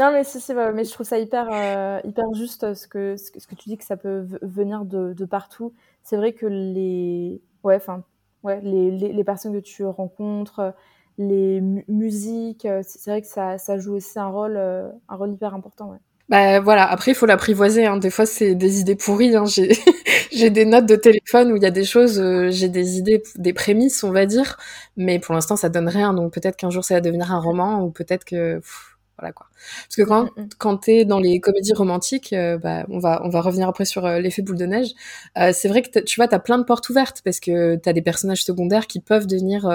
Non, 0.00 0.12
mais 0.12 0.24
si, 0.24 0.38
mais 0.54 0.84
je 0.84 0.92
trouve 0.92 1.06
ça 1.06 1.18
hyper, 1.18 1.48
euh, 1.52 2.00
hyper 2.04 2.24
juste 2.34 2.74
ce 2.74 2.88
que, 2.88 3.16
ce 3.16 3.30
tu 3.30 3.68
dis 3.68 3.76
que 3.76 3.84
ça 3.84 3.96
peut 3.96 4.26
venir 4.42 4.84
de, 4.84 5.12
de 5.12 5.24
partout. 5.24 5.72
C'est 6.02 6.16
vrai 6.16 6.32
que 6.32 6.46
les, 6.46 7.40
ouais, 7.64 7.76
enfin, 7.76 8.02
ouais, 8.42 8.60
les, 8.62 8.90
les, 8.90 9.24
personnes 9.24 9.52
que 9.52 9.58
tu 9.58 9.84
rencontres, 9.84 10.74
les 11.18 11.60
musiques, 11.88 12.66
c'est 12.82 13.10
vrai 13.10 13.20
que 13.20 13.28
ça, 13.28 13.58
ça 13.58 13.78
joue 13.78 13.94
aussi 13.94 14.18
un 14.18 14.28
rôle, 14.28 14.56
un 14.56 15.16
rôle 15.16 15.32
hyper 15.32 15.54
important. 15.54 15.98
Bah 16.30 16.60
voilà, 16.60 16.88
après 16.88 17.10
il 17.10 17.14
faut 17.16 17.26
l'apprivoiser. 17.26 17.86
Hein. 17.86 17.96
Des 17.96 18.08
fois 18.08 18.24
c'est 18.24 18.54
des 18.54 18.78
idées 18.80 18.94
pourries. 18.94 19.34
Hein. 19.34 19.44
J'ai 20.32 20.48
des 20.50 20.64
notes 20.64 20.86
de 20.86 20.94
téléphone 20.94 21.50
où 21.50 21.56
il 21.56 21.62
y 21.62 21.66
a 21.66 21.72
des 21.72 21.84
choses, 21.84 22.20
euh, 22.20 22.50
j'ai 22.50 22.68
des 22.68 22.98
idées, 22.98 23.20
des 23.34 23.52
prémices, 23.52 24.04
on 24.04 24.12
va 24.12 24.26
dire, 24.26 24.56
mais 24.96 25.18
pour 25.18 25.34
l'instant 25.34 25.56
ça 25.56 25.68
donne 25.68 25.88
rien. 25.88 26.14
Donc 26.14 26.32
peut-être 26.32 26.56
qu'un 26.56 26.70
jour 26.70 26.84
ça 26.84 26.94
va 26.94 27.00
devenir 27.00 27.32
un 27.32 27.40
roman 27.40 27.82
ou 27.82 27.90
peut-être 27.90 28.24
que 28.24 28.60
voilà 29.20 29.32
quoi. 29.32 29.46
Parce 29.86 29.96
que 29.96 30.02
quand, 30.02 30.24
mm, 30.24 30.42
mm. 30.42 30.48
quand 30.58 30.76
t'es 30.78 31.04
dans 31.04 31.18
les 31.18 31.40
comédies 31.40 31.72
romantiques, 31.72 32.32
euh, 32.32 32.58
bah, 32.58 32.86
on 32.88 32.98
va, 32.98 33.22
on 33.24 33.28
va 33.28 33.40
revenir 33.40 33.68
après 33.68 33.84
sur 33.84 34.06
euh, 34.06 34.18
l'effet 34.18 34.42
boule 34.42 34.56
de 34.56 34.66
neige. 34.66 34.88
Euh, 35.38 35.50
c'est 35.52 35.68
vrai 35.68 35.82
que 35.82 36.00
tu 36.00 36.16
vois, 36.16 36.28
t'as 36.28 36.38
plein 36.38 36.58
de 36.58 36.64
portes 36.64 36.88
ouvertes 36.88 37.20
parce 37.24 37.40
que 37.40 37.76
t'as 37.76 37.92
des 37.92 38.02
personnages 38.02 38.44
secondaires 38.44 38.86
qui 38.86 39.00
peuvent 39.00 39.26
devenir 39.26 39.68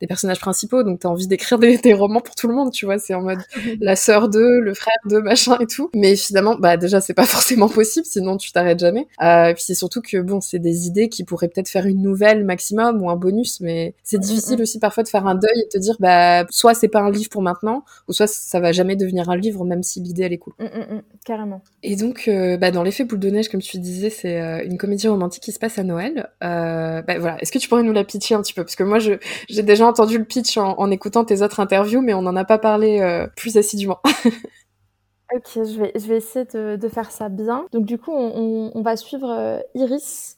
des 0.00 0.06
personnages 0.06 0.40
principaux. 0.40 0.82
Donc 0.82 1.00
t'as 1.00 1.08
envie 1.08 1.26
d'écrire 1.26 1.58
des, 1.58 1.78
des, 1.82 1.94
romans 1.94 2.20
pour 2.20 2.34
tout 2.34 2.48
le 2.48 2.54
monde, 2.54 2.72
tu 2.72 2.84
vois. 2.84 2.98
C'est 2.98 3.14
en 3.14 3.22
mode 3.22 3.40
la 3.80 3.96
sœur 3.96 4.28
de, 4.28 4.40
le 4.40 4.74
frère 4.74 4.96
de, 5.06 5.18
machin 5.18 5.56
et 5.60 5.66
tout. 5.66 5.90
Mais 5.94 6.16
finalement, 6.16 6.56
bah 6.56 6.76
déjà 6.76 7.00
c'est 7.00 7.14
pas 7.14 7.26
forcément 7.26 7.68
possible, 7.68 8.06
sinon 8.06 8.36
tu 8.36 8.52
t'arrêtes 8.52 8.80
jamais. 8.80 9.06
et 9.20 9.52
puis 9.54 9.62
c'est 9.62 9.74
surtout 9.74 10.02
que 10.02 10.18
bon, 10.18 10.40
c'est 10.40 10.58
des 10.58 10.86
idées 10.86 11.08
qui 11.08 11.24
pourraient 11.24 11.48
peut-être 11.48 11.68
faire 11.68 11.86
une 11.86 12.02
nouvelle 12.02 12.44
maximum 12.44 13.02
ou 13.02 13.10
un 13.10 13.16
bonus, 13.16 13.60
mais 13.60 13.94
c'est 14.02 14.18
mm, 14.18 14.20
difficile 14.20 14.62
aussi 14.62 14.78
parfois 14.78 15.02
de 15.02 15.08
faire 15.08 15.26
un 15.26 15.34
deuil 15.34 15.60
et 15.64 15.68
te 15.68 15.78
dire 15.78 15.96
bah 16.00 16.44
soit 16.50 16.74
c'est 16.74 16.88
pas 16.88 17.00
un 17.00 17.10
livre 17.10 17.30
pour 17.30 17.42
maintenant, 17.42 17.84
ou 18.08 18.12
soit 18.12 18.26
ça 18.26 18.60
va 18.60 18.72
jamais 18.72 18.79
devenir 18.84 19.28
un 19.30 19.36
livre, 19.36 19.64
même 19.64 19.82
si 19.82 20.00
l'idée 20.00 20.22
elle 20.22 20.32
est 20.32 20.38
cool. 20.38 20.54
Mm, 20.58 20.64
mm, 20.64 20.94
mm, 20.94 21.02
carrément. 21.24 21.62
Et 21.82 21.96
donc, 21.96 22.24
euh, 22.28 22.56
bah, 22.56 22.70
dans 22.70 22.82
l'effet 22.82 23.04
boule 23.04 23.18
de 23.18 23.30
neige, 23.30 23.48
comme 23.48 23.60
tu 23.60 23.78
disais, 23.78 24.10
c'est 24.10 24.40
euh, 24.40 24.64
une 24.64 24.78
comédie 24.78 25.08
romantique 25.08 25.42
qui 25.42 25.52
se 25.52 25.58
passe 25.58 25.78
à 25.78 25.82
Noël. 25.82 26.28
Euh, 26.42 27.02
bah, 27.02 27.18
voilà. 27.18 27.40
Est-ce 27.40 27.52
que 27.52 27.58
tu 27.58 27.68
pourrais 27.68 27.82
nous 27.82 27.92
la 27.92 28.04
pitcher 28.04 28.34
un 28.34 28.42
petit 28.42 28.52
peu? 28.52 28.62
Parce 28.62 28.76
que 28.76 28.84
moi, 28.84 28.98
j'ai 28.98 29.62
déjà 29.62 29.86
entendu 29.86 30.18
le 30.18 30.24
pitch 30.24 30.56
en, 30.56 30.90
écoutant 30.90 31.24
tes 31.24 31.42
autres 31.42 31.60
interviews, 31.60 32.00
mais 32.00 32.14
on 32.14 32.22
n'en 32.22 32.36
a 32.36 32.44
pas 32.44 32.58
parlé 32.58 33.26
plus 33.36 33.56
assidûment. 33.56 33.98
ok, 35.34 35.48
je 35.54 35.80
vais, 35.80 35.92
je 35.94 36.06
vais 36.06 36.16
essayer 36.16 36.44
de, 36.44 36.88
faire 36.88 37.10
ça 37.10 37.28
bien. 37.28 37.66
Donc, 37.72 37.84
du 37.86 37.98
coup, 37.98 38.12
on, 38.12 38.82
va 38.82 38.96
suivre 38.96 39.62
Iris. 39.74 40.36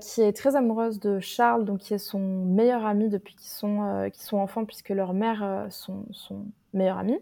qui 0.00 0.20
est 0.20 0.32
très 0.32 0.56
amoureuse 0.56 1.00
de 1.00 1.20
Charles, 1.20 1.64
donc 1.64 1.78
qui 1.78 1.94
est 1.94 1.98
son 1.98 2.20
meilleur 2.20 2.84
ami 2.84 3.08
depuis 3.08 3.34
qu'ils 3.34 3.50
sont, 3.50 4.10
sont 4.14 4.38
enfants, 4.38 4.64
puisque 4.64 4.90
leur 4.90 5.14
mère 5.14 5.66
sont, 5.70 6.04
sont 6.12 6.44
meilleure 6.72 6.98
amie. 6.98 7.18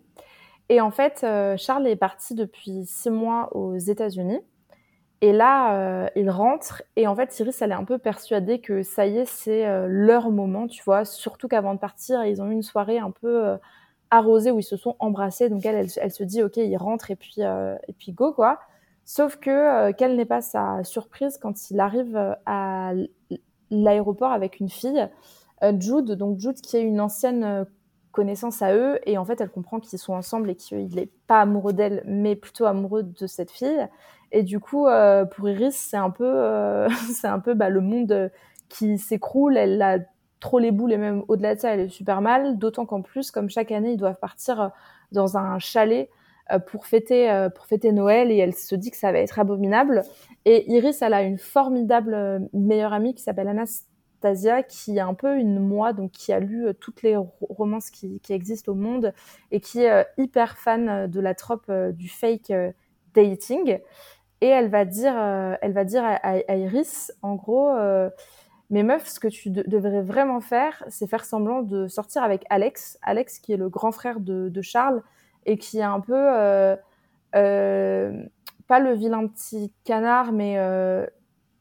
Et 0.68 0.80
en 0.80 0.90
fait, 0.90 1.20
euh, 1.22 1.56
Charles 1.56 1.86
est 1.86 1.96
parti 1.96 2.34
depuis 2.34 2.84
six 2.86 3.10
mois 3.10 3.54
aux 3.56 3.76
États-Unis. 3.76 4.40
Et 5.22 5.32
là, 5.32 5.74
euh, 5.74 6.08
il 6.16 6.28
rentre. 6.28 6.82
Et 6.96 7.06
en 7.06 7.14
fait, 7.14 7.38
Iris, 7.38 7.62
elle 7.62 7.70
est 7.70 7.74
un 7.74 7.84
peu 7.84 7.98
persuadée 7.98 8.60
que 8.60 8.82
ça 8.82 9.06
y 9.06 9.18
est, 9.18 9.24
c'est 9.24 9.66
euh, 9.66 9.86
leur 9.88 10.30
moment, 10.30 10.66
tu 10.66 10.82
vois. 10.84 11.04
Surtout 11.04 11.48
qu'avant 11.48 11.74
de 11.74 11.78
partir, 11.78 12.24
ils 12.24 12.42
ont 12.42 12.50
eu 12.50 12.52
une 12.52 12.62
soirée 12.62 12.98
un 12.98 13.12
peu 13.12 13.56
arrosée 14.10 14.50
où 14.50 14.58
ils 14.58 14.64
se 14.64 14.76
sont 14.76 14.96
embrassés. 14.98 15.48
Donc 15.48 15.64
elle, 15.64 15.86
elle, 15.96 16.10
se 16.10 16.24
dit, 16.24 16.42
ok, 16.42 16.56
il 16.56 16.76
rentre 16.76 17.10
et 17.10 17.16
puis, 17.16 17.40
et 17.40 17.92
puis 17.98 18.12
go, 18.12 18.32
quoi. 18.32 18.58
Sauf 19.04 19.36
que 19.36 19.92
quelle 19.92 20.16
n'est 20.16 20.26
pas 20.26 20.40
sa 20.40 20.82
surprise 20.84 21.38
quand 21.38 21.70
il 21.70 21.80
arrive 21.80 22.36
à 22.44 22.92
l'aéroport 23.70 24.32
avec 24.32 24.60
une 24.60 24.68
fille, 24.68 25.08
Jude. 25.78 26.12
Donc 26.12 26.40
Jude, 26.40 26.60
qui 26.60 26.76
est 26.76 26.82
une 26.82 27.00
ancienne 27.00 27.66
connaissance 28.16 28.62
à 28.62 28.74
eux 28.74 28.98
et 29.04 29.18
en 29.18 29.26
fait 29.26 29.42
elle 29.42 29.50
comprend 29.50 29.78
qu'ils 29.78 29.98
sont 29.98 30.14
ensemble 30.14 30.48
et 30.48 30.56
qu'il 30.56 30.88
n'est 30.94 31.10
pas 31.26 31.42
amoureux 31.42 31.74
d'elle 31.74 32.02
mais 32.06 32.34
plutôt 32.34 32.64
amoureux 32.64 33.02
de 33.02 33.26
cette 33.26 33.50
fille. 33.50 33.86
Et 34.32 34.42
du 34.42 34.58
coup 34.58 34.86
euh, 34.86 35.26
pour 35.26 35.50
Iris 35.50 35.76
c'est 35.76 35.98
un 35.98 36.08
peu 36.08 36.24
euh, 36.24 36.88
c'est 37.14 37.28
un 37.28 37.38
peu 37.38 37.52
bah, 37.52 37.68
le 37.68 37.82
monde 37.82 38.30
qui 38.70 38.96
s'écroule. 38.96 39.58
Elle 39.58 39.82
a 39.82 39.98
trop 40.40 40.58
les 40.58 40.70
boules 40.70 40.92
et 40.92 40.96
même 40.96 41.24
au-delà 41.28 41.54
de 41.54 41.60
ça 41.60 41.74
elle 41.74 41.80
est 41.80 41.88
super 41.88 42.22
mal. 42.22 42.56
D'autant 42.56 42.86
qu'en 42.86 43.02
plus 43.02 43.30
comme 43.30 43.50
chaque 43.50 43.70
année 43.70 43.92
ils 43.92 43.98
doivent 43.98 44.18
partir 44.18 44.70
dans 45.12 45.36
un 45.36 45.58
chalet 45.58 46.08
euh, 46.52 46.58
pour 46.58 46.86
fêter 46.86 47.48
pour 47.54 47.66
fêter 47.66 47.92
Noël 47.92 48.30
et 48.32 48.38
elle 48.38 48.54
se 48.54 48.74
dit 48.76 48.90
que 48.90 48.96
ça 48.96 49.12
va 49.12 49.18
être 49.18 49.38
abominable. 49.38 50.04
Et 50.46 50.72
Iris 50.72 51.02
elle 51.02 51.12
a 51.12 51.22
une 51.22 51.38
formidable 51.38 52.48
meilleure 52.54 52.94
amie 52.94 53.14
qui 53.14 53.22
s'appelle 53.22 53.48
Anas 54.22 54.62
qui 54.62 54.96
est 54.96 55.00
un 55.00 55.14
peu 55.14 55.36
une 55.36 55.60
moi, 55.60 55.92
donc 55.92 56.12
qui 56.12 56.32
a 56.32 56.40
lu 56.40 56.66
euh, 56.66 56.72
toutes 56.72 57.02
les 57.02 57.16
romances 57.16 57.90
qui, 57.90 58.20
existent 58.30 58.72
au 58.72 58.74
monde 58.74 59.12
et 59.50 59.60
qui 59.60 59.82
est 59.82 59.90
euh, 59.90 60.04
hyper 60.18 60.56
fan 60.56 60.88
euh, 60.88 61.06
de 61.06 61.20
la 61.20 61.34
trope 61.34 61.70
du 61.70 62.08
fake 62.08 62.52
dating. 63.14 63.78
Et 64.42 64.48
elle 64.48 64.68
va 64.68 64.84
dire, 64.84 65.16
elle 65.62 65.72
va 65.72 65.84
dire 65.84 66.04
à, 66.04 66.56
Iris, 66.56 67.10
en 67.22 67.36
gros, 67.36 67.74
mais 68.68 68.82
meuf, 68.82 69.08
ce 69.08 69.18
que 69.18 69.28
tu 69.28 69.48
devrais 69.48 70.02
vraiment 70.02 70.42
faire, 70.42 70.84
c'est 70.88 71.06
faire 71.06 71.24
semblant 71.24 71.62
de 71.62 71.88
sortir 71.88 72.22
avec 72.22 72.44
Alex, 72.50 72.98
Alex 73.00 73.38
qui 73.38 73.54
est 73.54 73.56
le 73.56 73.70
grand 73.70 73.92
frère 73.92 74.20
de, 74.20 74.60
Charles 74.60 75.02
et 75.46 75.56
qui 75.56 75.78
est 75.78 75.82
un 75.82 76.00
peu 76.00 76.14
pas 77.32 78.78
le 78.78 78.92
vilain 78.92 79.26
petit 79.26 79.72
canard, 79.84 80.32
mais 80.32 80.58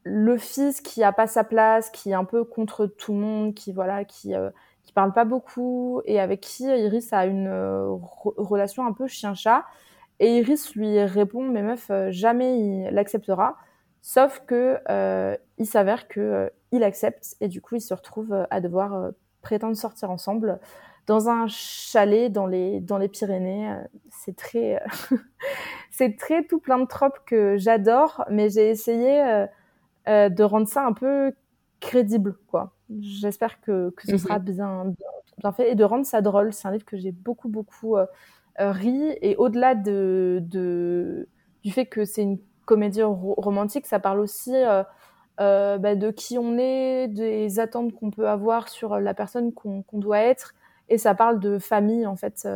le 0.08 0.38
fils 0.38 0.80
qui 0.80 1.02
a 1.02 1.12
pas 1.12 1.26
sa 1.26 1.42
place, 1.42 1.90
qui 1.90 2.10
est 2.10 2.14
un 2.14 2.24
peu 2.24 2.44
contre 2.44 2.86
tout 2.86 3.12
le 3.12 3.18
monde, 3.18 3.54
qui 3.54 3.72
voilà, 3.72 4.04
qui 4.04 4.36
euh, 4.36 4.50
qui 4.84 4.92
parle 4.92 5.12
pas 5.12 5.24
beaucoup 5.24 6.00
et 6.04 6.20
avec 6.20 6.40
qui 6.40 6.62
Iris 6.62 7.12
a 7.12 7.26
une 7.26 7.48
euh, 7.48 7.88
relation 8.36 8.86
un 8.86 8.92
peu 8.92 9.08
chien-chat. 9.08 9.64
Et 10.20 10.38
Iris 10.38 10.76
lui 10.76 11.00
répond 11.02 11.42
mais 11.42 11.62
meuf 11.62 11.90
euh, 11.90 12.12
jamais 12.12 12.60
il 12.60 12.84
l'acceptera. 12.92 13.56
Sauf 14.00 14.42
que 14.46 14.78
il 15.58 15.66
s'avère 15.66 16.06
que 16.06 16.52
il 16.70 16.84
accepte 16.84 17.34
et 17.40 17.48
du 17.48 17.60
coup 17.60 17.74
ils 17.74 17.80
se 17.80 17.92
retrouvent 17.92 18.46
à 18.48 18.60
devoir 18.60 19.10
prétendre 19.42 19.74
sortir 19.74 20.12
ensemble 20.12 20.60
dans 21.08 21.28
un 21.28 21.48
chalet 21.48 22.30
dans 22.30 22.46
les 22.46 22.78
dans 22.78 22.98
les 22.98 23.08
Pyrénées. 23.08 23.74
C'est 24.10 24.36
très 24.36 24.80
c'est 25.90 26.16
très 26.16 26.44
tout 26.44 26.60
plein 26.60 26.78
de 26.78 26.86
tropes 26.86 27.18
que 27.26 27.56
j'adore, 27.56 28.24
mais 28.30 28.48
j'ai 28.48 28.70
essayé 28.70 29.46
euh, 30.08 30.28
de 30.28 30.42
rendre 30.42 30.68
ça 30.68 30.84
un 30.84 30.92
peu 30.92 31.32
crédible, 31.80 32.36
quoi. 32.48 32.74
J'espère 33.00 33.60
que, 33.60 33.90
que 33.90 34.06
ce 34.06 34.12
mhm. 34.12 34.18
sera 34.18 34.38
bien, 34.38 34.94
bien, 35.38 35.52
fait 35.52 35.72
et 35.72 35.74
de 35.74 35.84
rendre 35.84 36.06
ça 36.06 36.20
drôle. 36.20 36.52
C'est 36.52 36.68
un 36.68 36.72
livre 36.72 36.84
que 36.84 36.96
j'ai 36.96 37.12
beaucoup, 37.12 37.48
beaucoup 37.48 37.96
euh, 37.96 38.06
euh, 38.60 38.70
ri 38.70 39.16
et 39.20 39.36
au-delà 39.36 39.74
de, 39.74 40.40
de, 40.42 41.28
du 41.62 41.72
fait 41.72 41.86
que 41.86 42.04
c'est 42.04 42.22
une 42.22 42.38
comédie 42.64 43.02
romantique, 43.02 43.86
ça 43.86 44.00
parle 44.00 44.18
aussi 44.18 44.52
bah, 45.38 45.94
de 45.94 46.10
qui 46.10 46.36
on 46.38 46.58
est, 46.58 47.06
des 47.08 47.60
attentes 47.60 47.92
qu'on 47.92 48.10
peut 48.10 48.28
avoir 48.28 48.68
sur 48.68 48.98
la 48.98 49.14
personne 49.14 49.52
qu'on 49.52 49.84
doit 49.92 50.18
être 50.18 50.54
et 50.88 50.98
ça 50.98 51.14
parle 51.14 51.38
de 51.38 51.58
famille, 51.58 52.06
en 52.06 52.16
fait, 52.16 52.48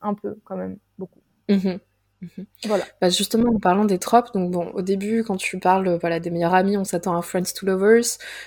un 0.00 0.14
peu, 0.14 0.38
quand 0.44 0.56
même, 0.56 0.78
beaucoup. 0.98 1.20
Mhm. 1.48 1.80
Mhm. 2.22 2.46
Voilà. 2.64 2.84
Bah 3.00 3.10
justement, 3.10 3.50
en 3.54 3.58
parlant 3.58 3.84
des 3.84 3.98
tropes, 3.98 4.32
donc 4.32 4.50
bon, 4.50 4.70
au 4.72 4.80
début, 4.80 5.22
quand 5.22 5.36
tu 5.36 5.58
parles 5.58 5.98
voilà 6.00 6.18
des 6.18 6.30
meilleurs 6.30 6.54
amis, 6.54 6.76
on 6.78 6.84
s'attend 6.84 7.16
à 7.16 7.20
Friends 7.20 7.52
to 7.54 7.66
Lovers, 7.66 8.04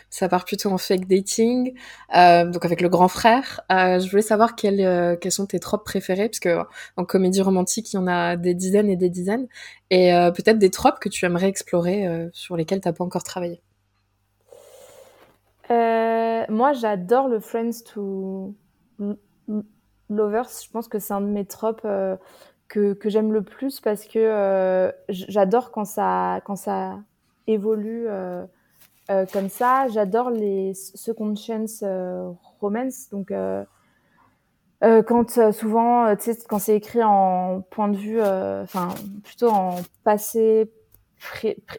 ça 0.09 0.27
part 0.27 0.45
plutôt 0.45 0.71
en 0.71 0.79
fake 0.79 1.07
dating, 1.07 1.75
euh, 2.15 2.45
donc 2.45 2.65
avec 2.65 2.81
le 2.81 2.89
grand 2.89 3.07
frère. 3.07 3.61
Euh, 3.71 3.99
je 3.99 4.09
voulais 4.09 4.23
savoir 4.23 4.55
quels 4.55 4.81
euh, 4.81 5.15
quels 5.15 5.31
sont 5.31 5.45
tes 5.45 5.59
tropes 5.59 5.85
préférés, 5.85 6.29
parce 6.29 6.39
que 6.39 6.63
en 6.97 7.05
comédie 7.05 7.41
romantique, 7.41 7.93
il 7.93 7.97
y 7.97 7.99
en 7.99 8.07
a 8.07 8.35
des 8.37 8.55
dizaines 8.55 8.89
et 8.89 8.95
des 8.95 9.09
dizaines, 9.09 9.47
et 9.91 10.11
peut-être 10.35 10.57
des 10.59 10.71
tropes 10.71 10.99
que 10.99 11.09
tu 11.09 11.25
aimerais 11.25 11.47
explorer 11.47 12.29
sur 12.33 12.55
lesquels 12.57 12.81
t'as 12.81 12.93
pas 12.93 13.03
encore 13.03 13.23
travaillé. 13.23 13.61
moi, 16.49 16.73
j'adore 16.73 17.27
le 17.27 17.39
Friends 17.39 17.83
to 17.93 18.55
Lovers. 20.09 20.49
Je 20.63 20.71
pense 20.71 20.87
que 20.87 20.97
c'est 20.99 21.13
un 21.13 21.21
de 21.21 21.27
mes 21.27 21.45
tropes 21.45 21.85
que, 22.69 22.93
que 22.93 23.09
j'aime 23.09 23.33
le 23.33 23.41
plus 23.41 23.81
parce 23.81 24.05
que 24.05 24.19
euh, 24.19 24.91
j'adore 25.09 25.71
quand 25.71 25.85
ça, 25.85 26.39
quand 26.45 26.55
ça 26.55 26.99
évolue 27.47 28.05
euh, 28.07 28.45
euh, 29.09 29.25
comme 29.33 29.49
ça. 29.49 29.87
J'adore 29.89 30.29
les 30.29 30.73
second 30.75 31.35
chance 31.35 31.83
romance. 32.61 33.09
Donc, 33.09 33.33
quand 34.81 35.51
souvent, 35.51 36.15
tu 36.15 36.33
sais, 36.33 36.37
quand 36.47 36.59
c'est 36.59 36.75
écrit 36.75 37.03
en 37.03 37.61
point 37.71 37.89
de 37.89 37.97
vue, 37.97 38.21
enfin, 38.21 38.89
plutôt 39.23 39.49
en 39.49 39.75
passé, 40.03 40.71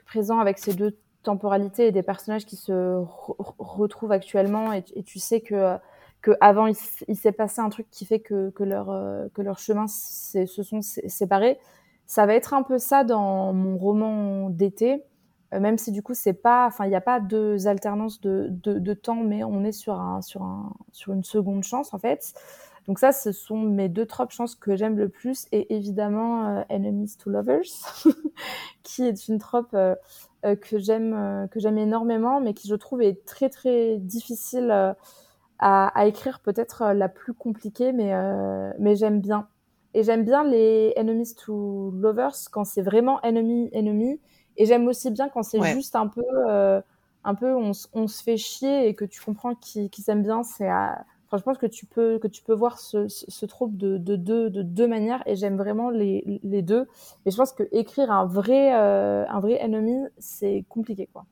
présent 0.04 0.40
avec 0.40 0.58
ces 0.58 0.74
deux 0.74 0.98
temporalités 1.22 1.86
et 1.86 1.92
des 1.92 2.02
personnages 2.02 2.44
qui 2.44 2.56
se 2.56 3.02
retrouvent 3.58 4.12
actuellement 4.12 4.72
et, 4.72 4.82
tu 5.04 5.18
sais 5.18 5.40
que 5.40 5.76
que 6.22 6.32
avant 6.40 6.66
il, 6.66 7.16
s'est 7.16 7.32
passé 7.32 7.60
un 7.60 7.68
truc 7.70 7.86
qui 7.90 8.04
fait 8.04 8.20
que, 8.20 8.50
que 8.50 8.62
leur 8.62 8.90
euh, 8.90 9.28
que 9.34 9.42
leurs 9.42 9.58
chemins 9.58 9.86
se 9.88 10.46
sont 10.46 10.80
séparés. 10.82 11.58
Ça 12.06 12.26
va 12.26 12.34
être 12.34 12.54
un 12.54 12.62
peu 12.62 12.78
ça 12.78 13.04
dans 13.04 13.52
mon 13.52 13.78
roman 13.78 14.50
d'été. 14.50 15.04
même 15.52 15.78
si 15.78 15.92
du 15.92 16.02
coup 16.02 16.14
c'est 16.14 16.34
pas, 16.34 16.66
enfin 16.66 16.84
il 16.84 16.88
n'y 16.88 16.96
a 16.96 17.00
pas 17.00 17.20
deux 17.20 17.68
alternances 17.68 18.20
de, 18.20 18.48
de, 18.50 18.94
temps, 18.94 19.22
mais 19.22 19.44
on 19.44 19.64
est 19.64 19.72
sur 19.72 19.94
un, 20.00 20.20
sur 20.22 20.42
un, 20.42 20.72
sur 20.92 21.12
une 21.12 21.24
seconde 21.24 21.62
chance 21.64 21.94
en 21.94 21.98
fait. 21.98 22.34
Donc 22.86 22.98
ça, 22.98 23.12
ce 23.12 23.30
sont 23.30 23.58
mes 23.58 23.88
deux 23.88 24.06
tropes, 24.06 24.32
chances 24.32 24.54
que 24.56 24.74
j'aime 24.74 24.96
le 24.96 25.08
plus, 25.08 25.46
et 25.52 25.74
évidemment 25.74 26.64
Enemies 26.70 27.16
to 27.18 27.30
Lovers, 27.30 27.62
qui 28.82 29.04
est 29.04 29.28
une 29.28 29.38
trope 29.38 29.70
que 29.70 30.78
j'aime, 30.78 31.48
que 31.50 31.60
j'aime 31.60 31.78
énormément, 31.78 32.40
mais 32.40 32.54
qui 32.54 32.68
je 32.68 32.74
trouve 32.74 33.02
est 33.02 33.24
très 33.24 33.48
très 33.50 33.98
difficile 33.98 34.96
à, 35.60 35.88
à, 35.88 36.06
écrire, 36.06 36.40
peut-être 36.40 36.92
la 36.92 37.08
plus 37.08 37.34
compliquée, 37.34 37.92
mais 37.92 38.12
mais 38.78 38.96
j'aime 38.96 39.20
bien. 39.20 39.46
Et 39.94 40.02
j'aime 40.04 40.24
bien 40.24 40.44
les 40.44 40.92
enemies 40.96 41.34
to 41.34 41.90
lovers 41.92 42.36
quand 42.52 42.64
c'est 42.64 42.82
vraiment 42.82 43.20
ennemi 43.22 43.68
ennemi. 43.72 44.20
Et 44.56 44.66
j'aime 44.66 44.86
aussi 44.86 45.10
bien 45.10 45.28
quand 45.28 45.42
c'est 45.42 45.62
juste 45.72 45.96
un 45.96 46.06
peu 46.06 46.22
euh, 46.48 46.80
un 47.24 47.34
peu 47.34 47.54
on, 47.54 47.72
on, 47.92 48.06
se 48.06 48.22
fait 48.22 48.36
chier 48.36 48.88
et 48.88 48.94
que 48.94 49.04
tu 49.04 49.20
comprends 49.20 49.54
qu'ils 49.54 49.90
s'aiment 49.98 50.22
bien. 50.22 50.42
C'est 50.42 50.68
Enfin, 51.32 51.38
je 51.38 51.44
pense 51.44 51.58
que 51.58 51.66
tu 51.66 51.86
peux 51.86 52.18
que 52.18 52.26
tu 52.26 52.42
peux 52.42 52.54
voir 52.54 52.80
ce, 52.80 53.06
ce, 53.06 53.46
troupe 53.46 53.76
de, 53.76 53.98
de, 53.98 54.16
deux 54.16 54.50
de 54.50 54.62
deux 54.62 54.88
manières 54.88 55.22
et 55.26 55.36
j'aime 55.36 55.56
vraiment 55.56 55.88
les, 55.88 56.40
les 56.42 56.62
deux. 56.62 56.88
Mais 57.24 57.30
je 57.30 57.36
pense 57.36 57.52
que 57.52 57.62
écrire 57.70 58.10
un 58.10 58.26
vrai 58.26 58.74
euh, 58.74 59.24
un 59.28 59.38
vrai 59.40 59.56
ennemi 59.62 59.96
c'est 60.18 60.64
compliqué 60.68 61.08
quoi. 61.12 61.26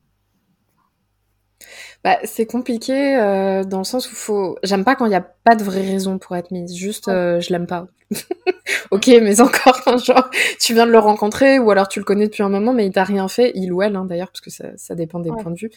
Bah, 2.04 2.18
c'est 2.24 2.46
compliqué 2.46 3.16
euh, 3.16 3.64
dans 3.64 3.78
le 3.78 3.84
sens 3.84 4.10
où 4.10 4.14
faut. 4.14 4.56
J'aime 4.62 4.84
pas 4.84 4.94
quand 4.94 5.06
il 5.06 5.12
y 5.12 5.16
a 5.16 5.20
pas 5.20 5.56
de 5.56 5.64
vraie 5.64 5.82
raison 5.82 6.18
pour 6.18 6.36
être 6.36 6.50
mise. 6.52 6.74
Juste, 6.76 7.08
euh, 7.08 7.40
je 7.40 7.50
l'aime 7.50 7.66
pas. 7.66 7.88
ok, 8.90 9.06
mais 9.20 9.40
encore, 9.40 9.98
genre, 10.04 10.30
tu 10.60 10.72
viens 10.72 10.86
de 10.86 10.92
le 10.92 10.98
rencontrer 10.98 11.58
ou 11.58 11.70
alors 11.70 11.88
tu 11.88 11.98
le 11.98 12.04
connais 12.04 12.26
depuis 12.26 12.42
un 12.42 12.48
moment, 12.48 12.72
mais 12.72 12.86
il 12.86 12.92
t'a 12.92 13.04
rien 13.04 13.28
fait, 13.28 13.52
il 13.54 13.70
ou 13.72 13.82
elle, 13.82 13.96
hein, 13.96 14.06
d'ailleurs, 14.06 14.28
parce 14.28 14.40
que 14.40 14.48
ça, 14.50 14.64
ça 14.76 14.94
dépend 14.94 15.18
des 15.20 15.30
points 15.30 15.50
de 15.50 15.58
vue. 15.58 15.70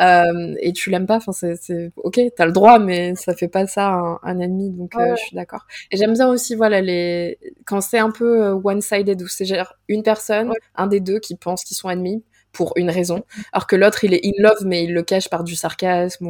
Euh, 0.00 0.54
et 0.60 0.72
tu 0.72 0.90
l'aimes 0.90 1.06
pas. 1.06 1.16
Enfin, 1.16 1.32
c'est 1.32 1.92
ok, 1.96 2.20
t'as 2.34 2.46
le 2.46 2.52
droit, 2.52 2.78
mais 2.78 3.14
ça 3.14 3.34
fait 3.34 3.48
pas 3.48 3.66
ça 3.66 3.88
un, 3.88 4.18
un 4.22 4.40
ennemi. 4.40 4.70
Donc, 4.70 4.94
je 4.98 5.16
suis 5.16 5.36
d'accord. 5.36 5.66
Et 5.90 5.96
j'aime 5.98 6.14
bien 6.14 6.28
aussi, 6.28 6.54
voilà, 6.54 6.80
les 6.80 7.38
quand 7.66 7.82
c'est 7.82 7.98
un 7.98 8.10
peu 8.10 8.50
one-sided 8.64 9.20
où 9.22 9.28
c'est 9.28 9.44
genre 9.44 9.74
une 9.88 10.02
personne, 10.02 10.52
un 10.74 10.86
des 10.86 11.00
deux 11.00 11.18
qui 11.20 11.36
pense 11.36 11.62
qu'ils 11.64 11.76
sont 11.76 11.90
ennemis 11.90 12.24
pour 12.56 12.72
une 12.76 12.90
raison, 12.90 13.22
alors 13.52 13.66
que 13.66 13.76
l'autre 13.76 14.04
il 14.04 14.14
est 14.14 14.24
in 14.24 14.32
love 14.38 14.64
mais 14.64 14.84
il 14.84 14.94
le 14.94 15.02
cache 15.02 15.28
par 15.28 15.44
du 15.44 15.54
sarcasme 15.54 16.26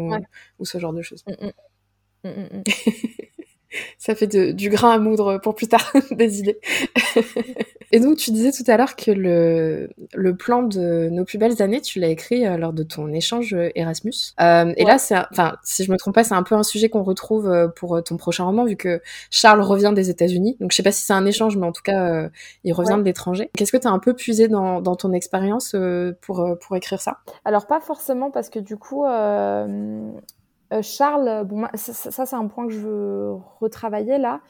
ou, 0.58 0.64
ce 0.64 0.78
genre 0.78 0.92
de 0.92 1.02
choses. 1.02 1.24
Mm, 2.24 2.28
mm. 2.28 2.62
ça 3.98 4.14
fait 4.14 4.54
du 4.54 4.68
grain 4.68 4.92
à 4.92 4.98
moudre 4.98 5.38
pour 5.42 5.54
plus 5.54 5.68
tard 5.68 5.92
des 6.10 6.40
idées. 6.40 6.58
et 7.92 8.00
donc, 8.00 8.16
tu 8.16 8.30
disais 8.30 8.52
tout 8.52 8.68
à 8.70 8.76
l'heure 8.76 8.96
que 8.96 9.10
le, 9.10 9.90
le 10.14 10.36
plan 10.36 10.62
de 10.62 11.08
nos 11.10 11.24
plus 11.24 11.38
belles 11.38 11.60
années, 11.62 11.80
tu 11.80 12.00
l'as 12.00 12.08
écrit 12.08 12.46
euh, 12.46 12.56
lors 12.56 12.72
de 12.72 12.82
ton 12.82 13.12
échange 13.12 13.54
euh, 13.54 13.70
Erasmus. 13.74 14.34
Euh, 14.40 14.72
et 14.76 14.84
là, 14.84 14.98
c'est, 14.98 15.16
enfin, 15.30 15.56
si 15.62 15.84
je 15.84 15.92
me 15.92 15.96
trompe 15.96 16.14
pas, 16.14 16.24
c'est 16.24 16.34
un 16.34 16.42
peu 16.42 16.54
un 16.54 16.62
sujet 16.62 16.88
qu'on 16.88 17.02
retrouve 17.02 17.72
pour 17.76 18.02
ton 18.02 18.16
prochain 18.16 18.44
roman, 18.44 18.64
vu 18.64 18.76
que 18.76 19.00
Charles 19.30 19.60
revient 19.60 19.92
des 19.94 20.10
États-Unis. 20.10 20.56
Donc, 20.60 20.72
je 20.72 20.76
sais 20.76 20.82
pas 20.82 20.92
si 20.92 21.02
c'est 21.04 21.12
un 21.12 21.26
échange, 21.26 21.56
mais 21.56 21.66
en 21.66 21.72
tout 21.72 21.82
cas, 21.82 22.28
il 22.64 22.72
revient 22.72 22.96
de 22.98 23.02
l'étranger. 23.02 23.50
Qu'est-ce 23.56 23.72
que 23.72 23.76
tu 23.76 23.86
as 23.86 23.90
un 23.90 23.98
peu 23.98 24.14
puisé 24.14 24.48
dans, 24.48 24.80
dans 24.80 24.96
ton 24.96 25.12
expérience 25.12 25.74
pour, 26.20 26.46
pour 26.60 26.76
écrire 26.76 27.00
ça? 27.00 27.18
Alors, 27.44 27.66
pas 27.66 27.80
forcément, 27.80 28.30
parce 28.30 28.48
que 28.48 28.58
du 28.58 28.76
coup, 28.76 29.04
euh, 30.72 30.82
Charles, 30.82 31.44
bon, 31.44 31.66
ça, 31.74 32.26
c'est 32.26 32.36
un 32.36 32.46
point 32.48 32.66
que 32.66 32.72
je 32.72 32.80
veux 32.80 33.34
retravailler 33.60 34.18
là, 34.18 34.40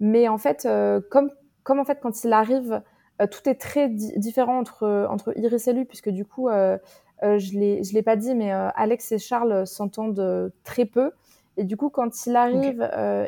mais 0.00 0.28
en 0.28 0.38
fait, 0.38 0.64
euh, 0.66 1.00
comme, 1.10 1.30
comme 1.64 1.78
en 1.78 1.84
fait 1.84 1.98
quand 2.00 2.24
il 2.24 2.32
arrive, 2.32 2.82
euh, 3.20 3.26
tout 3.26 3.48
est 3.48 3.56
très 3.56 3.88
différent 3.88 4.58
entre, 4.58 5.06
entre 5.10 5.36
Iris 5.38 5.68
et 5.68 5.72
lui, 5.72 5.84
puisque 5.84 6.10
du 6.10 6.24
coup, 6.24 6.48
je 6.48 7.58
l'ai 7.58 7.82
je 7.84 7.94
l'ai 7.94 8.02
pas 8.02 8.16
dit, 8.16 8.34
mais 8.34 8.50
Alex 8.52 9.12
et 9.12 9.18
Charles 9.18 9.66
s'entendent 9.66 10.52
très 10.64 10.84
peu. 10.84 11.12
Et 11.58 11.64
du 11.64 11.78
coup, 11.78 11.88
quand 11.88 12.26
il 12.26 12.36
arrive 12.36 12.82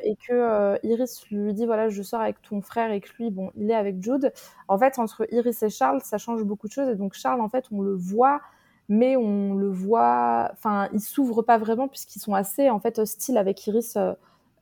et 0.04 0.16
que 0.16 0.78
Iris 0.86 1.26
lui 1.30 1.54
dit 1.54 1.66
voilà, 1.66 1.88
je 1.88 2.02
sors 2.02 2.20
avec 2.20 2.40
ton 2.42 2.60
frère 2.60 2.92
et 2.92 3.00
que 3.00 3.08
lui, 3.18 3.30
bon, 3.30 3.50
il 3.56 3.70
est 3.70 3.74
avec 3.74 4.02
Jude. 4.02 4.32
En 4.68 4.78
fait, 4.78 4.98
entre 4.98 5.26
Iris 5.32 5.62
et 5.62 5.70
Charles, 5.70 6.00
ça 6.02 6.18
change 6.18 6.44
beaucoup 6.44 6.68
de 6.68 6.72
choses. 6.72 6.88
Et 6.88 6.96
donc 6.96 7.14
Charles, 7.14 7.40
en 7.40 7.48
fait, 7.48 7.64
on 7.72 7.80
le 7.80 7.94
voit 7.94 8.40
mais 8.88 9.16
on 9.16 9.54
le 9.54 9.68
voit, 9.70 10.50
enfin, 10.52 10.88
ils 10.92 11.00
s'ouvrent 11.00 11.42
pas 11.42 11.58
vraiment 11.58 11.88
puisqu'ils 11.88 12.20
sont 12.20 12.34
assez 12.34 12.70
en 12.70 12.80
fait 12.80 12.98
hostiles 12.98 13.36
avec 13.38 13.66
Iris 13.66 13.96
euh, 13.96 14.12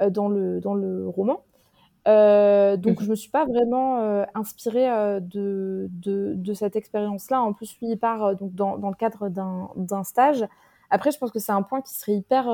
euh, 0.03 0.11
dans 0.11 0.29
le 0.29 0.61
dans 0.61 0.74
le 0.74 1.09
roman. 1.09 1.43
Euh, 2.09 2.77
donc, 2.77 3.03
je 3.03 3.11
me 3.11 3.16
suis 3.16 3.31
pas 3.31 3.45
vraiment 3.47 4.01
euh, 4.01 4.24
inspirée 4.35 4.87
de, 5.20 5.89
de, 5.91 6.35
de, 6.37 6.55
cette 6.55 6.77
expérience-là. 6.77 7.43
En 7.43 7.53
plus, 7.53 7.77
lui, 7.81 7.89
il 7.91 7.99
part 7.99 8.37
donc 8.37 8.55
dans, 8.55 8.79
dans 8.79 8.91
le 8.91 8.95
cadre 8.95 9.29
d'un 9.29 10.05
stage. 10.05 10.47
Après, 10.91 11.11
je 11.11 11.18
pense 11.18 11.33
que 11.33 11.41
c'est 11.41 11.53
un 11.53 11.62
point 11.62 11.81
qui 11.83 11.95
serait 11.95 12.14
hyper 12.14 12.49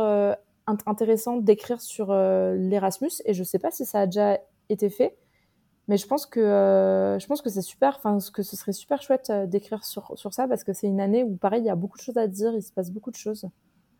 intéressant 0.86 1.36
d'écrire 1.36 1.82
sur 1.82 2.14
l'Erasmus. 2.14 3.10
Et 3.26 3.34
je 3.34 3.44
sais 3.44 3.58
pas 3.58 3.70
si 3.70 3.84
ça 3.84 4.00
a 4.00 4.06
déjà 4.06 4.38
été 4.70 4.88
fait. 4.88 5.16
Mais 5.92 5.98
je 5.98 6.06
pense 6.06 6.24
que 6.24 6.40
euh, 6.40 7.18
je 7.18 7.26
pense 7.26 7.42
que 7.42 7.50
c'est 7.50 7.60
super, 7.60 7.96
enfin 8.02 8.16
que 8.32 8.42
ce 8.42 8.56
serait 8.56 8.72
super 8.72 9.02
chouette 9.02 9.28
euh, 9.28 9.44
d'écrire 9.44 9.84
sur, 9.84 10.10
sur 10.16 10.32
ça 10.32 10.48
parce 10.48 10.64
que 10.64 10.72
c'est 10.72 10.86
une 10.86 11.02
année 11.02 11.22
où 11.22 11.36
pareil 11.36 11.60
il 11.60 11.66
y 11.66 11.68
a 11.68 11.74
beaucoup 11.74 11.98
de 11.98 12.02
choses 12.02 12.16
à 12.16 12.26
dire, 12.28 12.54
il 12.54 12.62
se 12.62 12.72
passe 12.72 12.90
beaucoup 12.90 13.10
de 13.10 13.16
choses. 13.16 13.44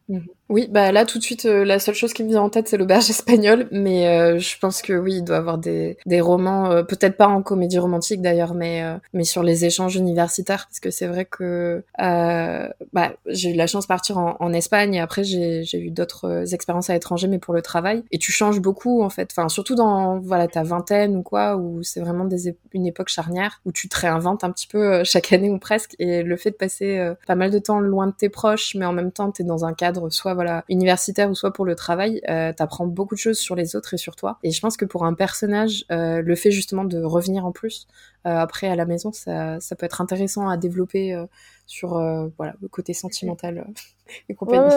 Mhm. 0.09 0.27
Oui, 0.49 0.69
bah 0.71 0.93
là 0.93 1.07
tout 1.07 1.19
de 1.19 1.23
suite, 1.23 1.47
euh, 1.47 1.65
la 1.65 1.79
seule 1.79 1.95
chose 1.95 2.13
qui 2.13 2.23
me 2.25 2.29
vient 2.29 2.43
en 2.43 2.51
tête, 2.51 2.69
c'est 2.69 2.77
l'auberge 2.77 3.09
espagnole, 3.11 3.69
mais 3.71 4.07
euh, 4.09 4.39
je 4.39 4.59
pense 4.59 4.83
que 4.83 4.93
oui, 4.93 5.15
il 5.17 5.25
doit 5.25 5.37
avoir 5.39 5.57
des, 5.57 5.97
des 6.05 6.21
romans, 6.21 6.71
euh, 6.71 6.83
peut-être 6.83 7.17
pas 7.17 7.29
en 7.29 7.43
comédie 7.43 7.79
romantique 7.79 8.21
d'ailleurs, 8.21 8.53
mais 8.55 8.83
mais 9.15 9.25
sur 9.25 9.43
les 9.43 9.65
échanges 9.65 9.97
universitaires, 9.97 10.67
parce 10.69 10.81
que 10.81 10.91
c'est 10.91 11.07
vrai 11.07 11.25
que 11.25 11.83
bah, 12.93 13.13
j'ai 13.27 13.51
eu 13.51 13.55
la 13.55 13.67
chance 13.67 13.85
de 13.85 13.89
partir 13.89 14.19
en, 14.19 14.37
en 14.41 14.53
Espagne 14.53 14.95
et 14.95 15.01
après 15.01 15.25
j'ai 15.25 15.65
eu 15.75 15.91
d'autres 15.91 16.53
expériences 16.53 16.91
à 16.91 16.95
l'étranger, 16.95 17.29
mais 17.29 17.39
pour 17.39 17.55
le 17.55 17.63
travail, 17.63 18.03
et 18.11 18.19
tu 18.19 18.33
changes 18.33 18.61
beaucoup 18.61 19.03
en 19.03 19.09
fait, 19.11 19.29
enfin 19.33 19.49
surtout 19.49 19.75
dans 19.75 20.19
voilà 20.21 20.49
ta 20.49 20.63
vingtaine 20.65 21.17
ou 21.17 21.23
quoi, 21.23 21.57
où 21.57 21.83
c'est 21.83 22.01
vraiment 22.01 22.25
des, 22.25 22.55
une 22.73 22.87
époque 22.87 23.09
charnière 23.09 23.61
où 23.65 23.73
tu 23.73 23.89
te 23.89 23.99
réinventes 23.99 24.45
un 24.45 24.51
petit 24.51 24.67
peu 24.67 25.03
chaque 25.05 25.33
année 25.33 25.51
ou 25.51 25.59
presque, 25.59 25.95
et 25.99 26.23
le 26.23 26.37
fait 26.37 26.51
de 26.51 26.57
passer 26.57 27.13
pas 27.27 27.37
mal 27.37 27.51
de 27.51 27.59
temps 27.59 27.81
loin 27.81 28.09
de 28.09 28.13
tes 28.13 28.29
proches, 28.29 28.75
mais 28.75 28.85
en 28.85 28.93
même 28.93 29.13
temps 29.13 29.31
t'es 29.31 29.45
dans 29.45 29.65
un 29.65 29.73
cadre 29.73 29.92
soit 30.11 30.35
voilà 30.35 30.65
universitaire 30.69 31.31
ou 31.31 31.35
soit 31.35 31.53
pour 31.53 31.65
le 31.65 31.75
travail, 31.75 32.21
euh, 32.29 32.53
t'apprends 32.53 32.87
beaucoup 32.87 33.15
de 33.15 33.21
choses 33.21 33.39
sur 33.39 33.55
les 33.55 33.77
autres 33.77 33.95
et 33.95 33.97
sur 33.97 34.17
toi. 34.17 34.39
Et 34.43 34.51
je 34.51 34.61
pense 34.61 34.77
que 34.77 34.85
pour 34.85 35.05
un 35.05 35.15
personnage, 35.15 35.85
euh, 35.91 36.23
le 36.23 36.35
fait 36.35 36.51
justement 36.51 36.85
de 36.85 37.03
revenir 37.03 37.47
en 37.47 37.53
plus 37.53 37.87
euh, 38.27 38.37
après 38.37 38.69
à 38.69 38.77
la 38.77 38.85
maison, 38.85 39.13
ça, 39.13 39.61
ça 39.61 39.77
peut 39.77 39.87
être 39.87 40.01
intéressant 40.01 40.49
à 40.49 40.57
développer 40.57 41.15
euh, 41.15 41.27
sur 41.67 41.91
voilà 42.37 42.55
le 42.61 42.69
côté 42.69 42.93
sentimental 42.93 43.67
et 44.29 44.35
compagnie. 44.35 44.75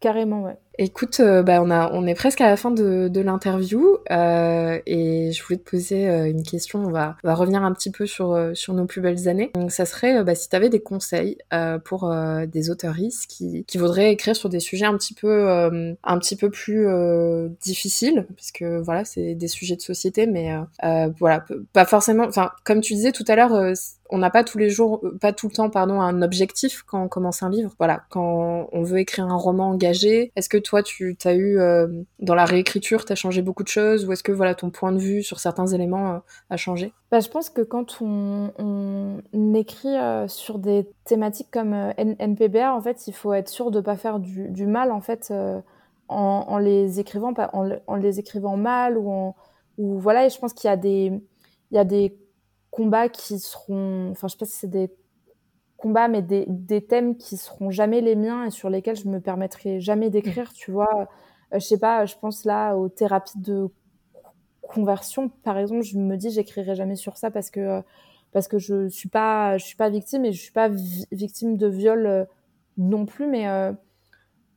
Carrément, 0.00 0.42
ouais. 0.42 0.56
Écoute, 0.78 1.20
euh, 1.20 1.42
bah, 1.42 1.62
on, 1.62 1.70
a, 1.70 1.90
on 1.92 2.06
est 2.06 2.14
presque 2.14 2.40
à 2.40 2.46
la 2.46 2.56
fin 2.56 2.70
de, 2.70 3.08
de 3.08 3.20
l'interview 3.20 3.98
euh, 4.10 4.78
et 4.86 5.30
je 5.30 5.42
voulais 5.44 5.58
te 5.58 5.68
poser 5.68 6.08
euh, 6.08 6.30
une 6.30 6.42
question. 6.42 6.78
On 6.80 6.90
va, 6.90 7.16
on 7.22 7.28
va 7.28 7.34
revenir 7.34 7.62
un 7.62 7.72
petit 7.72 7.90
peu 7.90 8.06
sur, 8.06 8.32
euh, 8.32 8.54
sur 8.54 8.72
nos 8.72 8.86
plus 8.86 9.02
belles 9.02 9.28
années. 9.28 9.50
Donc, 9.54 9.70
ça 9.70 9.84
serait 9.84 10.24
bah, 10.24 10.34
si 10.34 10.48
tu 10.48 10.56
avais 10.56 10.70
des 10.70 10.80
conseils 10.80 11.36
pour 11.84 12.12
des 12.46 12.70
auteuristes 12.70 13.26
qui, 13.26 13.64
qui 13.66 13.78
voudraient 13.78 14.12
écrire 14.12 14.34
sur 14.34 14.48
des 14.48 14.60
sujets 14.60 14.86
un 14.86 14.96
petit 14.96 15.14
peu, 15.14 15.48
un 15.48 16.18
petit 16.18 16.36
peu 16.36 16.50
plus 16.50 16.86
difficiles, 17.60 18.26
puisque 18.36 18.62
voilà, 18.62 19.04
c'est 19.04 19.34
des 19.34 19.48
sujets 19.48 19.76
de 19.76 19.80
société, 19.82 20.26
mais 20.26 20.54
voilà, 21.18 21.44
pas 21.72 21.84
forcément. 21.84 22.24
Enfin, 22.24 22.50
comme 22.64 22.80
tu 22.80 22.94
disais 22.94 23.12
tout 23.12 23.24
à 23.28 23.36
l'heure, 23.36 23.72
on 24.10 24.18
n'a 24.18 24.30
pas 24.30 24.44
tous 24.44 24.58
les 24.58 24.70
jours, 24.70 25.02
pas 25.20 25.32
tout 25.32 25.48
le 25.48 25.54
temps, 25.54 25.70
pardon, 25.70 26.00
un 26.00 26.22
objectif 26.22 26.82
quand 26.86 27.02
on 27.02 27.08
commence 27.08 27.42
un 27.42 27.50
livre. 27.50 27.74
Voilà, 27.78 28.02
quand 28.10 28.68
on 28.72 28.82
veut 28.82 28.98
écrire 28.98 29.26
un 29.26 29.36
roman 29.36 29.70
engagé, 29.70 30.32
est-ce 30.36 30.48
que 30.48 30.58
toi, 30.62 30.82
tu 30.82 31.16
as 31.24 31.34
eu, 31.34 31.58
euh, 31.58 31.88
dans 32.20 32.34
la 32.34 32.44
réécriture, 32.44 33.04
tu 33.04 33.12
as 33.12 33.16
changé 33.16 33.42
beaucoup 33.42 33.62
de 33.62 33.68
choses 33.68 34.06
ou 34.06 34.12
est-ce 34.12 34.22
que 34.22 34.32
voilà, 34.32 34.54
ton 34.54 34.70
point 34.70 34.92
de 34.92 34.98
vue 34.98 35.22
sur 35.22 35.40
certains 35.40 35.66
éléments 35.66 36.14
euh, 36.14 36.18
a 36.50 36.56
changé? 36.56 36.92
Bah, 37.10 37.20
Je 37.20 37.28
pense 37.28 37.50
que 37.50 37.62
quand 37.62 37.98
on, 38.00 39.20
écrit 39.54 39.96
euh, 39.96 40.26
sur 40.28 40.58
des 40.58 40.88
thématiques 41.04 41.50
comme 41.50 41.74
NPBA, 41.96 42.74
en 42.74 42.80
fait, 42.80 43.06
il 43.06 43.12
faut 43.12 43.32
être 43.32 43.48
sûr 43.48 43.70
de 43.70 43.78
ne 43.78 43.82
pas 43.84 43.96
faire 43.96 44.18
du, 44.18 44.66
mal, 44.66 44.90
en 44.90 45.00
fait, 45.00 45.32
en, 46.08 46.58
les 46.58 47.00
écrivant, 47.00 47.34
en, 47.52 47.94
les 47.96 48.18
écrivant 48.18 48.56
mal 48.56 48.96
ou, 48.96 49.10
en, 49.10 49.36
ou 49.78 49.98
voilà, 49.98 50.26
et 50.26 50.30
je 50.30 50.38
pense 50.38 50.52
qu'il 50.52 50.68
y 50.68 50.72
a 50.72 50.76
des, 50.76 51.12
il 51.70 51.74
y 51.74 51.78
a 51.78 51.84
des 51.84 52.16
combats 52.70 53.08
qui 53.08 53.38
seront, 53.38 54.10
enfin, 54.10 54.28
je 54.28 54.32
sais 54.32 54.38
pas 54.38 54.46
c'est 54.46 54.70
des 54.70 54.90
combats, 55.82 56.08
mais 56.08 56.22
des, 56.22 56.46
des, 56.48 56.80
thèmes 56.84 57.16
qui 57.16 57.36
seront 57.36 57.70
jamais 57.70 58.00
les 58.00 58.16
miens 58.16 58.44
et 58.44 58.50
sur 58.50 58.70
lesquels 58.70 58.96
je 58.96 59.08
me 59.08 59.20
permettrai 59.20 59.80
jamais 59.80 60.10
d'écrire, 60.10 60.50
mmh. 60.50 60.54
tu 60.54 60.70
vois. 60.70 61.08
Euh, 61.52 61.58
je 61.58 61.66
sais 61.66 61.78
pas, 61.78 62.06
je 62.06 62.14
pense 62.20 62.44
là 62.44 62.76
aux 62.76 62.88
thérapies 62.88 63.38
de 63.38 63.68
conversion, 64.62 65.28
par 65.28 65.58
exemple, 65.58 65.82
je 65.82 65.98
me 65.98 66.16
dis 66.16 66.30
j'écrirai 66.30 66.74
jamais 66.74 66.96
sur 66.96 67.16
ça 67.16 67.30
parce 67.30 67.50
que 67.50 67.82
parce 68.32 68.48
que 68.48 68.58
je 68.58 68.88
suis 68.88 69.08
pas 69.08 69.58
je 69.58 69.64
suis 69.64 69.76
pas 69.76 69.90
victime 69.90 70.24
et 70.24 70.32
je 70.32 70.40
suis 70.40 70.52
pas 70.52 70.68
victime 71.12 71.56
de 71.56 71.66
viol 71.66 72.06
euh, 72.06 72.24
non 72.78 73.04
plus, 73.06 73.26
mais 73.26 73.48
euh, 73.48 73.72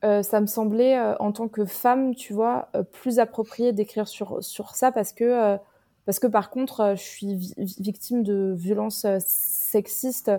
euh, 0.03 0.23
ça 0.23 0.39
me 0.39 0.47
semblait 0.47 0.97
en 1.19 1.31
tant 1.31 1.47
que 1.47 1.65
femme, 1.65 2.15
tu 2.15 2.34
vois, 2.34 2.69
plus 2.93 3.19
approprié 3.19 3.73
d'écrire 3.73 4.07
sur 4.07 4.43
sur 4.43 4.76
ça 4.76 4.91
parce 4.91 5.11
que 5.14 5.57
parce 6.06 6.19
que 6.19 6.27
par 6.27 6.49
contre, 6.49 6.93
je 6.95 7.03
suis 7.03 7.56
victime 7.80 8.23
de 8.23 8.53
violences 8.56 9.06
sexistes 9.19 10.31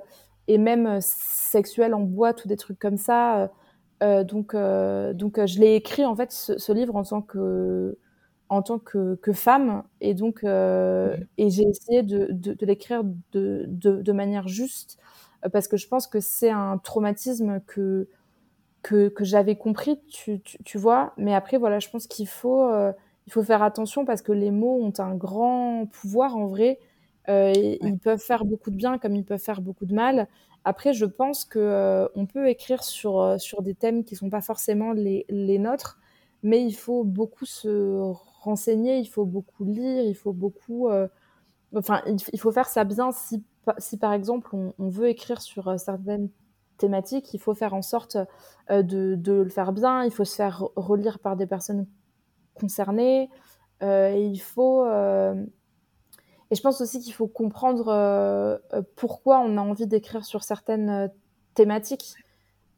et 0.48 0.58
même 0.58 1.00
sexuelles 1.00 1.94
en 1.94 2.00
boîte 2.00 2.44
ou 2.44 2.48
des 2.48 2.56
trucs 2.56 2.78
comme 2.78 2.96
ça. 2.96 3.50
donc, 4.00 4.54
donc 4.54 5.46
je 5.46 5.60
l'ai 5.60 5.74
écrit 5.74 6.04
en 6.04 6.14
fait 6.16 6.30
ce, 6.32 6.72
livre 6.72 6.96
en 6.96 7.02
tant 7.02 7.22
que 7.22 7.98
en 8.48 8.62
tant 8.62 8.78
que, 8.78 9.16
que 9.16 9.32
femme 9.32 9.82
et 10.00 10.14
donc 10.14 10.44
et 10.44 11.50
j'ai 11.50 11.64
essayé 11.64 12.02
de, 12.02 12.28
de, 12.30 12.54
de 12.54 12.66
l'écrire 12.66 13.02
de, 13.32 13.64
de, 13.66 14.02
de, 14.02 14.12
manière 14.12 14.48
juste 14.48 14.98
parce 15.52 15.68
que 15.68 15.76
je 15.76 15.88
pense 15.88 16.06
que 16.06 16.20
c'est 16.20 16.50
un 16.50 16.78
traumatisme 16.78 17.60
que 17.66 18.08
que, 18.86 19.08
que 19.08 19.24
j'avais 19.24 19.56
compris, 19.56 20.00
tu, 20.08 20.40
tu, 20.42 20.58
tu, 20.64 20.78
vois. 20.78 21.12
Mais 21.16 21.34
après, 21.34 21.56
voilà, 21.56 21.80
je 21.80 21.88
pense 21.90 22.06
qu'il 22.06 22.28
faut, 22.28 22.62
euh, 22.62 22.92
il 23.26 23.32
faut 23.32 23.42
faire 23.42 23.64
attention 23.64 24.04
parce 24.04 24.22
que 24.22 24.30
les 24.30 24.52
mots 24.52 24.78
ont 24.80 24.92
un 24.98 25.16
grand 25.16 25.86
pouvoir 25.86 26.36
en 26.36 26.46
vrai. 26.46 26.78
Euh, 27.28 27.52
Ils 27.54 27.98
peuvent 27.98 28.20
faire 28.20 28.44
beaucoup 28.44 28.70
de 28.70 28.76
bien 28.76 28.98
comme 28.98 29.14
ils 29.16 29.24
peuvent 29.24 29.40
faire 29.40 29.60
beaucoup 29.60 29.86
de 29.86 29.94
mal. 29.94 30.28
Après, 30.64 30.92
je 30.92 31.04
pense 31.04 31.44
que 31.44 31.60
euh, 31.60 32.08
on 32.16 32.26
peut 32.26 32.48
écrire 32.48 32.82
sur, 32.82 33.20
euh, 33.20 33.38
sur 33.38 33.62
des 33.62 33.74
thèmes 33.74 34.02
qui 34.02 34.16
sont 34.16 34.30
pas 34.30 34.40
forcément 34.40 34.92
les, 34.92 35.24
les 35.28 35.58
nôtres, 35.58 36.00
mais 36.42 36.60
il 36.64 36.72
faut 36.72 37.04
beaucoup 37.04 37.46
se 37.46 38.00
renseigner, 38.42 38.98
il 38.98 39.06
faut 39.06 39.26
beaucoup 39.26 39.64
lire, 39.64 40.02
il 40.04 40.16
faut 40.16 40.32
beaucoup. 40.32 40.88
Euh, 40.88 41.06
enfin, 41.76 42.02
il, 42.06 42.16
il, 42.32 42.40
faut 42.40 42.50
faire 42.50 42.66
ça 42.68 42.82
bien 42.82 43.12
si, 43.12 43.44
si 43.78 43.96
par 43.96 44.12
exemple, 44.12 44.54
on, 44.54 44.74
on 44.80 44.88
veut 44.88 45.08
écrire 45.08 45.40
sur 45.40 45.78
certaines 45.78 46.30
thématique, 46.78 47.32
il 47.32 47.38
faut 47.38 47.54
faire 47.54 47.72
en 47.72 47.80
sorte 47.80 48.18
de, 48.68 49.14
de, 49.14 49.32
le 49.32 49.48
faire 49.48 49.72
bien, 49.72 50.04
il 50.04 50.10
faut 50.10 50.26
se 50.26 50.34
faire 50.34 50.64
relire 50.76 51.20
par 51.20 51.36
des 51.36 51.46
personnes 51.46 51.86
concernées, 52.54 53.30
et 53.80 54.26
il 54.26 54.38
faut... 54.40 54.84
Euh, 56.46 56.50
et 56.50 56.54
je 56.54 56.62
pense 56.62 56.80
aussi 56.80 57.00
qu'il 57.00 57.12
faut 57.12 57.26
comprendre 57.26 57.88
euh, 57.88 58.58
pourquoi 58.96 59.40
on 59.40 59.56
a 59.56 59.60
envie 59.60 59.86
d'écrire 59.86 60.24
sur 60.24 60.44
certaines 60.44 61.10
thématiques. 61.54 62.14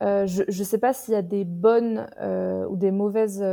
je 0.00 0.42
ne 0.46 0.64
sais 0.64 0.78
pas 0.78 0.92
s'il 0.92 1.14
y 1.14 1.16
a 1.16 1.22
des 1.22 1.44
bonnes 1.44 2.08
ou 2.68 2.76
des 2.76 2.90
mauvaises 2.90 3.44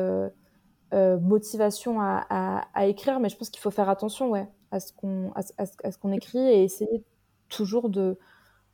motivations 0.94 2.00
à, 2.00 2.88
écrire, 2.88 3.20
mais 3.20 3.30
je 3.30 3.38
pense 3.38 3.50
qu'il 3.50 3.62
faut 3.62 3.72
faire 3.72 3.90
attention 3.90 4.30
ouais, 4.30 4.48
à 4.72 4.80
ce 4.80 4.92
qu'on 4.94 6.12
écrit 6.12 6.40
et 6.40 6.64
essayer 6.64 7.04
toujours 7.50 7.90
de, 7.90 8.18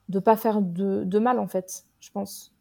de 0.09 0.19
pas 0.19 0.35
faire 0.35 0.61
de, 0.61 1.19
mal 1.19 1.39
en 1.39 1.47
fait, 1.47 1.85
je 1.99 2.11
pense. 2.11 2.53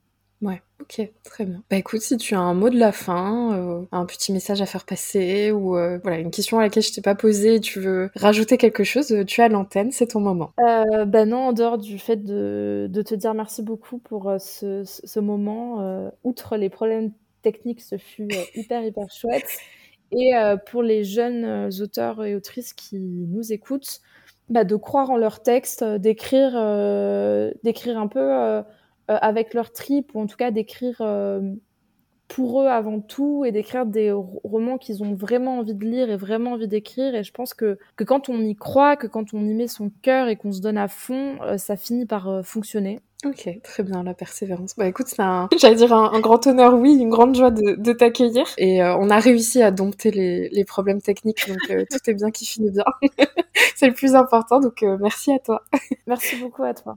Ouais, 0.42 0.62
ok, 0.80 1.02
très 1.22 1.44
bien. 1.44 1.62
Bah 1.68 1.76
écoute, 1.76 2.00
si 2.00 2.16
tu 2.16 2.34
as 2.34 2.40
un 2.40 2.54
mot 2.54 2.70
de 2.70 2.78
la 2.78 2.92
fin, 2.92 3.54
euh, 3.54 3.82
un 3.92 4.06
petit 4.06 4.32
message 4.32 4.62
à 4.62 4.66
faire 4.66 4.86
passer, 4.86 5.52
ou 5.52 5.76
euh, 5.76 5.98
voilà, 6.02 6.18
une 6.18 6.30
question 6.30 6.58
à 6.58 6.62
laquelle 6.62 6.82
je 6.82 6.92
t'ai 6.92 7.02
pas 7.02 7.14
posée 7.14 7.56
et 7.56 7.60
tu 7.60 7.78
veux 7.78 8.10
rajouter 8.16 8.56
quelque 8.56 8.82
chose, 8.82 9.12
euh, 9.12 9.24
tu 9.24 9.42
as 9.42 9.48
l'antenne, 9.48 9.92
c'est 9.92 10.08
ton 10.08 10.20
moment. 10.20 10.52
Euh, 10.60 11.04
bah 11.04 11.26
non, 11.26 11.48
en 11.48 11.52
dehors 11.52 11.76
du 11.76 11.98
fait 11.98 12.16
de, 12.16 12.86
de 12.90 13.02
te 13.02 13.14
dire 13.14 13.34
merci 13.34 13.62
beaucoup 13.62 13.98
pour 13.98 14.32
ce, 14.38 14.82
ce, 14.84 15.20
moment, 15.20 16.10
outre 16.24 16.56
les 16.56 16.70
problèmes 16.70 17.12
techniques, 17.42 17.82
ce 17.82 17.98
fut 17.98 18.28
hyper 18.54 18.82
hyper 18.82 19.10
chouette. 19.10 19.58
Et 20.12 20.32
pour 20.66 20.82
les 20.82 21.04
jeunes 21.04 21.70
auteurs 21.80 22.24
et 22.24 22.34
autrices 22.34 22.72
qui 22.72 22.98
nous 22.98 23.52
écoutent, 23.52 24.00
bah, 24.48 24.64
de 24.64 24.74
croire 24.74 25.10
en 25.10 25.16
leur 25.16 25.42
texte, 25.42 25.84
d'écrire, 25.84 26.52
d'écrire 27.62 27.98
un 27.98 28.08
peu 28.08 28.62
avec 29.10 29.54
leur 29.54 29.72
trip, 29.72 30.14
ou 30.14 30.20
en 30.20 30.26
tout 30.26 30.36
cas 30.36 30.50
d'écrire 30.50 31.02
pour 32.28 32.62
eux 32.62 32.66
avant 32.66 33.00
tout 33.00 33.44
et 33.44 33.50
d'écrire 33.50 33.86
des 33.86 34.12
romans 34.12 34.78
qu'ils 34.78 35.02
ont 35.02 35.14
vraiment 35.14 35.58
envie 35.58 35.74
de 35.74 35.84
lire 35.84 36.10
et 36.10 36.16
vraiment 36.16 36.52
envie 36.52 36.68
d'écrire. 36.68 37.14
Et 37.14 37.24
je 37.24 37.32
pense 37.32 37.54
que, 37.54 37.78
que 37.96 38.04
quand 38.04 38.28
on 38.28 38.40
y 38.40 38.54
croit, 38.54 38.96
que 38.96 39.06
quand 39.06 39.34
on 39.34 39.44
y 39.44 39.54
met 39.54 39.68
son 39.68 39.90
cœur 40.02 40.28
et 40.28 40.36
qu'on 40.36 40.52
se 40.52 40.60
donne 40.60 40.78
à 40.78 40.88
fond, 40.88 41.38
ça 41.56 41.76
finit 41.76 42.06
par 42.06 42.44
fonctionner. 42.44 43.00
Ok, 43.26 43.50
très 43.62 43.82
bien, 43.82 44.02
la 44.02 44.14
persévérance. 44.14 44.74
Bah 44.78 44.86
écoute, 44.86 45.08
c'est 45.08 45.20
un, 45.20 45.48
j'allais 45.58 45.74
dire 45.74 45.92
un, 45.92 46.12
un, 46.12 46.20
grand 46.20 46.46
honneur, 46.46 46.74
oui, 46.74 46.96
une 46.98 47.10
grande 47.10 47.34
joie 47.34 47.50
de, 47.50 47.74
de 47.74 47.92
t'accueillir. 47.92 48.46
Et 48.56 48.82
euh, 48.82 48.96
on 48.96 49.10
a 49.10 49.18
réussi 49.18 49.62
à 49.62 49.70
dompter 49.70 50.10
les, 50.10 50.48
les 50.48 50.64
problèmes 50.64 51.02
techniques, 51.02 51.46
donc 51.46 51.58
euh, 51.70 51.84
tout 51.90 51.98
est 52.08 52.14
bien 52.14 52.30
qui 52.30 52.46
finit 52.46 52.70
bien. 52.70 52.84
c'est 53.76 53.88
le 53.88 53.94
plus 53.94 54.14
important, 54.14 54.60
donc 54.60 54.82
euh, 54.82 54.96
merci 54.98 55.32
à 55.32 55.38
toi. 55.38 55.62
merci 56.06 56.36
beaucoup 56.36 56.62
à 56.62 56.72
toi. 56.72 56.96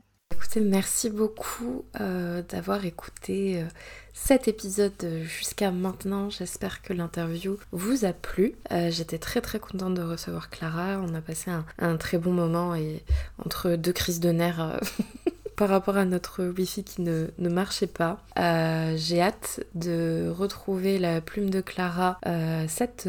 Merci 0.62 1.10
beaucoup 1.10 1.84
euh, 2.00 2.44
d'avoir 2.44 2.86
écouté 2.86 3.62
euh, 3.62 3.66
cet 4.14 4.48
épisode 4.48 4.94
jusqu'à 5.24 5.72
maintenant. 5.72 6.30
J'espère 6.30 6.82
que 6.82 6.94
l'interview 6.94 7.58
vous 7.72 8.06
a 8.06 8.14
plu. 8.14 8.54
Euh, 8.72 8.92
J'étais 8.92 9.18
très 9.18 9.42
très 9.42 9.60
contente 9.60 9.96
de 9.96 10.04
recevoir 10.04 10.50
Clara. 10.50 11.00
On 11.00 11.14
a 11.16 11.22
passé 11.22 11.52
un 11.80 11.98
très 11.98 12.18
bon 12.18 12.32
moment 12.32 12.76
et 12.76 13.04
entre 13.44 13.76
deux 13.76 13.94
crises 13.94 14.20
de 14.20 14.32
nerfs 14.32 14.80
par 15.64 15.70
rapport 15.70 15.96
à 15.96 16.04
notre 16.04 16.44
wifi 16.44 16.84
qui 16.84 17.02
ne, 17.04 17.30
marchait 17.40 17.88
pas. 17.88 18.22
Euh, 18.38 18.96
J'ai 18.98 19.22
hâte 19.22 19.62
de 19.76 20.30
retrouver 20.30 21.00
la 21.00 21.22
plume 21.22 21.50
de 21.50 21.62
Clara 21.62 22.20
euh, 22.26 22.66
cet, 22.68 23.08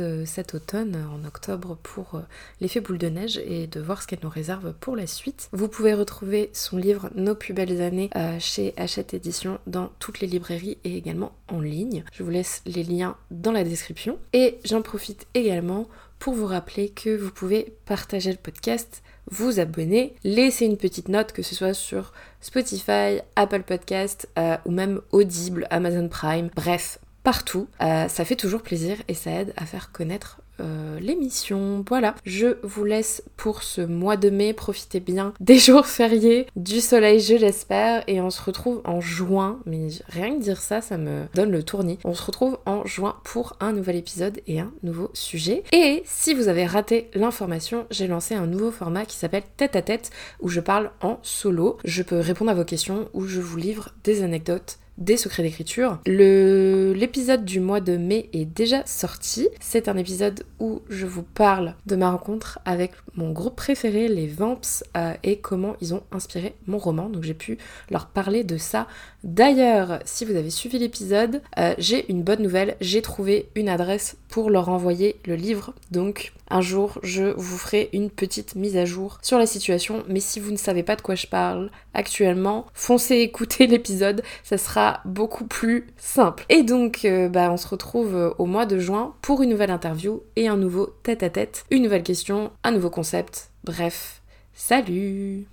automne, 0.54 1.04
en 1.12 1.26
octobre, 1.26 1.76
pour 1.82 2.14
euh, 2.14 2.20
l'effet 2.60 2.78
boule 2.78 2.98
de 2.98 3.08
neige 3.08 3.38
et 3.44 3.66
de 3.66 3.80
voir 3.80 4.02
ce 4.02 4.06
qu'elle 4.06 4.20
nous 4.22 4.28
réserve 4.28 4.72
pour 4.74 4.94
la 4.94 5.08
suite. 5.08 5.48
Vous 5.50 5.66
pouvez 5.66 5.94
retrouver 5.94 6.50
son 6.52 6.76
livre 6.76 7.10
Nos 7.16 7.34
plus 7.34 7.54
belles 7.54 7.82
années 7.82 8.08
chez 8.38 8.72
Hachette 8.76 9.14
Édition 9.14 9.58
dans 9.66 9.90
toutes 9.98 10.20
les 10.20 10.28
librairies 10.28 10.78
et 10.84 10.96
également 10.96 11.32
en 11.48 11.58
ligne. 11.58 12.04
Je 12.12 12.22
vous 12.22 12.30
laisse 12.30 12.62
les 12.66 12.84
liens 12.84 13.16
dans 13.32 13.50
la 13.50 13.64
description. 13.64 14.16
Et 14.32 14.60
j'en 14.64 14.80
profite 14.80 15.26
également 15.34 15.88
pour 16.20 16.34
vous 16.34 16.46
rappeler 16.46 16.90
que 16.90 17.16
vous 17.16 17.32
pouvez 17.32 17.74
partager 17.84 18.30
le 18.30 18.38
podcast 18.38 19.02
vous 19.30 19.60
abonner, 19.60 20.14
laisser 20.24 20.66
une 20.66 20.76
petite 20.76 21.08
note, 21.08 21.32
que 21.32 21.42
ce 21.42 21.54
soit 21.54 21.74
sur 21.74 22.12
Spotify, 22.40 23.20
Apple 23.36 23.62
Podcast 23.62 24.28
euh, 24.38 24.56
ou 24.64 24.70
même 24.70 25.00
Audible, 25.12 25.66
Amazon 25.70 26.08
Prime, 26.08 26.50
bref, 26.54 26.98
partout. 27.22 27.68
Euh, 27.82 28.08
ça 28.08 28.24
fait 28.24 28.36
toujours 28.36 28.62
plaisir 28.62 28.96
et 29.08 29.14
ça 29.14 29.30
aide 29.30 29.54
à 29.56 29.66
faire 29.66 29.92
connaître 29.92 30.40
euh, 30.60 30.98
l'émission. 31.00 31.84
Voilà, 31.88 32.14
je 32.24 32.58
vous 32.62 32.84
laisse 32.84 33.22
pour 33.36 33.62
ce 33.62 33.80
mois 33.80 34.16
de 34.16 34.30
mai. 34.30 34.52
Profitez 34.52 35.00
bien 35.00 35.34
des 35.40 35.58
jours 35.58 35.86
fériés, 35.86 36.46
du 36.56 36.80
soleil, 36.80 37.20
je 37.20 37.34
l'espère. 37.34 38.04
Et 38.06 38.20
on 38.20 38.30
se 38.30 38.42
retrouve 38.42 38.80
en 38.84 39.00
juin. 39.00 39.60
Mais 39.66 39.88
rien 40.08 40.36
que 40.36 40.42
dire 40.42 40.60
ça, 40.60 40.80
ça 40.80 40.98
me 40.98 41.24
donne 41.34 41.50
le 41.50 41.62
tournis. 41.62 41.98
On 42.04 42.14
se 42.14 42.22
retrouve 42.22 42.58
en 42.66 42.84
juin 42.84 43.16
pour 43.24 43.56
un 43.60 43.72
nouvel 43.72 43.96
épisode 43.96 44.40
et 44.46 44.60
un 44.60 44.72
nouveau 44.82 45.10
sujet. 45.12 45.64
Et 45.72 46.02
si 46.04 46.34
vous 46.34 46.48
avez 46.48 46.66
raté 46.66 47.10
l'information, 47.14 47.86
j'ai 47.90 48.06
lancé 48.06 48.34
un 48.34 48.46
nouveau 48.46 48.70
format 48.70 49.04
qui 49.04 49.16
s'appelle 49.16 49.44
Tête 49.56 49.76
à 49.76 49.82
Tête 49.82 50.10
où 50.40 50.48
je 50.48 50.60
parle 50.60 50.90
en 51.00 51.18
solo. 51.22 51.78
Je 51.84 52.02
peux 52.02 52.20
répondre 52.20 52.50
à 52.50 52.54
vos 52.54 52.64
questions, 52.64 53.08
où 53.12 53.26
je 53.26 53.40
vous 53.40 53.56
livre 53.56 53.90
des 54.04 54.22
anecdotes 54.22 54.78
des 54.98 55.16
secrets 55.16 55.42
d'écriture. 55.42 55.98
L'épisode 56.06 57.44
du 57.44 57.60
mois 57.60 57.80
de 57.80 57.96
mai 57.96 58.28
est 58.32 58.44
déjà 58.44 58.84
sorti. 58.86 59.48
C'est 59.60 59.88
un 59.88 59.96
épisode 59.96 60.44
où 60.60 60.82
je 60.88 61.06
vous 61.06 61.22
parle 61.22 61.74
de 61.86 61.96
ma 61.96 62.10
rencontre 62.10 62.58
avec 62.64 62.92
mon 63.14 63.32
groupe 63.32 63.56
préféré, 63.56 64.08
les 64.08 64.26
Vamps, 64.26 64.84
euh, 64.96 65.14
et 65.22 65.38
comment 65.38 65.76
ils 65.80 65.94
ont 65.94 66.02
inspiré 66.12 66.54
mon 66.66 66.78
roman. 66.78 67.08
Donc 67.08 67.24
j'ai 67.24 67.34
pu 67.34 67.58
leur 67.90 68.06
parler 68.06 68.44
de 68.44 68.56
ça. 68.56 68.86
D'ailleurs, 69.22 70.00
si 70.04 70.24
vous 70.24 70.36
avez 70.36 70.50
suivi 70.50 70.78
l'épisode, 70.78 71.42
euh, 71.58 71.74
j'ai 71.78 72.10
une 72.10 72.22
bonne 72.22 72.42
nouvelle. 72.42 72.76
J'ai 72.80 73.02
trouvé 73.02 73.48
une 73.54 73.68
adresse 73.68 74.16
pour 74.28 74.50
leur 74.50 74.68
envoyer 74.68 75.16
le 75.26 75.34
livre. 75.34 75.74
Donc 75.90 76.32
un 76.50 76.60
jour, 76.60 76.98
je 77.02 77.24
vous 77.36 77.56
ferai 77.56 77.88
une 77.92 78.10
petite 78.10 78.54
mise 78.54 78.76
à 78.76 78.84
jour 78.84 79.18
sur 79.22 79.38
la 79.38 79.46
situation. 79.46 80.04
Mais 80.08 80.20
si 80.20 80.40
vous 80.40 80.50
ne 80.50 80.56
savez 80.56 80.82
pas 80.82 80.96
de 80.96 81.02
quoi 81.02 81.14
je 81.14 81.26
parle 81.26 81.70
actuellement, 81.94 82.66
foncez 82.74 83.16
écouter 83.16 83.66
l'épisode. 83.68 84.22
Ça 84.42 84.58
sera 84.58 85.00
beaucoup 85.04 85.46
plus 85.46 85.86
simple. 85.96 86.44
Et 86.48 86.62
donc, 86.62 87.04
euh, 87.04 87.28
bah, 87.28 87.50
on 87.50 87.56
se 87.56 87.68
retrouve 87.68 88.14
euh, 88.14 88.30
au 88.38 88.46
mois 88.46 88.66
de 88.66 88.78
juin 88.78 89.14
pour 89.22 89.42
une 89.42 89.50
nouvelle 89.50 89.70
interview 89.70 90.22
et 90.36 90.48
un 90.48 90.56
nouveau 90.56 90.86
tête-à-tête, 91.02 91.64
une 91.70 91.82
nouvelle 91.84 92.02
question, 92.02 92.50
un 92.62 92.72
nouveau 92.72 92.90
concept. 92.90 93.50
Bref, 93.64 94.22
salut 94.52 95.46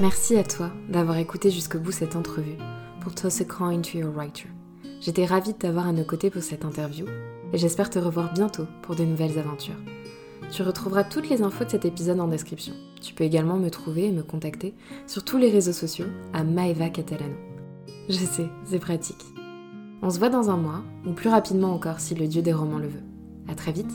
Merci 0.00 0.36
à 0.36 0.44
toi 0.44 0.70
d'avoir 0.88 1.18
écouté 1.18 1.50
jusqu'au 1.50 1.80
bout 1.80 1.90
cette 1.90 2.14
entrevue 2.14 2.56
pour 3.00 3.14
Toss 3.14 3.40
a 3.40 3.44
Coin 3.44 3.80
to 3.80 3.98
Your 3.98 4.14
Writer. 4.14 4.48
J'étais 5.00 5.24
ravie 5.24 5.52
de 5.52 5.58
t'avoir 5.58 5.88
à 5.88 5.92
nos 5.92 6.04
côtés 6.04 6.30
pour 6.30 6.42
cette 6.42 6.64
interview 6.64 7.06
et 7.52 7.58
j'espère 7.58 7.90
te 7.90 7.98
revoir 7.98 8.32
bientôt 8.32 8.66
pour 8.82 8.94
de 8.94 9.04
nouvelles 9.04 9.38
aventures. 9.38 9.97
Tu 10.50 10.62
retrouveras 10.62 11.04
toutes 11.04 11.28
les 11.28 11.42
infos 11.42 11.64
de 11.64 11.70
cet 11.70 11.84
épisode 11.84 12.20
en 12.20 12.28
description. 12.28 12.72
Tu 13.02 13.14
peux 13.14 13.24
également 13.24 13.58
me 13.58 13.70
trouver 13.70 14.06
et 14.06 14.12
me 14.12 14.22
contacter 14.22 14.74
sur 15.06 15.24
tous 15.24 15.36
les 15.36 15.50
réseaux 15.50 15.72
sociaux 15.72 16.06
à 16.32 16.42
Maeva 16.42 16.88
Catalano. 16.88 17.36
Je 18.08 18.14
sais, 18.14 18.48
c'est 18.64 18.78
pratique. 18.78 19.24
On 20.00 20.10
se 20.10 20.18
voit 20.18 20.30
dans 20.30 20.48
un 20.48 20.56
mois, 20.56 20.82
ou 21.06 21.12
plus 21.12 21.28
rapidement 21.28 21.72
encore 21.72 22.00
si 22.00 22.14
le 22.14 22.26
dieu 22.26 22.40
des 22.40 22.52
romans 22.52 22.78
le 22.78 22.88
veut. 22.88 23.02
À 23.48 23.54
très 23.54 23.72
vite 23.72 23.92